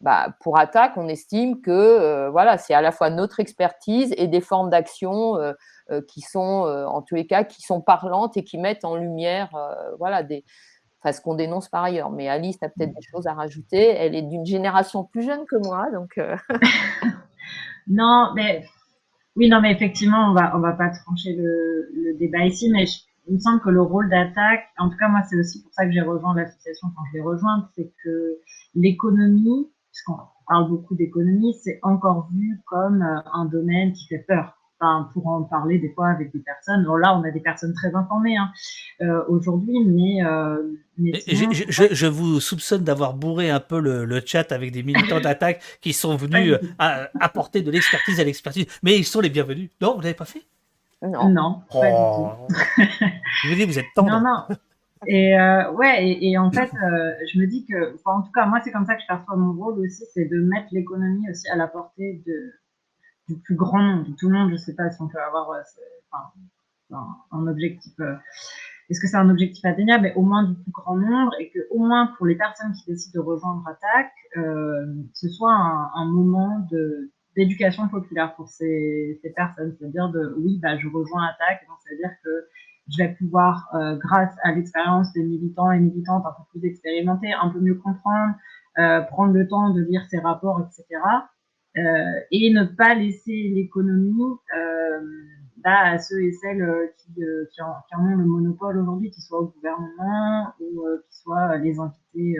Bah, 0.00 0.34
pour 0.40 0.58
Attaque, 0.58 0.92
on 0.96 1.08
estime 1.08 1.60
que 1.60 2.28
voilà, 2.30 2.56
c'est 2.56 2.72
à 2.72 2.80
la 2.80 2.90
fois 2.90 3.10
notre 3.10 3.38
expertise 3.38 4.14
et 4.16 4.28
des 4.28 4.40
formes 4.40 4.70
d'action 4.70 5.36
euh, 5.90 6.02
qui 6.02 6.20
sont, 6.20 6.66
euh, 6.66 6.86
en 6.86 7.02
tous 7.02 7.16
les 7.16 7.26
cas, 7.26 7.42
qui 7.42 7.62
sont 7.62 7.80
parlantes 7.80 8.36
et 8.36 8.44
qui 8.44 8.58
mettent 8.58 8.84
en 8.84 8.94
lumière, 8.94 9.52
euh, 9.56 9.96
voilà, 9.98 10.22
ce 10.24 11.20
qu'on 11.20 11.34
dénonce 11.34 11.68
par 11.68 11.82
ailleurs. 11.82 12.10
Mais 12.10 12.28
Alice 12.28 12.62
a 12.62 12.68
peut-être 12.68 12.94
des 12.94 13.06
choses 13.10 13.26
à 13.26 13.34
rajouter. 13.34 13.88
Elle 13.88 14.14
est 14.14 14.22
d'une 14.22 14.46
génération 14.46 15.02
plus 15.02 15.22
jeune 15.22 15.44
que 15.46 15.56
moi, 15.56 15.90
donc. 15.90 16.20
non, 17.88 18.30
mais 18.36 18.64
oui, 19.34 19.48
non, 19.48 19.60
mais 19.60 19.72
effectivement, 19.72 20.30
on 20.30 20.32
va, 20.32 20.56
on 20.56 20.60
va 20.60 20.72
pas 20.74 20.90
trancher 20.90 21.34
le, 21.34 21.88
le 21.92 22.16
débat 22.18 22.44
ici, 22.44 22.70
mais 22.70 22.84
il 23.26 23.34
me 23.34 23.40
semble 23.40 23.60
que 23.60 23.70
le 23.70 23.82
rôle 23.82 24.08
d'attaque, 24.08 24.68
en 24.78 24.90
tout 24.90 24.96
cas, 24.96 25.08
moi, 25.08 25.22
c'est 25.28 25.36
aussi 25.36 25.60
pour 25.60 25.72
ça 25.74 25.86
que 25.86 25.90
j'ai 25.90 26.02
rejoint 26.02 26.36
l'association 26.36 26.88
quand 26.94 27.02
je 27.10 27.18
l'ai 27.18 27.24
rejointe, 27.24 27.64
c'est 27.74 27.92
que 28.04 28.38
l'économie, 28.76 29.68
puisqu'on 30.00 30.18
parle 30.48 30.68
beaucoup 30.68 30.94
d'économie, 30.94 31.54
c'est 31.62 31.78
encore 31.82 32.28
vu 32.32 32.60
comme 32.66 33.02
un 33.02 33.44
domaine 33.46 33.92
qui 33.92 34.06
fait 34.06 34.24
peur 34.26 34.56
pour 35.12 35.26
en 35.26 35.42
parler 35.42 35.78
des 35.78 35.92
fois 35.92 36.08
avec 36.08 36.32
des 36.32 36.38
personnes. 36.38 36.84
là, 37.00 37.14
on 37.14 37.22
a 37.22 37.30
des 37.30 37.40
personnes 37.40 37.74
très 37.74 37.94
informées 37.94 38.36
hein, 38.36 38.50
euh, 39.02 39.22
aujourd'hui, 39.28 39.84
mais, 39.84 40.24
euh, 40.24 40.72
je, 40.96 42.06
vous 42.06 42.40
soupçonne 42.40 42.82
d'avoir 42.82 43.14
bourré 43.14 43.50
un 43.50 43.60
peu 43.60 43.78
le, 43.78 44.22
chat 44.24 44.52
avec 44.52 44.72
des 44.72 44.82
militants 44.82 45.20
d'attaque 45.20 45.62
qui 45.80 45.92
sont 45.92 46.16
venus 46.16 46.56
apporter 46.78 47.62
de 47.62 47.70
l'expertise 47.70 48.20
à 48.20 48.24
l'expertise. 48.24 48.66
Mais 48.82 48.96
ils 48.96 49.04
sont 49.04 49.20
les 49.20 49.30
bienvenus. 49.30 49.70
Non, 49.80 49.96
vous 49.96 50.00
l'avez 50.00 50.14
pas 50.14 50.24
fait? 50.24 50.44
Non, 51.02 51.28
non. 51.28 51.62
Pas 51.70 51.78
oh. 51.92 52.30
je 52.78 53.48
vous 53.48 53.54
dis, 53.54 53.64
vous 53.64 53.78
êtes 53.78 53.86
tendre. 53.94 54.10
Non, 54.10 54.20
non. 54.20 54.56
Et 55.06 55.38
euh, 55.38 55.70
ouais, 55.72 56.18
et, 56.20 56.36
en 56.36 56.50
fait, 56.52 56.70
je 57.32 57.38
me 57.38 57.46
dis 57.46 57.64
que, 57.64 57.96
en 58.04 58.22
tout 58.22 58.32
cas, 58.32 58.46
moi, 58.46 58.60
c'est 58.62 58.70
comme 58.70 58.84
ça 58.84 58.94
que 58.94 59.02
je 59.02 59.06
perçois 59.06 59.36
mon 59.36 59.52
rôle 59.52 59.78
aussi, 59.80 60.04
c'est 60.12 60.26
de 60.26 60.40
mettre 60.40 60.68
l'économie 60.72 61.30
aussi 61.30 61.48
à 61.48 61.56
la 61.56 61.68
portée 61.68 62.22
de, 62.26 62.52
du 63.30 63.40
plus 63.40 63.54
grand 63.54 63.82
nombre, 63.82 64.08
de 64.08 64.14
tout 64.16 64.28
le 64.28 64.36
monde. 64.36 64.50
Je 64.50 64.56
sais 64.56 64.74
pas 64.74 64.90
si 64.90 65.00
on 65.00 65.08
peut 65.08 65.20
avoir 65.20 65.50
euh, 65.50 66.96
un, 67.32 67.46
objectif. 67.46 67.92
Euh, 68.00 68.14
est-ce 68.88 69.00
que 69.00 69.06
c'est 69.06 69.16
un 69.16 69.30
objectif 69.30 69.64
atteignable 69.64 70.02
Mais 70.02 70.14
au 70.14 70.22
moins 70.22 70.44
du 70.44 70.54
plus 70.54 70.72
grand 70.72 70.96
nombre 70.96 71.32
et 71.38 71.50
que 71.50 71.60
au 71.70 71.78
moins 71.78 72.08
pour 72.18 72.26
les 72.26 72.34
personnes 72.34 72.72
qui 72.72 72.90
décident 72.90 73.22
de 73.22 73.26
rejoindre 73.26 73.66
Attaque, 73.68 74.12
euh, 74.36 74.86
ce 75.14 75.28
soit 75.28 75.52
un, 75.52 76.04
moment 76.06 76.66
de 76.70 77.10
d'éducation 77.36 77.86
populaire 77.86 78.34
pour 78.34 78.48
ces, 78.48 79.20
ces 79.22 79.30
personnes, 79.30 79.76
c'est-à-dire 79.78 80.08
de 80.08 80.34
oui, 80.38 80.58
bah, 80.60 80.76
je 80.76 80.88
rejoins 80.88 81.24
Attaque, 81.26 81.64
donc 81.68 81.78
c'est-à-dire 81.84 82.10
que 82.24 82.48
je 82.88 83.02
vais 83.02 83.14
pouvoir, 83.18 83.68
grâce 84.02 84.34
à 84.42 84.52
l'expérience 84.52 85.12
des 85.12 85.22
militants 85.22 85.70
et 85.70 85.78
militantes 85.78 86.24
un 86.26 86.32
peu 86.32 86.42
plus 86.50 86.68
expérimentés, 86.68 87.32
un 87.32 87.48
peu 87.50 87.60
mieux 87.60 87.76
comprendre, 87.76 88.34
prendre 89.08 89.32
le 89.32 89.46
temps 89.46 89.70
de 89.70 89.82
lire 89.82 90.04
ces 90.10 90.18
rapports, 90.18 90.60
etc. 90.60 91.00
Euh, 91.76 92.20
et 92.32 92.52
ne 92.52 92.64
pas 92.64 92.94
laisser 92.94 93.52
l'économie 93.54 94.34
euh, 94.56 95.00
bah, 95.58 95.78
à 95.84 95.98
ceux 95.98 96.20
et 96.20 96.32
celles 96.32 96.62
euh, 96.62 96.86
qui, 96.98 97.14
qui, 97.14 97.62
en, 97.62 98.02
ont 98.02 98.16
le 98.16 98.24
monopole 98.24 98.78
aujourd'hui, 98.78 99.10
qu'ils 99.10 99.22
soient 99.22 99.40
au 99.40 99.52
gouvernement 99.54 100.52
ou 100.58 100.82
qui 101.08 101.16
soient 101.16 101.58
les 101.58 101.78
invités, 101.78 102.38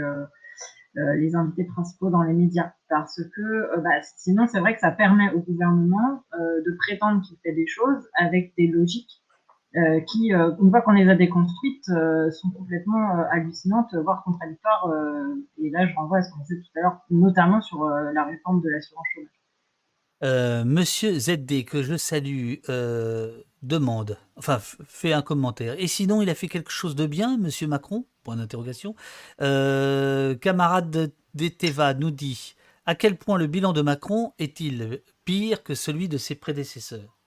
les 0.95 1.37
invités 1.37 1.65
principaux 1.65 2.11
dans 2.11 2.23
les 2.23 2.33
médias. 2.33 2.73
Parce 2.89 3.23
que 3.37 3.81
bah, 3.81 4.03
sinon, 4.17 4.47
c'est 4.49 4.59
vrai 4.59 4.75
que 4.75 4.81
ça 4.81 4.91
permet 4.91 5.33
au 5.33 5.41
gouvernement 5.41 6.25
de 6.33 6.77
prétendre 6.79 7.23
qu'il 7.23 7.39
fait 7.39 7.53
des 7.53 7.69
choses 7.69 8.09
avec 8.19 8.53
des 8.57 8.67
logiques 8.67 9.20
euh, 9.77 10.01
qui, 10.01 10.35
euh, 10.35 10.51
une 10.61 10.71
fois 10.71 10.81
qu'on 10.81 10.91
les 10.91 11.09
a 11.09 11.15
déconstruites, 11.15 11.89
euh, 11.91 12.29
sont 12.33 12.51
complètement 12.51 13.23
hallucinantes, 13.31 13.95
voire 13.95 14.25
contradictoires. 14.25 14.93
et 15.59 15.71
là, 15.71 15.87
je 15.87 15.95
renvoie 15.95 16.19
à 16.19 16.23
ce 16.23 16.33
qu'on 16.33 16.41
disait 16.41 16.57
tout 16.57 16.79
à 16.79 16.83
l'heure, 16.83 16.99
notamment 17.11 17.61
sur 17.61 17.85
la 17.89 18.25
réforme 18.25 18.61
de 18.63 18.69
l'assurance 18.69 19.07
chômage. 19.15 20.65
Monsieur 20.67 21.19
ZD, 21.19 21.65
que 21.65 21.83
je 21.83 21.97
salue, 21.97 22.55
demande, 23.63 24.19
enfin 24.37 24.59
fait 24.59 25.13
un 25.13 25.23
commentaire. 25.23 25.75
Et 25.79 25.87
sinon, 25.87 26.21
il 26.21 26.31
a 26.31 26.35
fait 26.35 26.49
quelque 26.49 26.73
chose 26.73 26.97
de 26.97 27.07
bien, 27.07 27.37
Monsieur 27.37 27.69
Macron? 27.69 28.07
Point 28.25 28.37
d'interrogation. 28.37 28.95
camarade 29.39 31.13
d'Eteva 31.35 31.95
nous 31.95 32.11
dit 32.11 32.57
à 32.87 32.95
quel 32.97 33.17
point 33.17 33.39
le 33.39 33.47
bilan 33.47 33.73
de 33.73 33.83
Macron 33.83 34.33
est-il 34.39 35.01
pire 35.25 35.63
que 35.63 35.75
celui 35.75 36.09
de 36.09 36.19
ses 36.19 36.35
prédécesseurs? 36.35 37.20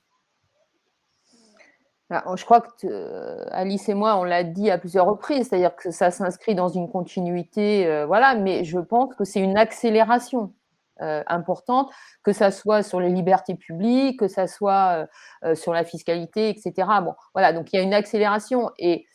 Je 2.35 2.45
crois 2.45 2.61
que 2.61 2.67
euh, 2.85 3.45
Alice 3.51 3.89
et 3.89 3.93
moi, 3.93 4.17
on 4.17 4.23
l'a 4.23 4.43
dit 4.43 4.69
à 4.69 4.77
plusieurs 4.77 5.05
reprises, 5.05 5.49
c'est-à-dire 5.49 5.75
que 5.75 5.91
ça 5.91 6.11
s'inscrit 6.11 6.55
dans 6.55 6.69
une 6.69 6.89
continuité, 6.89 7.87
euh, 7.87 8.05
voilà, 8.05 8.35
mais 8.35 8.63
je 8.63 8.79
pense 8.79 9.15
que 9.15 9.23
c'est 9.23 9.39
une 9.39 9.57
accélération 9.57 10.53
euh, 11.01 11.23
importante, 11.27 11.91
que 12.23 12.33
ça 12.33 12.51
soit 12.51 12.83
sur 12.83 12.99
les 12.99 13.09
libertés 13.09 13.55
publiques, 13.55 14.19
que 14.19 14.27
ça 14.27 14.47
soit 14.47 15.07
sur 15.55 15.73
la 15.73 15.83
fiscalité, 15.83 16.49
etc. 16.49 16.87
Bon, 17.03 17.15
voilà, 17.33 17.53
donc 17.53 17.73
il 17.73 17.77
y 17.77 17.79
a 17.79 17.81
une 17.81 17.93
accélération 17.93 18.69
et, 18.77 19.05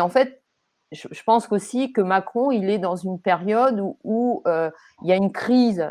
en 0.00 0.08
fait, 0.08 0.42
je, 0.90 1.22
pense 1.24 1.52
aussi 1.52 1.92
que 1.92 2.00
Macron, 2.00 2.50
il 2.50 2.70
est 2.70 2.78
dans 2.78 2.96
une 2.96 3.20
période 3.20 3.78
où, 3.78 3.98
où 4.04 4.42
il 4.46 5.08
y 5.08 5.12
a 5.12 5.16
une 5.16 5.32
crise 5.32 5.86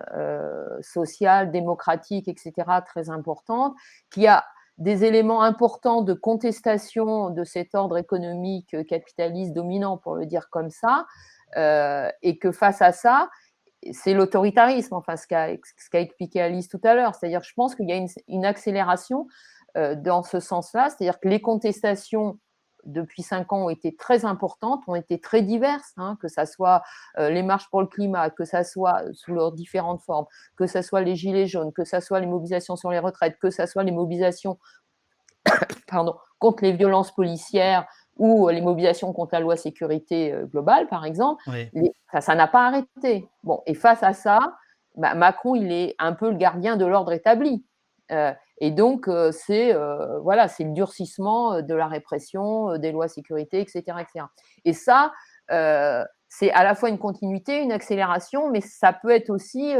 sociale, 0.81 1.51
démocratique, 1.51 2.27
etc., 2.27 2.53
très 2.85 3.09
importante, 3.09 3.75
qui 4.11 4.27
a 4.27 4.43
des 4.77 5.03
éléments 5.03 5.41
importants 5.41 6.01
de 6.01 6.13
contestation 6.13 7.29
de 7.29 7.43
cet 7.43 7.73
ordre 7.73 7.97
économique 7.97 8.75
capitaliste 8.87 9.53
dominant, 9.53 9.97
pour 9.97 10.15
le 10.15 10.25
dire 10.25 10.49
comme 10.49 10.69
ça, 10.69 11.05
euh, 11.55 12.09
et 12.21 12.37
que 12.37 12.51
face 12.51 12.81
à 12.81 12.91
ça, 12.91 13.29
c'est 13.91 14.13
l'autoritarisme, 14.13 14.95
enfin 14.95 15.15
ce 15.15 15.27
qu'a 15.27 15.49
expliqué 16.01 16.41
Alice 16.41 16.67
tout 16.67 16.81
à 16.83 16.93
l'heure. 16.93 17.15
C'est-à-dire, 17.15 17.43
je 17.43 17.53
pense 17.55 17.75
qu'il 17.75 17.89
y 17.89 17.93
a 17.93 18.05
une, 18.27 18.45
accélération 18.45 19.27
euh, 19.77 19.95
dans 19.95 20.23
ce 20.23 20.39
sens-là, 20.39 20.89
c'est-à-dire 20.89 21.19
que 21.19 21.27
les 21.27 21.41
contestations 21.41 22.37
depuis 22.85 23.23
cinq 23.23 23.51
ans 23.51 23.65
ont 23.65 23.69
été 23.69 23.95
très 23.95 24.25
importantes, 24.25 24.83
ont 24.87 24.95
été 24.95 25.19
très 25.19 25.41
diverses, 25.41 25.93
hein, 25.97 26.17
que 26.21 26.27
ce 26.27 26.45
soit 26.45 26.83
euh, 27.17 27.29
les 27.29 27.43
marches 27.43 27.69
pour 27.69 27.81
le 27.81 27.87
climat, 27.87 28.29
que 28.29 28.45
ce 28.45 28.63
soit 28.63 29.03
sous 29.13 29.33
leurs 29.33 29.51
différentes 29.51 30.01
formes, 30.01 30.25
que 30.55 30.67
ce 30.67 30.81
soit 30.81 31.01
les 31.01 31.15
gilets 31.15 31.47
jaunes, 31.47 31.73
que 31.73 31.83
ce 31.83 31.99
soit 31.99 32.19
les 32.19 32.27
mobilisations 32.27 32.75
sur 32.75 32.91
les 32.91 32.99
retraites, 32.99 33.37
que 33.39 33.49
ce 33.49 33.65
soit 33.65 33.83
les 33.83 33.91
mobilisations 33.91 34.57
pardon, 35.87 36.15
contre 36.39 36.63
les 36.63 36.73
violences 36.73 37.13
policières 37.13 37.85
ou 38.17 38.49
les 38.49 38.61
mobilisations 38.61 39.13
contre 39.13 39.33
la 39.33 39.39
loi 39.39 39.55
sécurité 39.55 40.33
euh, 40.33 40.45
globale, 40.45 40.87
par 40.87 41.05
exemple, 41.05 41.43
ça 42.19 42.35
n'a 42.35 42.47
pas 42.47 42.67
arrêté. 42.67 43.27
Bon, 43.43 43.61
et 43.65 43.75
face 43.75 44.03
à 44.03 44.13
ça, 44.13 44.57
bah, 44.95 45.13
Macron, 45.13 45.55
il 45.55 45.71
est 45.71 45.95
un 45.99 46.13
peu 46.13 46.31
le 46.31 46.37
gardien 46.37 46.77
de 46.77 46.85
l'ordre 46.85 47.11
établi. 47.11 47.63
Euh, 48.11 48.33
et 48.59 48.71
donc, 48.71 49.07
euh, 49.07 49.31
c'est 49.31 49.73
euh, 49.73 50.19
voilà, 50.19 50.47
le 50.59 50.73
durcissement 50.73 51.61
de 51.61 51.73
la 51.75 51.87
répression, 51.87 52.77
des 52.77 52.91
lois 52.91 53.07
sécurité, 53.07 53.59
etc., 53.59 53.83
etc. 53.99 54.25
Et 54.65 54.73
ça, 54.73 55.11
c'est 56.29 56.51
à 56.51 56.63
la 56.63 56.75
fois 56.75 56.89
une 56.89 56.97
continuité, 56.97 57.61
une 57.61 57.71
accélération, 57.71 58.49
mais 58.49 58.61
ça 58.61 58.91
peut 58.91 59.11
être 59.11 59.29
aussi 59.29 59.73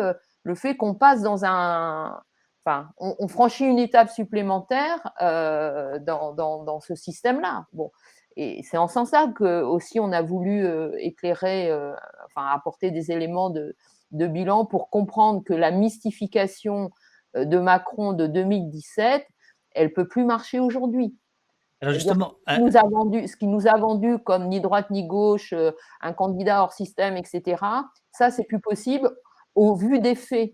le 0.44 0.56
fait 0.56 0.78
qu'on 0.78 0.94
passe 0.94 1.22
dans 1.22 1.44
un, 1.44 2.22
enfin, 2.64 2.88
on, 2.98 3.28
franchit 3.28 3.66
une 3.66 3.80
étape 3.80 4.10
supplémentaire 4.10 5.12
dans, 5.20 6.34
dans, 6.34 6.64
dans, 6.64 6.80
ce 6.80 6.96
système-là. 6.96 7.66
Bon, 7.74 7.92
et 8.38 8.64
c'est 8.64 8.78
en 8.78 8.88
sens-là 8.88 9.28
que 9.36 9.62
aussi 9.62 10.00
on 10.00 10.14
a 10.14 10.22
voulu 10.22 10.66
éclairer, 11.00 11.70
enfin, 12.28 12.48
apporter 12.48 12.92
des 12.92 13.12
éléments 13.12 13.50
de, 13.50 13.76
de 14.12 14.28
bilan 14.28 14.66
pour 14.66 14.90
comprendre 14.90 15.44
que 15.44 15.54
la 15.54 15.72
mystification 15.72 16.86
euh, 16.86 16.90
de 17.36 17.60
Macron 17.60 18.14
de 18.14 18.28
2017, 18.28 19.26
elle 19.72 19.94
peut 19.94 20.08
plus 20.08 20.26
marcher 20.26 20.60
aujourd'hui. 20.60 21.16
Alors 21.82 21.94
justement, 21.94 22.36
ce 22.48 22.56
qui, 22.56 22.62
nous 22.62 22.78
a 22.78 22.90
vendu, 22.90 23.28
ce 23.28 23.38
qui 23.38 23.48
nous 23.48 23.68
a 23.68 23.78
vendu 23.78 24.18
comme 24.20 24.48
ni 24.48 24.60
droite 24.60 24.90
ni 24.90 25.06
gauche, 25.06 25.54
euh, 25.54 25.72
un 26.02 26.12
candidat 26.12 26.64
hors 26.64 26.74
système, 26.74 27.18
etc., 27.18 27.64
ça, 28.12 28.32
c'est 28.32 28.46
plus 28.46 28.60
possible 28.60 29.16
au 29.54 29.76
vu 29.76 30.00
des 30.00 30.16
faits. 30.16 30.54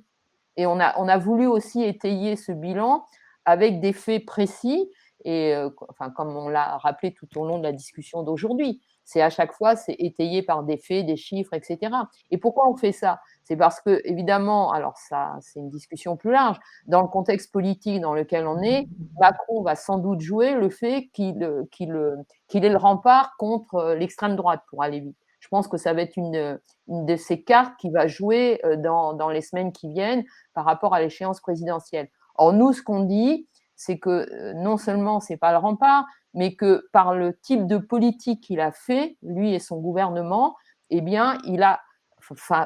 Et 0.57 0.65
on 0.65 0.79
a, 0.79 0.99
on 0.99 1.07
a 1.07 1.17
voulu 1.17 1.47
aussi 1.47 1.81
étayer 1.81 2.35
ce 2.35 2.51
bilan 2.51 3.05
avec 3.45 3.79
des 3.79 3.93
faits 3.93 4.25
précis, 4.25 4.89
et 5.23 5.55
euh, 5.55 5.69
enfin, 5.87 6.09
comme 6.09 6.35
on 6.35 6.49
l'a 6.49 6.77
rappelé 6.77 7.13
tout 7.13 7.27
au 7.37 7.45
long 7.45 7.57
de 7.57 7.63
la 7.63 7.71
discussion 7.71 8.23
d'aujourd'hui. 8.23 8.81
C'est 9.05 9.21
à 9.21 9.29
chaque 9.29 9.53
fois, 9.53 9.75
c'est 9.75 9.95
étayé 9.99 10.41
par 10.43 10.63
des 10.63 10.77
faits, 10.77 11.05
des 11.05 11.17
chiffres, 11.17 11.53
etc. 11.53 11.91
Et 12.31 12.37
pourquoi 12.37 12.69
on 12.69 12.75
fait 12.75 12.91
ça? 12.91 13.19
C'est 13.43 13.57
parce 13.57 13.81
que, 13.81 14.01
évidemment, 14.05 14.71
alors 14.71 14.97
ça, 14.97 15.35
c'est 15.41 15.59
une 15.59 15.69
discussion 15.69 16.15
plus 16.15 16.31
large, 16.31 16.57
dans 16.87 17.01
le 17.01 17.07
contexte 17.07 17.51
politique 17.51 17.99
dans 17.99 18.13
lequel 18.13 18.47
on 18.47 18.61
est, 18.61 18.87
Macron 19.19 19.61
va 19.61 19.75
sans 19.75 19.97
doute 19.97 20.21
jouer 20.21 20.53
le 20.53 20.69
fait 20.69 21.09
qu'il 21.13 21.41
est 21.43 22.69
le 22.69 22.77
rempart 22.77 23.35
contre 23.37 23.75
euh, 23.75 23.95
l'extrême 23.95 24.35
droite, 24.35 24.61
pour 24.69 24.83
aller 24.83 25.01
vite. 25.01 25.17
Je 25.39 25.49
pense 25.49 25.67
que 25.67 25.77
ça 25.77 25.93
va 25.93 26.01
être 26.01 26.15
une, 26.15 26.57
de 26.87 27.15
ces 27.17 27.43
cartes 27.43 27.75
qui 27.77 27.89
va 27.89 28.07
jouer 28.07 28.61
euh, 28.63 28.77
dans, 28.77 29.13
dans 29.13 29.29
les 29.29 29.41
semaines 29.41 29.73
qui 29.73 29.89
viennent 29.89 30.23
par 30.53 30.63
rapport 30.63 30.93
à 30.93 31.01
l'échéance 31.01 31.41
présidentielle. 31.41 32.09
Or, 32.35 32.53
nous, 32.53 32.71
ce 32.71 32.81
qu'on 32.81 33.01
dit, 33.01 33.47
c'est 33.85 33.99
que 33.99 34.09
euh, 34.09 34.53
non 34.53 34.77
seulement 34.77 35.19
c'est 35.19 35.37
pas 35.37 35.51
le 35.51 35.57
rempart, 35.57 36.05
mais 36.33 36.55
que 36.55 36.87
par 36.93 37.13
le 37.13 37.37
type 37.37 37.67
de 37.67 37.77
politique 37.77 38.41
qu'il 38.41 38.61
a 38.61 38.71
fait, 38.71 39.17
lui 39.21 39.53
et 39.53 39.59
son 39.59 39.77
gouvernement, 39.77 40.55
eh 40.89 41.01
bien, 41.01 41.37
il 41.45 41.63
a 41.63 41.81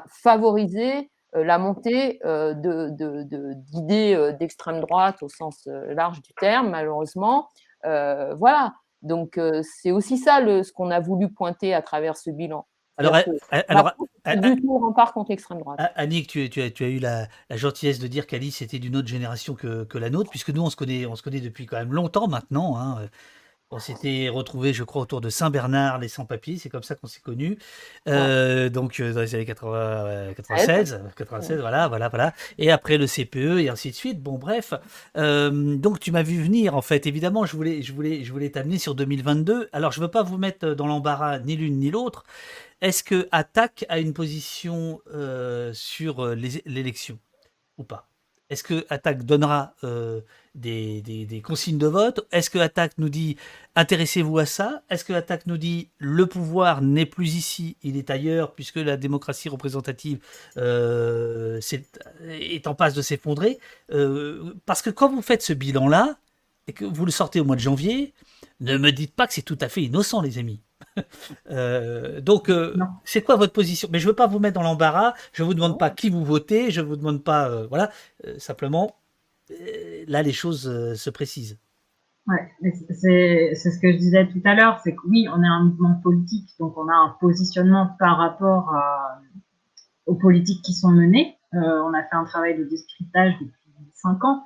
favorisé 0.07 1.09
euh, 1.35 1.43
la 1.43 1.57
montée 1.57 2.19
euh, 2.23 2.53
d'idées 2.53 4.33
d'extrême 4.39 4.79
droite 4.79 5.23
au 5.23 5.29
sens 5.29 5.67
large 5.67 6.21
du 6.21 6.33
terme, 6.33 6.69
malheureusement. 6.69 7.49
voilà. 7.83 8.73
Donc, 9.03 9.39
c'est 9.61 9.91
aussi 9.91 10.17
ça 10.17 10.39
ce 10.39 10.71
qu'on 10.71 10.91
a 10.91 10.99
voulu 10.99 11.31
pointer 11.31 11.73
à 11.73 11.81
travers 11.81 12.17
ce 12.17 12.29
bilan. 12.29 12.65
Alors, 12.97 13.15
alors, 13.67 13.93
du 14.35 14.61
tout 14.61 14.77
rempart 14.77 15.13
contre 15.13 15.31
l'extrême 15.31 15.59
droite. 15.59 15.79
Annick, 15.95 16.27
tu, 16.27 16.49
tu, 16.49 16.61
as, 16.61 16.69
tu 16.69 16.83
as 16.83 16.89
eu 16.89 16.99
la, 16.99 17.27
gentillesse 17.49 17.99
de 17.99 18.07
dire 18.07 18.27
qu'Alice 18.27 18.61
était 18.61 18.79
d'une 18.79 18.95
autre 18.95 19.07
génération 19.07 19.53
que, 19.55 19.83
que, 19.83 19.97
la 19.97 20.09
nôtre, 20.09 20.29
puisque 20.29 20.49
nous, 20.49 20.61
on 20.61 20.69
se 20.69 20.75
connaît, 20.75 21.05
on 21.05 21.15
se 21.15 21.23
connaît 21.23 21.41
depuis 21.41 21.65
quand 21.65 21.77
même 21.77 21.93
longtemps 21.93 22.27
maintenant. 22.27 22.77
Hein. 22.77 23.07
On 23.69 23.79
s'était 23.79 24.29
retrouvés, 24.29 24.71
je 24.71 24.85
crois, 24.85 25.01
autour 25.01 25.19
de 25.19 25.29
Saint-Bernard, 25.29 25.99
les 25.99 26.07
sans-papiers, 26.07 26.57
c'est 26.57 26.69
comme 26.69 26.83
ça 26.83 26.95
qu'on 26.95 27.07
s'est 27.07 27.19
connus. 27.19 27.57
Euh, 28.07 28.69
donc, 28.69 29.01
euh, 29.01 29.11
dans 29.11 29.19
les 29.19 29.35
années 29.35 29.43
80, 29.43 30.35
96, 30.35 31.01
96, 31.17 31.59
voilà, 31.59 31.89
voilà, 31.89 32.07
voilà. 32.07 32.33
Et 32.57 32.71
après 32.71 32.97
le 32.97 33.07
CPE 33.07 33.59
et 33.59 33.69
ainsi 33.69 33.89
de 33.89 33.95
suite. 33.95 34.23
Bon, 34.23 34.37
bref. 34.37 34.73
Euh, 35.17 35.75
donc, 35.75 35.99
tu 35.99 36.13
m'as 36.13 36.23
vu 36.23 36.41
venir, 36.41 36.77
en 36.77 36.81
fait. 36.81 37.07
Évidemment, 37.07 37.45
je 37.45 37.57
voulais, 37.57 37.81
je 37.81 37.91
voulais, 37.91 38.23
je 38.23 38.31
voulais 38.31 38.49
t'amener 38.51 38.77
sur 38.77 38.95
2022. 38.95 39.67
Alors, 39.73 39.91
je 39.91 39.99
ne 39.99 40.05
veux 40.05 40.11
pas 40.11 40.23
vous 40.23 40.37
mettre 40.37 40.69
dans 40.69 40.87
l'embarras 40.87 41.39
ni 41.39 41.57
l'une 41.57 41.77
ni 41.77 41.91
l'autre. 41.91 42.23
Est-ce 42.81 43.03
que 43.03 43.27
Attaque 43.31 43.85
a 43.89 43.99
une 43.99 44.13
position 44.13 45.01
sur 45.73 46.25
l'élection 46.35 47.19
ou 47.77 47.83
pas? 47.83 48.07
Est-ce 48.49 48.63
que 48.63 48.85
Attaque 48.89 49.23
donnera 49.23 49.73
des, 50.57 51.41
consignes 51.43 51.77
de 51.77 51.87
vote? 51.87 52.25
Est-ce 52.31 52.49
que 52.49 52.59
Attaque 52.59 52.93
nous 52.97 53.09
dit 53.09 53.37
intéressez-vous 53.75 54.37
à 54.37 54.45
ça? 54.45 54.83
Est-ce 54.89 55.03
que 55.03 55.13
Attaque 55.13 55.47
nous 55.47 55.57
dit 55.57 55.89
le 55.97 56.25
pouvoir 56.25 56.81
n'est 56.81 57.05
plus 57.05 57.35
ici, 57.35 57.77
il 57.83 57.97
est 57.97 58.09
ailleurs, 58.09 58.53
puisque 58.53 58.77
la 58.77 58.97
démocratie 58.97 59.49
représentative 59.49 60.19
euh, 60.57 61.59
est, 62.27 62.67
en 62.67 62.75
passe 62.75 62.93
de 62.93 63.01
s'effondrer? 63.01 63.59
Euh, 63.91 64.53
Parce 64.65 64.81
que 64.81 64.89
quand 64.89 65.09
vous 65.09 65.21
faites 65.21 65.41
ce 65.41 65.53
bilan-là, 65.53 66.17
et 66.67 66.73
que 66.73 66.85
vous 66.85 67.05
le 67.05 67.11
sortez 67.11 67.39
au 67.39 67.45
mois 67.45 67.55
de 67.55 67.61
janvier, 67.61 68.13
ne 68.59 68.77
me 68.77 68.91
dites 68.91 69.15
pas 69.15 69.27
que 69.27 69.33
c'est 69.33 69.41
tout 69.41 69.57
à 69.61 69.69
fait 69.69 69.83
innocent, 69.83 70.21
les 70.21 70.37
amis. 70.37 70.59
Euh, 71.49 72.21
donc, 72.21 72.51
c'est 73.03 73.21
quoi 73.21 73.35
votre 73.35 73.53
position? 73.53 73.87
Mais 73.91 73.99
je 73.99 74.05
ne 74.05 74.11
veux 74.11 74.15
pas 74.15 74.27
vous 74.27 74.39
mettre 74.39 74.55
dans 74.55 74.63
l'embarras. 74.63 75.13
Je 75.31 75.43
ne 75.43 75.47
vous 75.47 75.53
demande 75.53 75.79
pas 75.79 75.89
qui 75.89 76.09
vous 76.09 76.23
votez. 76.23 76.71
Je 76.71 76.81
ne 76.81 76.85
vous 76.85 76.95
demande 76.95 77.23
pas. 77.23 77.65
voilà. 77.67 77.91
simplement, 78.37 78.95
euh, 79.51 80.03
là, 80.07 80.23
les 80.23 80.33
choses 80.33 80.67
euh, 80.67 80.95
se 80.95 81.09
précisent. 81.09 81.57
Ouais, 82.27 82.51
c'est 82.89 83.55
ce 83.55 83.79
que 83.79 83.91
je 83.91 83.97
disais 83.97 84.27
tout 84.27 84.41
à 84.43 84.53
l'heure, 84.53 84.81
c'est 84.83 84.93
que 84.93 85.07
oui, 85.07 85.27
on 85.33 85.41
est 85.41 85.47
un 85.47 85.63
mouvement 85.63 85.95
politique, 86.03 86.49
donc 86.59 86.77
on 86.77 86.89
a 86.89 86.93
un 86.93 87.15
positionnement 87.21 87.95
par 87.99 88.17
rapport 88.17 88.75
aux 90.07 90.15
politiques 90.15 90.61
qui 90.61 90.73
sont 90.73 90.91
menées. 90.91 91.37
Euh, 91.53 91.81
on 91.83 91.93
a 91.93 92.03
fait 92.03 92.15
un 92.15 92.25
travail 92.25 92.57
de 92.57 92.65
décryptage 92.65 93.33
depuis 93.39 93.53
cinq 93.93 94.25
ans. 94.25 94.45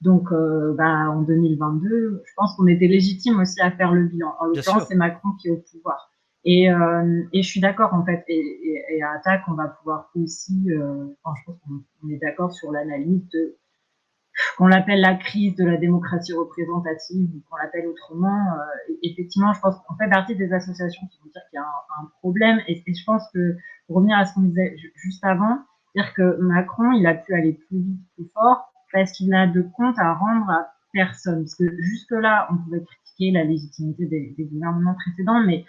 Donc, 0.00 0.30
bah, 0.30 1.10
en 1.10 1.22
2022, 1.22 2.22
je 2.24 2.32
pense 2.36 2.56
qu'on 2.56 2.66
était 2.66 2.86
légitime 2.86 3.38
aussi 3.40 3.60
à 3.60 3.70
faire 3.70 3.92
le 3.92 4.06
bilan. 4.06 4.34
En 4.40 4.46
l'occurrence, 4.46 4.84
c'est 4.88 4.94
Macron 4.94 5.28
qui 5.40 5.48
est 5.48 5.50
au 5.50 5.62
pouvoir. 5.70 6.10
Et, 6.44 6.68
et 7.32 7.42
je 7.42 7.46
suis 7.48 7.60
d'accord, 7.60 7.92
en 7.92 8.04
fait. 8.04 8.24
Et, 8.28 8.84
et, 8.88 9.02
à 9.02 9.10
Attaque, 9.12 9.42
on 9.48 9.52
va 9.52 9.68
pouvoir 9.68 10.10
aussi, 10.14 10.70
enfin, 11.22 11.34
je 11.38 11.52
pense 11.52 11.58
qu'on 11.60 12.08
est 12.08 12.18
d'accord 12.18 12.50
sur 12.52 12.72
l'analyse 12.72 13.28
de 13.28 13.58
qu'on 14.56 14.66
l'appelle 14.66 15.00
la 15.00 15.14
crise 15.14 15.54
de 15.56 15.64
la 15.64 15.76
démocratie 15.76 16.32
représentative 16.32 17.30
ou 17.34 17.42
qu'on 17.48 17.56
l'appelle 17.56 17.86
autrement, 17.86 18.52
euh, 18.52 18.94
effectivement, 19.02 19.52
je 19.52 19.60
pense 19.60 19.76
qu'on 19.86 19.96
fait 19.96 20.08
partie 20.08 20.36
des 20.36 20.52
associations 20.52 21.06
qui 21.08 21.18
vont 21.20 21.30
dire 21.30 21.42
qu'il 21.50 21.56
y 21.56 21.62
a 21.62 21.66
un, 22.00 22.06
problème. 22.20 22.60
Et, 22.68 22.82
je 22.86 23.04
pense 23.04 23.22
que, 23.32 23.56
pour 23.86 23.96
revenir 23.96 24.18
à 24.18 24.24
ce 24.24 24.34
qu'on 24.34 24.42
disait 24.42 24.76
juste 24.94 25.24
avant, 25.24 25.58
dire 25.94 26.12
que 26.14 26.36
Macron, 26.40 26.92
il 26.92 27.06
a 27.06 27.14
pu 27.14 27.34
aller 27.34 27.52
plus 27.52 27.78
vite, 27.78 28.00
plus 28.14 28.30
fort, 28.34 28.72
parce 28.92 29.12
qu'il 29.12 29.28
n'a 29.28 29.46
de 29.46 29.62
compte 29.62 29.98
à 29.98 30.14
rendre 30.14 30.50
à 30.50 30.72
personne. 30.92 31.44
Parce 31.44 31.54
que 31.54 31.64
jusque-là, 31.80 32.48
on 32.50 32.56
pouvait 32.56 32.84
critiquer 32.84 33.30
la 33.32 33.44
légitimité 33.44 34.06
des, 34.06 34.34
gouvernements 34.50 34.94
précédents, 34.94 35.42
mais 35.44 35.64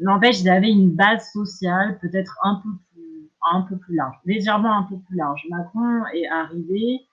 n'empêche, 0.00 0.40
ils 0.40 0.48
avaient 0.48 0.70
une 0.70 0.90
base 0.94 1.30
sociale 1.32 1.98
peut-être 2.00 2.36
un 2.42 2.56
peu 2.56 2.68
plus, 2.92 3.30
un 3.52 3.62
peu 3.62 3.76
plus 3.76 3.94
large, 3.94 4.16
légèrement 4.24 4.78
un 4.78 4.82
peu 4.84 4.98
plus 4.98 5.16
large. 5.16 5.46
Macron 5.50 6.04
est 6.12 6.26
arrivé 6.28 7.06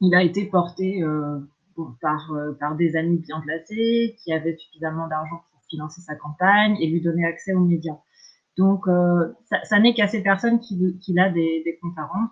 il 0.00 0.14
a 0.14 0.22
été 0.22 0.46
porté 0.46 1.02
euh, 1.02 1.40
par, 2.00 2.32
euh, 2.32 2.52
par 2.58 2.74
des 2.76 2.96
amis 2.96 3.18
bien 3.18 3.40
placés 3.40 4.16
qui 4.18 4.32
avaient 4.32 4.56
suffisamment 4.56 5.08
d'argent 5.08 5.44
pour 5.52 5.62
financer 5.68 6.00
sa 6.00 6.14
campagne 6.16 6.76
et 6.80 6.88
lui 6.88 7.00
donner 7.00 7.24
accès 7.24 7.52
aux 7.52 7.60
médias. 7.60 7.98
Donc, 8.56 8.88
euh, 8.88 9.32
ça, 9.62 9.78
n'est 9.78 9.94
qu'à 9.94 10.08
ces 10.08 10.22
personnes 10.22 10.58
qu'il 10.60 10.98
qui 10.98 11.18
a 11.18 11.30
des 11.30 11.78
comptes 11.80 11.98
à 11.98 12.06
rendre. 12.06 12.30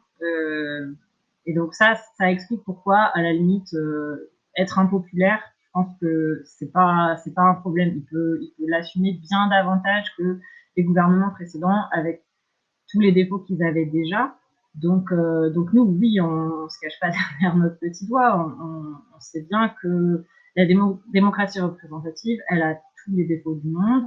Et 1.48 1.54
donc 1.54 1.74
ça, 1.74 1.96
ça 2.18 2.30
explique 2.30 2.62
pourquoi, 2.64 2.98
à 2.98 3.22
la 3.22 3.32
limite, 3.32 3.74
être 4.56 4.78
impopulaire, 4.78 5.40
je 5.60 5.68
pense 5.72 5.98
que 6.00 6.42
c'est 6.44 6.70
pas 6.70 7.16
c'est 7.24 7.34
pas 7.34 7.42
un 7.42 7.54
problème. 7.54 7.92
Il 7.96 8.04
peut 8.04 8.38
il 8.42 8.52
peut 8.56 8.70
l'assumer 8.70 9.18
bien 9.28 9.48
davantage 9.48 10.06
que 10.16 10.38
les 10.76 10.84
gouvernements 10.84 11.30
précédents 11.30 11.84
avec 11.92 12.22
tous 12.90 13.00
les 13.00 13.12
défauts 13.12 13.40
qu'ils 13.40 13.62
avaient 13.62 13.86
déjà. 13.86 14.36
Donc, 14.74 15.10
euh, 15.12 15.50
donc 15.50 15.72
nous, 15.72 15.82
oui, 15.82 16.20
on 16.20 16.64
ne 16.64 16.68
se 16.68 16.78
cache 16.80 16.98
pas 17.00 17.10
derrière 17.40 17.56
notre 17.56 17.78
petit 17.78 18.06
doigt. 18.06 18.36
On, 18.62 19.20
sait 19.20 19.42
bien 19.50 19.74
que 19.82 20.24
la 20.54 20.64
démocratie 21.12 21.60
représentative, 21.60 22.38
elle 22.48 22.62
a 22.62 22.74
tous 22.74 23.10
les 23.16 23.24
défauts 23.24 23.56
du 23.56 23.68
monde, 23.68 24.04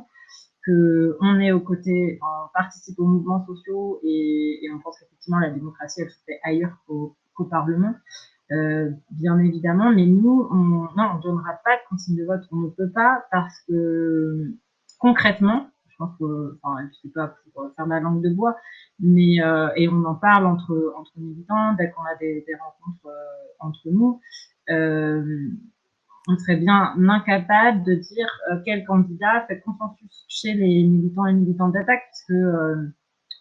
qu'on 0.65 1.39
est 1.41 1.51
aux 1.51 1.59
côtés, 1.59 2.18
on 2.22 2.47
participe 2.53 2.97
aux 2.97 3.05
mouvements 3.05 3.45
sociaux 3.45 3.99
et, 4.03 4.61
on 4.73 4.80
pense 4.80 4.97
qu'effectivement 4.99 5.39
la 5.39 5.49
démocratie, 5.49 6.01
elle 6.01 6.09
se 6.09 6.23
fait 6.26 6.39
ailleurs 6.43 6.77
qu'au 6.88 7.18
Parlement, 7.49 7.95
euh, 8.51 8.91
bien 9.11 9.37
évidemment. 9.39 9.91
Mais 9.91 10.05
nous, 10.05 10.47
on, 10.51 10.55
non, 10.55 11.11
on 11.13 11.17
ne 11.17 11.21
donnera 11.21 11.53
pas 11.63 11.75
de 11.75 11.89
consigne 11.89 12.17
de 12.17 12.25
vote. 12.25 12.43
On 12.51 12.57
ne 12.57 12.69
peut 12.69 12.91
pas 12.91 13.23
parce 13.31 13.59
que 13.67 14.53
concrètement, 14.99 15.67
pense 16.01 16.17
que, 16.17 16.57
enfin, 16.63 16.87
je 16.89 17.07
sais 17.07 17.13
pas 17.13 17.35
pour 17.53 17.71
faire 17.75 17.87
ma 17.87 17.99
langue 17.99 18.23
de 18.23 18.29
bois, 18.33 18.55
mais 18.99 19.41
euh, 19.41 19.69
et 19.75 19.87
on 19.87 20.03
en 20.05 20.15
parle 20.15 20.45
entre 20.45 20.93
entre 20.97 21.11
militants 21.17 21.73
dès 21.77 21.91
qu'on 21.91 22.03
a 22.03 22.15
des, 22.19 22.43
rencontres 22.59 23.07
euh, 23.07 23.59
entre 23.59 23.89
nous. 23.91 24.19
On 26.27 26.37
serait 26.37 26.57
bien 26.57 26.93
incapable 27.09 27.83
de 27.83 27.95
dire 27.95 28.27
quel 28.63 28.85
candidat 28.85 29.43
fait 29.47 29.59
consensus 29.61 30.25
chez 30.29 30.53
les 30.53 30.83
militants 30.83 31.25
et 31.25 31.33
militantes 31.33 31.73
d'attaque, 31.73 32.03
parce 32.09 32.23
que 32.27 32.91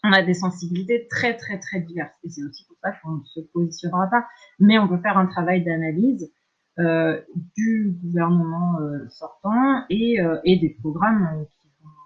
on 0.05 0.13
a 0.13 0.23
des 0.23 0.35
sensibilités 0.35 1.07
très 1.09 1.37
très 1.37 1.59
très 1.59 1.81
diverses. 1.81 2.15
Et 2.25 2.31
c'est 2.31 2.43
aussi 2.43 2.65
pour 2.67 2.77
ça 2.83 2.93
qu'on 2.93 3.17
ne 3.17 3.25
se 3.25 3.41
positionnera 3.53 4.07
pas. 4.09 4.27
Mais 4.59 4.79
on 4.79 4.89
peut 4.89 4.99
faire 4.99 5.19
un 5.19 5.27
travail 5.27 5.63
d'analyse 5.65 6.33
du 7.57 7.95
gouvernement 8.03 8.79
sortant 9.11 9.85
et, 9.91 10.17
et 10.45 10.57
des 10.57 10.71
programmes 10.81 11.45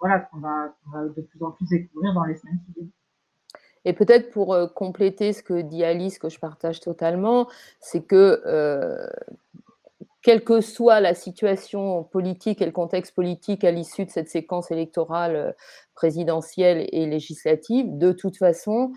voilà, 0.00 0.18
qu'on 0.20 0.38
va, 0.38 0.74
de 1.16 1.22
plus 1.22 1.42
en 1.42 1.52
plus 1.52 1.66
découvrir 1.66 2.12
dans 2.12 2.24
les 2.24 2.36
semaines 2.36 2.58
qui 2.66 2.72
viennent. 2.72 2.90
Et 3.86 3.92
peut-être 3.92 4.30
pour 4.30 4.54
euh, 4.54 4.66
compléter 4.66 5.32
ce 5.32 5.42
que 5.42 5.60
dit 5.60 5.84
Alice, 5.84 6.18
que 6.18 6.28
je 6.28 6.38
partage 6.38 6.80
totalement, 6.80 7.48
c'est 7.80 8.02
que 8.02 8.42
euh, 8.46 9.06
quelle 10.24 10.42
que 10.42 10.60
soit 10.60 11.00
la 11.00 11.14
situation 11.14 12.02
politique 12.04 12.60
et 12.60 12.66
le 12.66 12.72
contexte 12.72 13.14
politique 13.14 13.62
à 13.62 13.70
l'issue 13.70 14.04
de 14.04 14.10
cette 14.10 14.28
séquence 14.28 14.70
électorale 14.72 15.36
euh, 15.36 15.52
présidentielle 15.94 16.88
et 16.90 17.06
législative, 17.06 17.86
de 17.98 18.10
toute 18.10 18.36
façon, 18.36 18.92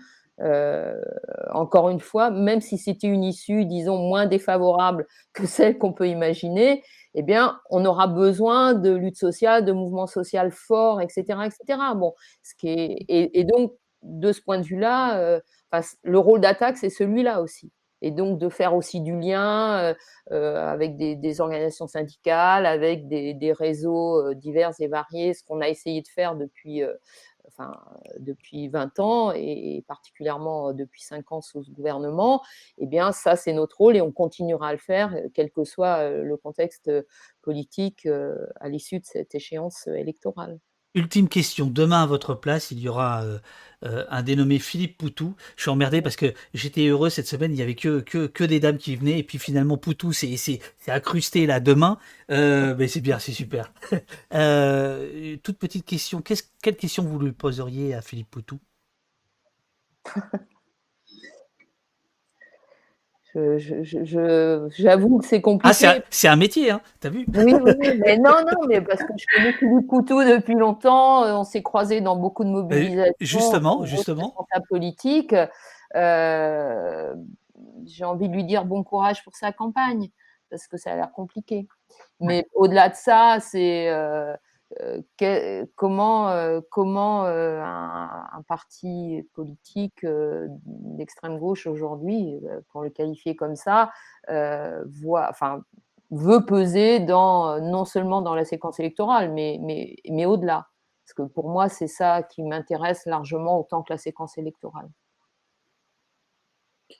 encore 1.50 1.88
une 1.88 1.98
fois, 1.98 2.30
même 2.30 2.60
si 2.60 2.78
c'était 2.78 3.08
une 3.08 3.24
issue, 3.24 3.64
disons, 3.64 3.98
moins 3.98 4.26
défavorable 4.26 5.06
que 5.32 5.46
celle 5.46 5.78
qu'on 5.78 5.92
peut 5.92 6.08
imaginer, 6.08 6.82
eh 7.14 7.22
bien, 7.22 7.58
on 7.70 7.84
aura 7.84 8.06
besoin 8.06 8.74
de 8.74 8.90
lutte 8.90 9.16
sociale, 9.16 9.64
de 9.64 9.72
mouvements 9.72 10.06
sociaux 10.06 10.40
forts, 10.50 11.00
etc., 11.00 11.24
etc. 11.46 11.80
Et, 12.62 13.44
donc, 13.44 13.72
de 14.02 14.32
ce 14.32 14.40
point 14.40 14.58
de 14.58 14.64
vue-là, 14.64 15.18
euh, 15.18 15.40
le 16.02 16.18
rôle 16.18 16.40
d'attaque, 16.40 16.76
c'est 16.76 16.90
celui-là 16.90 17.42
aussi. 17.42 17.72
Et 18.02 18.10
donc, 18.10 18.38
de 18.38 18.48
faire 18.48 18.74
aussi 18.74 19.00
du 19.00 19.18
lien 19.18 19.78
euh, 19.78 19.94
euh, 20.32 20.56
avec 20.56 20.96
des, 20.96 21.40
organisations 21.40 21.86
syndicales, 21.86 22.66
avec 22.66 23.08
des, 23.08 23.52
réseaux 23.52 24.34
divers 24.34 24.72
et 24.80 24.88
variés, 24.88 25.34
ce 25.34 25.42
qu'on 25.44 25.60
a 25.60 25.68
essayé 25.68 26.02
de 26.02 26.08
faire 26.08 26.36
depuis 26.36 26.82
enfin, 27.46 27.80
depuis 28.18 28.68
20 28.68 29.00
ans 29.00 29.32
et, 29.34 29.84
particulièrement 29.88 30.72
depuis 30.72 31.02
5 31.02 31.32
ans 31.32 31.40
sous 31.40 31.64
ce 31.64 31.70
gouvernement, 31.70 32.42
eh 32.78 32.86
bien, 32.86 33.12
ça, 33.12 33.36
c'est 33.36 33.52
notre 33.52 33.78
rôle 33.78 33.96
et 33.96 34.00
on 34.00 34.12
continuera 34.12 34.68
à 34.68 34.72
le 34.72 34.78
faire, 34.78 35.14
quel 35.34 35.50
que 35.50 35.64
soit 35.64 36.10
le 36.10 36.36
contexte 36.36 36.90
politique 37.42 38.06
à 38.60 38.68
l'issue 38.68 39.00
de 39.00 39.06
cette 39.06 39.34
échéance 39.34 39.86
électorale. 39.86 40.58
Ultime 40.94 41.28
question. 41.28 41.66
Demain, 41.66 42.02
à 42.02 42.06
votre 42.06 42.34
place, 42.34 42.70
il 42.70 42.80
y 42.80 42.88
aura 42.88 43.22
euh, 43.22 43.38
euh, 43.84 44.04
un 44.08 44.22
dénommé 44.22 44.58
Philippe 44.58 44.98
Poutou. 44.98 45.36
Je 45.56 45.62
suis 45.62 45.70
emmerdé 45.70 46.02
parce 46.02 46.16
que 46.16 46.32
j'étais 46.54 46.86
heureux 46.86 47.10
cette 47.10 47.28
semaine. 47.28 47.52
Il 47.52 47.56
n'y 47.56 47.62
avait 47.62 47.74
que, 47.74 48.44
des 48.44 48.60
dames 48.60 48.78
qui 48.78 48.96
venaient. 48.96 49.18
Et 49.18 49.22
puis 49.22 49.38
finalement, 49.38 49.76
Poutou 49.76 50.12
c'est 50.12 50.60
accrusté 50.88 51.46
là 51.46 51.60
demain. 51.60 51.98
Euh, 52.30 52.74
mais 52.78 52.88
c'est 52.88 53.00
bien, 53.00 53.18
c'est 53.18 53.32
super. 53.32 53.72
toute 55.42 55.58
petite 55.58 55.84
question. 55.84 56.22
quelle 56.22 56.76
question 56.76 57.04
vous 57.04 57.18
lui 57.18 57.32
poseriez 57.32 57.94
à 57.94 58.02
Philippe 58.02 58.30
Poutou? 58.30 58.58
J'avoue 64.70 65.18
que 65.18 65.26
c'est 65.26 65.40
compliqué. 65.40 65.86
Ah, 65.86 66.00
c'est 66.10 66.28
un, 66.28 66.36
métier, 66.36 66.70
hein, 66.70 66.80
t'as 67.00 67.10
vu? 67.10 67.26
Oui, 67.34 67.54
oui, 67.54 68.00
mais 68.00 68.16
non, 68.18 68.36
non, 68.42 68.66
mais 68.68 68.80
parce 68.80 69.02
que 69.02 69.12
je 69.16 69.24
connais 69.34 69.52
Philippe 69.52 69.86
Couteau 69.86 70.22
depuis 70.22 70.54
longtemps, 70.54 71.24
euh, 71.24 71.34
on 71.34 71.44
s'est 71.44 71.62
croisés 71.62 72.00
dans 72.00 72.16
beaucoup 72.16 72.44
de 72.44 72.50
mobilisations. 72.50 73.14
Justement, 73.20 73.84
justement. 73.84 74.34
Politique. 74.68 75.34
Euh, 75.94 77.14
j'ai 77.86 78.04
envie 78.04 78.28
de 78.28 78.34
lui 78.34 78.44
dire 78.44 78.64
bon 78.64 78.82
courage 78.84 79.24
pour 79.24 79.34
sa 79.34 79.52
campagne, 79.52 80.10
parce 80.50 80.66
que 80.66 80.76
ça 80.76 80.92
a 80.92 80.96
l'air 80.96 81.12
compliqué. 81.12 81.66
Mais 82.20 82.46
au-delà 82.54 82.88
de 82.88 82.94
ça, 82.94 83.38
c'est 83.40 83.88
comment, 85.76 86.60
comment 86.70 87.24
un, 87.24 88.42
parti 88.46 89.26
politique 89.34 90.04
d'extrême 90.64 91.38
gauche 91.38 91.66
aujourd'hui, 91.66 92.40
pour 92.70 92.82
le 92.82 92.90
qualifier 92.90 93.36
comme 93.36 93.56
ça, 93.56 93.90
voit, 94.28 95.28
enfin, 95.30 95.62
veut 96.10 96.44
peser 96.44 97.00
dans, 97.00 97.60
non 97.60 97.84
seulement 97.84 98.22
dans 98.22 98.34
la 98.34 98.44
séquence 98.44 98.80
électorale, 98.80 99.32
mais, 99.32 99.58
mais, 99.62 99.96
mais 100.08 100.26
au-delà. 100.26 100.68
Parce 101.04 101.14
que 101.14 101.22
pour 101.32 101.48
moi, 101.48 101.68
c'est 101.68 101.88
ça 101.88 102.22
qui 102.22 102.42
m'intéresse 102.42 103.06
largement 103.06 103.58
autant 103.58 103.82
que 103.82 103.92
la 103.92 103.98
séquence 103.98 104.36
électorale. 104.36 104.90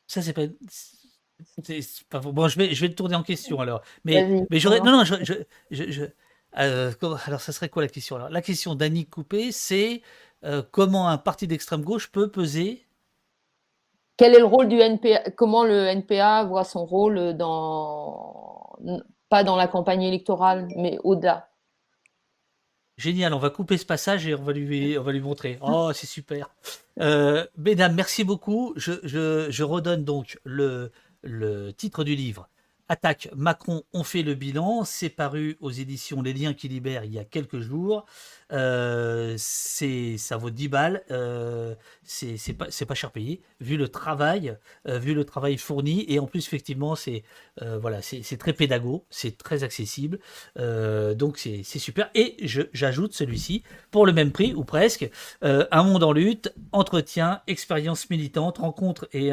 Ça, 0.07 0.23
c'est 0.23 0.33
pas. 0.33 2.21
Bon, 2.21 2.49
je 2.49 2.59
vais, 2.59 2.75
je 2.75 2.81
vais 2.81 2.89
te 2.89 2.95
tourner 2.95 3.17
en 3.17 3.23
question 3.23 3.61
alors. 3.61 3.83
Mais, 4.05 4.47
mais 4.51 4.59
j'aurais. 4.59 4.81
Non, 4.81 4.93
non, 4.93 5.05
je, 5.05 5.15
je, 5.71 6.05
euh, 6.57 6.93
alors, 7.27 7.41
ça 7.41 7.53
serait 7.53 7.69
quoi 7.69 7.83
la 7.83 7.89
question 7.89 8.17
alors? 8.17 8.31
La 8.31 8.43
question 8.43 8.75
d'Annick 8.75 9.11
Coupé, 9.11 9.53
c'est 9.53 10.03
euh, 10.45 10.63
comment 10.71 11.09
un 11.09 11.19
parti 11.19 11.47
d'extrême 11.47 11.83
gauche 11.83 12.11
peut 12.11 12.31
peser 12.31 12.87
Quel 14.17 14.35
est 14.35 14.39
le 14.39 14.45
rôle 14.45 14.69
du 14.69 14.81
NPA 14.81 15.31
Comment 15.37 15.65
le 15.65 15.87
NPA 15.87 16.45
voit 16.45 16.65
son 16.65 16.85
rôle 16.85 17.37
dans. 17.37 18.77
Pas 19.29 19.45
dans 19.45 19.57
la 19.57 19.69
campagne 19.69 20.03
électorale, 20.03 20.69
mais 20.77 20.99
au-delà? 21.05 21.49
Génial, 22.97 23.33
on 23.35 23.39
va 23.39 23.51
couper 23.51 23.77
ce 23.77 23.87
passage 23.87 24.27
et 24.27 24.35
on 24.35 24.43
va 24.43 24.53
lui, 24.53 24.99
on 24.99 25.03
va 25.03 25.13
lui 25.13 25.21
montrer. 25.21 25.59
Oh, 25.61 25.93
c'est 25.95 26.07
super. 26.07 26.51
Euh, 27.01 27.47
mesdames, 27.57 27.95
merci 27.95 28.25
beaucoup. 28.25 28.73
Je, 28.77 28.93
je, 29.05 29.47
je 29.51 29.63
redonne 29.63 30.05
donc 30.05 30.41
le, 30.45 30.91
le 31.23 31.73
titre 31.73 32.03
du 32.03 32.17
livre. 32.17 32.49
Attaque 32.91 33.29
Macron, 33.37 33.83
on 33.93 34.03
fait 34.03 34.23
le 34.23 34.35
bilan. 34.35 34.85
C'est 34.85 35.11
paru 35.11 35.59
aux 35.61 35.71
éditions 35.71 36.23
Les 36.23 36.33
Liens 36.33 36.55
qui 36.55 36.69
libèrent 36.69 37.05
il 37.05 37.13
y 37.13 37.19
a 37.19 37.25
quelques 37.25 37.61
jours. 37.61 38.07
Euh, 38.53 39.37
ça 39.39 40.37
vaut 40.37 40.51
10 40.51 40.69
balles. 40.69 41.03
Euh, 41.11 41.75
c'est 42.05 42.53
pas, 42.55 42.67
pas 42.67 42.95
cher 42.95 43.11
payé, 43.11 43.43
vu 43.61 43.77
le 43.77 43.89
travail, 43.89 44.57
euh, 44.87 44.99
vu 44.99 45.15
le 45.15 45.25
travail 45.25 45.59
fourni. 45.59 46.05
Et 46.09 46.19
en 46.19 46.27
plus, 46.27 46.47
effectivement, 46.47 46.95
c'est 46.95 47.23
euh, 47.63 47.79
voilà, 47.79 48.01
c'est 48.03 48.37
très 48.39 48.53
pédago, 48.53 49.05
c'est 49.11 49.37
très 49.37 49.65
accessible. 49.65 50.19
donc, 50.57 51.39
c'est 51.39 51.63
super. 51.79 52.11
Et 52.15 52.37
j'ajoute 52.73 53.13
celui-ci, 53.15 53.63
pour 53.91 54.07
le 54.07 54.13
même 54.13 54.33
prix, 54.33 54.55
ou 54.55 54.65
presque, 54.65 55.11
Un 55.43 55.83
monde 55.83 56.03
en 56.03 56.13
lutte, 56.13 56.53
entretien, 56.73 57.43
expérience 57.47 58.11
militante, 58.11 58.59
rencontre 58.59 59.09
et 59.13 59.31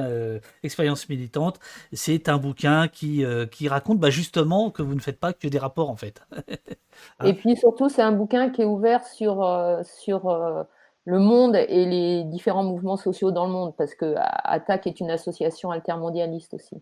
expérience 0.64 1.10
militante. 1.10 1.60
C'est 1.94 2.30
un 2.30 2.38
bouquin 2.38 2.88
qui, 2.88 3.24
qui 3.52 3.68
raconte 3.68 4.00
bah, 4.00 4.10
justement 4.10 4.72
que 4.72 4.82
vous 4.82 4.96
ne 4.96 5.00
faites 5.00 5.20
pas 5.20 5.34
que 5.34 5.48
des 5.48 5.60
rapports, 5.60 5.90
en 5.90 5.96
fait. 5.96 6.22
Et 7.24 7.34
puis 7.34 7.56
surtout, 7.58 7.90
c'est 7.90 8.02
un 8.02 8.12
bouquin 8.12 8.50
qui 8.50 8.62
est 8.62 8.66
ouvert 8.66 9.06
sur, 9.06 9.44
euh, 9.44 9.84
sur 9.84 10.30
euh, 10.30 10.64
le 11.06 11.20
monde 11.20 11.56
et 11.56 11.86
les 11.86 12.24
différents 12.26 12.64
mouvements 12.64 12.98
sociaux 12.98 13.32
dans 13.32 13.46
le 13.46 13.52
monde, 13.52 13.76
parce 13.78 13.96
que 13.96 14.16
ATTAC 14.18 14.88
est 14.88 15.00
une 15.00 15.12
association 15.12 15.72
altermondialiste 15.72 16.54
aussi. 16.56 16.82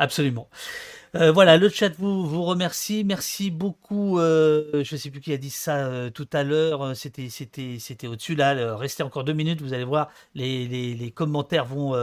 Absolument. 0.00 0.48
Euh, 1.16 1.32
voilà, 1.32 1.56
le 1.56 1.68
chat 1.68 1.90
vous, 1.98 2.24
vous 2.24 2.44
remercie. 2.44 3.02
Merci 3.04 3.50
beaucoup. 3.50 4.20
Euh, 4.20 4.84
je 4.84 4.94
ne 4.94 4.98
sais 4.98 5.10
plus 5.10 5.20
qui 5.20 5.32
a 5.32 5.36
dit 5.36 5.50
ça 5.50 5.78
euh, 5.78 6.10
tout 6.10 6.28
à 6.32 6.44
l'heure. 6.44 6.94
C'était, 6.94 7.28
au-dessus 8.06 8.36
là. 8.36 8.76
Restez 8.76 9.02
encore 9.02 9.24
deux 9.24 9.32
minutes. 9.32 9.60
Vous 9.60 9.74
allez 9.74 9.84
voir, 9.84 10.10
les, 10.34 11.12
commentaires 11.14 11.64
vont, 11.64 11.96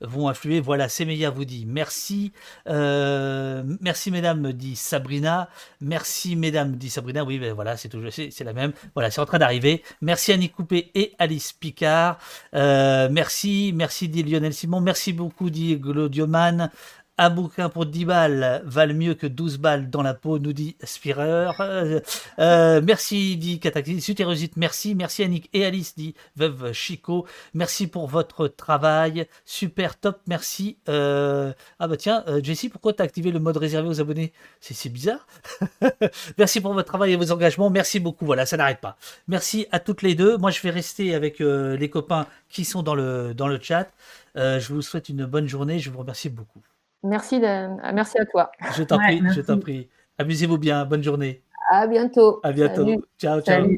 vont 0.00 0.28
influer. 0.28 0.60
Voilà, 0.60 0.88
Semeya 0.88 1.30
vous 1.30 1.44
dit 1.44 1.66
merci. 1.66 2.32
merci, 2.66 4.10
mesdames, 4.10 4.52
dit 4.52 4.76
Sabrina. 4.76 5.48
Merci, 5.80 6.34
mesdames, 6.36 6.76
dit 6.76 6.90
Sabrina. 6.90 7.24
Oui, 7.24 7.38
ben 7.38 7.52
voilà, 7.52 7.76
c'est 7.76 7.88
toujours, 7.88 8.10
c'est, 8.12 8.44
la 8.44 8.54
même. 8.54 8.72
Voilà, 8.94 9.10
c'est 9.10 9.20
en 9.20 9.26
train 9.26 9.38
d'arriver. 9.38 9.82
Merci, 10.00 10.32
Annick 10.32 10.52
Coupé 10.54 10.90
et 10.94 11.12
Alice 11.18 11.52
Picard. 11.52 12.18
merci, 12.52 13.72
merci, 13.74 14.08
dit 14.08 14.22
Lionel 14.22 14.54
Simon. 14.54 14.80
Merci 14.80 15.12
beaucoup, 15.12 15.50
dit 15.50 15.76
Glodioman. 15.76 16.70
Un 17.16 17.30
bouquin 17.30 17.68
pour 17.68 17.86
10 17.86 18.06
balles 18.06 18.62
valent 18.64 18.94
mieux 18.94 19.14
que 19.14 19.28
12 19.28 19.58
balles 19.58 19.88
dans 19.88 20.02
la 20.02 20.14
peau, 20.14 20.40
nous 20.40 20.52
dit 20.52 20.76
Spireur. 20.82 21.60
Euh, 21.60 22.00
euh, 22.40 22.80
merci, 22.82 23.36
dit 23.36 23.60
Cataclysme. 23.60 24.00
Sutérosite, 24.00 24.56
merci. 24.56 24.96
Merci 24.96 25.22
Annick 25.22 25.48
et 25.52 25.64
Alice, 25.64 25.94
dit 25.94 26.16
Veuve 26.34 26.72
Chico. 26.72 27.24
Merci 27.54 27.86
pour 27.86 28.08
votre 28.08 28.48
travail. 28.48 29.28
Super, 29.44 29.96
top, 29.96 30.18
merci. 30.26 30.78
Euh, 30.88 31.52
ah 31.78 31.86
bah 31.86 31.96
tiens, 31.96 32.24
Jessie, 32.42 32.68
pourquoi 32.68 32.92
t'as 32.92 33.04
activé 33.04 33.30
le 33.30 33.38
mode 33.38 33.58
réservé 33.58 33.88
aux 33.88 34.00
abonnés? 34.00 34.32
C'est 34.58 34.88
bizarre. 34.88 35.24
merci 36.38 36.60
pour 36.60 36.74
votre 36.74 36.88
travail 36.88 37.12
et 37.12 37.16
vos 37.16 37.30
engagements. 37.30 37.70
Merci 37.70 38.00
beaucoup. 38.00 38.26
Voilà, 38.26 38.44
ça 38.44 38.56
n'arrête 38.56 38.80
pas. 38.80 38.96
Merci 39.28 39.68
à 39.70 39.78
toutes 39.78 40.02
les 40.02 40.16
deux. 40.16 40.36
Moi, 40.36 40.50
je 40.50 40.60
vais 40.62 40.70
rester 40.70 41.14
avec 41.14 41.38
les 41.38 41.90
copains 41.90 42.26
qui 42.48 42.64
sont 42.64 42.82
dans 42.82 42.96
le, 42.96 43.34
dans 43.34 43.46
le 43.46 43.60
chat. 43.62 43.88
je 44.34 44.72
vous 44.72 44.82
souhaite 44.82 45.08
une 45.08 45.26
bonne 45.26 45.46
journée. 45.46 45.78
Je 45.78 45.90
vous 45.90 46.00
remercie 46.00 46.28
beaucoup. 46.28 46.60
Merci, 47.04 47.38
merci 47.40 48.18
à 48.18 48.24
toi. 48.24 48.50
Je 48.76 48.82
t'en 48.82 48.98
prie, 48.98 49.22
je 49.34 49.40
t'en 49.42 49.58
prie. 49.58 49.88
Amusez-vous 50.18 50.58
bien. 50.58 50.84
Bonne 50.84 51.02
journée. 51.02 51.42
À 51.70 51.86
bientôt. 51.86 52.40
À 52.42 52.52
bientôt. 52.52 52.86
Ciao, 53.18 53.40
ciao. 53.40 53.68